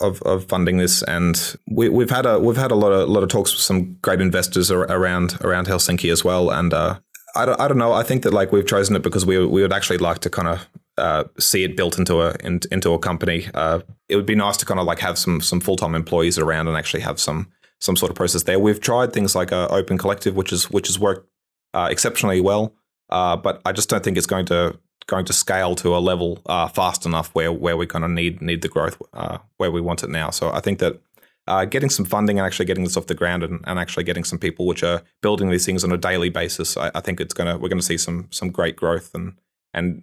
of, 0.00 0.22
of 0.22 0.44
funding 0.46 0.76
this, 0.76 1.02
and 1.02 1.56
we, 1.68 1.88
we've 1.88 2.10
had 2.10 2.26
a 2.26 2.38
we've 2.38 2.56
had 2.56 2.70
a 2.70 2.74
lot 2.74 2.92
of 2.92 3.08
lot 3.08 3.22
of 3.22 3.28
talks 3.28 3.52
with 3.52 3.62
some 3.62 3.94
great 4.02 4.20
investors 4.20 4.70
ar- 4.70 4.90
around 4.90 5.38
around 5.42 5.66
Helsinki 5.66 6.12
as 6.12 6.24
well. 6.24 6.50
And 6.50 6.74
uh, 6.74 6.98
I 7.34 7.46
don't, 7.46 7.60
I 7.60 7.68
don't 7.68 7.78
know. 7.78 7.92
I 7.92 8.02
think 8.02 8.22
that 8.22 8.32
like 8.32 8.52
we've 8.52 8.66
chosen 8.66 8.96
it 8.96 9.02
because 9.02 9.24
we 9.24 9.38
we 9.46 9.62
would 9.62 9.72
actually 9.72 9.98
like 9.98 10.18
to 10.20 10.30
kind 10.30 10.48
of 10.48 10.68
uh, 10.98 11.24
see 11.38 11.64
it 11.64 11.76
built 11.76 11.98
into 11.98 12.22
a 12.22 12.34
in, 12.44 12.60
into 12.70 12.92
a 12.92 12.98
company. 12.98 13.48
Uh, 13.54 13.80
it 14.08 14.16
would 14.16 14.26
be 14.26 14.34
nice 14.34 14.56
to 14.58 14.66
kind 14.66 14.80
of 14.80 14.86
like 14.86 14.98
have 15.00 15.18
some 15.18 15.40
some 15.40 15.60
full 15.60 15.76
time 15.76 15.94
employees 15.94 16.38
around 16.38 16.68
and 16.68 16.76
actually 16.76 17.00
have 17.00 17.18
some 17.18 17.50
some 17.80 17.96
sort 17.96 18.10
of 18.10 18.16
process 18.16 18.44
there. 18.44 18.58
We've 18.58 18.80
tried 18.80 19.12
things 19.12 19.34
like 19.34 19.52
uh, 19.52 19.68
Open 19.70 19.98
Collective, 19.98 20.36
which 20.36 20.52
is 20.52 20.70
which 20.70 20.86
has 20.88 20.98
worked 20.98 21.28
uh, 21.74 21.88
exceptionally 21.90 22.40
well, 22.40 22.74
uh, 23.10 23.36
but 23.36 23.60
I 23.64 23.72
just 23.72 23.88
don't 23.88 24.02
think 24.02 24.16
it's 24.16 24.26
going 24.26 24.46
to 24.46 24.78
going 25.06 25.24
to 25.24 25.32
scale 25.32 25.74
to 25.76 25.96
a 25.96 25.98
level 25.98 26.42
uh, 26.46 26.68
fast 26.68 27.06
enough 27.06 27.28
where 27.34 27.52
where 27.52 27.76
we 27.76 27.86
kind 27.86 28.04
of 28.04 28.10
need 28.10 28.40
need 28.42 28.62
the 28.62 28.68
growth 28.68 29.00
uh, 29.12 29.38
where 29.56 29.70
we 29.70 29.80
want 29.80 30.02
it 30.02 30.10
now. 30.10 30.30
So 30.30 30.50
I 30.52 30.60
think 30.60 30.78
that 30.80 31.00
uh, 31.46 31.64
getting 31.64 31.90
some 31.90 32.04
funding 32.04 32.38
and 32.38 32.46
actually 32.46 32.66
getting 32.66 32.84
this 32.84 32.96
off 32.96 33.06
the 33.06 33.14
ground 33.14 33.44
and, 33.44 33.60
and 33.64 33.78
actually 33.78 34.02
getting 34.02 34.24
some 34.24 34.38
people 34.38 34.66
which 34.66 34.82
are 34.82 35.02
building 35.22 35.48
these 35.50 35.64
things 35.64 35.84
on 35.84 35.92
a 35.92 35.96
daily 35.96 36.28
basis, 36.28 36.76
I, 36.76 36.90
I 36.94 37.00
think 37.00 37.20
it's 37.20 37.34
gonna 37.34 37.56
we're 37.56 37.68
gonna 37.68 37.82
see 37.82 37.98
some 37.98 38.28
some 38.30 38.50
great 38.50 38.76
growth 38.76 39.14
and 39.14 39.34
and 39.72 40.02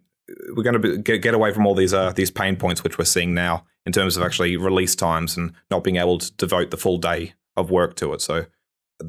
we're 0.55 0.63
going 0.63 0.81
to 0.81 0.97
get, 0.97 1.21
get 1.21 1.33
away 1.33 1.51
from 1.53 1.65
all 1.65 1.75
these 1.75 1.93
uh, 1.93 2.11
these 2.13 2.31
pain 2.31 2.55
points 2.55 2.83
which 2.83 2.97
we're 2.97 3.05
seeing 3.05 3.33
now 3.33 3.65
in 3.85 3.91
terms 3.91 4.15
of 4.15 4.23
actually 4.23 4.55
release 4.55 4.95
times 4.95 5.35
and 5.35 5.53
not 5.69 5.83
being 5.83 5.97
able 5.97 6.17
to 6.17 6.31
devote 6.33 6.71
the 6.71 6.77
full 6.77 6.97
day 6.97 7.33
of 7.57 7.69
work 7.69 7.95
to 7.95 8.13
it. 8.13 8.21
So 8.21 8.45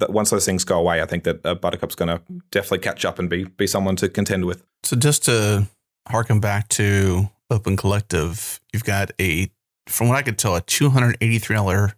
once 0.08 0.30
those 0.30 0.44
things 0.44 0.64
go 0.64 0.78
away, 0.78 1.00
I 1.00 1.06
think 1.06 1.24
that 1.24 1.44
uh, 1.46 1.54
Buttercup's 1.54 1.94
going 1.94 2.08
to 2.08 2.20
definitely 2.50 2.80
catch 2.80 3.04
up 3.04 3.18
and 3.18 3.30
be 3.30 3.44
be 3.44 3.66
someone 3.66 3.96
to 3.96 4.08
contend 4.08 4.44
with. 4.44 4.64
So 4.82 4.96
just 4.96 5.24
to 5.24 5.68
harken 6.08 6.40
back 6.40 6.68
to 6.70 7.28
Open 7.50 7.76
Collective, 7.76 8.60
you've 8.72 8.84
got 8.84 9.10
a, 9.20 9.50
from 9.86 10.08
what 10.08 10.16
I 10.16 10.22
could 10.22 10.38
tell, 10.38 10.54
a 10.56 10.60
two 10.60 10.90
hundred 10.90 11.16
eighty-three 11.20 11.56
dollar 11.56 11.94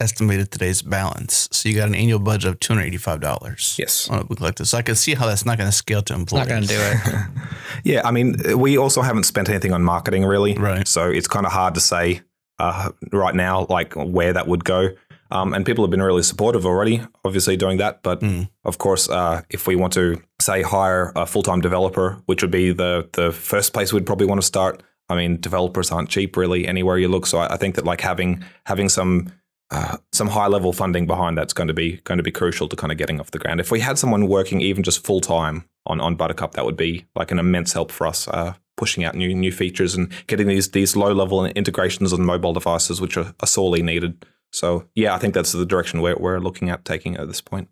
estimated 0.00 0.50
today's 0.52 0.80
balance. 0.80 1.48
So 1.50 1.68
you 1.68 1.74
got 1.74 1.88
an 1.88 1.94
annual 1.96 2.20
budget 2.20 2.50
of 2.50 2.60
two 2.60 2.72
hundred 2.74 2.86
eighty-five 2.86 3.20
dollars. 3.20 3.76
Yes. 3.78 4.08
On 4.08 4.18
Open 4.20 4.36
Collective. 4.36 4.68
So 4.68 4.78
I 4.78 4.82
can 4.82 4.94
see 4.94 5.14
how 5.14 5.26
that's 5.26 5.44
not 5.44 5.58
going 5.58 5.68
to 5.70 5.76
scale 5.76 6.02
to 6.02 6.14
employees. 6.14 6.46
Not 6.46 6.48
going 6.48 6.62
to 6.62 6.68
do 6.68 6.78
it. 6.80 7.26
Yeah, 7.84 8.00
I 8.04 8.10
mean, 8.10 8.34
we 8.58 8.76
also 8.76 9.02
haven't 9.02 9.22
spent 9.24 9.48
anything 9.48 9.72
on 9.72 9.84
marketing 9.84 10.24
really, 10.24 10.54
Right. 10.54 10.86
So 10.88 11.08
it's 11.10 11.28
kind 11.28 11.46
of 11.46 11.52
hard 11.52 11.74
to 11.74 11.80
say 11.80 12.22
uh, 12.58 12.90
right 13.12 13.34
now, 13.34 13.66
like 13.70 13.94
where 13.94 14.32
that 14.32 14.48
would 14.48 14.64
go. 14.64 14.88
Um, 15.30 15.54
and 15.54 15.64
people 15.64 15.84
have 15.84 15.90
been 15.90 16.02
really 16.02 16.22
supportive 16.24 16.66
already, 16.66 17.02
obviously 17.24 17.56
doing 17.56 17.78
that. 17.78 18.02
But 18.02 18.20
Mm. 18.20 18.48
of 18.64 18.78
course, 18.78 19.08
uh, 19.08 19.42
if 19.50 19.66
we 19.68 19.76
want 19.76 19.92
to 19.92 20.20
say 20.48 20.62
hire 20.62 21.12
a 21.14 21.26
full 21.26 21.42
time 21.42 21.60
developer, 21.60 22.22
which 22.26 22.42
would 22.42 22.50
be 22.50 22.72
the 22.72 23.08
the 23.12 23.32
first 23.32 23.72
place 23.72 23.92
we'd 23.92 24.06
probably 24.06 24.26
want 24.26 24.40
to 24.40 24.46
start. 24.46 24.82
I 25.10 25.14
mean, 25.16 25.40
developers 25.40 25.90
aren't 25.90 26.10
cheap 26.10 26.36
really 26.36 26.66
anywhere 26.66 26.98
you 26.98 27.08
look. 27.08 27.26
So 27.26 27.38
I, 27.38 27.54
I 27.54 27.56
think 27.56 27.74
that 27.76 27.84
like 27.84 28.00
having 28.00 28.44
having 28.64 28.88
some 28.88 29.32
uh, 29.70 29.96
some 30.12 30.28
high 30.28 30.48
level 30.48 30.72
funding 30.72 31.06
behind 31.06 31.36
that's 31.36 31.52
going 31.52 31.68
to 31.68 31.74
be 31.74 32.00
going 32.04 32.18
to 32.18 32.24
be 32.24 32.30
crucial 32.30 32.68
to 32.68 32.76
kind 32.76 32.92
of 32.92 32.98
getting 32.98 33.20
off 33.20 33.30
the 33.30 33.38
ground. 33.38 33.60
If 33.60 33.70
we 33.70 33.80
had 33.80 33.98
someone 33.98 34.28
working 34.28 34.60
even 34.60 34.82
just 34.82 35.04
full 35.04 35.20
time 35.20 35.68
on 35.86 36.00
on 36.00 36.16
Buttercup, 36.16 36.52
that 36.54 36.64
would 36.64 36.76
be 36.76 37.06
like 37.14 37.30
an 37.30 37.38
immense 37.38 37.72
help 37.74 37.92
for 37.92 38.06
us. 38.06 38.28
Uh, 38.28 38.54
pushing 38.76 39.04
out 39.04 39.14
new 39.16 39.34
new 39.34 39.52
features 39.52 39.94
and 39.96 40.10
getting 40.28 40.46
these 40.46 40.70
these 40.70 40.96
low 40.96 41.12
level 41.12 41.44
integrations 41.44 42.12
on 42.12 42.24
mobile 42.24 42.54
devices, 42.54 43.00
which 43.00 43.16
are, 43.16 43.34
are 43.40 43.46
sorely 43.46 43.82
needed. 43.82 44.24
So 44.52 44.88
yeah, 44.94 45.14
I 45.14 45.18
think 45.18 45.34
that's 45.34 45.52
the 45.52 45.66
direction 45.66 46.00
we're, 46.00 46.16
we're 46.16 46.38
looking 46.38 46.70
at 46.70 46.84
taking 46.84 47.16
at 47.16 47.26
this 47.26 47.42
point. 47.42 47.68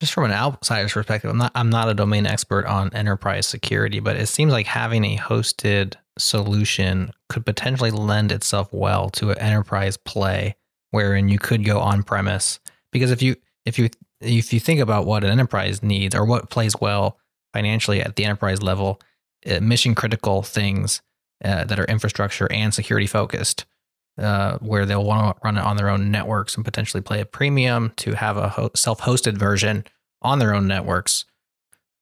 Just 0.00 0.14
from 0.14 0.24
an 0.24 0.32
outsider's 0.32 0.94
perspective, 0.94 1.30
I'm 1.30 1.36
not 1.36 1.52
I'm 1.54 1.70
not 1.70 1.90
a 1.90 1.94
domain 1.94 2.26
expert 2.26 2.64
on 2.64 2.92
enterprise 2.94 3.46
security, 3.46 4.00
but 4.00 4.16
it 4.16 4.26
seems 4.26 4.50
like 4.50 4.66
having 4.66 5.04
a 5.04 5.18
hosted 5.18 5.94
solution 6.18 7.12
could 7.28 7.44
potentially 7.44 7.90
lend 7.90 8.32
itself 8.32 8.72
well 8.72 9.10
to 9.10 9.30
an 9.30 9.38
enterprise 9.38 9.96
play 9.98 10.56
wherein 10.90 11.28
you 11.28 11.38
could 11.38 11.64
go 11.64 11.80
on 11.80 12.02
premise. 12.02 12.60
Because 12.92 13.10
if 13.10 13.20
you 13.20 13.36
if 13.66 13.78
you 13.78 13.90
if 14.20 14.52
you 14.52 14.60
think 14.60 14.80
about 14.80 15.06
what 15.06 15.22
an 15.22 15.30
enterprise 15.30 15.82
needs 15.82 16.14
or 16.14 16.24
what 16.24 16.50
plays 16.50 16.74
well 16.80 17.18
financially 17.52 18.00
at 18.00 18.16
the 18.16 18.24
enterprise 18.24 18.62
level, 18.62 19.00
uh, 19.46 19.60
mission 19.60 19.94
critical 19.94 20.42
things 20.42 21.02
uh, 21.44 21.64
that 21.64 21.78
are 21.78 21.84
infrastructure 21.84 22.50
and 22.50 22.72
security 22.72 23.06
focused, 23.06 23.66
uh, 24.18 24.58
where 24.58 24.84
they'll 24.86 25.04
want 25.04 25.36
to 25.36 25.40
run 25.44 25.56
it 25.56 25.64
on 25.64 25.76
their 25.76 25.88
own 25.88 26.10
networks 26.10 26.56
and 26.56 26.64
potentially 26.64 27.00
play 27.00 27.20
a 27.20 27.24
premium 27.24 27.92
to 27.96 28.12
have 28.14 28.36
a 28.36 28.48
ho- 28.48 28.70
self 28.74 29.00
hosted 29.00 29.36
version 29.38 29.84
on 30.22 30.38
their 30.38 30.54
own 30.54 30.66
networks. 30.66 31.24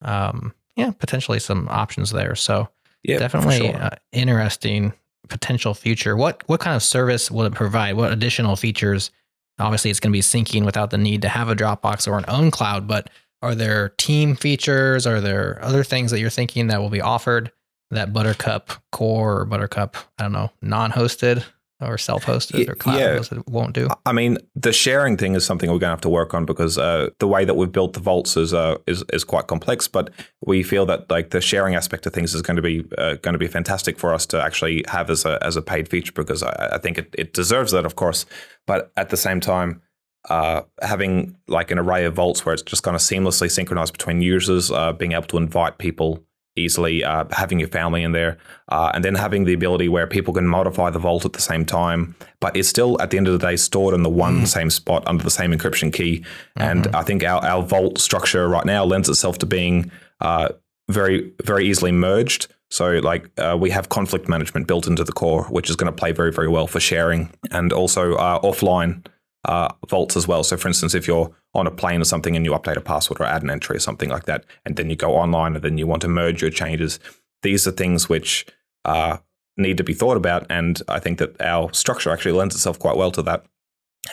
Um, 0.01 0.53
yeah, 0.75 0.91
potentially 0.91 1.39
some 1.39 1.67
options 1.69 2.11
there. 2.11 2.35
So 2.35 2.69
Yeah, 3.03 3.19
definitely 3.19 3.57
sure. 3.57 3.75
uh, 3.75 3.89
interesting 4.11 4.93
potential 5.27 5.73
future. 5.73 6.15
What 6.17 6.43
what 6.47 6.59
kind 6.59 6.75
of 6.75 6.83
service 6.83 7.29
will 7.29 7.45
it 7.45 7.53
provide? 7.53 7.95
What 7.95 8.11
additional 8.11 8.55
features? 8.55 9.11
Obviously, 9.59 9.91
it's 9.91 9.99
going 9.99 10.11
to 10.13 10.17
be 10.17 10.21
syncing 10.21 10.65
without 10.65 10.89
the 10.89 10.97
need 10.97 11.21
to 11.23 11.29
have 11.29 11.49
a 11.49 11.55
Dropbox 11.55 12.07
or 12.07 12.17
an 12.17 12.23
ownCloud. 12.25 12.87
But 12.87 13.09
are 13.41 13.55
there 13.55 13.89
team 13.89 14.35
features? 14.35 15.05
Are 15.05 15.19
there 15.21 15.59
other 15.61 15.83
things 15.83 16.11
that 16.11 16.19
you're 16.19 16.29
thinking 16.29 16.67
that 16.67 16.79
will 16.81 16.89
be 16.89 17.01
offered 17.01 17.51
that 17.91 18.13
Buttercup 18.13 18.71
Core 18.91 19.41
or 19.41 19.45
Buttercup 19.45 19.97
I 20.17 20.23
don't 20.23 20.31
know 20.31 20.51
non-hosted 20.61 21.43
or 21.81 21.97
self-hosted 21.97 22.67
or 22.67 22.75
cloud 22.75 22.99
yeah. 22.99 23.15
hosted 23.17 23.47
won't 23.47 23.73
do? 23.73 23.87
I 24.05 24.11
mean, 24.11 24.37
the 24.55 24.73
sharing 24.73 25.17
thing 25.17 25.35
is 25.35 25.45
something 25.45 25.69
we're 25.69 25.79
going 25.79 25.89
to 25.89 25.93
have 25.93 26.01
to 26.01 26.09
work 26.09 26.33
on 26.33 26.45
because 26.45 26.77
uh, 26.77 27.09
the 27.19 27.27
way 27.27 27.45
that 27.45 27.53
we've 27.55 27.71
built 27.71 27.93
the 27.93 27.99
vaults 27.99 28.35
is, 28.35 28.53
uh, 28.53 28.77
is 28.85 29.03
is 29.13 29.23
quite 29.23 29.47
complex. 29.47 29.87
But 29.87 30.09
we 30.45 30.63
feel 30.63 30.85
that 30.87 31.09
like 31.09 31.29
the 31.29 31.41
sharing 31.41 31.75
aspect 31.75 32.05
of 32.05 32.13
things 32.13 32.33
is 32.33 32.41
going 32.41 32.57
to 32.57 32.61
be 32.61 32.85
uh, 32.97 33.15
going 33.15 33.33
to 33.33 33.39
be 33.39 33.47
fantastic 33.47 33.97
for 33.97 34.13
us 34.13 34.25
to 34.27 34.41
actually 34.41 34.83
have 34.87 35.09
as 35.09 35.25
a 35.25 35.37
as 35.41 35.55
a 35.55 35.61
paid 35.61 35.87
feature 35.87 36.13
because 36.13 36.43
I, 36.43 36.71
I 36.73 36.77
think 36.77 36.97
it, 36.97 37.15
it 37.17 37.33
deserves 37.33 37.71
that, 37.71 37.85
of 37.85 37.95
course. 37.95 38.25
But 38.67 38.91
at 38.97 39.09
the 39.09 39.17
same 39.17 39.39
time, 39.39 39.81
uh, 40.29 40.63
having 40.81 41.37
like 41.47 41.71
an 41.71 41.79
array 41.79 42.05
of 42.05 42.15
vaults 42.15 42.45
where 42.45 42.53
it's 42.53 42.61
just 42.61 42.83
kind 42.83 42.95
of 42.95 43.01
seamlessly 43.01 43.49
synchronized 43.49 43.93
between 43.93 44.21
users, 44.21 44.69
uh, 44.69 44.91
being 44.91 45.13
able 45.13 45.27
to 45.27 45.37
invite 45.37 45.77
people 45.77 46.23
easily, 46.55 47.03
uh, 47.03 47.25
having 47.31 47.59
your 47.59 47.69
family 47.69 48.03
in 48.03 48.11
there, 48.11 48.37
uh, 48.69 48.91
and 48.93 49.03
then 49.03 49.15
having 49.15 49.45
the 49.45 49.53
ability 49.53 49.87
where 49.87 50.07
people 50.07 50.33
can 50.33 50.47
modify 50.47 50.89
the 50.89 50.99
vault 50.99 51.25
at 51.25 51.33
the 51.33 51.41
same 51.41 51.65
time, 51.65 52.15
but 52.39 52.55
it's 52.55 52.67
still 52.67 53.01
at 53.01 53.09
the 53.09 53.17
end 53.17 53.27
of 53.27 53.33
the 53.33 53.47
day 53.47 53.55
stored 53.55 53.93
in 53.93 54.03
the 54.03 54.09
one 54.09 54.45
same 54.45 54.69
spot 54.69 55.03
under 55.07 55.23
the 55.23 55.31
same 55.31 55.51
encryption 55.51 55.91
key. 55.93 56.23
And 56.55 56.87
I 56.95 57.03
think 57.03 57.23
our, 57.23 57.43
our 57.45 57.63
vault 57.63 57.99
structure 57.99 58.47
right 58.47 58.65
now 58.65 58.83
lends 58.83 59.09
itself 59.09 59.37
to 59.39 59.45
being 59.45 59.91
uh, 60.21 60.49
very, 60.89 61.31
very 61.43 61.65
easily 61.65 61.91
merged. 61.91 62.47
So, 62.71 62.99
like, 62.99 63.29
uh, 63.39 63.57
we 63.59 63.71
have 63.71 63.89
conflict 63.89 64.27
management 64.27 64.67
built 64.67 64.85
into 64.85 65.03
the 65.03 65.11
core, 65.11 65.45
which 65.45 65.69
is 65.69 65.75
going 65.75 65.91
to 65.91 65.95
play 65.95 66.11
very, 66.11 66.31
very 66.31 66.47
well 66.47 66.67
for 66.67 66.79
sharing 66.79 67.31
and 67.51 67.73
also 67.73 68.13
uh, 68.15 68.39
offline 68.41 69.05
uh, 69.49 69.73
vaults 69.89 70.15
as 70.15 70.27
well. 70.27 70.43
So, 70.43 70.57
for 70.57 70.67
instance, 70.67 70.93
if 70.93 71.07
you're 71.07 71.31
on 71.55 71.65
a 71.65 71.71
plane 71.71 72.01
or 72.01 72.05
something 72.05 72.35
and 72.35 72.45
you 72.45 72.51
update 72.51 72.77
a 72.77 72.81
password 72.81 73.19
or 73.19 73.25
add 73.25 73.41
an 73.41 73.49
entry 73.49 73.75
or 73.75 73.79
something 73.79 74.09
like 74.09 74.25
that, 74.25 74.45
and 74.63 74.75
then 74.75 74.91
you 74.91 74.95
go 74.95 75.15
online 75.15 75.55
and 75.55 75.63
then 75.63 75.79
you 75.79 75.87
want 75.87 76.03
to 76.03 76.07
merge 76.07 76.43
your 76.43 76.51
changes, 76.51 76.99
these 77.41 77.65
are 77.67 77.71
things 77.71 78.07
which 78.07 78.45
uh, 78.85 79.17
need 79.57 79.77
to 79.77 79.83
be 79.83 79.95
thought 79.95 80.17
about. 80.17 80.45
And 80.51 80.79
I 80.87 80.99
think 80.99 81.17
that 81.17 81.41
our 81.41 81.73
structure 81.73 82.11
actually 82.11 82.33
lends 82.33 82.53
itself 82.53 82.77
quite 82.77 82.95
well 82.95 83.11
to 83.11 83.23
that. 83.23 83.43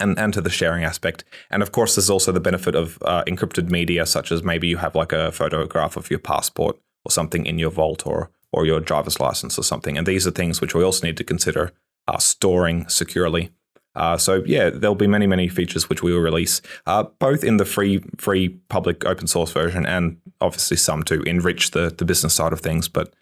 And, 0.01 0.19
and 0.19 0.35
to 0.35 0.41
the 0.41 0.51
sharing 0.51 0.85
aspect. 0.85 1.25
And 1.49 1.63
of 1.63 1.71
course, 1.71 1.95
there's 1.95 2.11
also 2.11 2.33
the 2.33 2.41
benefit 2.41 2.75
of 2.75 2.99
uh, 3.03 3.23
encrypted 3.25 3.71
media, 3.71 4.05
such 4.05 4.33
as 4.33 4.43
maybe 4.43 4.67
you 4.67 4.79
have 4.79 4.97
like 4.97 5.13
a 5.13 5.31
photograph 5.31 5.97
of 5.97 6.11
your 6.11 6.19
passport 6.19 6.77
or 7.05 7.11
something 7.11 7.47
in 7.47 7.59
your 7.59 7.71
vault 7.71 8.05
or, 8.05 8.31
or 8.53 8.67
your 8.67 8.81
driver's 8.81 9.21
license 9.21 9.59
or 9.59 9.63
something. 9.63 9.97
And 9.97 10.07
these 10.07 10.27
are 10.27 10.33
things 10.33 10.61
which 10.61 10.75
we 10.75 10.83
also 10.83 11.07
need 11.07 11.17
to 11.17 11.25
consider 11.25 11.73
uh, 12.09 12.19
storing 12.19 12.89
securely. 12.89 13.53
Uh, 13.97 14.19
so 14.19 14.43
yeah, 14.47 14.69
there'll 14.69 14.95
be 14.95 15.07
many, 15.07 15.27
many 15.27 15.49
features 15.49 15.89
which 15.89 16.03
we 16.03 16.13
will 16.13 16.21
release, 16.21 16.61
uh, 16.87 17.05
both 17.19 17.43
in 17.43 17.57
the 17.57 17.65
free, 17.65 18.05
free 18.19 18.51
public 18.69 19.05
open 19.07 19.27
source 19.27 19.51
version, 19.51 19.87
and 19.87 20.19
obviously 20.41 20.77
some 20.77 21.03
to 21.05 21.23
enrich 21.23 21.71
the 21.71 21.93
the 21.97 22.05
business 22.05 22.35
side 22.35 22.53
of 22.53 22.61
things. 22.61 22.89
But 22.89 23.15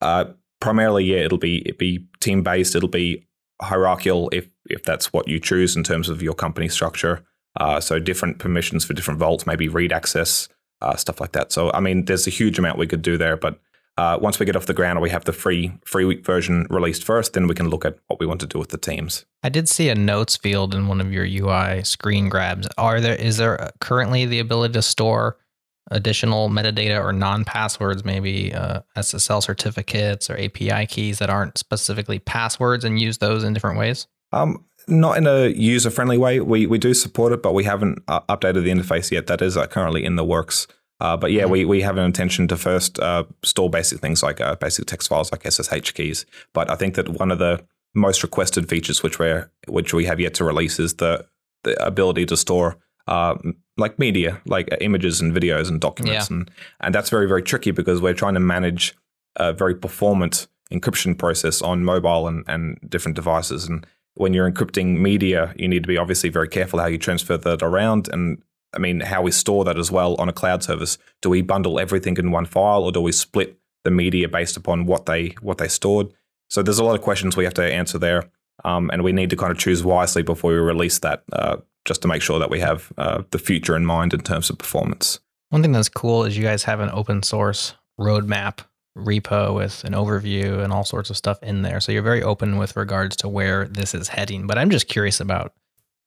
uh, 0.00 0.26
primarily, 0.60 1.04
yeah, 1.04 1.18
it'll 1.18 1.38
be 1.38 1.58
it 1.68 1.78
be 1.78 2.06
team 2.20 2.42
based. 2.42 2.76
It'll 2.76 2.88
be 2.88 3.26
hierarchical 3.60 4.30
if 4.32 4.48
if 4.66 4.84
that's 4.84 5.12
what 5.12 5.26
you 5.26 5.40
choose 5.40 5.74
in 5.74 5.82
terms 5.82 6.08
of 6.08 6.22
your 6.22 6.34
company 6.34 6.68
structure. 6.68 7.24
Uh, 7.58 7.80
so 7.80 7.98
different 7.98 8.38
permissions 8.38 8.84
for 8.84 8.94
different 8.94 9.18
vaults, 9.18 9.44
maybe 9.44 9.66
read 9.66 9.92
access, 9.92 10.48
uh, 10.80 10.94
stuff 10.94 11.20
like 11.20 11.32
that. 11.32 11.50
So 11.50 11.72
I 11.72 11.80
mean, 11.80 12.04
there's 12.04 12.28
a 12.28 12.30
huge 12.30 12.56
amount 12.58 12.78
we 12.78 12.86
could 12.86 13.02
do 13.02 13.18
there, 13.18 13.36
but. 13.36 13.60
Uh, 13.96 14.18
once 14.20 14.38
we 14.38 14.46
get 14.46 14.56
off 14.56 14.66
the 14.66 14.74
ground 14.74 14.98
or 14.98 15.02
we 15.02 15.10
have 15.10 15.24
the 15.24 15.32
free 15.32 15.72
free 15.84 16.04
week 16.04 16.24
version 16.24 16.66
released 16.70 17.04
first, 17.04 17.34
then 17.34 17.46
we 17.46 17.54
can 17.54 17.68
look 17.68 17.84
at 17.84 17.98
what 18.06 18.18
we 18.18 18.26
want 18.26 18.40
to 18.40 18.46
do 18.46 18.58
with 18.58 18.70
the 18.70 18.78
teams. 18.78 19.26
I 19.42 19.48
did 19.48 19.68
see 19.68 19.88
a 19.88 19.94
notes 19.94 20.36
field 20.36 20.74
in 20.74 20.88
one 20.88 21.00
of 21.00 21.12
your 21.12 21.24
UI 21.24 21.84
screen 21.84 22.28
grabs. 22.28 22.66
Are 22.78 23.00
there 23.00 23.16
is 23.16 23.36
there 23.36 23.70
currently 23.80 24.24
the 24.26 24.38
ability 24.38 24.74
to 24.74 24.82
store 24.82 25.36
additional 25.90 26.48
metadata 26.48 27.02
or 27.02 27.12
non-passwords, 27.12 28.04
maybe 28.04 28.54
uh, 28.54 28.80
SSL 28.96 29.42
certificates 29.42 30.30
or 30.30 30.38
API 30.38 30.86
keys 30.86 31.18
that 31.18 31.30
aren't 31.30 31.58
specifically 31.58 32.20
passwords, 32.20 32.84
and 32.84 33.00
use 33.00 33.18
those 33.18 33.44
in 33.44 33.52
different 33.52 33.78
ways? 33.78 34.06
Um, 34.32 34.64
not 34.86 35.16
in 35.16 35.26
a 35.26 35.48
user 35.48 35.90
friendly 35.90 36.18
way. 36.18 36.40
We 36.40 36.66
we 36.66 36.78
do 36.78 36.94
support 36.94 37.32
it, 37.32 37.42
but 37.42 37.54
we 37.54 37.64
haven't 37.64 38.02
uh, 38.08 38.20
updated 38.22 38.64
the 38.64 38.70
interface 38.70 39.10
yet. 39.10 39.26
That 39.26 39.42
is 39.42 39.56
uh, 39.56 39.66
currently 39.66 40.04
in 40.04 40.16
the 40.16 40.24
works. 40.24 40.66
Uh, 41.00 41.16
but 41.16 41.32
yeah, 41.32 41.46
we, 41.46 41.64
we 41.64 41.80
have 41.80 41.96
an 41.96 42.04
intention 42.04 42.46
to 42.48 42.56
first 42.56 42.98
uh, 43.00 43.24
store 43.42 43.70
basic 43.70 44.00
things 44.00 44.22
like 44.22 44.40
uh, 44.40 44.54
basic 44.56 44.86
text 44.86 45.08
files 45.08 45.32
like 45.32 45.50
SSH 45.50 45.92
keys. 45.92 46.26
But 46.52 46.70
I 46.70 46.74
think 46.76 46.94
that 46.94 47.08
one 47.08 47.30
of 47.30 47.38
the 47.38 47.64
most 47.94 48.22
requested 48.22 48.68
features 48.68 49.02
which 49.02 49.18
we 49.18 49.32
which 49.66 49.92
we 49.94 50.04
have 50.04 50.20
yet 50.20 50.34
to 50.34 50.44
release 50.44 50.78
is 50.78 50.94
the 50.94 51.26
the 51.64 51.84
ability 51.84 52.26
to 52.26 52.36
store 52.36 52.78
uh, 53.08 53.34
like 53.76 53.98
media, 53.98 54.40
like 54.46 54.68
images 54.80 55.20
and 55.20 55.34
videos 55.34 55.68
and 55.68 55.80
documents, 55.80 56.30
Yeah. 56.30 56.36
and 56.36 56.50
and 56.80 56.94
that's 56.94 57.10
very 57.10 57.26
very 57.26 57.42
tricky 57.42 57.70
because 57.70 58.00
we're 58.00 58.14
trying 58.14 58.34
to 58.34 58.40
manage 58.40 58.94
a 59.36 59.52
very 59.52 59.74
performant 59.74 60.46
encryption 60.72 61.16
process 61.18 61.62
on 61.62 61.84
mobile 61.84 62.28
and, 62.28 62.44
and 62.46 62.78
different 62.88 63.16
devices. 63.16 63.66
And 63.68 63.84
when 64.14 64.34
you're 64.34 64.50
encrypting 64.50 64.98
media, 64.98 65.52
you 65.56 65.66
need 65.66 65.82
to 65.82 65.88
be 65.88 65.96
obviously 65.98 66.28
very 66.30 66.48
careful 66.48 66.78
how 66.78 66.86
you 66.86 66.98
transfer 66.98 67.36
that 67.36 67.62
around 67.62 68.08
and 68.12 68.40
I 68.74 68.78
mean, 68.78 69.00
how 69.00 69.22
we 69.22 69.30
store 69.30 69.64
that 69.64 69.78
as 69.78 69.90
well 69.90 70.14
on 70.16 70.28
a 70.28 70.32
cloud 70.32 70.62
service. 70.62 70.98
Do 71.22 71.30
we 71.30 71.42
bundle 71.42 71.80
everything 71.80 72.16
in 72.16 72.30
one 72.30 72.46
file, 72.46 72.84
or 72.84 72.92
do 72.92 73.00
we 73.00 73.12
split 73.12 73.58
the 73.84 73.90
media 73.90 74.28
based 74.28 74.56
upon 74.56 74.86
what 74.86 75.06
they 75.06 75.34
what 75.40 75.58
they 75.58 75.68
stored? 75.68 76.08
So 76.48 76.62
there's 76.62 76.78
a 76.78 76.84
lot 76.84 76.96
of 76.96 77.02
questions 77.02 77.36
we 77.36 77.44
have 77.44 77.54
to 77.54 77.64
answer 77.64 77.98
there, 77.98 78.30
um, 78.64 78.90
and 78.92 79.02
we 79.02 79.12
need 79.12 79.30
to 79.30 79.36
kind 79.36 79.52
of 79.52 79.58
choose 79.58 79.84
wisely 79.84 80.22
before 80.22 80.52
we 80.52 80.58
release 80.58 80.98
that, 81.00 81.22
uh, 81.32 81.58
just 81.84 82.02
to 82.02 82.08
make 82.08 82.22
sure 82.22 82.38
that 82.38 82.50
we 82.50 82.60
have 82.60 82.92
uh, 82.98 83.22
the 83.30 83.38
future 83.38 83.76
in 83.76 83.86
mind 83.86 84.12
in 84.12 84.20
terms 84.20 84.50
of 84.50 84.58
performance. 84.58 85.20
One 85.50 85.62
thing 85.62 85.72
that's 85.72 85.88
cool 85.88 86.24
is 86.24 86.36
you 86.36 86.44
guys 86.44 86.64
have 86.64 86.80
an 86.80 86.90
open 86.92 87.22
source 87.22 87.74
roadmap 88.00 88.60
repo 88.96 89.54
with 89.54 89.84
an 89.84 89.92
overview 89.92 90.62
and 90.62 90.72
all 90.72 90.84
sorts 90.84 91.10
of 91.10 91.16
stuff 91.16 91.42
in 91.42 91.62
there. 91.62 91.80
So 91.80 91.92
you're 91.92 92.02
very 92.02 92.22
open 92.22 92.56
with 92.56 92.76
regards 92.76 93.16
to 93.16 93.28
where 93.28 93.66
this 93.66 93.94
is 93.94 94.08
heading. 94.08 94.46
But 94.46 94.58
I'm 94.58 94.70
just 94.70 94.88
curious 94.88 95.20
about, 95.20 95.54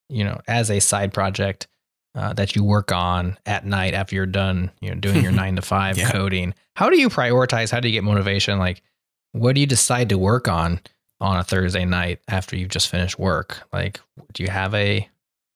you 0.09 0.23
know, 0.23 0.41
as 0.47 0.69
a 0.69 0.79
side 0.79 1.13
project 1.13 1.67
uh, 2.15 2.33
that 2.33 2.55
you 2.55 2.63
work 2.63 2.91
on 2.91 3.37
at 3.45 3.65
night 3.65 3.93
after 3.93 4.15
you're 4.15 4.25
done, 4.25 4.71
you 4.81 4.89
know, 4.89 4.95
doing 4.95 5.21
your 5.23 5.31
nine 5.43 5.55
to 5.55 5.61
five 5.61 5.97
Yeah. 5.97 6.11
coding. 6.11 6.53
How 6.75 6.89
do 6.89 6.99
you 6.99 7.09
prioritize? 7.09 7.71
How 7.71 7.79
do 7.79 7.87
you 7.87 7.93
get 7.93 8.03
motivation? 8.03 8.59
Like, 8.59 8.81
what 9.31 9.55
do 9.55 9.61
you 9.61 9.67
decide 9.67 10.09
to 10.09 10.17
work 10.17 10.47
on 10.47 10.79
on 11.19 11.37
a 11.37 11.43
Thursday 11.43 11.85
night 11.85 12.19
after 12.27 12.55
you've 12.55 12.69
just 12.69 12.89
finished 12.89 13.17
work? 13.17 13.67
Like, 13.73 13.99
do 14.33 14.43
you 14.43 14.49
have 14.49 14.73
a 14.75 15.07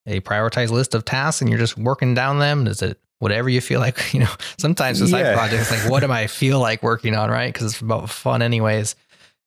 a 0.07 0.21
prioritized 0.21 0.69
list 0.71 0.95
of 0.95 1.03
tasks 1.03 1.41
and 1.41 1.49
you're 1.49 1.59
just 1.59 1.77
working 1.77 2.13
down 2.13 2.39
them? 2.39 2.65
Is 2.65 2.81
it 2.81 2.97
whatever 3.19 3.49
you 3.49 3.59
feel 3.61 3.79
like? 3.88 4.13
You 4.13 4.21
know, 4.21 4.31
sometimes 4.57 4.99
the 4.99 5.07
side 5.07 5.25
Yeah. 5.25 5.34
projects 5.34 5.69
like, 5.69 5.91
what 5.91 5.99
do 6.01 6.11
I 6.11 6.27
feel 6.27 6.59
like 6.59 6.81
working 6.81 7.13
on? 7.15 7.29
Right? 7.29 7.51
Because 7.53 7.73
it's 7.73 7.81
about 7.81 8.09
fun, 8.09 8.41
anyways. 8.41 8.95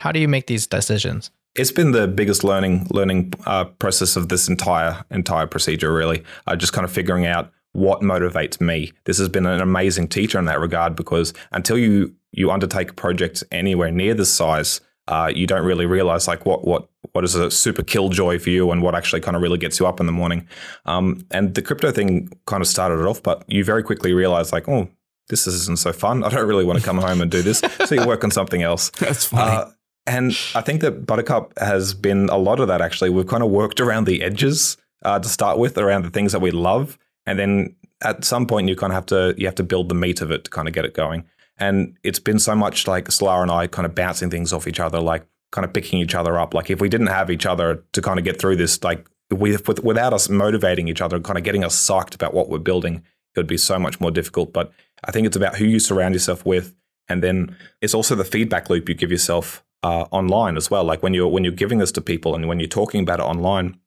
How 0.01 0.13
do 0.13 0.21
you 0.21 0.29
make 0.29 0.47
these 0.47 0.67
decisions? 0.67 1.31
It's 1.55 1.73
been 1.73 1.93
the 1.93 2.07
biggest 2.07 2.45
learning 2.45 2.87
learning 2.91 3.33
uh, 3.47 3.65
process 3.65 4.17
of 4.17 4.29
this 4.29 4.49
entire 4.49 5.05
entire 5.11 5.47
procedure. 5.47 5.93
Really, 5.93 6.23
uh, 6.47 6.57
just 6.57 6.73
kind 6.73 6.85
of 6.85 6.93
figuring 6.93 7.27
out 7.27 7.53
what 7.73 8.01
motivates 8.01 8.61
me. 8.61 8.93
This 9.05 9.19
has 9.19 9.29
been 9.29 9.47
an 9.47 9.61
amazing 9.61 10.09
teacher 10.09 10.39
in 10.39 10.45
that 10.47 10.61
regard 10.61 10.97
because 10.97 11.33
until 11.53 11.79
you 11.79 12.15
you 12.33 12.51
undertake 12.51 12.91
a 12.91 12.95
project 12.95 13.43
anywhere 13.51 13.91
near 13.91 14.15
this 14.15 14.33
size, 14.33 14.81
uh, 15.09 15.31
you 15.35 15.47
don't 15.47 15.65
really 15.65 15.87
realize 15.87 16.29
like 16.29 16.47
what 16.47 16.65
what 16.65 16.89
what 17.13 17.25
is 17.25 17.35
a 17.35 17.51
super 17.51 17.83
killjoy 17.83 18.39
for 18.39 18.51
you 18.51 18.71
and 18.71 18.83
what 18.83 18.95
actually 18.95 19.21
kind 19.21 19.37
of 19.37 19.43
really 19.43 19.59
gets 19.59 19.81
you 19.81 19.87
up 19.87 20.01
in 20.01 20.07
the 20.07 20.13
morning. 20.13 20.47
Um, 20.87 21.27
and 21.31 21.55
the 21.55 21.63
crypto 21.63 21.91
thing 21.91 22.31
kind 22.47 22.61
of 22.61 22.69
started 22.69 23.01
it 23.01 23.07
off, 23.07 23.23
but 23.23 23.43
you 23.49 23.65
very 23.65 23.83
quickly 23.83 24.13
realize 24.13 24.53
like, 24.53 24.69
oh, 24.69 24.89
this 25.29 25.47
isn't 25.47 25.79
so 25.79 25.93
fun. 25.93 26.23
I 26.23 26.29
don't 26.29 26.47
really 26.47 26.65
want 26.65 26.79
to 26.79 26.85
come 26.85 26.99
home 26.99 27.21
and 27.21 27.31
do 27.31 27.43
this. 27.43 27.63
So 27.87 27.95
you 27.95 28.07
work 28.07 28.23
on 28.23 28.31
something 28.31 28.63
else. 28.63 28.91
That's 28.99 29.25
funny. 29.25 29.57
Uh, 29.57 29.71
and 30.11 30.37
I 30.57 30.61
think 30.61 30.81
that 30.81 31.07
Buttercup 31.07 31.57
has 31.57 31.95
been 31.95 32.29
a 32.31 32.37
lot 32.37 32.59
of 32.59 32.67
that 32.67 32.81
actually. 32.81 33.11
We've 33.11 33.29
kind 33.29 33.45
of 33.45 33.51
worked 33.51 33.79
around 33.79 34.07
the 34.07 34.23
edges 34.23 34.77
uh, 35.05 35.21
to 35.21 35.29
start 35.29 35.57
with, 35.57 35.79
around 35.79 36.03
the 36.03 36.11
things 36.11 36.33
that 36.33 36.41
we 36.41 36.51
love, 36.51 36.99
and 37.27 37.39
then 37.39 37.77
at 38.03 38.25
some 38.25 38.45
point 38.45 38.69
you 38.69 38.75
kind 38.75 38.93
of 38.93 38.97
have 38.97 39.07
to 39.07 39.35
you 39.39 39.47
have 39.47 39.55
to 39.55 39.63
build 39.63 39.89
the 39.89 39.95
meat 39.95 40.21
of 40.21 40.33
it 40.33 40.45
to 40.45 40.51
kind 40.51 40.67
of 40.67 40.75
get 40.75 40.85
it 40.85 40.95
going. 40.95 41.25
And 41.59 41.97
it's 42.03 42.19
been 42.19 42.41
so 42.41 42.57
much 42.57 42.89
like 42.89 43.05
Sallar 43.07 43.41
and 43.41 43.53
I 43.53 43.69
kind 43.69 43.87
of 43.87 43.95
bouncing 43.95 44.31
things 44.31 44.53
off 44.53 44.67
each 44.67 44.81
other, 44.81 44.99
like 44.99 45.27
kind 45.53 45.65
of 45.65 45.73
picking 45.73 46.01
each 46.01 46.17
other 46.17 46.41
up. 46.41 46.55
Like 46.55 46.71
if 46.71 46.81
we 46.81 46.89
didn't 46.89 47.07
have 47.07 47.31
each 47.31 47.47
other 47.47 47.85
to 47.93 48.03
kind 48.03 48.19
of 48.19 48.25
get 48.25 48.41
through 48.41 48.57
this, 48.57 48.83
like 48.83 49.07
without 49.31 50.13
us 50.13 50.29
motivating 50.29 50.89
each 50.89 51.01
other, 51.01 51.17
and 51.17 51.25
kind 51.25 51.39
of 51.39 51.45
getting 51.45 51.63
us 51.63 51.77
psyched 51.77 52.17
about 52.17 52.35
what 52.35 52.49
we're 52.49 52.59
building, 52.59 52.97
it 52.97 53.39
would 53.39 53.47
be 53.47 53.59
so 53.59 53.79
much 53.79 54.01
more 54.01 54.11
difficult. 54.11 54.53
But 54.53 54.73
I 55.05 55.13
think 55.13 55.29
it's 55.29 55.37
about 55.37 55.57
who 55.57 55.67
you 55.67 55.79
surround 55.79 56.17
yourself 56.17 56.45
with, 56.45 56.75
and 57.09 57.23
then 57.23 57.57
it's 57.81 57.95
also 57.95 58.17
the 58.17 58.25
feedback 58.25 58.69
loop 58.69 58.89
you 58.89 58.97
give 58.97 59.13
yourself 59.13 59.63
uh, 59.83 60.07
online 60.11 60.57
as 60.57 60.71
well. 60.71 60.85
Like 60.85 61.03
when 61.03 61.15
you're 61.15 61.29
when 61.29 61.45
you're 61.45 61.53
giving 61.53 61.79
this 61.79 61.93
to 61.93 62.01
people 62.01 62.35
and 62.35 62.49
when 62.49 62.61
you're 62.61 62.69
talking 62.69 63.03
about 63.03 63.21
it 63.21 63.25
online, 63.25 63.79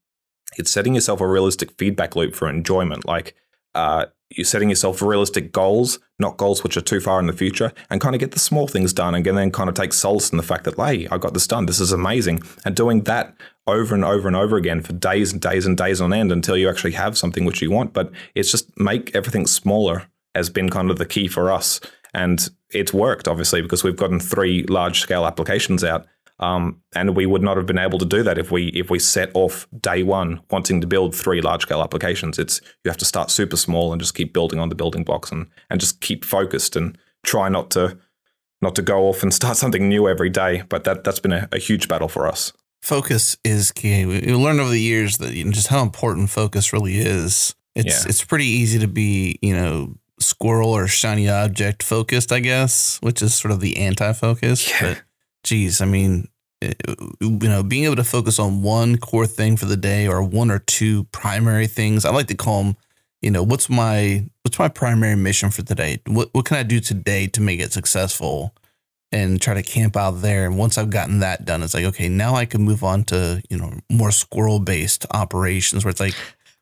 it's 0.57 0.72
setting 0.72 0.95
yourself 0.95 1.22
a 1.22 1.28
realistic 1.28 1.72
feedback 1.78 2.15
loop 2.15 2.36
for 2.36 2.49
enjoyment. 2.49 3.06
Like 3.06 3.36
uh, 3.76 4.06
you're 4.30 4.45
setting 4.45 4.70
yourself 4.70 5.02
realistic 5.02 5.52
goals, 5.52 5.99
not 6.20 6.38
goals 6.38 6.64
which 6.64 6.78
are 6.78 6.82
too 6.82 6.99
far 6.99 7.20
in 7.20 7.28
the 7.28 7.34
future, 7.34 7.72
and 7.90 8.02
kind 8.02 8.15
of 8.15 8.20
get 8.20 8.32
the 8.32 8.40
small 8.40 8.68
things 8.68 8.94
done 8.94 9.15
and 9.15 9.26
then 9.26 9.52
kind 9.52 9.70
of 9.70 9.76
take 9.76 9.94
solace 9.94 10.32
in 10.32 10.38
the 10.38 10.44
fact 10.44 10.64
that, 10.64 10.76
hey, 10.76 11.07
I 11.07 11.18
got 11.18 11.34
this 11.34 11.48
done. 11.48 11.65
This 11.65 11.80
is 11.80 11.91
amazing. 11.91 12.41
And 12.65 12.76
doing 12.76 13.03
that 13.03 13.36
over 13.68 13.94
and 13.95 14.03
over 14.03 14.28
and 14.28 14.36
over 14.36 14.57
again 14.57 14.82
for 14.82 14.94
days 14.94 15.32
and 15.32 15.41
days 15.41 15.65
and 15.65 15.78
days 15.78 16.02
on 16.02 16.14
end 16.14 16.32
until 16.32 16.57
you 16.57 16.70
actually 16.70 16.94
have 16.94 17.18
something 17.18 17.45
which 17.45 17.61
you 17.61 17.72
want. 17.72 17.94
But 17.94 18.11
it's 18.36 18.52
just 18.52 18.78
make 18.80 19.15
everything 19.15 19.48
smaller 19.48 20.07
has 20.36 20.49
been 20.49 20.70
kind 20.70 20.90
of 20.90 20.98
the 20.98 21.06
key 21.06 21.28
for 21.28 21.52
us. 21.52 21.80
And 22.14 22.48
it's 22.69 22.94
worked, 22.94 23.27
obviously, 23.27 23.61
because 23.61 23.84
we've 23.84 23.95
gotten 23.95 24.19
three 24.19 24.64
large 24.64 24.99
scale 24.99 25.26
applications 25.26 25.84
out. 25.84 26.06
Um, 26.40 26.81
and 26.95 27.15
we 27.15 27.26
would 27.26 27.41
not 27.44 27.57
have 27.57 27.65
been 27.65 27.77
able 27.77 27.99
to 27.99 28.06
do 28.06 28.23
that 28.23 28.38
if 28.38 28.52
we 28.52 28.68
if 28.69 28.90
we 28.90 28.98
set 28.99 29.30
off 29.35 29.68
day 29.80 30.02
one 30.03 30.41
wanting 30.49 30.81
to 30.81 30.88
build 30.88 31.15
three 31.15 31.41
large 31.41 31.61
scale 31.61 31.81
applications. 31.81 32.40
It's 32.40 32.60
you 32.84 32.90
have 32.90 32.98
to 32.98 33.06
start 33.06 33.30
super 33.31 33.56
small 33.56 33.94
and 33.94 34.02
just 34.02 34.15
keep 34.15 34.34
building 34.34 34.60
on 34.60 34.69
the 34.69 34.76
building 34.76 35.03
blocks 35.03 35.31
and 35.31 35.45
and 35.69 35.80
just 35.80 36.02
keep 36.02 36.26
focused 36.26 36.76
and 36.76 36.98
try 37.23 37.49
not 37.49 37.69
to 37.72 37.98
not 38.61 38.76
to 38.76 38.81
go 38.81 39.07
off 39.07 39.22
and 39.23 39.34
start 39.41 39.57
something 39.57 39.88
new 39.88 40.07
every 40.10 40.30
day. 40.30 40.64
But 40.68 40.84
that 40.85 41.03
that's 41.03 41.19
been 41.19 41.34
a, 41.34 41.48
a 41.52 41.60
huge 41.60 41.88
battle 41.88 42.10
for 42.10 42.27
us. 42.27 42.52
Focus 42.81 43.38
is 43.45 43.72
key. 43.72 44.06
We 44.06 44.34
learned 44.34 44.60
over 44.60 44.72
the 44.72 44.81
years 44.81 45.19
that 45.19 45.34
you 45.34 45.45
know, 45.45 45.52
just 45.52 45.68
how 45.68 45.81
important 45.84 46.30
focus 46.31 46.73
really 46.73 46.98
is. 46.98 47.56
It's 47.76 48.03
Yeah. 48.03 48.10
it's 48.10 48.23
pretty 48.26 48.48
easy 48.48 48.80
to 48.80 48.88
be 48.88 49.38
you 49.41 49.56
know 49.56 49.95
squirrel 50.24 50.70
or 50.70 50.88
shiny 50.88 51.30
object 51.30 51.84
focused, 51.84 52.32
I 52.32 52.40
guess, 52.40 53.00
which 53.02 53.22
is 53.22 53.34
sort 53.34 53.52
of 53.52 53.60
the 53.60 53.78
anti-focus. 53.78 54.70
Yeah. 54.70 54.80
But 54.82 55.04
geez, 55.44 55.82
I 55.82 55.86
mean, 55.86 56.28
eh, 56.62 56.74
you 57.20 57.38
know, 57.41 57.64
being 57.64 57.86
able 57.86 57.98
to 57.98 58.04
focus 58.04 58.40
on 58.40 58.62
one 58.62 58.98
core 58.98 59.28
thing 59.28 59.58
for 59.58 59.66
the 59.66 59.78
day 59.78 60.08
or 60.08 60.24
one 60.24 60.50
or 60.50 60.60
two 60.60 61.06
primary 61.06 61.68
things. 61.68 62.06
I 62.06 62.12
like 62.12 62.28
to 62.28 62.36
call 62.36 62.64
them, 62.64 62.78
you 63.22 63.32
know, 63.32 63.44
what's 63.44 63.70
my 63.70 64.26
what's 64.44 64.60
my 64.60 64.70
primary 64.70 65.16
mission 65.16 65.50
for 65.52 65.62
today? 65.62 66.00
What 66.08 66.30
what 66.34 66.45
can 66.45 66.58
I 66.58 66.64
do 66.64 66.80
today 66.80 67.28
to 67.28 67.41
make 67.41 67.60
it 67.60 67.72
successful? 67.74 68.54
And 69.12 69.40
try 69.40 69.54
to 69.54 69.62
camp 69.62 69.95
out 69.95 70.22
there. 70.22 70.48
And 70.48 70.58
once 70.58 70.76
I've 70.76 70.90
gotten 70.90 71.20
that 71.20 71.45
done, 71.45 71.62
it's 71.62 71.76
like, 71.76 71.86
okay, 71.86 72.10
now 72.10 72.34
I 72.34 72.45
can 72.45 72.64
move 72.64 72.84
on 72.84 73.04
to, 73.06 73.44
you 73.48 73.58
know, 73.60 73.72
more 73.88 74.10
squirrel 74.10 74.60
based 74.60 75.06
operations 75.12 75.86
where 75.86 75.91
it's 75.91 76.00
like, 76.00 76.16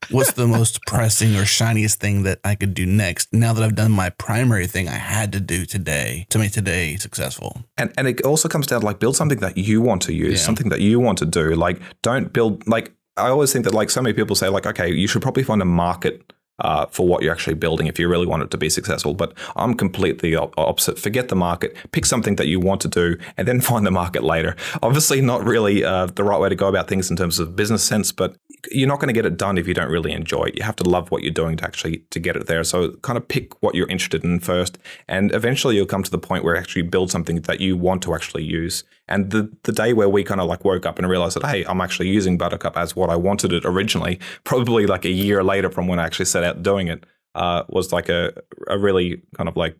what's 0.09 0.33
the 0.33 0.47
most 0.47 0.81
pressing 0.87 1.35
or 1.35 1.45
shiniest 1.45 1.99
thing 1.99 2.23
that 2.23 2.39
I 2.43 2.55
could 2.55 2.73
do 2.73 2.85
next 2.85 3.31
now 3.33 3.53
that 3.53 3.63
I've 3.63 3.75
done 3.75 3.91
my 3.91 4.09
primary 4.09 4.67
thing 4.67 4.87
I 4.87 4.93
had 4.95 5.31
to 5.33 5.39
do 5.39 5.65
today 5.65 6.25
to 6.29 6.39
make 6.39 6.51
today 6.51 6.95
successful? 6.97 7.63
And 7.77 7.93
and 7.97 8.07
it 8.07 8.21
also 8.21 8.47
comes 8.49 8.67
down 8.67 8.81
to 8.81 8.85
like 8.85 8.99
build 8.99 9.15
something 9.15 9.39
that 9.39 9.57
you 9.57 9.81
want 9.81 10.01
to 10.03 10.13
use, 10.13 10.39
Yeah. 10.39 10.45
something 10.45 10.69
that 10.69 10.81
you 10.81 10.99
want 10.99 11.17
to 11.19 11.25
do. 11.25 11.55
Like 11.55 11.79
don't 12.01 12.33
build 12.33 12.67
like 12.67 12.91
I 13.17 13.27
always 13.29 13.51
think 13.53 13.65
that 13.65 13.73
like 13.73 13.89
so 13.89 14.01
many 14.01 14.13
people 14.13 14.35
say 14.35 14.47
like 14.49 14.65
okay, 14.65 14.91
you 14.91 15.07
should 15.07 15.21
probably 15.21 15.43
find 15.43 15.61
a 15.61 15.65
market 15.65 16.33
uh, 16.59 16.85
for 16.91 17.07
what 17.07 17.23
you're 17.23 17.31
actually 17.33 17.55
building 17.55 17.87
if 17.87 17.97
you 17.97 18.07
really 18.07 18.27
want 18.27 18.43
it 18.43 18.51
to 18.51 18.57
be 18.57 18.69
successful. 18.69 19.15
But 19.15 19.33
I'm 19.55 19.73
completely 19.73 20.35
op- 20.35 20.53
opposite. 20.59 20.99
Forget 20.99 21.27
the 21.29 21.35
market. 21.35 21.75
Pick 21.91 22.05
something 22.05 22.35
that 22.35 22.45
you 22.47 22.59
want 22.59 22.81
to 22.81 22.87
do, 22.87 23.17
and 23.35 23.47
then 23.47 23.61
find 23.71 23.83
the 23.85 23.91
market 23.91 24.23
later. 24.23 24.55
Obviously, 24.83 25.21
not 25.21 25.43
really 25.43 25.83
uh, 25.83 26.05
the 26.05 26.23
right 26.23 26.39
way 26.39 26.49
to 26.49 26.55
go 26.55 26.67
about 26.67 26.87
things 26.87 27.09
in 27.09 27.17
terms 27.17 27.39
of 27.39 27.55
business 27.55 27.83
sense, 27.83 28.11
but 28.11 28.35
you're 28.69 28.87
not 28.87 28.99
going 28.99 29.07
to 29.07 29.13
get 29.13 29.25
it 29.25 29.37
done 29.37 29.57
if 29.57 29.67
you 29.67 29.73
don't 29.73 29.89
really 29.89 30.11
enjoy 30.11 30.45
it. 30.45 30.57
You 30.57 30.63
have 30.63 30.75
to 30.77 30.87
love 30.87 31.09
what 31.09 31.23
you're 31.23 31.33
doing 31.33 31.57
to 31.57 31.63
actually 31.63 31.99
to 32.11 32.19
get 32.19 32.35
it 32.35 32.47
there. 32.47 32.63
So 32.63 32.91
kind 32.97 33.17
of 33.17 33.27
pick 33.27 33.61
what 33.61 33.75
you're 33.75 33.87
interested 33.87 34.23
in 34.23 34.39
first, 34.39 34.77
and 35.07 35.33
eventually 35.33 35.75
you'll 35.75 35.85
come 35.85 36.03
to 36.03 36.11
the 36.11 36.17
point 36.17 36.43
where 36.43 36.55
actually 36.55 36.83
build 36.83 37.11
something 37.11 37.41
that 37.41 37.59
you 37.61 37.75
want 37.75 38.03
to 38.03 38.13
actually 38.13 38.43
use. 38.43 38.83
And 39.07 39.31
the 39.31 39.51
the 39.63 39.71
day 39.71 39.93
where 39.93 40.09
we 40.09 40.23
kind 40.23 40.41
of 40.41 40.47
like 40.47 40.63
woke 40.63 40.85
up 40.85 40.99
and 40.99 41.09
realized 41.09 41.35
that 41.37 41.47
hey, 41.47 41.65
I'm 41.65 41.81
actually 41.81 42.09
using 42.09 42.37
Buttercup 42.37 42.77
as 42.77 42.95
what 42.95 43.09
I 43.09 43.15
wanted 43.15 43.53
it 43.53 43.65
originally, 43.65 44.19
probably 44.43 44.85
like 44.85 45.05
a 45.05 45.11
year 45.11 45.43
later 45.43 45.69
from 45.69 45.87
when 45.87 45.99
I 45.99 46.05
actually 46.05 46.25
set 46.25 46.43
out 46.43 46.63
doing 46.63 46.87
it, 46.87 47.05
uh, 47.35 47.63
was 47.69 47.91
like 47.91 48.09
a 48.09 48.33
a 48.67 48.77
really 48.77 49.21
kind 49.35 49.49
of 49.49 49.55
like 49.55 49.77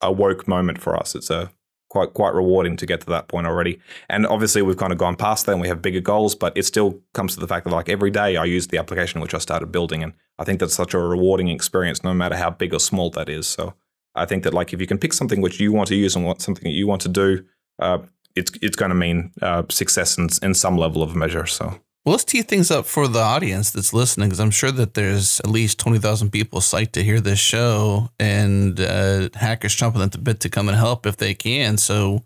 a 0.00 0.12
woke 0.12 0.46
moment 0.46 0.80
for 0.80 0.96
us. 0.96 1.14
It's 1.14 1.30
a 1.30 1.50
quite 1.88 2.14
quite 2.14 2.34
rewarding 2.34 2.76
to 2.76 2.86
get 2.86 3.00
to 3.00 3.06
that 3.06 3.28
point 3.28 3.46
already. 3.46 3.78
And 4.08 4.26
obviously 4.26 4.62
we've 4.62 4.76
kind 4.76 4.92
of 4.92 4.98
gone 4.98 5.16
past 5.16 5.46
that 5.46 5.52
and 5.52 5.60
we 5.60 5.68
have 5.68 5.82
bigger 5.82 6.00
goals, 6.00 6.34
but 6.34 6.56
it 6.56 6.64
still 6.64 7.00
comes 7.14 7.34
to 7.34 7.40
the 7.40 7.46
fact 7.46 7.64
that 7.64 7.72
like 7.72 7.88
every 7.88 8.10
day 8.10 8.36
I 8.36 8.44
use 8.44 8.68
the 8.68 8.78
application 8.78 9.20
which 9.20 9.34
I 9.34 9.38
started 9.38 9.66
building 9.66 10.02
and 10.02 10.12
I 10.38 10.44
think 10.44 10.60
that's 10.60 10.74
such 10.74 10.94
a 10.94 10.98
rewarding 10.98 11.48
experience 11.48 12.04
no 12.04 12.12
matter 12.12 12.36
how 12.36 12.50
big 12.50 12.74
or 12.74 12.80
small 12.80 13.10
that 13.10 13.28
is. 13.28 13.46
So 13.46 13.74
I 14.14 14.24
think 14.24 14.42
that 14.44 14.54
like 14.54 14.72
if 14.72 14.80
you 14.80 14.86
can 14.86 14.98
pick 14.98 15.12
something 15.12 15.40
which 15.40 15.60
you 15.60 15.72
want 15.72 15.88
to 15.88 15.94
use 15.94 16.16
and 16.16 16.24
what 16.24 16.42
something 16.42 16.64
that 16.64 16.76
you 16.76 16.86
want 16.86 17.02
to 17.02 17.08
do, 17.08 17.44
uh, 17.78 17.98
it's 18.34 18.50
it's 18.60 18.76
going 18.76 18.90
to 18.90 18.94
mean 18.94 19.32
uh, 19.42 19.62
success 19.70 20.18
in, 20.18 20.28
in 20.42 20.54
some 20.54 20.76
level 20.76 21.02
of 21.02 21.14
measure. 21.14 21.46
So 21.46 21.80
Well, 22.06 22.12
let's 22.12 22.22
tee 22.22 22.42
things 22.42 22.70
up 22.70 22.86
for 22.86 23.08
the 23.08 23.18
audience 23.18 23.72
that's 23.72 23.92
listening 23.92 24.28
because 24.28 24.38
I'm 24.38 24.52
sure 24.52 24.70
that 24.70 24.94
there's 24.94 25.40
at 25.40 25.50
least 25.50 25.80
20,000 25.80 26.30
people 26.30 26.60
psyched 26.60 26.92
to 26.92 27.02
hear 27.02 27.18
this 27.18 27.40
show 27.40 28.10
and 28.20 28.78
uh, 28.78 29.28
hackers 29.34 29.74
chomping 29.74 30.04
at 30.04 30.12
the 30.12 30.18
bit 30.18 30.38
to 30.40 30.48
come 30.48 30.68
and 30.68 30.78
help 30.78 31.04
if 31.04 31.16
they 31.16 31.34
can. 31.34 31.76
So 31.78 32.22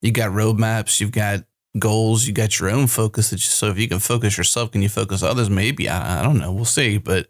you 0.00 0.12
got 0.12 0.30
roadmaps, 0.30 1.00
you've 1.00 1.10
got 1.10 1.40
goals, 1.76 2.24
you 2.24 2.32
got 2.32 2.60
your 2.60 2.70
own 2.70 2.86
focus. 2.86 3.30
That 3.30 3.38
you, 3.38 3.50
so 3.50 3.66
if 3.66 3.80
you 3.80 3.88
can 3.88 3.98
focus 3.98 4.38
yourself, 4.38 4.70
can 4.70 4.80
you 4.80 4.88
focus 4.88 5.24
others? 5.24 5.50
Maybe. 5.50 5.88
I, 5.88 6.20
I 6.20 6.22
don't 6.22 6.38
know. 6.38 6.52
We'll 6.52 6.64
see. 6.64 6.98
But, 6.98 7.26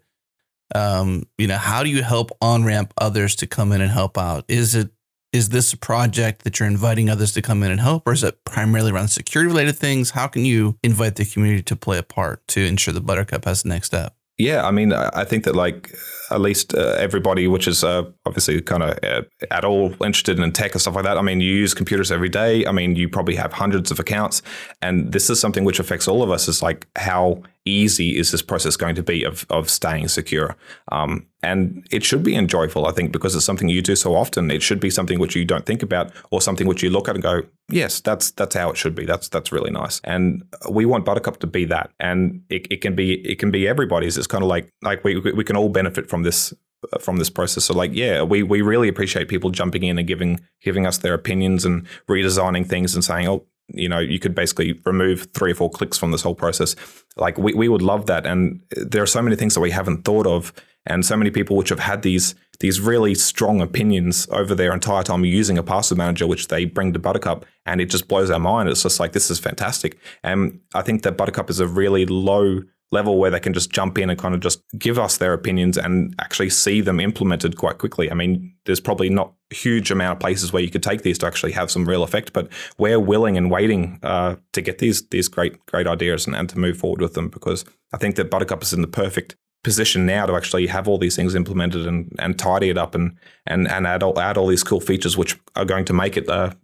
um, 0.75 1.23
you 1.39 1.47
know, 1.47 1.57
how 1.57 1.81
do 1.81 1.89
you 1.89 2.03
help 2.03 2.29
on 2.41 2.63
ramp 2.63 2.93
others 2.99 3.35
to 3.37 3.47
come 3.47 3.71
in 3.71 3.81
and 3.81 3.89
help 3.89 4.19
out? 4.19 4.45
Is 4.47 4.75
it 4.75 4.91
is 5.31 5.49
this 5.49 5.73
a 5.73 5.77
project 5.77 6.43
that 6.43 6.59
you're 6.59 6.67
inviting 6.67 7.09
others 7.09 7.33
to 7.33 7.41
come 7.41 7.63
in 7.63 7.71
and 7.71 7.79
help, 7.79 8.07
or 8.07 8.13
is 8.13 8.23
it 8.23 8.43
primarily 8.45 8.91
around 8.91 9.09
security 9.09 9.47
related 9.47 9.75
things? 9.75 10.11
How 10.11 10.27
can 10.27 10.45
you 10.45 10.77
invite 10.83 11.15
the 11.15 11.25
community 11.25 11.63
to 11.63 11.75
play 11.75 11.97
a 11.97 12.03
part 12.03 12.47
to 12.49 12.65
ensure 12.65 12.93
the 12.93 13.01
Buttercup 13.01 13.45
has 13.45 13.63
the 13.63 13.69
next 13.69 13.87
step? 13.87 14.13
Yeah, 14.37 14.67
I 14.67 14.71
mean, 14.71 14.93
I 14.93 15.23
think 15.23 15.45
that 15.45 15.55
like 15.55 15.95
at 16.29 16.41
least 16.41 16.75
uh, 16.75 16.95
everybody, 16.99 17.47
which 17.47 17.67
is 17.67 17.83
uh, 17.83 18.03
obviously 18.23 18.61
kind 18.61 18.83
of 18.83 18.99
uh, 19.03 19.23
at 19.49 19.65
all 19.65 19.91
interested 20.03 20.39
in 20.39 20.51
tech 20.51 20.73
and 20.73 20.81
stuff 20.81 20.93
like 20.93 21.05
that. 21.05 21.17
I 21.17 21.23
mean, 21.23 21.41
you 21.41 21.51
use 21.51 21.73
computers 21.73 22.11
every 22.11 22.29
day. 22.29 22.63
I 22.67 22.71
mean, 22.71 22.95
you 22.95 23.09
probably 23.09 23.35
have 23.35 23.51
hundreds 23.51 23.89
of 23.89 23.99
accounts, 23.99 24.43
and 24.79 25.11
this 25.11 25.31
is 25.31 25.39
something 25.39 25.63
which 25.63 25.79
affects 25.79 26.07
all 26.07 26.21
of 26.21 26.29
us. 26.29 26.47
Is 26.47 26.61
like 26.61 26.87
how 26.95 27.41
easy 27.67 28.17
is 28.17 28.31
this 28.31 28.41
process 28.41 28.75
going 28.75 28.95
to 28.95 29.03
be 29.03 29.23
of 29.23 29.45
of 29.49 29.69
staying 29.69 30.07
secure? 30.07 30.55
Um, 30.91 31.27
and 31.43 31.85
it 31.91 32.03
should 32.03 32.23
be 32.23 32.35
enjoyable, 32.35 32.87
I 32.87 32.91
think, 32.91 33.11
because 33.11 33.35
it's 33.35 33.45
something 33.45 33.69
you 33.69 33.81
do 33.81 33.95
so 33.95 34.15
often. 34.15 34.49
It 34.49 34.61
should 34.61 34.79
be 34.79 34.89
something 34.89 35.19
which 35.19 35.35
you 35.35 35.45
don't 35.45 35.65
think 35.65 35.83
about, 35.83 36.11
or 36.31 36.41
something 36.41 36.67
which 36.67 36.81
you 36.81 36.89
look 36.89 37.07
at 37.07 37.15
and 37.15 37.23
go, 37.23 37.43
"Yes, 37.69 37.99
that's 38.01 38.31
that's 38.31 38.55
how 38.55 38.69
it 38.71 38.77
should 38.77 38.95
be. 38.95 39.05
That's 39.05 39.29
that's 39.29 39.51
really 39.51 39.71
nice." 39.71 40.01
And 40.03 40.43
we 40.69 40.85
want 40.85 41.05
Buttercup 41.05 41.39
to 41.39 41.47
be 41.47 41.65
that, 41.65 41.91
and 41.99 42.41
it, 42.49 42.67
it 42.71 42.81
can 42.81 42.95
be 42.95 43.15
it 43.27 43.39
can 43.39 43.51
be 43.51 43.67
everybody's. 43.67 44.17
It's 44.17 44.27
kind 44.27 44.43
of 44.43 44.49
like 44.49 44.69
like 44.81 45.03
we 45.03 45.19
we 45.19 45.43
can 45.43 45.55
all 45.55 45.69
benefit 45.69 46.09
from 46.09 46.23
this 46.23 46.53
from 46.99 47.17
this 47.17 47.29
process. 47.29 47.65
So 47.65 47.73
like, 47.73 47.91
yeah, 47.93 48.23
we 48.23 48.43
we 48.43 48.61
really 48.61 48.87
appreciate 48.87 49.27
people 49.27 49.49
jumping 49.49 49.83
in 49.83 49.97
and 49.97 50.07
giving 50.07 50.39
giving 50.61 50.85
us 50.85 50.99
their 50.99 51.13
opinions 51.13 51.65
and 51.65 51.85
redesigning 52.07 52.67
things 52.67 52.93
and 52.95 53.03
saying, 53.03 53.27
oh, 53.27 53.45
you 53.69 53.89
know, 53.89 53.99
you 53.99 54.19
could 54.19 54.33
basically 54.33 54.79
remove 54.85 55.27
three 55.33 55.51
or 55.51 55.55
four 55.55 55.69
clicks 55.69 55.97
from 55.97 56.11
this 56.11 56.21
whole 56.21 56.35
process. 56.35 56.75
Like 57.15 57.37
we 57.37 57.53
we 57.53 57.67
would 57.67 57.81
love 57.81 58.05
that. 58.05 58.25
And 58.25 58.61
there 58.71 59.03
are 59.03 59.07
so 59.07 59.21
many 59.21 59.35
things 59.35 59.53
that 59.55 59.61
we 59.61 59.71
haven't 59.71 60.03
thought 60.03 60.25
of, 60.25 60.53
and 60.85 61.05
so 61.05 61.17
many 61.17 61.31
people 61.31 61.57
which 61.57 61.69
have 61.69 61.79
had 61.79 62.01
these 62.01 62.35
these 62.59 62.81
really 62.81 63.13
strong 63.13 63.61
opinions 63.61 64.27
over 64.31 64.55
their 64.55 64.73
entire 64.73 65.03
time 65.03 65.23
using 65.25 65.57
a 65.57 65.63
password 65.63 65.97
manager, 65.97 66.25
which 66.25 66.47
they 66.47 66.65
bring 66.65 66.93
to 66.93 66.99
Buttercup, 66.99 67.45
and 67.65 67.81
it 67.81 67.89
just 67.89 68.07
blows 68.07 68.31
our 68.31 68.39
mind. 68.39 68.69
It's 68.69 68.83
just 68.83 68.99
like 68.99 69.11
this 69.11 69.29
is 69.29 69.39
fantastic. 69.39 69.97
And 70.23 70.59
I 70.73 70.81
think 70.81 71.03
that 71.03 71.17
Buttercup 71.17 71.49
is 71.49 71.59
a 71.59 71.67
really 71.67 72.05
low 72.05 72.61
level 72.91 73.19
where 73.19 73.29
they 73.29 73.39
can 73.39 73.53
just 73.53 73.69
jump 73.69 73.97
in 73.97 74.09
and 74.09 74.19
kind 74.19 74.33
of 74.33 74.39
just 74.39 74.63
give 74.77 74.97
us 74.97 75.17
their 75.17 75.33
opinions 75.33 75.77
and 75.77 76.15
actually 76.19 76.49
see 76.49 76.79
them 76.79 76.99
implemented 76.99 77.57
quite 77.57 77.77
quickly. 77.79 78.09
I 78.09 78.13
mean, 78.13 78.53
there's 78.65 78.79
probably 78.79 79.09
not 79.09 79.33
a 79.51 79.55
huge 79.55 79.91
amount 79.91 80.13
of 80.13 80.19
places 80.19 80.53
where 80.53 80.63
you 80.63 80.69
could 80.69 80.83
take 80.83 81.01
these 81.01 81.17
to 81.19 81.27
actually 81.27 81.51
have 81.51 81.69
some 81.69 81.87
real 81.87 82.03
effect, 82.03 82.31
but 82.33 82.49
we're 82.77 82.99
willing 82.99 83.37
and 83.37 83.51
waiting 83.51 83.99
uh, 84.03 84.35
to 84.53 84.61
get 84.61 84.77
these 84.77 85.07
these 85.09 85.27
great 85.27 85.63
great 85.65 85.87
ideas 85.87 86.27
and, 86.27 86.35
and 86.35 86.49
to 86.49 86.59
move 86.59 86.77
forward 86.77 87.01
with 87.01 87.13
them 87.13 87.29
because 87.29 87.65
I 87.93 87.97
think 87.97 88.15
that 88.15 88.31
Buttercup 88.31 88.63
is 88.63 88.73
in 88.73 88.81
the 88.81 88.87
perfect 88.87 89.35
position 89.63 90.05
now 90.05 90.25
to 90.25 90.35
actually 90.35 90.67
have 90.67 90.87
all 90.87 90.97
these 90.97 91.15
things 91.15 91.35
implemented 91.35 91.85
and, 91.85 92.09
and 92.19 92.39
tidy 92.39 92.69
it 92.69 92.77
up 92.77 92.95
and 92.95 93.17
and 93.45 93.67
and 93.67 93.85
add 93.85 94.01
all, 94.01 94.17
add 94.19 94.37
all 94.37 94.47
these 94.47 94.63
cool 94.63 94.79
features 94.79 95.17
which 95.17 95.37
are 95.55 95.65
going 95.65 95.83
to 95.85 95.93
make 95.93 96.15
it 96.15 96.29
a, 96.29 96.55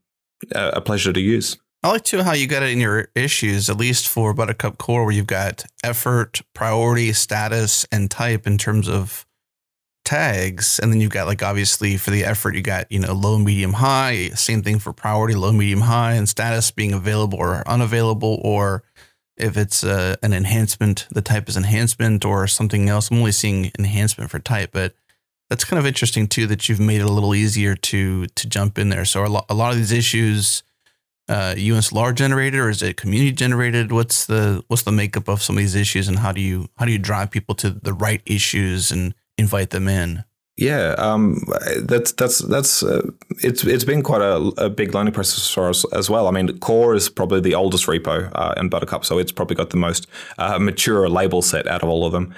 a 0.54 0.80
pleasure 0.80 1.12
to 1.12 1.20
use. 1.20 1.58
I 1.84 1.90
like 1.90 2.06
too 2.06 2.24
how 2.24 2.32
you 2.32 2.48
got 2.48 2.64
it 2.64 2.70
in 2.72 2.80
your 2.80 3.10
issues, 3.14 3.70
at 3.70 3.76
least 3.76 4.08
for 4.08 4.34
Buttercup 4.34 4.78
Core, 4.78 5.04
where 5.04 5.14
you've 5.14 5.28
got 5.28 5.66
effort, 5.84 6.42
priority, 6.54 7.12
status, 7.12 7.86
and 7.92 8.10
type 8.10 8.48
in 8.48 8.58
terms 8.58 8.88
of 8.88 9.26
tags. 10.06 10.80
And 10.80 10.94
then 10.94 11.02
you've 11.02 11.12
got 11.12 11.28
like 11.28 11.44
obviously 11.44 11.98
for 11.98 12.12
the 12.12 12.24
effort, 12.24 12.56
you 12.56 12.62
got, 12.62 12.90
you 12.90 13.00
know, 13.00 13.12
low, 13.12 13.38
medium, 13.38 13.74
high. 13.74 14.30
Same 14.30 14.64
thing 14.64 14.80
for 14.80 14.94
priority, 14.94 15.36
low, 15.36 15.52
medium, 15.52 15.82
high, 15.82 16.14
and 16.14 16.30
status 16.30 16.72
being 16.72 16.94
available 16.94 17.38
or 17.38 17.68
unavailable, 17.68 18.40
or 18.46 18.84
if 19.36 19.58
it's 19.58 19.84
uh, 19.84 20.16
an 20.24 20.32
enhancement, 20.32 21.06
the 21.12 21.22
type 21.22 21.50
is 21.50 21.58
enhancement 21.58 22.24
or 22.24 22.48
something 22.48 22.88
else. 22.88 23.12
I'm 23.12 23.18
only 23.18 23.34
seeing 23.34 23.74
enhancement 23.78 24.32
for 24.32 24.40
type, 24.40 24.70
but 24.72 24.94
that's 25.50 25.66
kind 25.66 25.80
of 25.82 25.86
interesting 25.86 26.28
too 26.28 26.48
that 26.48 26.70
you've 26.70 26.80
made 26.80 27.02
it 27.02 27.08
a 27.08 27.12
little 27.12 27.36
easier 27.36 27.76
to 27.76 28.28
to 28.28 28.48
jump 28.48 28.78
in 28.78 28.88
there. 28.88 29.04
So 29.04 29.26
a, 29.26 29.44
a 29.50 29.54
lot 29.54 29.74
of 29.74 29.78
these 29.78 29.92
issues 29.92 30.64
uh, 31.30 31.56
UNSLAR 31.56 32.14
generated 32.14 32.60
or 32.60 32.70
is 32.70 32.82
it 32.82 32.98
community 32.98 33.32
generated? 33.32 33.92
What's 33.92 34.26
the 34.26 34.64
what's 34.68 34.84
the 34.84 34.92
makeup 34.92 35.28
of 35.28 35.42
some 35.42 35.58
of 35.58 35.62
these 35.62 35.76
issues, 35.76 36.08
and 36.08 36.20
how 36.20 36.32
do 36.32 36.42
you 36.42 36.68
how 36.78 36.86
do 36.86 36.92
you 36.92 37.00
drive 37.00 37.32
people 37.32 37.56
to 37.56 37.70
the 37.70 37.94
right 37.94 38.22
issues 38.26 38.92
and 38.92 39.14
invite 39.38 39.70
them 39.70 39.88
in? 39.88 40.24
Yeah, 40.56 40.94
um, 41.00 41.42
that's 41.80 42.12
that's 42.12 42.38
that's 42.40 42.84
uh, 42.84 43.10
it's 43.42 43.64
it's 43.64 43.84
been 43.84 44.04
quite 44.04 44.22
a, 44.22 44.36
a, 44.64 44.70
big 44.70 44.94
learning 44.94 45.14
process 45.14 45.50
for 45.50 45.70
us 45.70 45.84
as 45.94 46.12
well. 46.12 46.28
I 46.28 46.32
mean, 46.32 46.60
Core 46.60 46.94
is 46.94 47.10
probably 47.10 47.40
the 47.40 47.56
oldest 47.56 47.88
repo 47.88 48.30
uh, 48.36 48.54
in 48.58 48.70
Buttercup, 48.70 49.04
so 49.04 49.18
it's 49.18 49.32
probably 49.32 49.56
got 49.56 49.72
the 49.72 49.78
most 49.78 50.06
uh, 50.38 50.60
mature 50.60 51.10
label 51.10 51.42
set 51.42 51.68
out 51.68 51.82
of 51.82 51.90
all 51.90 52.06
of 52.06 52.12
them. 52.12 52.36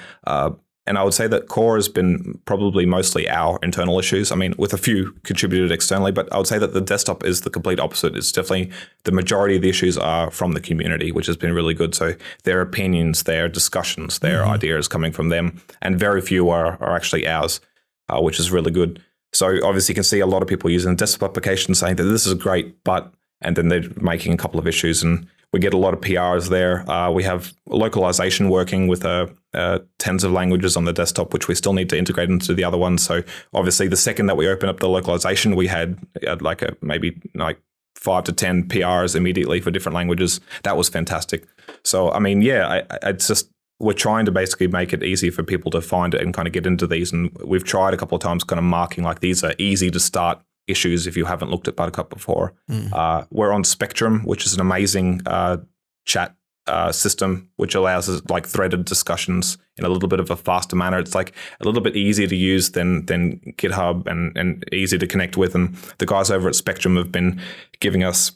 And 0.88 0.98
I 1.00 1.04
would 1.04 1.14
say 1.14 1.28
that 1.28 1.48
core 1.48 1.76
has 1.76 1.90
been 1.90 2.40
probably 2.46 2.86
mostly 2.86 3.28
our 3.28 3.58
internal 3.64 3.98
issues. 3.98 4.32
I 4.32 4.36
mean, 4.36 4.54
with 4.58 4.72
a 4.72 4.78
few 4.78 5.14
contributed 5.24 5.72
externally, 5.72 6.12
but 6.12 6.32
I 6.32 6.38
would 6.38 6.48
say 6.48 6.60
that 6.60 6.74
the 6.74 6.82
desktop 6.82 7.26
is 7.26 7.42
the 7.42 7.50
complete 7.50 7.80
opposite. 7.80 8.16
It's 8.16 8.32
definitely 8.32 8.72
the 9.04 9.12
majority 9.12 9.56
of 9.56 9.64
the 9.64 9.70
issues 9.70 9.98
are 9.98 10.30
from 10.30 10.52
the 10.52 10.62
community, 10.62 11.12
which 11.12 11.26
has 11.26 11.38
been 11.38 11.54
really 11.54 11.74
good. 11.74 11.96
So 11.96 12.14
their 12.44 12.62
opinions, 12.62 13.24
their 13.24 13.50
discussions, 13.50 14.20
their 14.20 14.42
mm-hmm. 14.42 14.52
ideas 14.52 14.88
coming 14.88 15.12
from 15.12 15.30
them, 15.30 15.60
and 15.82 16.00
very 16.00 16.22
few 16.22 16.50
are, 16.50 16.78
are 16.82 16.96
actually 16.96 17.28
ours, 17.28 17.62
uh, 18.10 18.22
which 18.22 18.40
is 18.40 18.52
really 18.52 18.72
good. 18.72 19.02
So 19.34 19.58
obviously, 19.66 19.94
you 19.94 19.96
can 19.96 20.04
see 20.04 20.20
a 20.20 20.28
lot 20.28 20.44
of 20.44 20.48
people 20.48 20.70
using 20.70 20.92
the 20.92 20.98
desktop 20.98 21.30
application 21.30 21.74
saying 21.74 21.96
that 21.96 22.04
this 22.04 22.28
is 22.28 22.36
great, 22.36 22.84
but 22.84 23.12
and 23.42 23.56
then 23.56 23.68
they're 23.70 23.90
making 24.00 24.34
a 24.34 24.38
couple 24.38 24.60
of 24.60 24.68
issues 24.68 25.04
and 25.04 25.28
we 25.56 25.60
get 25.62 25.74
a 25.74 25.78
lot 25.78 25.94
of 25.94 26.02
PRs 26.02 26.50
there. 26.50 26.88
Uh, 26.92 27.10
we 27.10 27.24
have 27.24 27.54
localization 27.68 28.50
working 28.50 28.90
with 28.90 29.06
uh, 29.06 29.28
uh, 29.54 29.80
tens 30.00 30.26
of 30.26 30.34
languages 30.34 30.76
on 30.76 30.84
the 30.84 30.92
desktop, 30.92 31.32
which 31.32 31.48
we 31.48 31.56
still 31.56 31.72
need 31.72 31.88
to 31.92 31.98
integrate 31.98 32.30
into 32.30 32.54
the 32.54 32.66
other 32.66 32.78
ones. 32.78 33.04
So 33.04 33.24
obviously, 33.54 33.88
the 33.88 33.96
second 33.96 34.26
that 34.26 34.36
we 34.36 34.50
open 34.50 34.68
up 34.68 34.82
the 34.82 34.90
localization, 34.90 35.56
we 35.56 35.68
had, 35.68 35.98
had 36.28 36.42
like 36.42 36.62
a 36.62 36.76
maybe 36.82 37.22
like 37.36 37.58
five 37.96 38.26
to 38.26 38.34
ten 38.34 38.68
PRs 38.68 39.16
immediately 39.16 39.62
for 39.62 39.72
different 39.72 39.96
languages. 39.96 40.42
That 40.64 40.76
was 40.76 40.90
fantastic. 40.90 41.48
So 41.86 42.12
I 42.12 42.20
mean, 42.20 42.42
yeah, 42.42 42.68
I, 42.68 42.80
I, 42.92 43.12
it's 43.12 43.30
just 43.30 43.50
we're 43.80 43.94
trying 43.94 44.26
to 44.26 44.34
basically 44.34 44.68
make 44.68 44.92
it 44.92 45.04
easy 45.04 45.30
for 45.30 45.42
people 45.42 45.72
to 45.72 45.80
find 45.80 46.14
it 46.14 46.22
and 46.22 46.34
kind 46.34 46.50
of 46.50 46.54
get 46.54 46.68
into 46.68 46.86
these. 46.86 47.14
And 47.14 47.32
we've 47.46 47.64
tried 47.64 47.94
a 47.94 47.98
couple 47.98 48.18
of 48.18 48.22
times, 48.22 48.44
kind 48.44 48.60
of 48.60 48.66
marking 48.66 49.06
like 49.06 49.22
these 49.22 49.42
are 49.42 49.56
easy 49.58 49.90
to 49.90 50.02
start 50.02 50.42
issues 50.68 51.08
if 51.08 51.16
you 51.16 51.26
haven't 51.26 51.52
looked 51.52 51.68
at 51.68 51.76
Buttercup 51.76 52.10
before. 52.10 52.54
Mm. 52.70 52.92
Uh, 52.94 53.26
we're 53.32 53.52
on 53.52 53.64
Spectrum, 53.64 54.24
which 54.26 54.46
is 54.46 54.54
an 54.54 54.62
amazing 54.62 55.22
uh, 55.26 55.58
chat 56.06 56.36
uh, 56.68 56.92
system, 56.92 57.50
which 57.58 57.76
allows 57.76 58.10
us 58.10 58.22
like 58.30 58.48
threaded 58.48 58.86
discussions 58.86 59.58
in 59.78 59.86
a 59.86 59.90
little 59.90 60.10
bit 60.10 60.20
of 60.20 60.32
a 60.32 60.36
faster 60.36 60.76
manner. 60.76 60.98
It's 60.98 61.14
like 61.14 61.34
a 61.60 61.66
little 61.66 61.82
bit 61.82 61.96
easier 61.96 62.28
to 62.28 62.36
use 62.36 62.72
than 62.72 63.06
than 63.06 63.40
GitHub 63.58 64.08
and 64.08 64.36
and 64.36 64.66
easy 64.74 64.98
to 64.98 65.08
connect 65.08 65.38
with. 65.38 65.54
And 65.54 65.76
the 66.00 66.06
guys 66.06 66.32
over 66.32 66.48
at 66.48 66.56
Spectrum 66.56 66.96
have 66.96 67.12
been 67.12 67.40
giving 67.80 68.04
us 68.04 68.32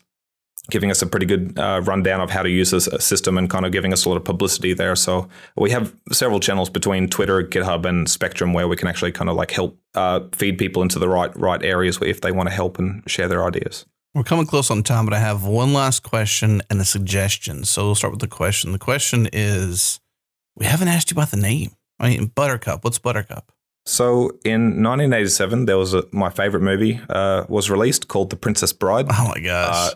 giving 0.70 0.92
us 0.92 1.02
a 1.02 1.08
pretty 1.08 1.26
good 1.26 1.58
uh, 1.58 1.82
rundown 1.84 2.22
of 2.22 2.30
how 2.30 2.44
to 2.44 2.50
use 2.50 2.72
this 2.72 2.86
system 3.00 3.38
and 3.38 3.50
kind 3.50 3.66
of 3.66 3.72
giving 3.72 3.94
us 3.94 4.06
a 4.06 4.10
lot 4.10 4.16
of 4.16 4.24
publicity 4.24 4.74
there. 4.74 4.96
So 4.96 5.28
we 5.56 5.72
have 5.72 5.96
several 6.12 6.40
channels 6.40 6.70
between 6.70 7.08
Twitter, 7.08 7.44
GitHub, 7.44 7.86
and 7.86 8.10
Spectrum 8.10 8.54
where 8.54 8.68
we 8.68 8.76
can 8.76 8.88
actually 8.88 9.12
kind 9.12 9.30
of 9.30 9.36
like 9.36 9.52
help 9.52 9.78
uh, 9.96 10.22
feed 10.34 10.58
people 10.58 10.82
into 10.82 11.00
the 11.00 11.10
right 11.10 11.36
right 11.38 11.64
areas 11.64 12.00
if 12.02 12.22
they 12.22 12.32
want 12.32 12.50
to 12.50 12.56
help 12.56 12.80
and 12.80 13.04
share 13.10 13.28
their 13.28 13.46
ideas. 13.46 13.86
We're 14.16 14.24
coming 14.24 14.48
close 14.48 14.72
on 14.72 14.82
time, 14.82 15.06
but 15.06 15.14
I 15.14 15.20
have 15.20 15.46
one 15.46 15.72
last 15.72 16.02
question 16.02 16.62
and 16.70 16.82
a 16.82 16.86
suggestion. 16.86 17.64
So 17.64 17.86
we'll 17.86 17.96
start 17.96 18.12
with 18.12 18.22
the 18.22 18.28
question. 18.28 18.72
The 18.72 18.80
question 18.80 19.30
is, 19.32 20.00
we 20.56 20.66
haven't 20.66 20.88
asked 20.88 21.12
you 21.12 21.16
about 21.16 21.30
the 21.30 21.38
name. 21.38 21.72
I 22.00 22.10
mean, 22.10 22.28
Buttercup. 22.28 22.84
What's 22.84 22.98
Buttercup? 22.98 23.52
So 23.86 24.30
in 24.46 24.84
1987, 24.84 25.66
there 25.66 25.78
was 25.78 25.94
a, 25.94 26.06
my 26.12 26.30
favorite 26.30 26.62
movie 26.62 27.00
uh, 27.10 27.46
was 27.50 27.70
released 27.70 28.08
called 28.08 28.30
The 28.30 28.36
Princess 28.36 28.74
Bride. 28.74 29.08
Oh 29.10 29.32
my 29.36 29.40
gosh! 29.42 29.94
Uh, 29.94 29.96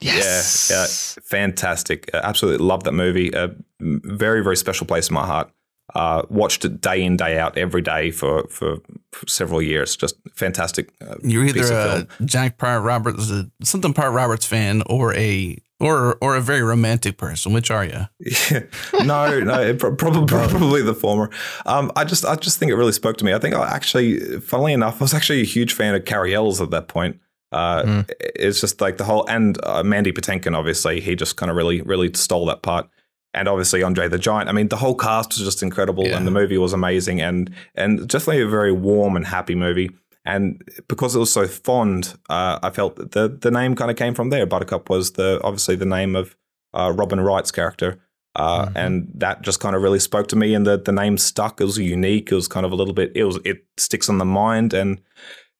Yes. 0.00 0.70
Yeah, 0.70 0.82
yeah 0.82 1.22
fantastic. 1.24 2.10
Uh, 2.14 2.20
absolutely 2.22 2.64
love 2.64 2.84
that 2.84 2.92
movie. 2.92 3.30
A 3.32 3.54
very, 3.80 4.42
very 4.42 4.56
special 4.56 4.86
place 4.86 5.08
in 5.08 5.14
my 5.14 5.26
heart. 5.26 5.50
Uh, 5.94 6.22
watched 6.28 6.66
it 6.66 6.82
day 6.82 7.02
in, 7.02 7.16
day 7.16 7.38
out, 7.38 7.56
every 7.56 7.80
day 7.80 8.10
for, 8.10 8.46
for, 8.48 8.76
for 9.12 9.26
several 9.26 9.62
years. 9.62 9.96
Just 9.96 10.16
fantastic. 10.34 10.92
Uh, 11.00 11.14
You're 11.22 11.46
either 11.46 11.72
a 11.72 12.24
Jack 12.26 12.58
Pirate 12.58 12.82
Roberts, 12.82 13.32
something 13.62 13.94
Pirate 13.94 14.12
Roberts 14.12 14.44
fan, 14.44 14.82
or 14.86 15.14
a 15.14 15.56
or 15.80 16.18
or 16.20 16.36
a 16.36 16.40
very 16.42 16.62
romantic 16.62 17.16
person. 17.16 17.52
Which 17.52 17.70
are 17.70 17.84
you? 17.84 18.06
Yeah. 18.50 18.60
No, 19.04 19.40
no, 19.40 19.74
probably 19.74 20.26
probably 20.48 20.82
the 20.82 20.94
former. 20.94 21.30
Um, 21.64 21.90
I 21.96 22.04
just 22.04 22.24
I 22.24 22.36
just 22.36 22.58
think 22.58 22.70
it 22.70 22.74
really 22.74 22.92
spoke 22.92 23.16
to 23.18 23.24
me. 23.24 23.32
I 23.32 23.38
think 23.38 23.54
I 23.54 23.66
actually, 23.74 24.40
funnily 24.40 24.74
enough, 24.74 25.00
I 25.00 25.04
was 25.04 25.14
actually 25.14 25.40
a 25.40 25.46
huge 25.46 25.72
fan 25.72 25.94
of 25.94 26.04
Cary 26.04 26.34
Elwes 26.34 26.60
at 26.60 26.70
that 26.70 26.88
point. 26.88 27.18
Uh, 27.52 27.82
mm. 27.82 28.10
It's 28.20 28.60
just 28.60 28.80
like 28.80 28.96
the 28.98 29.04
whole 29.04 29.26
and 29.28 29.58
uh, 29.64 29.82
Mandy 29.82 30.12
Patinkin, 30.12 30.56
obviously, 30.56 31.00
he 31.00 31.16
just 31.16 31.36
kind 31.36 31.50
of 31.50 31.56
really, 31.56 31.82
really 31.82 32.12
stole 32.14 32.46
that 32.46 32.62
part. 32.62 32.88
And 33.34 33.46
obviously 33.46 33.82
Andre 33.82 34.08
the 34.08 34.18
Giant. 34.18 34.48
I 34.48 34.52
mean, 34.52 34.68
the 34.68 34.76
whole 34.76 34.94
cast 34.94 35.30
was 35.30 35.44
just 35.44 35.62
incredible, 35.62 36.06
yeah. 36.06 36.16
and 36.16 36.26
the 36.26 36.30
movie 36.30 36.58
was 36.58 36.72
amazing, 36.72 37.20
and 37.20 37.50
and 37.74 38.08
just 38.08 38.26
like 38.26 38.38
a 38.38 38.48
very 38.48 38.72
warm 38.72 39.16
and 39.16 39.26
happy 39.26 39.54
movie. 39.54 39.90
And 40.24 40.62
because 40.88 41.14
it 41.14 41.18
was 41.18 41.32
so 41.32 41.46
fond, 41.46 42.18
uh, 42.28 42.58
I 42.62 42.70
felt 42.70 42.96
that 42.96 43.12
the 43.12 43.28
the 43.28 43.50
name 43.50 43.76
kind 43.76 43.90
of 43.90 43.96
came 43.96 44.14
from 44.14 44.30
there. 44.30 44.46
Buttercup 44.46 44.90
was 44.90 45.12
the 45.12 45.40
obviously 45.44 45.76
the 45.76 45.86
name 45.86 46.16
of 46.16 46.36
uh, 46.74 46.92
Robin 46.94 47.20
Wright's 47.20 47.50
character. 47.50 48.00
Uh, 48.36 48.66
mm-hmm. 48.66 48.76
and 48.76 49.10
that 49.14 49.42
just 49.42 49.58
kind 49.58 49.74
of 49.74 49.82
really 49.82 49.98
spoke 49.98 50.28
to 50.28 50.36
me. 50.36 50.54
And 50.54 50.66
the 50.66 50.78
the 50.78 50.92
name 50.92 51.18
stuck. 51.18 51.60
It 51.60 51.64
was 51.64 51.78
unique. 51.78 52.30
It 52.30 52.34
was 52.34 52.48
kind 52.48 52.64
of 52.64 52.72
a 52.72 52.76
little 52.76 52.94
bit. 52.94 53.12
It 53.14 53.24
was 53.24 53.38
it 53.44 53.64
sticks 53.76 54.08
on 54.08 54.18
the 54.18 54.24
mind, 54.24 54.74
and 54.74 55.00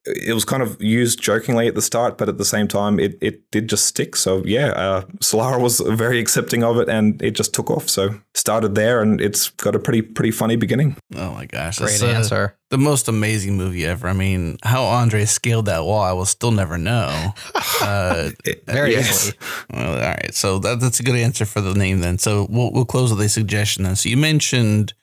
it 0.04 0.32
was 0.32 0.44
kind 0.44 0.62
of 0.62 0.80
used 0.80 1.20
jokingly 1.20 1.66
at 1.66 1.74
the 1.74 1.82
start, 1.82 2.18
but 2.18 2.28
at 2.28 2.38
the 2.38 2.44
same 2.44 2.68
time, 2.68 2.98
it, 2.98 3.18
it 3.20 3.50
did 3.50 3.68
just 3.68 3.86
stick. 3.86 4.16
So 4.16 4.42
yeah, 4.44 4.68
uh, 4.68 5.02
Sallar 5.20 5.60
was 5.60 5.80
very 5.80 6.18
accepting 6.18 6.62
of 6.64 6.78
it, 6.78 6.88
and 6.88 7.20
it 7.20 7.32
just 7.32 7.52
took 7.52 7.70
off. 7.70 7.88
So 7.88 8.20
started 8.34 8.74
there, 8.74 9.02
and 9.02 9.20
it's 9.20 9.50
got 9.50 9.74
a 9.74 9.78
pretty 9.78 10.02
pretty 10.02 10.30
funny 10.30 10.56
beginning. 10.56 10.96
Oh 11.14 11.32
my 11.32 11.46
gosh, 11.46 11.78
great 11.78 12.02
answer! 12.02 12.54
Uh, 12.54 12.56
the 12.70 12.78
most 12.78 13.08
amazing 13.08 13.56
movie 13.56 13.84
ever. 13.84 14.08
I 14.08 14.12
mean, 14.12 14.58
how 14.62 14.84
Andre 14.84 15.24
scaled 15.24 15.66
that 15.66 15.84
wall, 15.84 16.02
I 16.02 16.12
will 16.12 16.26
still 16.26 16.52
never 16.52 16.78
know. 16.78 17.34
Uh, 17.80 18.30
very 18.66 18.90
yes. 18.90 19.28
easily. 19.28 19.38
Well, 19.72 19.92
all 19.92 20.00
right, 20.00 20.34
so 20.34 20.58
that, 20.58 20.80
that's 20.80 20.98
a 20.98 21.04
good 21.04 21.14
answer 21.14 21.46
for 21.46 21.60
the 21.60 21.74
name 21.74 22.00
then. 22.00 22.18
So 22.18 22.46
we'll 22.50 22.72
we'll 22.72 22.84
close 22.84 23.10
with 23.10 23.20
a 23.20 23.28
suggestion 23.28 23.84
then. 23.84 23.94
So 23.94 24.08
you 24.08 24.16
mentioned. 24.16 24.94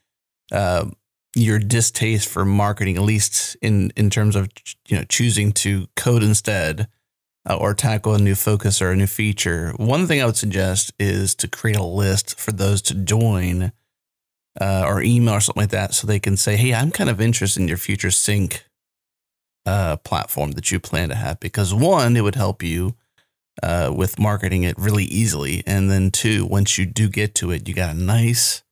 Uh, 0.51 0.87
your 1.35 1.59
distaste 1.59 2.27
for 2.27 2.45
marketing, 2.45 2.95
at 2.95 3.03
least 3.03 3.55
in 3.61 3.91
in 3.95 4.09
terms 4.09 4.35
of 4.35 4.49
you 4.87 4.97
know 4.97 5.03
choosing 5.03 5.51
to 5.51 5.87
code 5.95 6.23
instead 6.23 6.87
uh, 7.47 7.55
or 7.55 7.73
tackle 7.73 8.15
a 8.15 8.19
new 8.19 8.35
focus 8.35 8.81
or 8.81 8.91
a 8.91 8.95
new 8.95 9.05
feature. 9.05 9.73
One 9.77 10.07
thing 10.07 10.21
I 10.21 10.25
would 10.25 10.37
suggest 10.37 10.93
is 10.97 11.35
to 11.35 11.47
create 11.47 11.77
a 11.77 11.83
list 11.83 12.39
for 12.39 12.51
those 12.53 12.81
to 12.83 12.95
join 12.95 13.73
uh, 14.59 14.83
or 14.87 15.01
email 15.01 15.35
or 15.35 15.41
something 15.41 15.61
like 15.63 15.71
that, 15.71 15.93
so 15.93 16.07
they 16.07 16.19
can 16.19 16.37
say, 16.37 16.55
"Hey, 16.55 16.73
I'm 16.73 16.91
kind 16.91 17.09
of 17.09 17.19
interested 17.19 17.61
in 17.61 17.67
your 17.67 17.77
future 17.77 18.11
sync 18.11 18.65
uh, 19.65 19.97
platform 19.97 20.51
that 20.51 20.71
you 20.71 20.79
plan 20.79 21.09
to 21.09 21.15
have." 21.15 21.41
Because 21.41 21.73
one, 21.73 22.15
it 22.15 22.21
would 22.21 22.35
help 22.35 22.63
you. 22.63 22.95
Uh, 23.63 23.89
with 23.95 24.19
marketing 24.19 24.63
it 24.63 24.77
really 24.77 25.05
easily. 25.05 25.63
And 25.65 25.89
then 25.89 26.11
two, 26.11 26.45
once 26.45 26.77
you 26.77 26.85
do 26.85 27.07
get 27.07 27.33
to 27.35 27.51
it, 27.51 27.69
you 27.69 27.73
got 27.73 27.95
a 27.95 27.97
nice 27.97 28.63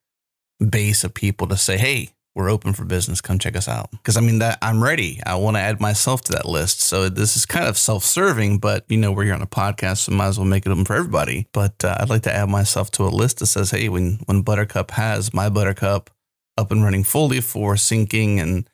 base 0.60 1.06
of 1.06 1.14
people 1.14 1.48
to 1.48 1.56
say, 1.56 1.78
Hey, 1.78 2.10
we're 2.36 2.50
open 2.50 2.74
for 2.74 2.84
business. 2.86 3.22
Come 3.22 3.38
check 3.38 3.56
us 3.56 3.68
out. 3.68 3.92
Because 3.92 4.18
I 4.18 4.22
mean, 4.22 4.40
that 4.40 4.58
I'm 4.62 4.84
ready. 4.84 5.22
I 5.26 5.36
want 5.36 5.56
to 5.58 5.62
add 5.62 5.80
myself 5.80 6.22
to 6.24 6.32
that 6.34 6.46
list. 6.46 6.82
So 6.82 7.10
this 7.10 7.38
is 7.38 7.46
kind 7.46 7.68
of 7.68 7.78
self-serving, 7.78 8.60
but 8.60 8.86
you 8.90 8.98
know, 8.98 9.12
we're 9.12 9.26
here 9.26 9.34
on 9.34 9.42
a 9.42 9.48
podcast, 9.48 10.00
so 10.00 10.12
might 10.12 10.28
as 10.28 10.38
well 10.38 10.48
make 10.48 10.66
it 10.66 10.72
open 10.72 10.86
for 10.86 10.96
everybody. 10.96 11.48
But 11.52 11.84
uh, 11.84 11.98
I'd 12.00 12.10
like 12.10 12.24
to 12.24 12.36
add 12.36 12.50
myself 12.50 12.90
to 12.92 13.04
a 13.04 13.10
list 13.10 13.40
that 13.40 13.48
says, 13.48 13.72
hey, 13.72 13.90
when 13.90 14.20
when 14.26 14.42
Buttercup 14.42 14.92
has 14.92 15.34
my 15.34 15.50
Buttercup 15.50 16.10
up 16.58 16.72
and 16.72 16.84
running 16.84 17.04
fully 17.04 17.42
for 17.42 17.76
syncing 17.76 18.40
and 18.40 18.70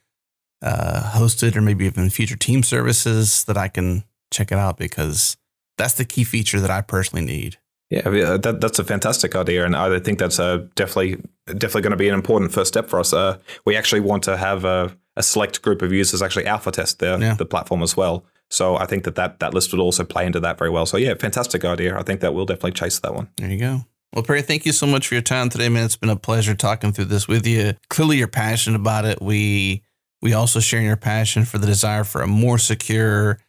uh, 0.62 1.12
hosted, 1.16 1.56
or 1.56 1.62
maybe 1.62 1.86
even 1.86 2.10
future 2.10 2.36
team 2.38 2.64
services, 2.64 3.44
that 3.46 3.58
I 3.58 3.68
can 3.68 4.04
check 4.32 4.52
it 4.52 4.58
out 4.58 4.78
because 4.78 5.38
that's 5.78 5.94
the 5.94 6.06
key 6.06 6.24
feature 6.24 6.60
that 6.60 6.72
I 6.72 6.82
personally 6.82 7.26
need. 7.26 7.58
Yeah, 7.90 8.38
that, 8.38 8.60
that's 8.62 8.78
a 8.78 8.84
fantastic 8.84 9.36
idea, 9.36 9.66
and 9.66 9.76
I 9.76 10.00
think 10.00 10.20
that's 10.20 10.40
uh, 10.40 10.68
definitely 10.76 11.24
definitely 11.46 11.82
going 11.82 11.92
to 11.92 11.98
be 11.98 12.08
an 12.08 12.14
important 12.14 12.52
first 12.52 12.68
step 12.68 12.88
for 12.88 13.00
us. 13.00 13.14
Uh, 13.14 13.38
we 13.66 13.76
actually 13.76 14.02
want 14.02 14.24
to 14.24 14.38
have 14.38 14.64
a, 14.64 14.96
a, 15.16 15.24
select 15.24 15.64
group 15.64 15.82
of 15.82 15.92
users 15.92 16.22
actually 16.22 16.46
alpha 16.46 16.72
test 16.72 17.00
the, 17.00 17.18
yeah. 17.20 17.34
the 17.34 17.46
platform 17.46 17.82
as 17.82 17.98
well. 17.98 18.24
So 18.52 18.78
I 18.78 18.86
think 18.86 19.06
that, 19.06 19.16
that 19.16 19.40
that 19.40 19.56
list 19.56 19.72
would 19.72 19.82
also 19.82 20.04
play 20.04 20.28
into 20.28 20.40
that 20.40 20.60
very 20.60 20.70
well. 20.70 20.86
So 20.86 20.98
yeah, 20.98 21.16
fantastic 21.16 21.66
idea. 21.66 21.98
I 21.98 22.04
think 22.04 22.22
that 22.22 22.36
we'll 22.36 22.46
definitely 22.46 22.74
chase 22.74 23.00
that 23.00 23.16
one. 23.16 23.30
There 23.38 23.50
you 23.50 23.60
go. 23.60 23.82
Well, 24.14 24.24
Perry, 24.24 24.44
thank 24.44 24.66
you 24.66 24.72
so 24.72 24.88
much 24.88 25.08
for 25.08 25.16
your 25.16 25.22
time 25.22 25.50
today, 25.50 25.70
man. 25.70 25.86
It's 25.86 25.96
been 25.96 26.10
a 26.10 26.16
pleasure 26.16 26.56
talking 26.56 26.92
through 26.92 27.06
this 27.06 27.28
with 27.28 27.46
you. 27.46 27.74
Clearly, 27.90 28.18
you're 28.18 28.28
passionate 28.28 28.80
about 28.80 29.06
it. 29.06 29.22
We 29.22 29.84
we 30.22 30.34
also 30.34 30.60
share 30.60 30.82
your 30.82 30.98
passion 30.98 31.46
for 31.46 31.58
the 31.58 31.68
desire 31.68 32.04
for 32.04 32.22
a 32.22 32.28
more 32.28 32.58
secure 32.58 33.40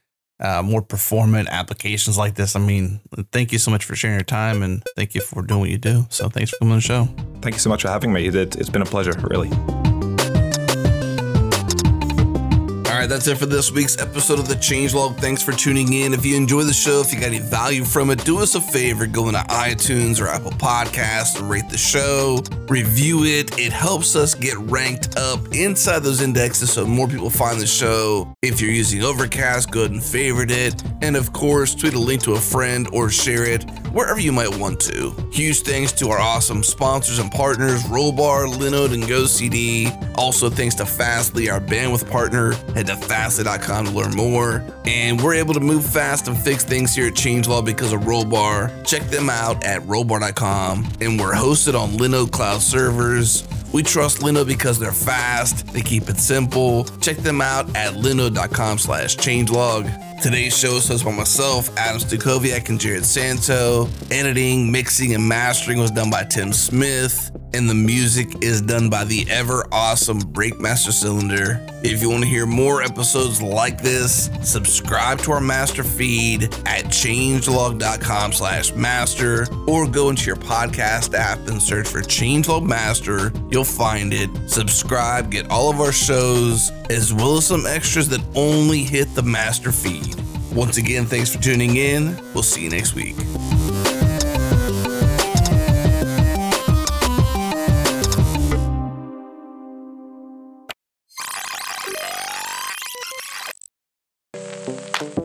uh, 0.41 0.63
more 0.63 0.83
performant 0.83 1.49
applications 1.51 2.17
like 2.17 2.35
this. 2.35 2.57
I 2.57 2.61
mean, 2.61 3.01
thank 3.33 3.53
you 3.53 3.59
so 3.59 3.71
much 3.71 3.85
for 3.85 3.95
sharing 3.95 4.17
your 4.17 4.25
time 4.25 4.63
and 4.63 4.83
thank 4.97 5.15
you 5.15 5.21
for 5.21 5.43
doing 5.43 5.61
what 5.61 5.71
you 5.71 5.79
do. 5.79 6.07
So 6.09 6.29
thanks 6.29 6.51
for 6.51 6.59
coming 6.59 6.73
on 6.73 6.79
the 6.79 6.83
show. 6.83 7.09
Thank 7.43 7.55
you 7.55 7.61
so 7.61 7.71
much 7.71 7.83
for 7.83 7.89
having 7.89 8.13
me. 8.13 8.27
It's 8.27 8.71
been 8.71 8.83
a 8.83 8.87
pleasure, 8.87 9.13
really. 9.23 9.51
Right, 13.01 13.09
that's 13.09 13.27
it 13.29 13.39
for 13.39 13.47
this 13.47 13.73
week's 13.73 13.97
episode 13.99 14.39
of 14.39 14.47
the 14.47 14.55
Changelog. 14.55 15.17
Thanks 15.17 15.43
for 15.43 15.53
tuning 15.53 15.93
in. 15.93 16.13
If 16.13 16.27
you 16.27 16.37
enjoy 16.37 16.65
the 16.65 16.75
show, 16.75 17.01
if 17.01 17.13
you 17.13 17.19
got 17.19 17.29
any 17.29 17.39
value 17.39 17.83
from 17.83 18.11
it, 18.11 18.23
do 18.27 18.39
us 18.41 18.55
a 18.55 18.61
favor, 18.61 19.07
go 19.07 19.29
into 19.29 19.41
iTunes 19.41 20.21
or 20.21 20.29
Apple 20.29 20.51
Podcasts 20.51 21.49
rate 21.49 21.69
the 21.71 21.79
show, 21.79 22.43
review 22.69 23.25
it. 23.25 23.59
It 23.59 23.73
helps 23.73 24.17
us 24.17 24.35
get 24.35 24.57
ranked 24.59 25.17
up 25.17 25.41
inside 25.53 26.01
those 26.01 26.21
indexes 26.21 26.73
so 26.73 26.85
more 26.85 27.09
people 27.09 27.31
find 27.31 27.59
the 27.59 27.67
show. 27.67 28.35
If 28.43 28.61
you're 28.61 28.71
using 28.71 29.03
Overcast, 29.03 29.71
go 29.71 29.81
ahead 29.81 29.93
and 29.93 30.03
favorite 30.03 30.51
it. 30.51 30.83
And 31.01 31.17
of 31.17 31.33
course, 31.33 31.75
tweet 31.75 31.95
a 31.95 31.99
link 31.99 32.23
to 32.25 32.33
a 32.33 32.41
friend 32.41 32.87
or 32.93 33.09
share 33.09 33.45
it 33.45 33.65
wherever 33.93 34.21
you 34.21 34.33
might 34.33 34.55
want 34.59 34.79
to. 34.81 35.15
Huge 35.33 35.61
thanks 35.61 35.93
to 35.93 36.11
our 36.11 36.19
awesome 36.19 36.63
sponsors 36.63 37.19
and 37.19 37.31
partners, 37.31 37.83
Rollbar, 37.85 38.53
Linode, 38.53 38.93
and 38.93 39.05
GoCD. 39.05 40.17
Also, 40.19 40.51
thanks 40.51 40.75
to 40.75 40.85
Fastly, 40.85 41.49
our 41.49 41.61
bandwidth 41.61 42.11
partner. 42.11 42.53
Head 42.75 42.90
fastly.com 42.99 43.87
to 43.87 43.91
learn 43.91 44.13
more. 44.13 44.65
And 44.85 45.21
we're 45.21 45.35
able 45.35 45.55
to 45.55 45.61
move 45.61 45.85
fast 45.85 46.29
and 46.29 46.37
fix 46.37 46.65
things 46.65 46.95
here 46.95 47.07
at 47.07 47.15
Changelog 47.15 47.65
because 47.65 47.93
of 47.93 48.03
Rollbar. 48.03 48.87
Check 48.87 49.03
them 49.05 49.31
out 49.31 49.65
at 49.65 49.83
rollbar.com. 49.83 50.89
And 51.01 51.21
we're 51.21 51.35
hosted 51.35 51.79
on 51.79 51.91
Linode 51.91 52.33
Cloud 52.33 52.63
servers. 52.63 53.47
We 53.73 53.83
trust 53.85 54.19
Linode 54.19 54.49
because 54.49 54.79
they're 54.79 54.91
fast, 54.91 55.69
they 55.69 55.83
keep 55.83 56.09
it 56.09 56.19
simple. 56.19 56.85
Check 57.01 57.19
them 57.19 57.41
out 57.41 57.75
at 57.77 57.95
linode.com 57.95 58.79
slash 58.79 59.17
changelog. 59.17 60.21
Today's 60.21 60.57
show 60.57 60.73
is 60.73 60.89
hosted 60.89 61.05
by 61.05 61.13
myself, 61.13 61.75
Adam 61.79 62.01
Stacoviak, 62.01 62.69
and 62.69 62.79
Jerod 62.79 63.05
Santo. 63.05 63.89
Editing, 64.11 64.71
mixing, 64.71 65.15
and 65.15 65.27
mastering 65.27 65.79
was 65.79 65.91
done 65.93 66.11
by 66.11 66.25
Tim 66.25 66.53
Smith, 66.53 67.31
and 67.55 67.69
the 67.69 67.75
music 67.75 68.43
is 68.43 68.61
done 68.61 68.91
by 68.91 69.05
the 69.05 69.27
ever 69.31 69.67
awesome 69.73 70.21
Breakmaster 70.21 70.93
Cylinder. 70.93 71.67
If 71.83 72.03
you 72.03 72.11
want 72.11 72.23
to 72.23 72.29
hear 72.29 72.47
more 72.47 72.83
episodes 72.83 73.41
like 73.43 73.81
this, 73.83 74.31
subscribe 74.43 75.19
to 75.21 75.33
our 75.33 75.41
master 75.41 75.83
feed 75.83 76.45
at 76.67 76.87
changelog.com 76.87 78.33
slash 78.33 78.73
master 78.75 79.47
or 79.67 79.87
go 79.87 80.11
into 80.11 80.27
your 80.27 80.37
podcast 80.37 81.15
app 81.15 81.39
and 81.49 81.61
search 81.61 81.89
for 81.89 82.01
Changelog 82.01 82.67
Master. 82.67 83.33
You'll 83.51 83.65
find 83.65 84.13
it. 84.13 84.31
Subscribe, 84.49 85.31
get 85.31 85.51
all 85.51 85.71
of 85.71 85.81
our 85.81 85.93
shows, 85.93 86.71
as 86.91 87.13
well 87.13 87.37
as 87.37 87.47
some 87.47 87.67
extras 87.67 88.09
that 88.09 88.21
only 88.35 88.83
hit 88.85 89.15
the 89.15 89.23
master 89.23 89.73
feed. 89.73 90.15
Once 90.53 90.79
again, 90.79 91.07
thanks 91.07 91.35
for 91.35 91.41
tuning 91.43 91.77
in. 91.77 92.17
We'll 92.35 92.43
see 92.43 92.65
you 92.65 92.71
next 92.71 92.95
week. 92.95 93.17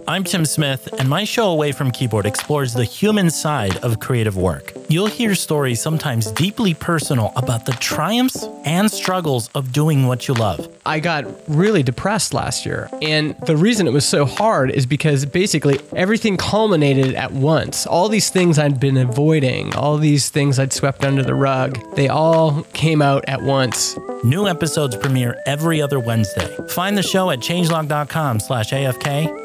I'm 0.07 0.23
Tim 0.23 0.45
Smith, 0.45 0.87
and 0.99 1.09
my 1.09 1.23
show 1.23 1.49
Away 1.49 1.71
from 1.71 1.89
Keyboard 1.89 2.27
explores 2.27 2.73
the 2.73 2.83
human 2.83 3.31
side 3.31 3.77
of 3.77 3.99
creative 3.99 4.37
work. 4.37 4.71
You'll 4.87 5.07
hear 5.07 5.33
stories 5.33 5.81
sometimes 5.81 6.31
deeply 6.31 6.75
personal 6.75 7.33
about 7.35 7.65
the 7.65 7.71
triumphs 7.71 8.47
and 8.65 8.91
struggles 8.91 9.49
of 9.55 9.71
doing 9.71 10.05
what 10.05 10.27
you 10.27 10.35
love. 10.35 10.71
I 10.85 10.99
got 10.99 11.25
really 11.47 11.81
depressed 11.81 12.35
last 12.35 12.67
year, 12.67 12.87
and 13.01 13.35
the 13.47 13.57
reason 13.57 13.87
it 13.87 13.93
was 13.93 14.07
so 14.07 14.25
hard 14.25 14.69
is 14.69 14.85
because 14.85 15.25
basically 15.25 15.79
everything 15.95 16.37
culminated 16.37 17.15
at 17.15 17.31
once. 17.31 17.87
All 17.87 18.07
these 18.07 18.29
things 18.29 18.59
I'd 18.59 18.79
been 18.79 18.97
avoiding, 18.97 19.73
all 19.73 19.97
these 19.97 20.29
things 20.29 20.59
I'd 20.59 20.71
swept 20.71 21.03
under 21.03 21.23
the 21.23 21.33
rug, 21.33 21.79
they 21.95 22.09
all 22.09 22.61
came 22.73 23.01
out 23.01 23.25
at 23.27 23.41
once. 23.41 23.97
New 24.23 24.47
episodes 24.47 24.95
premiere 24.95 25.41
every 25.47 25.81
other 25.81 25.99
Wednesday. 25.99 26.55
Find 26.69 26.95
the 26.95 27.03
show 27.03 27.31
at 27.31 27.39
changelog.com 27.39 28.39
slash 28.39 28.71
AFK 28.71 29.44